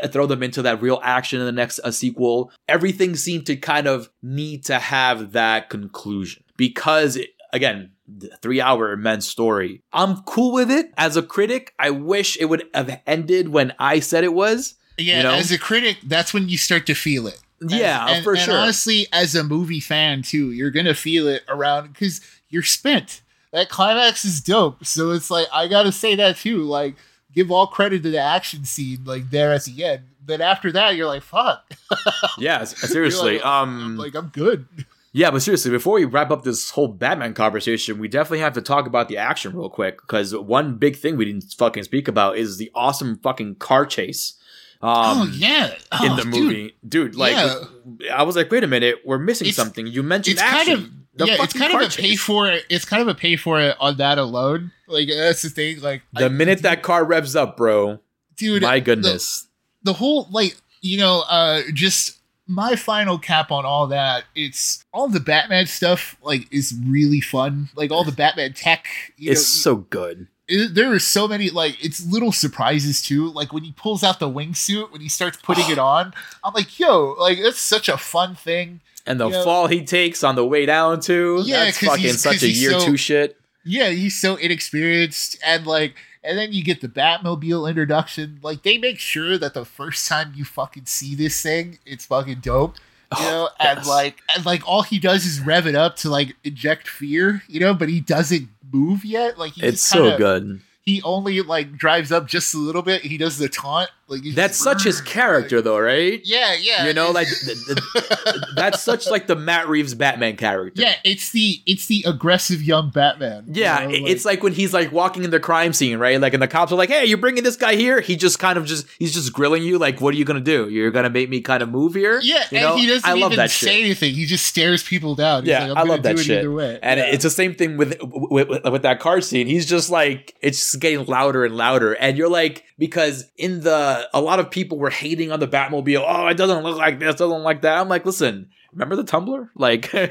uh, 0.00 0.08
throw 0.08 0.26
them 0.26 0.44
into 0.44 0.62
that 0.62 0.80
real 0.80 1.00
action 1.02 1.40
in 1.40 1.46
the 1.46 1.52
next 1.52 1.80
uh, 1.80 1.90
sequel. 1.90 2.52
Everything 2.68 3.16
seemed 3.16 3.46
to 3.46 3.56
kind 3.56 3.88
of 3.88 4.10
need 4.22 4.64
to 4.66 4.78
have 4.78 5.32
that 5.32 5.68
conclusion 5.70 6.44
because, 6.56 7.18
again, 7.52 7.92
three 8.40 8.60
hour 8.60 8.92
immense 8.92 9.26
story. 9.28 9.82
I'm 9.92 10.22
cool 10.22 10.52
with 10.52 10.70
it 10.70 10.92
as 10.96 11.16
a 11.16 11.22
critic. 11.22 11.74
I 11.78 11.90
wish 11.90 12.36
it 12.40 12.46
would 12.46 12.64
have 12.74 13.00
ended 13.06 13.48
when 13.48 13.72
I 13.78 14.00
said 14.00 14.24
it 14.24 14.34
was. 14.34 14.74
Yeah, 14.98 15.18
You 15.18 15.22
know? 15.24 15.32
as 15.34 15.50
a 15.50 15.58
critic, 15.58 15.98
that's 16.04 16.34
when 16.34 16.48
you 16.48 16.58
start 16.58 16.86
to 16.86 16.94
feel 16.94 17.26
it. 17.26 17.40
As- 17.64 17.72
Yeah, 17.74 18.06
and, 18.08 18.24
for 18.24 18.32
and 18.34 18.42
sure. 18.42 18.56
honestly, 18.56 19.06
as 19.12 19.34
a 19.34 19.42
movie 19.44 19.80
fan 19.80 20.22
too, 20.22 20.50
you're 20.52 20.70
gonna 20.70 20.94
feel 20.94 21.28
it 21.28 21.42
around 21.48 21.92
because 21.92 22.20
you're 22.48 22.62
spent. 22.62 23.22
That 23.52 23.68
climax 23.68 24.24
is 24.24 24.40
dope. 24.40 24.84
So 24.84 25.10
it's 25.12 25.30
like 25.30 25.46
I 25.52 25.68
gotta 25.68 25.92
say 25.92 26.14
that 26.16 26.36
too. 26.36 26.62
Like, 26.62 26.96
give 27.32 27.50
all 27.50 27.66
credit 27.66 28.02
to 28.02 28.10
the 28.10 28.18
action 28.20 28.64
scene, 28.64 29.04
like 29.04 29.30
there 29.30 29.52
at 29.52 29.64
the 29.64 29.84
end. 29.84 30.02
But 30.24 30.40
after 30.40 30.70
that, 30.72 30.94
you're 30.94 31.06
like, 31.06 31.22
fuck. 31.22 31.72
yeah, 32.38 32.62
seriously. 32.64 33.36
Like, 33.38 33.46
um, 33.46 33.96
like 33.96 34.14
I'm 34.14 34.28
good. 34.28 34.66
Yeah, 35.14 35.30
but 35.30 35.42
seriously, 35.42 35.70
before 35.70 35.94
we 35.94 36.04
wrap 36.06 36.30
up 36.30 36.42
this 36.42 36.70
whole 36.70 36.88
Batman 36.88 37.34
conversation, 37.34 37.98
we 37.98 38.08
definitely 38.08 38.38
have 38.38 38.54
to 38.54 38.62
talk 38.62 38.86
about 38.86 39.08
the 39.08 39.18
action 39.18 39.54
real 39.54 39.68
quick 39.68 40.00
because 40.00 40.34
one 40.34 40.76
big 40.76 40.96
thing 40.96 41.16
we 41.18 41.26
didn't 41.26 41.52
fucking 41.56 41.82
speak 41.82 42.08
about 42.08 42.38
is 42.38 42.56
the 42.56 42.70
awesome 42.74 43.18
fucking 43.18 43.56
car 43.56 43.84
chase. 43.84 44.38
Um, 44.80 44.90
oh 44.94 45.30
yeah, 45.34 45.74
oh, 45.92 46.04
in 46.06 46.16
the 46.16 46.24
movie, 46.24 46.76
dude. 46.88 47.14
like, 47.14 47.34
Yeah. 47.34 48.14
I 48.14 48.22
was 48.24 48.34
like, 48.36 48.50
wait 48.50 48.64
a 48.64 48.66
minute, 48.66 48.96
we're 49.04 49.18
missing 49.18 49.46
It's- 49.48 49.56
something. 49.56 49.86
You 49.86 50.02
mentioned 50.02 50.38
it's 50.38 50.42
kind 50.42 50.68
of 50.70 50.90
The 51.14 51.26
yeah, 51.26 51.36
it's 51.44 51.52
kind 51.52 51.74
of 51.74 51.82
a 51.82 51.88
pay 51.94 52.16
for 52.16 52.50
it. 52.50 52.64
It's 52.70 52.84
kind 52.86 53.02
of 53.02 53.06
a 53.08 53.14
pay 53.14 53.36
for 53.36 53.60
it 53.60 53.76
on 53.78 53.98
that 53.98 54.16
alone. 54.18 54.72
Like 54.88 55.08
that's 55.08 55.42
the 55.42 55.50
thing. 55.50 55.80
Like 55.82 56.02
The 56.14 56.24
I- 56.24 56.28
minute 56.28 56.62
that 56.62 56.82
car 56.82 57.04
revs 57.04 57.36
up, 57.36 57.56
bro, 57.58 58.00
dude, 58.36 58.62
my 58.62 58.80
the- 58.80 58.84
goodness. 58.86 59.46
the 59.84 59.92
whole 59.92 60.26
like 60.32 60.56
you 60.80 60.96
know 60.98 61.20
uh 61.28 61.60
just 61.74 62.18
my 62.46 62.74
final 62.76 63.18
cap 63.18 63.50
on 63.52 63.64
all 63.64 63.86
that 63.86 64.24
it's 64.34 64.84
all 64.92 65.08
the 65.08 65.20
batman 65.20 65.66
stuff 65.66 66.16
like 66.22 66.52
is 66.52 66.74
really 66.84 67.20
fun 67.20 67.68
like 67.76 67.90
all 67.92 68.04
the 68.04 68.12
batman 68.12 68.52
tech 68.52 68.86
you 69.16 69.30
it's 69.30 69.40
know, 69.64 69.70
so 69.72 69.76
good. 69.76 70.26
it- 70.48 70.74
there 70.74 70.92
are 70.92 70.98
so 70.98 71.28
many 71.28 71.50
like 71.50 71.82
it's 71.84 72.04
little 72.04 72.32
surprises 72.32 73.00
too 73.00 73.28
like 73.30 73.52
when 73.52 73.62
he 73.62 73.72
pulls 73.72 74.02
out 74.02 74.18
the 74.18 74.28
wingsuit 74.28 74.90
when 74.90 75.00
he 75.00 75.08
starts 75.08 75.38
putting 75.42 75.70
it 75.70 75.78
on 75.78 76.12
i'm 76.42 76.52
like 76.52 76.78
yo 76.80 77.14
like 77.18 77.38
that's 77.40 77.60
such 77.60 77.88
a 77.88 77.96
fun 77.96 78.34
thing 78.34 78.80
And 79.06 79.18
the 79.20 79.28
Yeah. 79.30 79.42
fall 79.44 79.66
he 79.68 79.84
takes 79.84 80.22
on 80.22 80.34
the 80.36 80.46
way 80.46 80.64
down 80.66 81.00
too. 81.00 81.42
Yeah, 81.44 81.64
that's 81.64 81.78
fucking 81.78 82.12
such 82.14 82.42
a 82.44 82.48
year 82.48 82.72
so- 82.78 82.86
two 82.86 82.96
shit. 82.96 83.36
yeah 83.64 83.90
he's 83.90 84.20
so 84.20 84.36
inexperienced 84.36 85.38
and 85.44 85.66
like 85.66 85.94
and 86.24 86.38
then 86.38 86.52
you 86.52 86.62
get 86.62 86.80
the 86.80 86.88
batmobile 86.88 87.68
introduction. 87.68 88.38
Like 88.42 88.62
they 88.62 88.78
make 88.78 88.98
sure 88.98 89.38
that 89.38 89.54
the 89.54 89.64
first 89.64 90.08
time 90.08 90.32
you 90.36 90.44
fucking 90.44 90.86
see 90.86 91.14
this 91.14 91.40
thing 91.42 91.78
it's 91.84 92.06
fucking 92.06 92.40
dope 92.40 92.76
you 93.18 93.18
oh, 93.18 93.30
know? 93.30 93.48
Oh, 93.60 93.66
and 93.68 93.86
like 93.86 94.20
and 94.34 94.46
like 94.46 94.66
all 94.68 94.82
he 94.82 94.98
does 94.98 95.26
is 95.26 95.40
rev 95.40 95.66
it 95.66 95.74
up 95.74 95.96
to 95.96 96.10
like 96.10 96.36
inject 96.44 96.88
fear 96.88 97.42
you 97.48 97.60
know? 97.60 97.74
But 97.74 97.88
he 97.88 98.00
doesn't 98.00 98.48
move 98.72 99.04
yet. 99.04 99.38
Like 99.38 99.52
he 99.54 99.62
It's 99.62 99.78
just 99.78 99.88
so 99.88 100.02
kinda- 100.10 100.18
good. 100.18 100.60
he 100.82 101.02
only 101.02 101.40
like 101.42 101.76
drives 101.76 102.10
up 102.12 102.26
just 102.26 102.54
a 102.54 102.58
little 102.58 102.82
bit. 102.82 103.02
He 103.02 103.18
does 103.18 103.38
the 103.38 103.48
taunt 103.48 103.90
like 104.12 104.34
That's 104.34 104.56
such 104.58 104.84
his 104.84 105.00
character, 105.00 105.60
though, 105.60 105.78
right? 105.78 106.20
yeah 106.24 106.54
yeah 106.60 106.86
you 106.86 106.92
know, 106.92 107.10
like 107.10 107.26
it's- 107.28 107.44
th- 107.66 107.78
th- 108.26 108.36
that's 108.54 108.82
such 108.82 109.08
like 109.08 109.26
the 109.26 109.36
Matt 109.36 109.68
Reeves 109.68 109.94
Batman 109.94 110.36
character. 110.36 110.80
yeah 110.82 110.94
it's 111.04 111.30
the 111.30 111.60
it's 111.66 111.86
the 111.86 112.04
aggressive 112.06 112.62
young 112.62 112.90
batman 112.90 113.44
you 113.48 113.62
Yeah, 113.62 113.80
know, 113.86 113.90
i- 113.90 114.08
it's 114.12 114.24
like 114.24 114.42
when 114.42 114.52
he's 114.52 114.72
like 114.72 114.92
walking 114.92 115.24
in 115.24 115.30
the 115.30 115.40
crime 115.40 115.72
scene, 115.72 115.98
right? 115.98 116.20
Like, 116.20 116.34
and 116.34 116.42
the 116.42 116.48
cops 116.48 116.70
are 116.72 116.76
like, 116.76 116.90
"Hey, 116.90 117.04
you're 117.06 117.18
bringing 117.18 117.42
this 117.44 117.56
guy 117.56 117.74
here." 117.74 118.00
He 118.00 118.16
just 118.16 118.38
kind 118.38 118.58
of 118.58 118.64
just 118.66 118.86
he's 118.98 119.14
just 119.14 119.32
grilling 119.32 119.62
you, 119.62 119.78
like, 119.78 120.00
"What 120.00 120.14
are 120.14 120.16
you 120.16 120.24
gonna 120.24 120.40
do? 120.40 120.68
You're 120.68 120.90
gonna 120.90 121.10
make 121.10 121.28
me 121.30 121.40
kind 121.40 121.62
of 121.62 121.68
move 121.68 121.94
here?" 121.94 122.20
yeah 122.22 122.44
you 122.50 122.58
and 122.58 122.66
know? 122.68 122.76
he 122.76 122.86
doesn't 122.86 123.08
I 123.08 123.12
love 123.14 123.32
even 123.32 123.36
that 123.36 123.50
say 123.50 123.66
shit. 123.76 123.84
anything 123.84 124.14
he 124.14 124.26
just 124.26 124.46
stares 124.46 124.82
people 124.82 125.14
down 125.14 125.42
He's 125.42 125.50
Yeah, 125.50 125.66
like, 125.68 125.78
I 125.78 125.82
love 125.82 126.02
that 126.02 126.16
do 126.16 126.20
it 126.20 126.24
shit. 126.24 126.38
either 126.38 126.52
way. 126.52 126.78
And 126.82 126.98
Yeah. 127.00 127.06
it's 127.06 127.24
the 127.24 127.30
same 127.30 127.54
thing 127.54 127.76
with, 127.76 127.96
with 128.02 128.48
with 128.48 128.64
with 128.64 128.82
that 128.82 129.00
car 129.00 129.20
scene. 129.20 129.46
He's 129.46 129.66
just 129.66 129.90
like 129.90 130.34
it's 130.42 130.58
just 130.58 130.80
getting 130.80 131.04
louder 131.06 131.44
and 131.44 131.56
louder, 131.56 131.92
and 131.94 132.16
you're 132.18 132.28
like 132.28 132.64
because 132.78 133.24
in 133.36 133.60
the 133.60 134.01
a 134.14 134.20
lot 134.20 134.40
of 134.40 134.50
people 134.50 134.78
were 134.78 134.90
hating 134.90 135.32
on 135.32 135.40
the 135.40 135.48
Batmobile. 135.48 136.04
Oh, 136.06 136.26
it 136.28 136.36
doesn't 136.36 136.62
look 136.62 136.76
like 136.78 136.98
this, 136.98 137.14
doesn't 137.14 137.28
look 137.36 137.44
like 137.44 137.62
that. 137.62 137.78
I'm 137.78 137.88
like, 137.88 138.04
listen, 138.06 138.50
remember 138.72 138.96
the 138.96 139.04
Tumbler? 139.04 139.50
Like, 139.56 139.92
yeah 139.92 140.08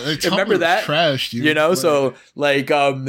the 0.00 0.18
remember 0.30 0.58
that? 0.58 0.84
trash 0.84 1.30
dude 1.30 1.44
you 1.44 1.54
know 1.54 1.70
Like- 1.70 1.78
so 1.78 2.14
like 2.34 2.70
um 2.70 3.08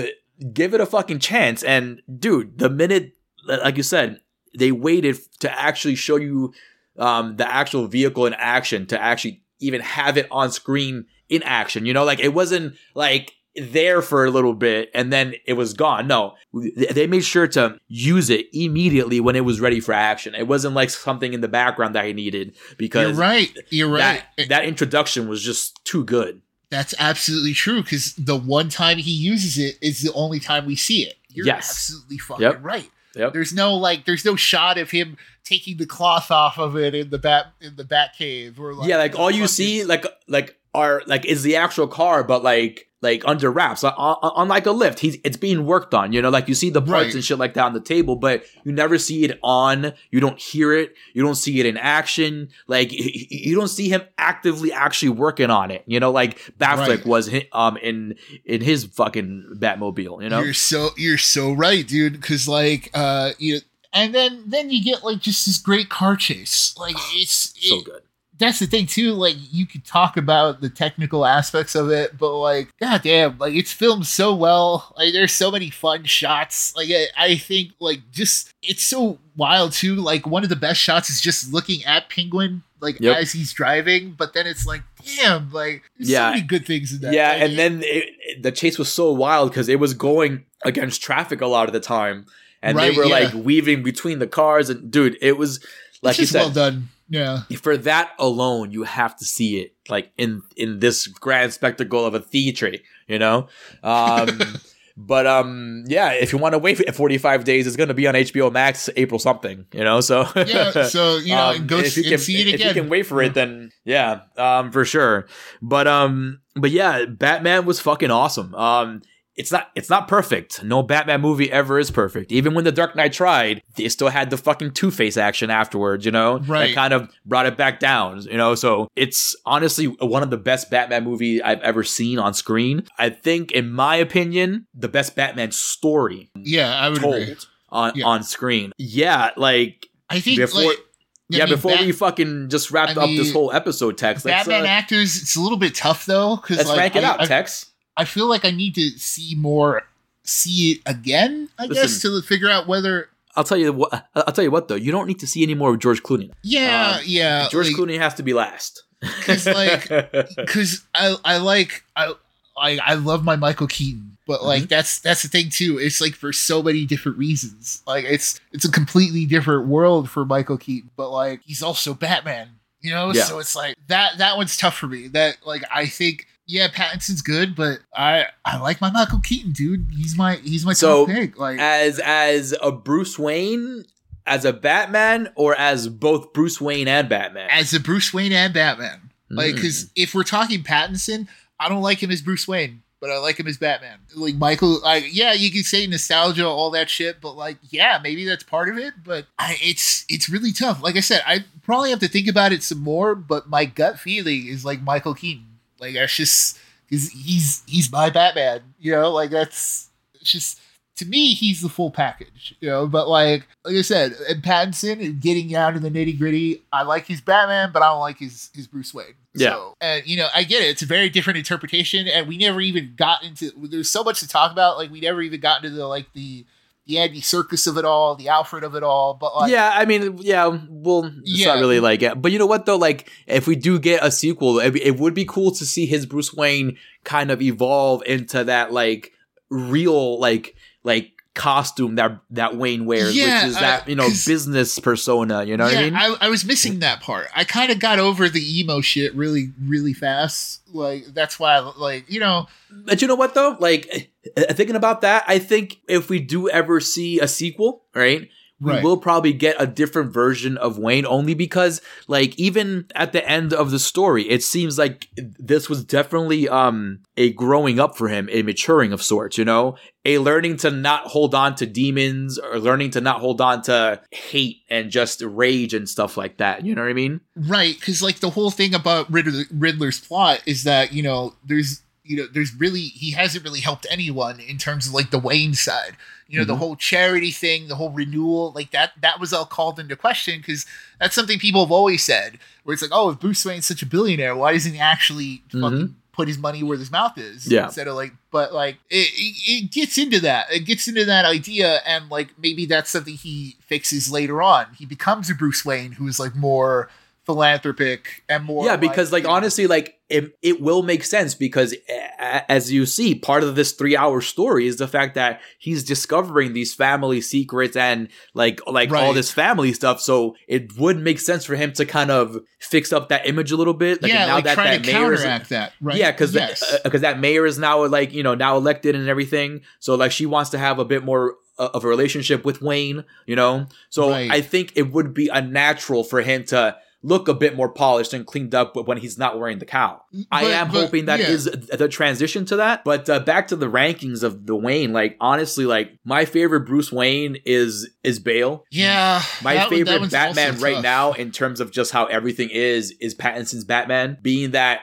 give 0.54 0.74
it 0.74 0.82
a 0.82 0.86
fucking 0.86 1.20
chance 1.20 1.64
and 1.64 2.02
dude 2.20 2.58
the 2.58 2.70
minute 2.70 3.14
like 3.48 3.78
you 3.78 3.84
said 3.84 4.20
they 4.58 4.72
waited 4.72 5.18
to 5.40 5.52
actually 5.60 5.96
show 5.96 6.18
you 6.18 6.54
um 6.98 7.38
the 7.38 7.48
actual 7.52 7.88
vehicle 7.88 8.26
in 8.26 8.34
action 8.34 8.86
to 8.88 9.02
actually 9.02 9.42
even 9.60 9.82
have 9.82 10.18
it 10.18 10.28
on 10.32 10.52
screen 10.52 11.06
in 11.30 11.42
action 11.44 11.86
you 11.86 11.94
know 11.94 12.04
like 12.04 12.20
it 12.20 12.34
wasn't 12.34 12.76
like 12.96 13.34
there 13.58 14.02
for 14.02 14.26
a 14.26 14.32
little 14.32 14.54
bit 14.54 14.90
and 14.94 15.12
then 15.14 15.34
it 15.46 15.54
was 15.54 15.74
gone 15.74 16.08
no 16.08 16.34
they 16.76 17.08
made 17.08 17.24
sure 17.24 17.48
to 17.48 17.80
use 17.88 18.30
it 18.30 18.48
immediately 18.54 19.20
when 19.20 19.36
it 19.36 19.46
was 19.46 19.60
ready 19.62 19.80
for 19.80 19.94
action 19.94 20.36
it 20.36 20.48
wasn't 20.48 20.74
like 20.74 20.90
something 20.90 21.34
in 21.34 21.42
the 21.42 21.48
background 21.48 21.96
that 21.96 22.06
he 22.06 22.14
needed 22.14 22.56
because 22.78 23.10
you're 23.10 23.18
right 23.18 23.58
you're 23.70 23.90
right 23.90 24.24
that, 24.38 24.50
that 24.50 24.66
introduction 24.66 25.28
was 25.28 25.42
just 25.44 25.84
too 25.86 26.04
good 26.04 26.42
That's 26.70 26.94
absolutely 27.00 27.54
true 27.54 27.82
because 27.84 28.14
the 28.16 28.36
one 28.38 28.70
time 28.70 28.98
he 28.98 29.12
uses 29.12 29.58
it 29.58 29.78
is 29.82 30.02
the 30.02 30.12
only 30.14 30.40
time 30.40 30.66
we 30.66 30.76
see 30.76 31.04
it. 31.04 31.16
You're 31.30 31.46
Yes. 31.46 31.70
absolutely 31.70 32.18
fucking 32.18 32.42
Yep. 32.44 32.60
right. 32.64 32.90
Yep. 33.16 33.34
There's 33.34 33.54
no 33.54 33.76
like, 33.76 34.06
there's 34.06 34.26
no 34.26 34.36
shot 34.36 34.78
of 34.78 34.92
him 34.92 35.16
taking 35.46 35.78
the 35.78 35.86
cloth 35.86 36.32
off 36.32 36.58
of 36.58 36.76
it 36.76 36.94
in 36.96 37.10
the 37.12 37.18
bat 37.20 37.54
in 37.62 37.76
the 37.78 37.84
bat 37.86 38.12
cave 38.18 38.60
or 38.60 38.74
like 38.74 38.90
yeah, 38.90 38.98
like 38.98 39.18
all 39.18 39.30
you 39.32 39.48
see, 39.48 39.84
like 39.86 40.06
like 40.28 40.58
are 40.76 41.02
like 41.08 41.26
is 41.26 41.42
the 41.44 41.56
actual 41.56 41.88
car, 41.88 42.24
but 42.24 42.44
like 42.44 42.90
like 43.02 43.22
under 43.26 43.52
wraps, 43.52 43.84
on, 43.84 43.94
on 43.96 44.48
like 44.48 44.66
a 44.66 44.72
lift. 44.72 44.98
He's 45.00 45.18
it's 45.24 45.38
being 45.38 45.66
worked 45.68 45.94
on. 45.94 46.12
You 46.12 46.22
know, 46.24 46.30
like 46.30 46.48
you 46.48 46.56
see 46.56 46.72
the 46.72 46.82
parts 46.82 47.08
Right. 47.08 47.16
and 47.16 47.24
shit 47.24 47.38
like 47.38 47.54
that 47.54 47.64
on 47.66 47.74
the 47.74 47.80
table, 47.80 48.16
but 48.16 48.44
you 48.64 48.72
never 48.72 48.98
see 48.98 49.24
it 49.26 49.38
on. 49.44 49.94
You 50.10 50.20
don't 50.20 50.40
hear 50.40 50.74
it. 50.74 50.94
You 51.14 51.22
don't 51.22 51.36
see 51.36 51.60
it 51.60 51.66
in 51.68 51.78
action. 51.78 52.50
Like 52.68 52.90
you 52.92 53.56
don't 53.56 53.68
see 53.68 53.90
him 53.90 54.02
actively 54.18 54.72
actually 54.74 55.10
working 55.10 55.52
on 55.52 55.70
it. 55.72 55.84
You 55.86 56.00
know, 56.00 56.10
like 56.12 56.40
Batfleck 56.58 56.88
Right. 56.88 57.06
was 57.06 57.30
um 57.52 57.78
in 57.78 58.16
in 58.44 58.62
his 58.62 58.86
fucking 58.86 59.58
Batmobile. 59.60 60.24
You 60.24 60.30
know, 60.30 60.40
You're 60.42 60.54
so 60.54 60.90
you're 60.98 61.18
so 61.20 61.54
right, 61.54 61.88
dude. 61.88 62.14
Because 62.14 62.48
like 62.48 62.90
uh 62.96 63.32
you 63.38 63.60
and 63.94 64.16
then 64.16 64.44
then 64.48 64.72
you 64.72 64.84
get 64.84 65.04
like 65.04 65.20
just 65.20 65.46
this 65.46 65.58
great 65.60 65.90
car 65.90 66.16
chase. 66.16 66.76
Like 66.78 66.96
it's 67.14 67.54
so 67.60 67.76
it- 67.78 67.86
good. 67.86 68.02
That's 68.38 68.60
the 68.60 68.66
thing 68.66 68.86
too. 68.86 69.12
Like 69.14 69.36
you 69.52 69.66
could 69.66 69.86
talk 69.86 70.18
about 70.18 70.62
the 70.62 70.70
technical 70.70 71.26
aspects 71.26 71.76
of 71.76 71.90
it, 71.90 72.18
but 72.18 72.36
like, 72.38 72.70
goddamn, 72.80 73.38
like 73.38 73.54
it's 73.54 73.72
filmed 73.72 74.06
so 74.08 74.34
well. 74.36 74.94
Like 74.98 75.14
there's 75.14 75.32
so 75.34 75.52
many 75.52 75.70
fun 75.70 76.04
shots. 76.06 76.76
Like 76.76 76.90
I, 76.90 77.06
I 77.18 77.36
think 77.38 77.72
like 77.80 78.00
just 78.12 78.52
it's 78.62 78.84
so 78.84 79.20
wild 79.36 79.72
too. 79.74 79.96
Like 79.96 80.28
one 80.28 80.44
of 80.44 80.50
the 80.50 80.56
best 80.56 80.80
shots 80.82 81.10
is 81.10 81.22
just 81.22 81.54
looking 81.54 81.84
at 81.86 82.10
Penguin 82.10 82.64
like 82.82 83.00
Yep. 83.00 83.18
as 83.18 83.32
he's 83.32 83.54
driving, 83.54 84.12
but 84.18 84.34
then 84.34 84.46
it's 84.46 84.66
like, 84.66 84.82
damn, 85.18 85.50
like 85.52 85.84
there's 85.98 86.10
Yeah. 86.10 86.28
so 86.30 86.34
many 86.36 86.42
good 86.46 86.66
things 86.66 86.94
in 86.94 87.02
that. 87.02 87.14
Yeah, 87.14 87.30
Like, 87.30 87.42
and 87.42 87.58
then 87.58 87.82
it, 87.84 88.10
it- 88.20 88.44
the 88.44 88.52
chase 88.52 88.78
was 88.78 88.92
so 88.92 89.12
wild 89.12 89.50
because 89.50 89.70
it 89.70 89.80
was 89.80 89.94
going 89.94 90.44
against 90.64 91.02
traffic 91.02 91.42
a 91.42 91.48
lot 91.48 91.68
of 91.68 91.74
the 91.74 91.80
time, 91.80 92.26
and 92.62 92.76
Right, 92.78 92.92
they 92.92 92.98
were 92.98 93.06
yeah. 93.06 93.20
like 93.20 93.34
weaving 93.34 93.82
between 93.82 94.20
the 94.20 94.28
cars. 94.28 94.70
And 94.70 94.92
dude, 94.92 95.18
it 95.22 95.38
was 95.38 95.66
like 96.02 96.14
it's 96.14 96.20
you 96.20 96.26
said. 96.28 96.40
well 96.42 96.50
done. 96.52 96.90
Yeah. 97.08 97.42
For 97.62 97.78
that 97.78 98.12
alone, 98.18 98.72
you 98.72 98.84
have 98.84 99.16
to 99.18 99.26
see 99.26 99.60
it 99.60 99.74
like 99.90 100.12
in 100.18 100.42
in 100.58 100.80
this 100.80 101.08
grand 101.08 101.54
spectacle 101.54 102.06
of 102.06 102.14
a 102.16 102.20
theatre, 102.20 102.74
you 103.08 103.20
know. 103.20 103.48
Um, 103.84 104.40
but 104.98 105.28
um, 105.28 105.84
yeah, 105.88 106.14
if 106.14 106.32
you 106.34 106.40
want 106.40 106.54
to 106.54 106.60
wait 106.60 106.78
for 106.78 106.92
45 106.92 107.44
days, 107.44 107.68
it's 107.68 107.76
going 107.76 107.90
to 107.90 107.94
be 107.94 108.08
on 108.08 108.16
HBO 108.16 108.52
Max 108.52 108.90
April 108.96 109.20
something, 109.20 109.66
you 109.74 109.84
know. 109.84 110.02
So 110.02 110.26
Yeah. 110.36 110.88
So 110.88 111.18
you 111.18 111.36
know, 111.36 111.50
um, 111.52 111.68
go 111.68 111.78
if 111.78 111.96
you 111.98 112.04
and 112.04 112.12
can, 112.12 112.20
see 112.20 112.42
it 112.42 112.48
if 112.48 112.54
again. 112.56 112.68
you 112.70 112.74
can 112.82 112.90
wait 112.90 113.06
for 113.06 113.22
it, 113.22 113.34
then 113.34 113.70
yeah, 113.84 114.22
um, 114.38 114.72
for 114.72 114.84
sure. 114.86 115.28
But 115.62 115.88
um, 115.88 116.40
but 116.56 116.72
yeah, 116.72 117.06
Batman 117.06 117.66
was 117.66 117.80
fucking 117.80 118.10
awesome. 118.12 118.56
Um, 118.56 119.02
it's 119.36 119.52
not 119.52 119.70
it's 119.76 119.90
not 119.90 120.08
perfect. 120.08 120.64
No 120.64 120.82
Batman 120.82 121.22
movie 121.22 121.52
ever 121.52 121.78
is 121.78 121.92
perfect. 121.92 122.32
Even 122.32 122.54
when 122.54 122.64
The 122.64 122.72
Dark 122.72 122.96
Knight 122.96 123.12
tried, 123.14 123.62
they 123.76 123.90
still 123.90 124.10
had 124.10 124.30
the 124.30 124.38
fucking 124.38 124.72
Two 124.72 124.92
Face 124.92 125.18
action 125.18 125.50
afterwards. 125.50 126.06
You 126.06 126.12
know, 126.12 126.40
Right. 126.40 126.68
That 126.68 126.76
kind 126.76 126.94
of 126.94 127.10
brought 127.26 127.46
it 127.46 127.58
back 127.58 127.80
down. 127.80 128.22
You 128.22 128.38
know, 128.38 128.56
so 128.56 128.88
it's 128.96 129.36
honestly 129.46 129.86
one 129.88 130.24
of 130.24 130.30
the 130.30 130.38
best 130.38 130.70
Batman 130.72 131.04
movie 131.04 131.42
I've 131.44 131.62
ever 131.62 131.84
seen 131.84 132.18
on 132.20 132.34
screen. 132.34 132.84
I 132.98 133.10
think, 133.10 133.52
in 133.52 133.72
my 133.72 133.96
opinion, 133.98 134.68
the 134.74 134.88
best 134.88 135.16
Batman 135.16 135.52
story 135.52 136.30
Yeah, 136.36 136.74
I 136.74 136.90
would 136.90 137.00
agree. 137.00 137.26
told 137.26 137.48
on 137.70 137.92
Yeah. 137.96 138.06
on 138.06 138.24
screen. 138.24 138.72
Yeah, 138.78 139.32
like 139.36 139.88
I 140.10 140.20
think 140.22 140.38
before. 140.40 140.64
like, 140.64 140.78
I 140.78 141.38
yeah, 141.38 141.46
mean, 141.46 141.56
before 141.56 141.72
Bat- 141.72 141.86
we 141.88 141.92
fucking 141.92 142.50
just 142.50 142.72
wrapped 142.72 142.98
I 142.98 143.02
up 143.04 143.10
this 143.10 143.34
whole 143.34 143.52
episode, 143.52 143.98
Tex. 143.98 144.24
Batman 144.24 144.64
uh, 144.64 144.68
actors, 144.68 145.20
it's 145.22 145.36
a 145.36 145.42
little 145.42 145.58
bit 145.58 145.74
tough 145.76 146.06
though 146.06 146.36
because 146.38 146.58
let's 146.58 146.70
like 146.70 146.78
rank 146.78 146.96
it 146.96 147.04
I, 147.04 147.08
out, 147.10 147.20
Tex. 147.26 147.66
I 147.98 148.06
feel 148.06 148.28
like 148.28 148.44
I 148.46 148.52
need 148.52 148.76
to 148.76 148.90
see 149.00 149.36
more, 149.36 149.84
see 150.24 150.74
it 150.74 150.82
again. 150.86 151.50
I 151.58 151.68
guess 151.68 152.02
to 152.02 152.22
figure 152.22 152.50
out 152.50 152.68
whether. 152.68 153.10
I'll 153.36 153.44
tell 153.44 153.58
you 153.58 153.74
what. 153.74 154.08
I'll 154.16 154.32
tell 154.34 154.44
you 154.44 154.52
what 154.52 154.68
though. 154.68 154.76
You 154.76 154.92
don't 154.92 155.08
need 155.08 155.20
to 155.20 155.28
see 155.28 155.44
any 155.44 155.56
more 155.56 155.72
of 155.74 155.80
George 155.80 156.04
Clooney. 156.04 156.32
Yeah, 156.44 156.96
Um, 156.98 157.02
yeah. 157.06 157.48
George 157.50 157.68
like, 157.68 157.76
Clooney 157.76 157.98
has 157.98 158.14
to 158.16 158.24
be 158.24 158.34
last. 158.34 158.84
'Cause, 159.24 159.46
like, 159.46 159.88
because 160.38 160.84
I 160.96 161.16
I 161.24 161.38
like 161.38 161.84
I 161.96 162.14
I 162.58 162.80
I 162.84 162.94
love 162.96 163.24
my 163.26 163.36
Michael 163.36 163.68
Keaton, 163.68 164.18
but 164.26 164.44
like 164.44 164.64
Mm-hmm. 164.64 164.68
that's 164.70 165.00
that's 165.00 165.22
the 165.24 165.28
thing 165.28 165.50
too. 165.50 165.78
It's 165.80 166.00
like 166.02 166.16
for 166.16 166.32
so 166.34 166.64
many 166.64 166.86
different 166.86 167.18
reasons. 167.18 167.84
Like 167.86 168.06
it's 168.06 168.40
it's 168.54 168.66
a 168.66 168.72
completely 168.72 169.26
different 169.26 169.68
world 169.68 170.10
for 170.10 170.26
Michael 170.26 170.58
Keaton, 170.58 170.90
but 170.96 171.10
like 171.12 171.42
he's 171.46 171.62
also 171.62 171.94
Batman. 171.94 172.50
You 172.82 172.92
know, 172.92 173.12
Yeah. 173.14 173.24
so 173.24 173.40
it's 173.40 173.56
like 173.56 173.76
that 173.88 174.18
that 174.20 174.38
one's 174.38 174.56
tough 174.58 174.78
for 174.78 174.88
me. 174.88 175.08
That 175.10 175.38
like 175.46 175.64
I 175.74 175.88
think 175.88 176.26
yeah, 176.48 176.68
Pattinson's 176.68 177.22
good, 177.22 177.56
but 177.56 177.80
I 177.96 178.26
I 178.46 178.58
like 178.60 178.82
my 178.82 178.92
Michael 178.92 179.20
Keaton, 179.20 179.52
dude. 179.52 179.88
He's 179.96 180.18
my 180.18 180.36
he's 180.38 180.66
my 180.66 180.74
So, 180.74 181.06
pick. 181.06 181.38
Like 181.38 181.60
as 181.60 182.00
as 182.00 182.54
a 182.62 182.72
Bruce 182.72 183.18
Wayne, 183.20 183.86
as 184.28 184.46
a 184.46 184.54
Batman, 184.54 185.32
or 185.36 185.56
as 185.56 185.88
both 185.88 186.34
Bruce 186.34 186.60
Wayne 186.62 186.88
and 186.88 187.10
Batman. 187.10 187.50
as 187.52 187.74
a 187.74 187.80
Bruce 187.80 188.14
Wayne 188.14 188.32
and 188.32 188.54
Batman. 188.54 189.10
Like, 189.30 189.54
Mm. 189.54 189.56
because 189.56 189.90
if 189.96 190.14
we're 190.14 190.24
talking 190.24 190.62
Pattinson, 190.62 191.28
I 191.60 191.68
don't 191.68 191.82
like 191.82 192.02
him 192.02 192.12
as 192.12 192.22
Bruce 192.22 192.48
Wayne, 192.48 192.84
but 193.02 193.10
I 193.10 193.18
like 193.18 193.40
him 193.40 193.48
as 193.48 193.58
Batman. 193.58 193.98
Like 194.16 194.36
Michael, 194.36 194.80
like 194.82 195.06
yeah, 195.16 195.34
you 195.34 195.52
can 195.52 195.64
say 195.64 195.88
nostalgia, 195.88 196.46
all 196.46 196.70
that 196.72 196.92
shit, 196.92 197.22
but 197.22 197.32
like 197.36 197.58
yeah, 197.72 198.00
maybe 198.04 198.24
that's 198.26 198.44
part 198.44 198.70
of 198.70 198.78
it. 198.78 198.94
But 199.04 199.26
I, 199.40 199.58
it's 199.64 200.06
it's 200.10 200.30
really 200.30 200.52
tough. 200.52 200.84
Like 200.84 200.96
I 200.96 201.00
said, 201.00 201.24
I 201.26 201.44
probably 201.64 201.90
have 201.90 202.00
to 202.02 202.08
think 202.08 202.28
about 202.28 202.52
it 202.52 202.62
some 202.62 202.82
more. 202.82 203.16
But 203.16 203.50
my 203.50 203.66
gut 203.66 204.00
feeling 204.00 204.46
is 204.46 204.64
like 204.64 204.82
Michael 204.84 205.16
Keaton. 205.16 205.48
Like 205.80 205.94
that's 205.94 206.16
just 206.16 206.60
because 206.88 207.10
he's 207.10 207.64
he's 207.68 207.92
my 207.92 208.10
Batman. 208.10 208.62
You 208.80 208.94
know, 208.94 209.12
like 209.12 209.30
that's 209.30 209.90
it's 210.16 210.32
just. 210.32 210.62
To 211.00 211.06
me, 211.06 211.34
he's 211.34 211.62
the 211.62 211.68
full 211.68 211.92
package, 211.92 212.56
you 212.62 212.70
know. 212.70 212.88
But 212.88 213.10
like, 213.10 213.46
like 213.66 213.76
I 213.76 213.82
said, 213.82 214.16
and 214.30 214.42
Pattinson 214.42 215.06
and 215.06 215.20
getting 215.20 215.50
down 215.50 215.74
to 215.74 215.80
the 215.82 215.90
nitty 215.90 216.18
gritty, 216.18 216.64
I 216.72 216.84
like 216.84 217.06
his 217.06 217.20
Batman, 217.20 217.72
but 217.74 217.82
I 217.82 217.88
don't 217.88 218.00
like 218.00 218.18
his 218.18 218.50
his 218.54 218.66
Bruce 218.66 218.94
Wayne. 218.94 219.08
Yeah. 219.34 219.50
So, 219.50 219.74
and 219.82 220.08
you 220.08 220.16
know, 220.16 220.30
I 220.34 220.44
get 220.44 220.64
it. 220.64 220.68
It's 220.68 220.84
a 220.84 220.86
very 220.86 221.10
different 221.10 221.36
interpretation, 221.38 222.08
and 222.08 222.30
we 222.30 222.38
never 222.38 222.62
even 222.62 222.94
got 222.96 223.26
into. 223.26 223.52
There's 223.58 223.90
so 223.90 224.06
much 224.06 224.22
to 224.22 224.28
talk 224.30 224.54
about. 224.54 224.78
Like 224.78 224.90
we 224.90 225.02
never 225.02 225.22
even 225.22 225.42
got 225.42 225.66
into 225.66 225.76
the 225.76 225.86
like 225.86 226.14
the 226.14 226.46
the 226.88 227.00
Andy 227.00 227.20
Serkis 227.22 227.68
of 227.68 227.78
it 227.78 227.86
all, 227.86 228.16
the 228.16 228.30
Alfred 228.30 228.64
of 228.64 228.76
it 228.76 228.84
all. 228.84 229.16
But 229.20 229.36
like, 229.36 229.52
yeah, 229.52 229.72
I 229.74 229.86
mean, 229.86 230.18
yeah, 230.20 230.60
well, 230.70 231.06
it's 231.24 231.40
Yeah. 231.40 231.48
not 231.56 231.60
really 231.60 231.80
like 231.80 232.02
it. 232.04 232.22
But 232.22 232.32
you 232.32 232.40
know 232.40 232.46
what 232.46 232.66
though? 232.66 232.76
Like, 232.78 233.10
if 233.28 233.48
we 233.48 233.56
do 233.56 233.80
get 233.80 234.04
a 234.04 234.12
sequel, 234.12 234.60
it, 234.60 234.76
it 234.76 235.00
would 235.00 235.14
be 235.14 235.26
cool 235.26 235.52
to 235.52 235.66
see 235.66 235.86
his 235.86 236.06
Bruce 236.06 236.34
Wayne 236.34 236.78
kind 237.04 237.32
of 237.32 237.42
evolve 237.42 238.04
into 238.06 238.44
that 238.44 238.72
like 238.72 239.14
real 239.50 240.20
like 240.20 240.56
like 240.84 241.15
costume 241.36 241.96
that 241.96 242.20
that 242.32 242.56
Wayne 242.56 242.86
wears, 242.86 243.16
Yeah, 243.16 243.44
which 243.44 243.50
is 243.52 243.60
that 243.60 243.88
you 243.88 243.96
know 243.96 244.08
business 244.08 244.80
persona. 244.80 245.44
You 245.44 245.58
know 245.58 245.66
what 245.66 245.78
I 245.78 245.84
mean? 245.84 245.96
I, 245.96 246.16
I 246.22 246.30
was 246.30 246.44
missing 246.44 246.80
that 246.80 247.02
part. 247.02 247.28
I 247.36 247.44
kind 247.44 247.72
of 247.72 247.80
got 247.80 248.00
over 248.00 248.28
the 248.28 248.60
emo 248.60 248.82
shit 248.82 249.14
really, 249.14 249.52
really 249.62 249.94
fast. 249.94 250.62
Like 250.74 251.06
that's 251.14 251.40
why, 251.40 251.58
I, 251.58 251.60
like 251.78 252.10
you 252.10 252.20
know, 252.20 252.48
But 252.72 253.02
you 253.02 253.08
know 253.08 253.16
what 253.16 253.36
though? 253.36 253.56
Like 253.60 254.12
uh, 254.36 254.54
thinking 254.54 254.76
about 254.76 255.02
that, 255.02 255.26
I 255.28 255.38
think 255.38 255.78
if 255.88 256.10
we 256.10 256.20
do 256.20 256.50
ever 256.50 256.80
see 256.80 257.20
a 257.20 257.28
sequel, 257.28 257.84
right? 257.94 258.30
We 258.62 258.72
Right. 258.72 258.84
will 258.84 258.98
probably 258.98 259.34
get 259.34 259.58
a 259.60 259.68
different 259.68 260.14
version 260.14 260.58
of 260.58 260.78
Wayne 260.78 261.06
only 261.06 261.34
because 261.34 261.82
like 262.08 262.38
even 262.40 262.86
at 262.96 263.12
the 263.12 263.28
end 263.28 263.54
of 263.54 263.70
the 263.70 263.80
story, 263.80 264.30
it 264.30 264.44
seems 264.44 264.78
like 264.78 265.10
this 265.18 265.70
was 265.70 265.84
definitely 265.84 266.48
um 266.48 267.00
a 267.18 267.34
growing 267.34 267.80
up 267.80 267.98
for 267.98 268.08
him, 268.08 268.30
a 268.32 268.44
maturing 268.44 268.94
of 268.94 269.04
sorts, 269.04 269.38
you 269.38 269.44
know? 269.46 269.76
A 270.06 270.20
learning 270.20 270.58
to 270.58 270.72
not 270.72 271.08
hold 271.08 271.36
on 271.36 271.56
to 271.56 271.66
demons 271.66 272.38
or 272.40 272.60
learning 272.60 272.92
to 272.92 273.02
not 273.02 273.20
hold 273.20 273.42
on 273.42 273.62
to 273.64 274.00
hate 274.12 274.58
and 274.70 274.90
just 274.92 275.22
rage 275.22 275.74
and 275.74 275.90
stuff 275.90 276.16
like 276.16 276.38
that. 276.38 276.66
You 276.66 276.76
know 276.76 276.84
what 276.84 276.90
I 276.90 276.94
mean? 276.94 277.22
Right, 277.36 277.76
because 277.78 278.02
like 278.02 278.20
the 278.20 278.30
whole 278.30 278.52
thing 278.52 278.74
about 278.74 279.12
Riddler, 279.12 279.44
Riddler's 279.52 280.00
plot 280.00 280.42
is 280.46 280.64
that 280.64 280.94
you 280.94 281.04
know 281.04 281.34
there's 281.46 281.82
you 282.06 282.18
know 282.18 282.28
there's 282.32 282.54
really 282.56 282.82
he 282.82 283.12
hasn't 283.12 283.44
really 283.44 283.60
helped 283.62 283.86
anyone 283.90 284.40
in 284.40 284.58
terms 284.58 284.88
of 284.88 284.94
like 284.94 285.12
the 285.12 285.20
Wayne 285.20 285.54
side. 285.54 285.96
You 286.28 286.40
know 286.40 286.46
the 286.46 286.56
Mhm. 286.56 286.60
whole 286.60 286.76
charity 286.76 287.32
thing, 287.32 287.68
the 287.68 287.76
whole 287.76 287.92
renewal, 287.92 288.52
like 288.56 288.72
that 288.72 288.94
that 289.02 289.20
was 289.20 289.32
all 289.34 289.46
called 289.46 289.80
into 289.80 289.96
question 289.96 290.40
because 290.40 290.66
that's 291.00 291.14
something 291.16 291.38
people 291.40 291.64
have 291.64 291.72
always 291.72 292.04
said. 292.04 292.40
Where 292.64 292.74
it's 292.74 292.82
like, 292.82 292.92
oh, 292.94 293.12
if 293.12 293.20
Bruce 293.20 293.46
Wayne's 293.46 293.66
such 293.68 293.82
a 293.84 293.86
billionaire, 293.86 294.36
why 294.36 294.54
doesn't 294.54 294.74
he 294.74 294.80
actually 294.80 295.44
fucking 295.52 295.96
put 296.14 296.28
his 296.28 296.38
money 296.40 296.64
where 296.64 296.78
his 296.80 296.90
mouth 296.92 297.18
is? 297.18 297.46
Yeah. 297.46 297.66
Instead 297.66 297.88
of 297.88 297.96
like, 297.96 298.14
but 298.32 298.54
like 298.54 298.78
it, 298.90 299.10
it, 299.14 299.36
it 299.66 299.72
gets 299.72 299.98
into 300.00 300.20
that. 300.22 300.48
It 300.52 300.62
gets 300.66 300.88
into 300.88 301.06
that 301.06 301.26
idea, 301.26 301.82
and 301.86 302.10
like 302.10 302.30
maybe 302.40 302.66
that's 302.66 302.90
something 302.90 303.14
he 303.16 303.56
fixes 303.68 304.10
later 304.12 304.42
on. 304.42 304.66
He 304.78 304.86
becomes 304.88 305.30
a 305.30 305.36
Bruce 305.36 305.64
Wayne 305.64 305.92
who 305.94 306.08
is 306.08 306.20
like 306.20 306.36
more 306.36 306.90
philanthropic 307.26 308.24
and 308.30 308.44
more. 308.46 308.66
yeah 308.66 308.76
because 308.78 309.12
like 309.12 309.24
know, 309.24 309.32
honestly 309.32 309.68
like 309.68 310.00
it, 310.08 310.38
it 310.44 310.62
will 310.62 310.84
make 310.84 311.04
sense 311.04 311.34
because 311.34 311.74
a- 311.90 312.52
as 312.52 312.72
you 312.72 312.86
see 312.86 313.16
part 313.16 313.44
of 313.44 313.56
this 313.56 313.72
three 313.72 313.98
hour 313.98 314.22
story 314.22 314.68
is 314.68 314.78
the 314.78 314.88
fact 314.88 315.16
that 315.16 315.42
he's 315.58 315.84
discovering 315.84 316.54
these 316.54 316.74
family 316.76 317.22
secrets 317.22 317.76
and 317.76 318.10
like 318.36 318.60
like 318.68 318.92
all 318.92 319.14
this 319.14 319.32
family 319.32 319.74
stuff 319.74 320.00
so 320.00 320.36
it 320.48 320.78
would 320.78 320.98
make 321.00 321.20
sense 321.20 321.44
for 321.44 321.56
him 321.56 321.74
to 321.74 321.86
kind 321.86 322.12
of 322.12 322.38
fix 322.60 322.94
up 322.94 323.10
that 323.10 323.26
image 323.28 323.52
a 323.52 323.58
little 323.58 323.74
bit 323.74 324.02
like 324.04 324.12
yeah, 324.12 324.28
now 324.28 324.36
like 324.36 324.44
that 324.44 324.54
trying 324.54 324.82
that 324.82 324.84
to 324.88 324.94
mayor 324.94 325.14
is 325.14 325.22
counteract 325.22 325.50
that, 325.50 325.74
right? 325.82 325.98
yeah, 325.98 326.12
because 326.12 326.34
yes. 326.36 326.80
because 326.84 327.02
that 327.02 327.20
mayor 327.20 327.46
is 327.46 327.58
now 327.58 327.86
like 327.88 328.14
you 328.14 328.22
know 328.24 328.36
now 328.36 328.58
elected 328.58 328.96
and 328.96 329.08
everything. 329.10 329.62
So 329.80 329.96
like 329.96 330.12
she 330.12 330.26
wants 330.26 330.52
to 330.52 330.58
have 330.58 330.78
a 330.80 330.86
bit 330.86 331.04
more 331.04 331.36
uh, 331.58 331.70
of 331.74 331.84
a 331.84 331.88
relationship 331.88 332.44
with 332.46 332.62
Wayne, 332.62 333.06
you 333.26 333.36
know. 333.36 333.68
So 333.90 334.10
Right. 334.12 334.30
I 334.32 334.42
think 334.42 334.74
it 334.76 334.92
would 334.92 335.14
be 335.14 335.30
unnatural 335.30 336.04
for 336.04 336.22
him 336.22 336.44
to 336.46 336.76
look 337.06 337.28
a 337.28 337.34
bit 337.34 337.56
more 337.56 337.70
polished 337.70 338.14
and 338.14 338.26
cleaned 338.26 338.56
up 338.56 338.76
when 338.76 338.98
he's 338.98 339.18
not 339.18 339.40
wearing 339.40 339.60
the 339.60 339.66
cowl. 339.66 340.04
I 340.32 340.46
am 340.46 340.72
but, 340.72 340.86
hoping 340.86 341.06
that 341.06 341.20
yeah. 341.20 341.28
is 341.28 341.46
the 341.46 341.88
transition 341.88 342.46
to 342.46 342.58
that. 342.58 342.84
But 342.84 343.08
uh, 343.10 343.20
back 343.20 343.48
to 343.50 343.56
the 343.56 343.68
rankings 343.70 344.24
of 344.24 344.48
the 344.48 344.56
Wayne, 344.56 344.92
like 344.92 345.16
honestly, 345.22 345.66
like 345.66 345.92
my 346.04 346.26
favorite 346.26 346.62
Bruce 346.62 346.92
Wayne 346.92 347.38
is 347.46 347.90
is 348.04 348.20
Bale. 348.20 348.66
yeah. 348.72 349.22
My 349.44 349.54
that 349.54 349.72
one- 349.72 349.86
that 349.86 349.88
favorite 349.88 350.12
Batman 350.12 350.60
right 350.60 350.74
tough. 350.76 350.84
now, 350.84 351.12
in 351.14 351.32
terms 351.32 351.60
of 351.60 351.72
just 351.72 351.92
how 351.92 352.06
everything 352.06 352.50
is, 352.50 352.92
is 353.00 353.14
Pattinson's 353.14 353.64
Batman. 353.64 354.18
Being 354.22 354.52
that, 354.52 354.82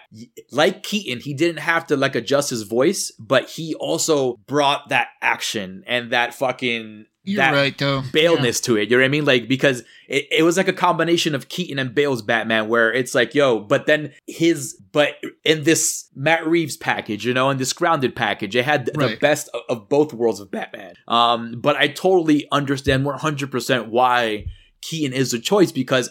like 0.50 0.82
Keaton, 0.82 1.20
he 1.20 1.34
didn't 1.34 1.60
have 1.60 1.86
to 1.88 1.96
like 1.96 2.14
adjust 2.14 2.50
his 2.50 2.62
voice, 2.62 3.10
but 3.18 3.50
he 3.50 3.74
also 3.74 4.36
brought 4.46 4.90
that 4.90 5.08
action 5.20 5.82
and 5.86 6.12
that 6.12 6.34
fucking 6.34 7.06
You're 7.24 7.36
that 7.36 7.52
right, 7.52 7.76
though. 7.78 8.02
baleness 8.12 8.60
to 8.62 8.76
it. 8.76 8.90
You 8.90 8.96
know 8.96 9.02
what 9.02 9.06
I 9.06 9.08
mean? 9.08 9.24
Like 9.24 9.46
because 9.46 9.84
it, 10.08 10.26
it 10.30 10.42
was 10.42 10.56
like 10.56 10.66
a 10.66 10.72
combination 10.72 11.34
of 11.34 11.48
Keaton 11.48 11.78
and 11.78 11.94
Bale's 11.94 12.20
Batman, 12.20 12.68
where 12.68 12.92
it's 12.92 13.14
like, 13.14 13.34
yo, 13.34 13.60
but 13.60 13.86
then 13.86 14.12
his, 14.26 14.74
but 14.90 15.14
in 15.44 15.62
this 15.62 16.08
Matt 16.16 16.46
Reeves 16.46 16.76
package, 16.76 17.24
you 17.24 17.32
know, 17.32 17.50
in 17.50 17.58
this 17.58 17.72
grounded 17.72 18.16
package, 18.16 18.56
it 18.56 18.64
had 18.64 18.86
the 18.86 19.18
best 19.20 19.48
of, 19.54 19.60
of 19.68 19.88
both 19.88 20.12
worlds 20.12 20.40
of 20.40 20.50
Batman. 20.50 20.94
Um, 21.06 21.60
but 21.60 21.76
I 21.76 21.88
totally 21.88 22.48
understand 22.50 23.04
one 23.04 23.18
hundred 23.18 23.52
percent 23.52 23.88
why 23.88 24.46
Keaton 24.80 25.12
is 25.12 25.30
the 25.30 25.38
choice 25.38 25.70
because 25.70 26.10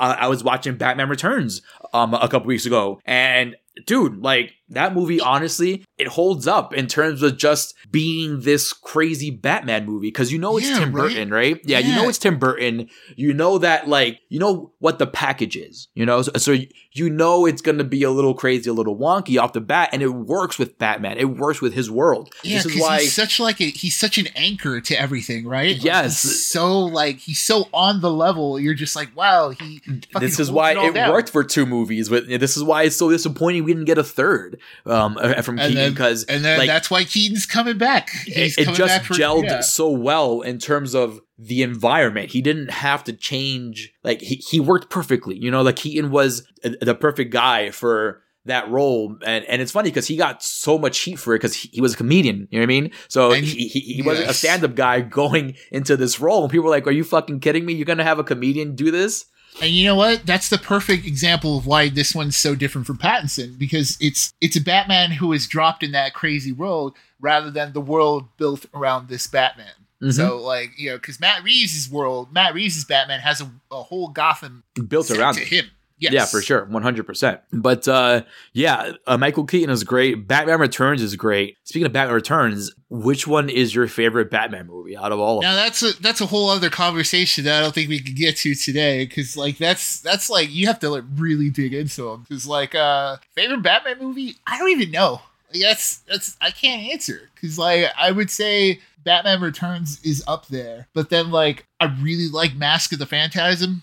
I 0.00 0.28
was 0.28 0.44
watching 0.44 0.76
Batman 0.76 1.08
Returns 1.08 1.60
um 1.92 2.14
a 2.14 2.28
couple 2.28 2.46
weeks 2.48 2.66
ago, 2.66 3.00
and 3.04 3.56
dude, 3.86 4.18
like 4.22 4.52
that 4.70 4.94
movie, 4.94 5.20
honestly, 5.20 5.84
it 5.96 6.08
holds 6.08 6.46
up 6.46 6.74
in 6.74 6.86
terms 6.88 7.22
of 7.22 7.38
just 7.38 7.74
being 7.90 8.40
this 8.40 8.72
crazy 8.72 9.30
Batman 9.30 9.86
movie 9.86 10.08
because 10.08 10.30
you 10.32 10.38
know 10.38 10.56
it's 10.58 10.68
Yeah, 10.68 10.80
Tim 10.80 10.92
right? 10.92 11.02
Burton, 11.08 11.30
right? 11.30 11.60
Yeah, 11.64 11.78
you 11.78 11.94
know 11.94 12.08
it's 12.08 12.18
Tim 12.18 12.38
Burton. 12.38 12.88
You 13.16 13.32
know 13.32 13.58
that, 13.58 13.88
like, 13.88 14.20
you 14.28 14.38
know 14.40 14.72
what 14.80 14.98
the 14.98 15.06
package 15.06 15.56
is, 15.56 15.88
you 15.94 16.04
know, 16.04 16.20
so, 16.22 16.32
so 16.36 16.52
you- 16.52 17.08
know 17.10 17.46
it's 17.46 17.62
gonna 17.62 17.84
be 17.84 18.02
a 18.02 18.10
little 18.10 18.34
crazy, 18.34 18.68
a 18.68 18.72
little 18.72 18.98
wonky 18.98 19.40
off 19.40 19.52
the 19.52 19.60
bat, 19.60 19.90
and 19.92 20.02
it 20.02 20.08
works 20.08 20.58
with 20.58 20.76
Batman. 20.78 21.16
It 21.16 21.26
works 21.38 21.62
with 21.62 21.72
his 21.72 21.88
world. 21.88 22.34
Yeah, 22.42 22.56
this 22.60 22.74
is 22.74 22.80
why. 22.82 23.00
he's 23.02 23.12
such 23.12 23.38
like 23.38 23.60
a, 23.60 23.66
he's 23.66 23.94
such 23.96 24.18
an 24.18 24.26
anchor 24.34 24.80
to 24.80 25.00
everything, 25.00 25.46
right? 25.46 25.76
Yes. 25.76 26.22
he's 26.22 26.44
so 26.44 26.80
like 26.80 27.18
he's 27.18 27.40
so 27.40 27.68
on 27.72 28.00
the 28.00 28.10
level. 28.10 28.58
You're 28.58 28.74
just 28.74 28.96
like, 28.96 29.16
wow, 29.16 29.50
he. 29.50 29.80
this 30.18 30.40
is 30.40 30.50
why 30.50 30.74
all 30.74 30.86
it 30.88 31.08
worked 31.08 31.30
for 31.30 31.44
two 31.44 31.64
movies. 31.66 31.77
Movies, 31.78 32.08
but 32.08 32.26
this 32.28 32.56
is 32.56 32.62
why 32.64 32.82
it's 32.82 32.96
so 32.96 33.10
disappointing 33.10 33.64
we 33.64 33.72
didn't 33.72 33.86
get 33.86 33.98
a 33.98 34.04
third 34.04 34.58
um, 34.86 35.16
from 35.42 35.58
And 35.58 35.72
Keaton 35.72 35.92
because 35.92 36.24
And 36.24 36.44
then 36.44 36.58
like, 36.58 36.66
that's 36.66 36.90
why 36.90 37.04
Keaton's 37.04 37.46
coming 37.46 37.78
back. 37.78 38.10
He's 38.24 38.58
it, 38.58 38.62
it 38.62 38.64
coming 38.64 38.78
just 38.78 39.04
for- 39.04 39.14
gelled 39.14 39.44
yeah. 39.44 39.60
so 39.60 39.90
well 39.90 40.40
in 40.40 40.58
terms 40.58 40.94
of 40.94 41.20
the 41.38 41.62
environment. 41.62 42.30
He 42.30 42.42
didn't 42.42 42.70
have 42.70 43.04
to 43.04 43.12
change. 43.12 43.92
Like 44.02 44.20
he, 44.20 44.36
he 44.36 44.60
worked 44.60 44.90
perfectly. 44.90 45.36
You 45.38 45.50
know, 45.50 45.62
like 45.62 45.76
Keaton 45.76 46.10
was 46.10 46.46
uh, 46.64 46.70
the 46.80 46.94
perfect 46.94 47.32
guy 47.32 47.70
for 47.70 48.22
that 48.46 48.68
role. 48.70 49.16
And 49.24 49.44
and 49.44 49.62
it's 49.62 49.72
funny 49.72 49.90
because 49.90 50.08
he 50.08 50.16
got 50.16 50.42
so 50.42 50.78
much 50.78 50.98
heat 50.98 51.16
for 51.16 51.34
it 51.34 51.38
because 51.38 51.54
he, 51.54 51.68
he 51.72 51.80
was 51.80 51.94
a 51.94 51.96
comedian. 51.96 52.48
You 52.50 52.58
know 52.58 52.62
what 52.62 52.64
I 52.64 52.66
mean? 52.66 52.90
So 53.08 53.32
And 53.32 53.44
he, 53.44 53.68
he, 53.68 53.80
he 53.80 54.02
wasn't 54.02 54.26
a 54.26 54.30
yes. 54.30 54.38
stand 54.38 54.64
up 54.64 54.74
guy 54.74 55.00
going 55.20 55.54
into 55.70 55.96
this 55.96 56.18
role. 56.20 56.42
And 56.42 56.50
people 56.50 56.64
were 56.64 56.70
like, 56.70 56.86
"Are 56.86 56.92
you 56.92 57.04
fucking 57.04 57.40
kidding 57.40 57.64
me? 57.64 57.74
You're 57.74 57.86
gonna 57.86 58.04
have 58.04 58.18
a 58.18 58.24
comedian 58.24 58.74
do 58.74 58.90
this?" 58.90 59.26
And 59.60 59.70
you 59.72 59.84
know 59.86 59.96
what? 59.96 60.24
That's 60.24 60.48
the 60.48 60.58
perfect 60.58 61.04
example 61.04 61.58
of 61.58 61.66
why 61.66 61.88
this 61.88 62.14
one's 62.14 62.36
so 62.36 62.54
different 62.54 62.86
from 62.86 62.98
Pattinson 62.98 63.58
because 63.58 63.96
it's 64.00 64.32
it's 64.40 64.56
a 64.56 64.60
Batman 64.60 65.10
who 65.10 65.32
is 65.32 65.46
dropped 65.48 65.82
in 65.82 65.92
that 65.92 66.14
crazy 66.14 66.52
world 66.52 66.96
rather 67.20 67.50
than 67.50 67.72
the 67.72 67.80
world 67.80 68.24
built 68.36 68.66
around 68.72 69.08
this 69.08 69.26
Batman. 69.26 69.72
Mhm. 70.00 70.12
So 70.12 70.36
like 70.38 70.78
you 70.78 70.90
know, 70.90 70.96
because 70.96 71.18
Matt 71.18 71.42
Reeves' 71.42 71.90
world, 71.90 72.32
Matt 72.32 72.54
Reeves' 72.54 72.84
Batman 72.84 73.18
has 73.20 73.40
a, 73.40 73.50
a 73.72 73.82
whole 73.82 74.08
Gotham 74.08 74.62
Built 74.86 75.10
around 75.10 75.34
to 75.34 75.40
him. 75.44 75.70
Yes. 76.00 76.12
Yeah, 76.12 76.26
for 76.26 76.40
sure, 76.40 76.64
one 76.66 76.82
hundred 76.82 77.06
percent. 77.06 77.40
But 77.52 77.88
uh, 77.88 78.22
yeah, 78.52 78.92
uh, 79.06 79.18
Michael 79.18 79.44
Keaton 79.44 79.70
is 79.70 79.82
great. 79.82 80.28
Batman 80.28 80.60
Returns 80.60 81.02
is 81.02 81.16
great. 81.16 81.56
Speaking 81.64 81.86
of 81.86 81.92
Batman 81.92 82.14
Returns, 82.14 82.70
which 82.88 83.26
one 83.26 83.48
is 83.48 83.74
your 83.74 83.88
favorite 83.88 84.30
Batman 84.30 84.68
movie 84.68 84.96
out 84.96 85.10
of 85.10 85.18
all 85.18 85.38
of 85.38 85.42
them? 85.42 85.50
Now 85.50 85.56
that's 85.56 85.82
a 85.82 85.92
that's 86.00 86.20
a 86.20 86.26
whole 86.26 86.50
other 86.50 86.70
conversation 86.70 87.44
that 87.44 87.58
I 87.58 87.62
don't 87.62 87.74
think 87.74 87.88
we 87.88 88.00
can 88.00 88.14
get 88.14 88.36
to 88.38 88.54
today 88.54 89.06
because 89.06 89.36
like 89.36 89.58
that's 89.58 90.00
that's 90.00 90.30
like 90.30 90.50
you 90.50 90.68
have 90.68 90.78
to 90.80 90.90
like 90.90 91.04
really 91.16 91.50
dig 91.50 91.74
into 91.74 92.02
them 92.10 92.22
because 92.22 92.46
like 92.46 92.74
uh 92.74 93.16
favorite 93.34 93.62
Batman 93.62 93.98
movie 93.98 94.36
I 94.46 94.56
don't 94.58 94.70
even 94.70 94.90
know 94.92 95.20
Like, 95.52 95.62
that's 95.62 95.98
that's 96.08 96.36
I 96.40 96.50
can't 96.52 96.92
answer 96.92 97.28
because 97.34 97.58
like 97.58 97.86
I 97.98 98.12
would 98.12 98.30
say 98.30 98.80
Batman 99.04 99.40
Returns 99.40 100.00
is 100.04 100.22
up 100.28 100.46
there 100.46 100.86
but 100.94 101.10
then 101.10 101.30
like 101.30 101.66
I 101.80 101.86
really 102.00 102.28
like 102.28 102.54
Mask 102.54 102.92
of 102.92 102.98
the 103.00 103.06
Phantasm 103.06 103.82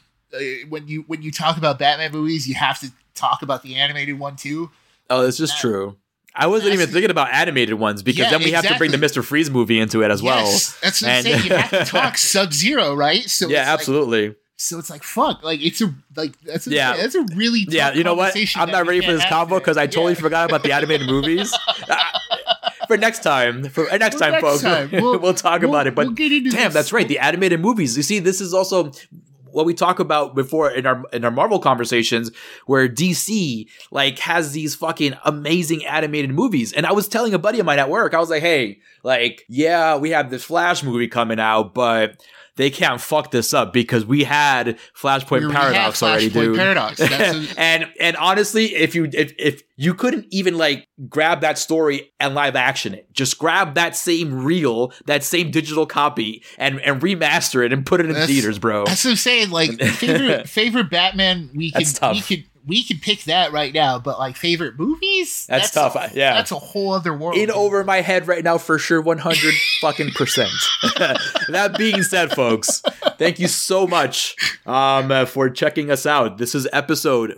when 0.70 0.88
you 0.88 1.04
when 1.08 1.22
you 1.22 1.32
talk 1.32 1.58
about 1.58 1.80
Batman 1.80 2.12
movies 2.12 2.48
you 2.48 2.56
have 2.56 2.80
to 2.80 2.92
talk 3.14 3.42
about 3.42 3.62
the 3.64 3.76
animated 3.76 4.20
one 4.20 4.36
too 4.36 4.70
Oh, 5.10 5.22
that's 5.24 5.38
just 5.38 5.54
That- 5.54 5.62
true. 5.62 5.98
I 6.38 6.48
wasn't 6.48 6.74
even 6.74 6.90
thinking 6.90 7.12
about 7.12 7.30
animated 7.32 7.76
ones 7.76 8.04
because 8.04 8.24
Yeah, 8.26 8.32
then 8.32 8.44
we 8.44 8.52
have 8.52 8.68
to 8.68 8.78
bring 8.78 8.92
the. 8.92 8.98
Mr. 8.98 9.24
Freeze 9.24 9.50
movie 9.50 9.80
into 9.80 10.04
it 10.04 10.12
as 10.12 10.22
well. 10.22 10.44
That's 10.82 11.02
what 11.02 11.04
I'm 11.04 11.10
And- 11.10 11.24
saying 11.26 11.44
you 11.46 11.56
have 11.56 11.70
to 11.70 11.86
talk 11.92 12.18
Sub 12.18 12.52
Zero 12.52 12.94
right 12.94 13.30
so 13.30 13.48
yeah, 13.48 13.60
it's 13.62 13.68
like- 13.68 13.74
absolutely. 13.80 14.36
So 14.58 14.80
it's 14.80 14.90
like 14.90 15.04
fuck, 15.04 15.44
like 15.44 15.62
it's 15.62 15.82
a 15.82 15.94
like 16.16 16.34
that's 16.42 16.66
a, 16.68 16.72
Yeah. 16.72 16.96
that's 16.98 17.14
a 17.16 17.26
really 17.36 17.66
tough 17.66 17.74
yeah, 17.74 17.94
you 17.94 18.04
know 18.04 18.16
what? 18.16 18.36
I'm 18.56 18.70
not 18.72 18.88
ready 18.88 19.02
for 19.02 19.12
this 19.14 19.24
convo 19.26 19.60
because 19.60 19.78
I 19.78 19.86
totally 19.86 20.14
Yeah. 20.14 20.20
forgot 20.22 20.50
about 20.50 20.64
the 20.64 20.72
animated 20.72 21.08
movies. 21.08 21.54
Uh, 21.90 21.96
for 22.88 22.98
next 22.98 23.20
time, 23.24 23.64
for 23.70 23.90
uh, 23.92 23.98
next 23.98 24.16
Well, 24.16 24.20
time, 24.20 24.32
next 24.32 24.44
folks, 24.44 24.62
time. 24.62 24.90
we'll, 24.92 25.20
We'll- 25.20 25.34
talk 25.34 25.62
We'll- 25.62 25.70
about 25.72 25.88
it. 25.88 25.96
But 25.96 26.08
we'll 26.08 26.52
Damn, 26.52 26.72
that's 26.72 26.92
right. 26.94 27.08
The 27.08 27.20
animated 27.20 27.60
movies. 27.60 27.98
You 27.98 28.04
see, 28.04 28.20
this 28.20 28.40
is 28.42 28.54
also 28.54 28.92
what 29.56 29.66
we 29.66 29.74
talk 29.74 30.00
about 30.00 30.36
before 30.36 30.70
in 30.70 30.86
our 30.86 31.04
in 31.14 31.24
our 31.24 31.32
Marvel 31.32 31.60
conversations, 31.60 32.30
where 32.66 32.90
DC 32.90 33.68
like 33.90 34.20
has 34.20 34.52
these 34.52 34.76
fucking 34.76 35.16
amazing 35.24 35.86
animated 35.86 36.32
movies. 36.32 36.74
And 36.74 36.86
I 36.86 36.92
was 36.92 37.08
telling 37.08 37.34
a 37.34 37.40
buddy 37.40 37.60
of 37.60 37.66
mine 37.66 37.80
at 37.80 37.90
work, 37.90 38.14
I 38.14 38.20
was 38.20 38.30
like, 38.30 38.42
"Hey, 38.42 38.80
like, 39.04 39.46
yeah, 39.48 39.96
we 39.96 40.10
have 40.10 40.30
this 40.30 40.44
Flash 40.44 40.84
movie 40.84 41.08
coming 41.08 41.40
out, 41.40 41.74
but." 41.74 42.22
They 42.58 42.70
can't 42.70 43.02
fuck 43.02 43.32
this 43.32 43.54
up 43.54 43.74
because 43.74 44.06
we 44.06 44.24
had 44.24 44.78
Flashpoint 44.98 45.48
We 45.48 45.54
Paradox 45.54 46.00
have 46.00 46.10
already, 46.10 46.30
dude. 46.30 46.56
Paradox. 46.56 46.98
That's 47.00 47.12
a- 47.58 47.60
and 47.60 47.90
and 48.00 48.16
honestly, 48.16 48.76
if 48.76 48.96
you 48.96 49.10
if 49.12 49.34
if 49.38 49.62
you 49.76 49.94
couldn't 49.94 50.28
even 50.32 50.58
like 50.58 50.88
grab 51.10 51.42
that 51.42 51.58
story 51.58 52.14
and 52.20 52.34
live 52.34 52.56
action 52.56 52.94
it, 52.94 53.12
just 53.14 53.38
grab 53.40 53.76
that 53.76 53.96
same 53.96 54.44
reel, 54.46 54.94
that 55.06 55.24
same 55.24 55.52
digital 55.52 55.86
copy, 55.86 56.44
and 56.58 56.80
and 56.82 57.02
remaster 57.02 57.66
it 57.66 57.74
and 57.74 57.86
put 57.86 58.00
it 58.00 58.06
in 58.06 58.14
That's- 58.14 58.30
theaters, 58.30 58.58
bro. 58.58 58.86
That's 58.86 59.04
what 59.04 59.12
I'm 59.12 59.18
saying. 59.18 59.50
Like 59.50 59.82
favorite 59.82 60.48
favorite 60.48 60.90
Batman, 60.90 61.50
we 61.54 61.72
can 61.72 61.84
we 62.14 62.22
could 62.22 62.46
we 62.68 62.84
can 62.84 62.98
pick 63.00 63.24
that 63.26 63.52
right 63.52 63.74
now. 63.74 64.00
But 64.00 64.18
like 64.20 64.36
favorite 64.36 64.78
movies, 64.80 65.46
That's 65.48 65.72
tough, 65.72 65.96
a- 65.96 66.12
yeah. 66.14 66.34
that's 66.34 66.52
a 66.52 66.56
whole 66.60 66.94
other 66.94 67.14
world. 67.16 67.38
in 67.38 67.52
over 67.52 67.84
my 67.84 68.02
head 68.02 68.28
right 68.28 68.44
now 68.44 68.58
for 68.58 68.78
sure 68.80 69.02
100 69.02 69.54
fucking 69.82 70.12
percent 70.12 70.50
that 71.50 71.76
being 71.78 72.02
said 72.04 72.32
folks 72.32 72.82
thank 73.18 73.40
you 73.40 73.48
so 73.48 73.86
much 73.88 74.36
um, 74.66 75.12
uh, 75.12 75.26
for 75.26 75.50
checking 75.50 75.92
us 75.92 76.06
out 76.06 76.38
this 76.38 76.56
is 76.56 76.68
episode 76.74 77.34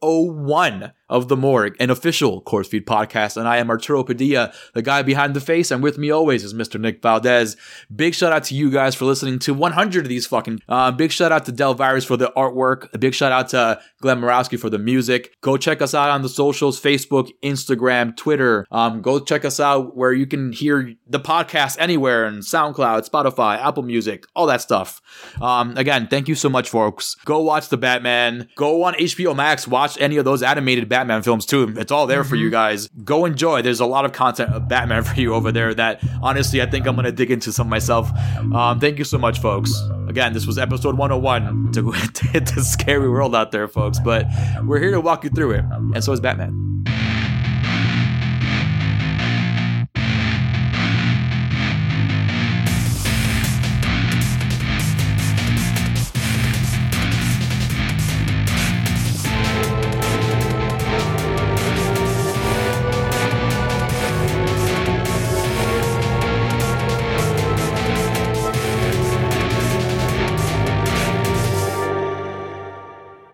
101 0.00 0.92
of 1.08 1.28
the 1.28 1.36
morgue 1.36 1.76
an 1.78 1.90
official 1.90 2.42
Corpsefeed 2.42 2.84
podcast 2.84 3.36
and 3.36 3.46
i 3.46 3.58
am 3.58 3.70
arturo 3.70 4.02
padilla 4.02 4.52
the 4.74 4.82
guy 4.82 5.02
behind 5.02 5.34
the 5.34 5.40
face 5.40 5.70
and 5.70 5.82
with 5.82 5.98
me 5.98 6.10
always 6.10 6.42
is 6.42 6.52
mr 6.52 6.80
nick 6.80 7.00
valdez. 7.00 7.56
Big 7.94 8.14
shout 8.14 8.32
out 8.32 8.44
to 8.44 8.54
you 8.54 8.70
guys 8.70 8.94
for 8.94 9.04
listening 9.04 9.38
to 9.38 9.54
100 9.54 10.04
of 10.04 10.08
these 10.08 10.26
fucking 10.26 10.60
uh, 10.68 10.90
big 10.90 11.12
shout 11.12 11.30
out 11.30 11.44
to 11.44 11.52
Delvirus 11.52 12.06
for 12.06 12.16
the 12.16 12.32
artwork. 12.36 12.92
A 12.92 12.98
big 12.98 13.14
shout 13.14 13.32
out 13.32 13.48
to 13.50 13.80
glenn 14.00 14.20
Murawski 14.20 14.58
for 14.58 14.70
the 14.70 14.78
music. 14.78 15.36
Go 15.40 15.56
check 15.56 15.80
us 15.80 15.94
out 15.94 16.10
on 16.10 16.22
the 16.22 16.28
socials 16.28 16.80
facebook 16.80 17.30
instagram 17.42 18.16
twitter. 18.16 18.66
Um, 18.72 19.02
go 19.02 19.20
check 19.20 19.44
us 19.44 19.60
out 19.60 19.96
where 19.96 20.12
you 20.12 20.26
can 20.26 20.52
hear 20.52 20.94
the 21.06 21.20
podcast 21.20 21.76
anywhere 21.78 22.24
and 22.24 22.42
soundcloud 22.42 23.08
spotify 23.08 23.58
apple 23.58 23.84
music 23.84 24.24
all 24.34 24.46
that 24.46 24.60
stuff. 24.60 25.00
Um, 25.40 25.76
again 25.76 26.08
thank 26.08 26.26
you 26.26 26.34
so 26.34 26.48
much 26.48 26.68
folks. 26.68 27.14
Go 27.24 27.40
watch 27.40 27.68
the 27.68 27.76
batman. 27.76 28.48
Go 28.56 28.82
on 28.82 28.94
hbo 28.94 29.36
max 29.36 29.68
watch 29.68 29.85
any 30.00 30.16
of 30.16 30.24
those 30.24 30.42
animated 30.42 30.88
batman 30.88 31.22
films 31.22 31.46
too. 31.46 31.74
It's 31.76 31.92
all 31.92 32.06
there 32.06 32.24
for 32.24 32.36
you 32.36 32.50
guys. 32.50 32.88
Go 33.04 33.24
enjoy. 33.24 33.62
There's 33.62 33.80
a 33.80 33.86
lot 33.86 34.04
of 34.04 34.12
content 34.12 34.52
of 34.52 34.68
batman 34.68 35.02
for 35.08 35.20
you 35.20 35.34
over 35.34 35.52
there 35.52 35.74
that 35.74 36.02
honestly 36.22 36.62
i 36.62 36.66
think 36.66 36.86
i'm 36.86 36.96
gonna 36.96 37.12
dig 37.12 37.30
into 37.30 37.52
some 37.52 37.68
myself. 37.68 38.10
Um, 38.52 38.80
thank 38.80 38.98
you 38.98 39.04
so 39.04 39.18
much 39.18 39.40
folks. 39.40 39.72
Again 40.08 40.32
this 40.32 40.46
was 40.46 40.58
episode 40.58 40.96
101 40.96 41.72
to, 41.72 41.92
to 42.14 42.26
hit 42.28 42.46
the 42.46 42.62
scary 42.62 43.08
world 43.08 43.34
out 43.34 43.52
there 43.52 43.68
folks 43.68 43.98
but 43.98 44.26
we're 44.64 44.78
here 44.78 44.90
to 44.92 45.00
walk 45.00 45.24
you 45.24 45.30
through 45.30 45.52
it 45.52 45.64
and 45.94 46.02
so 46.02 46.12
is 46.12 46.20
batman 46.20 46.66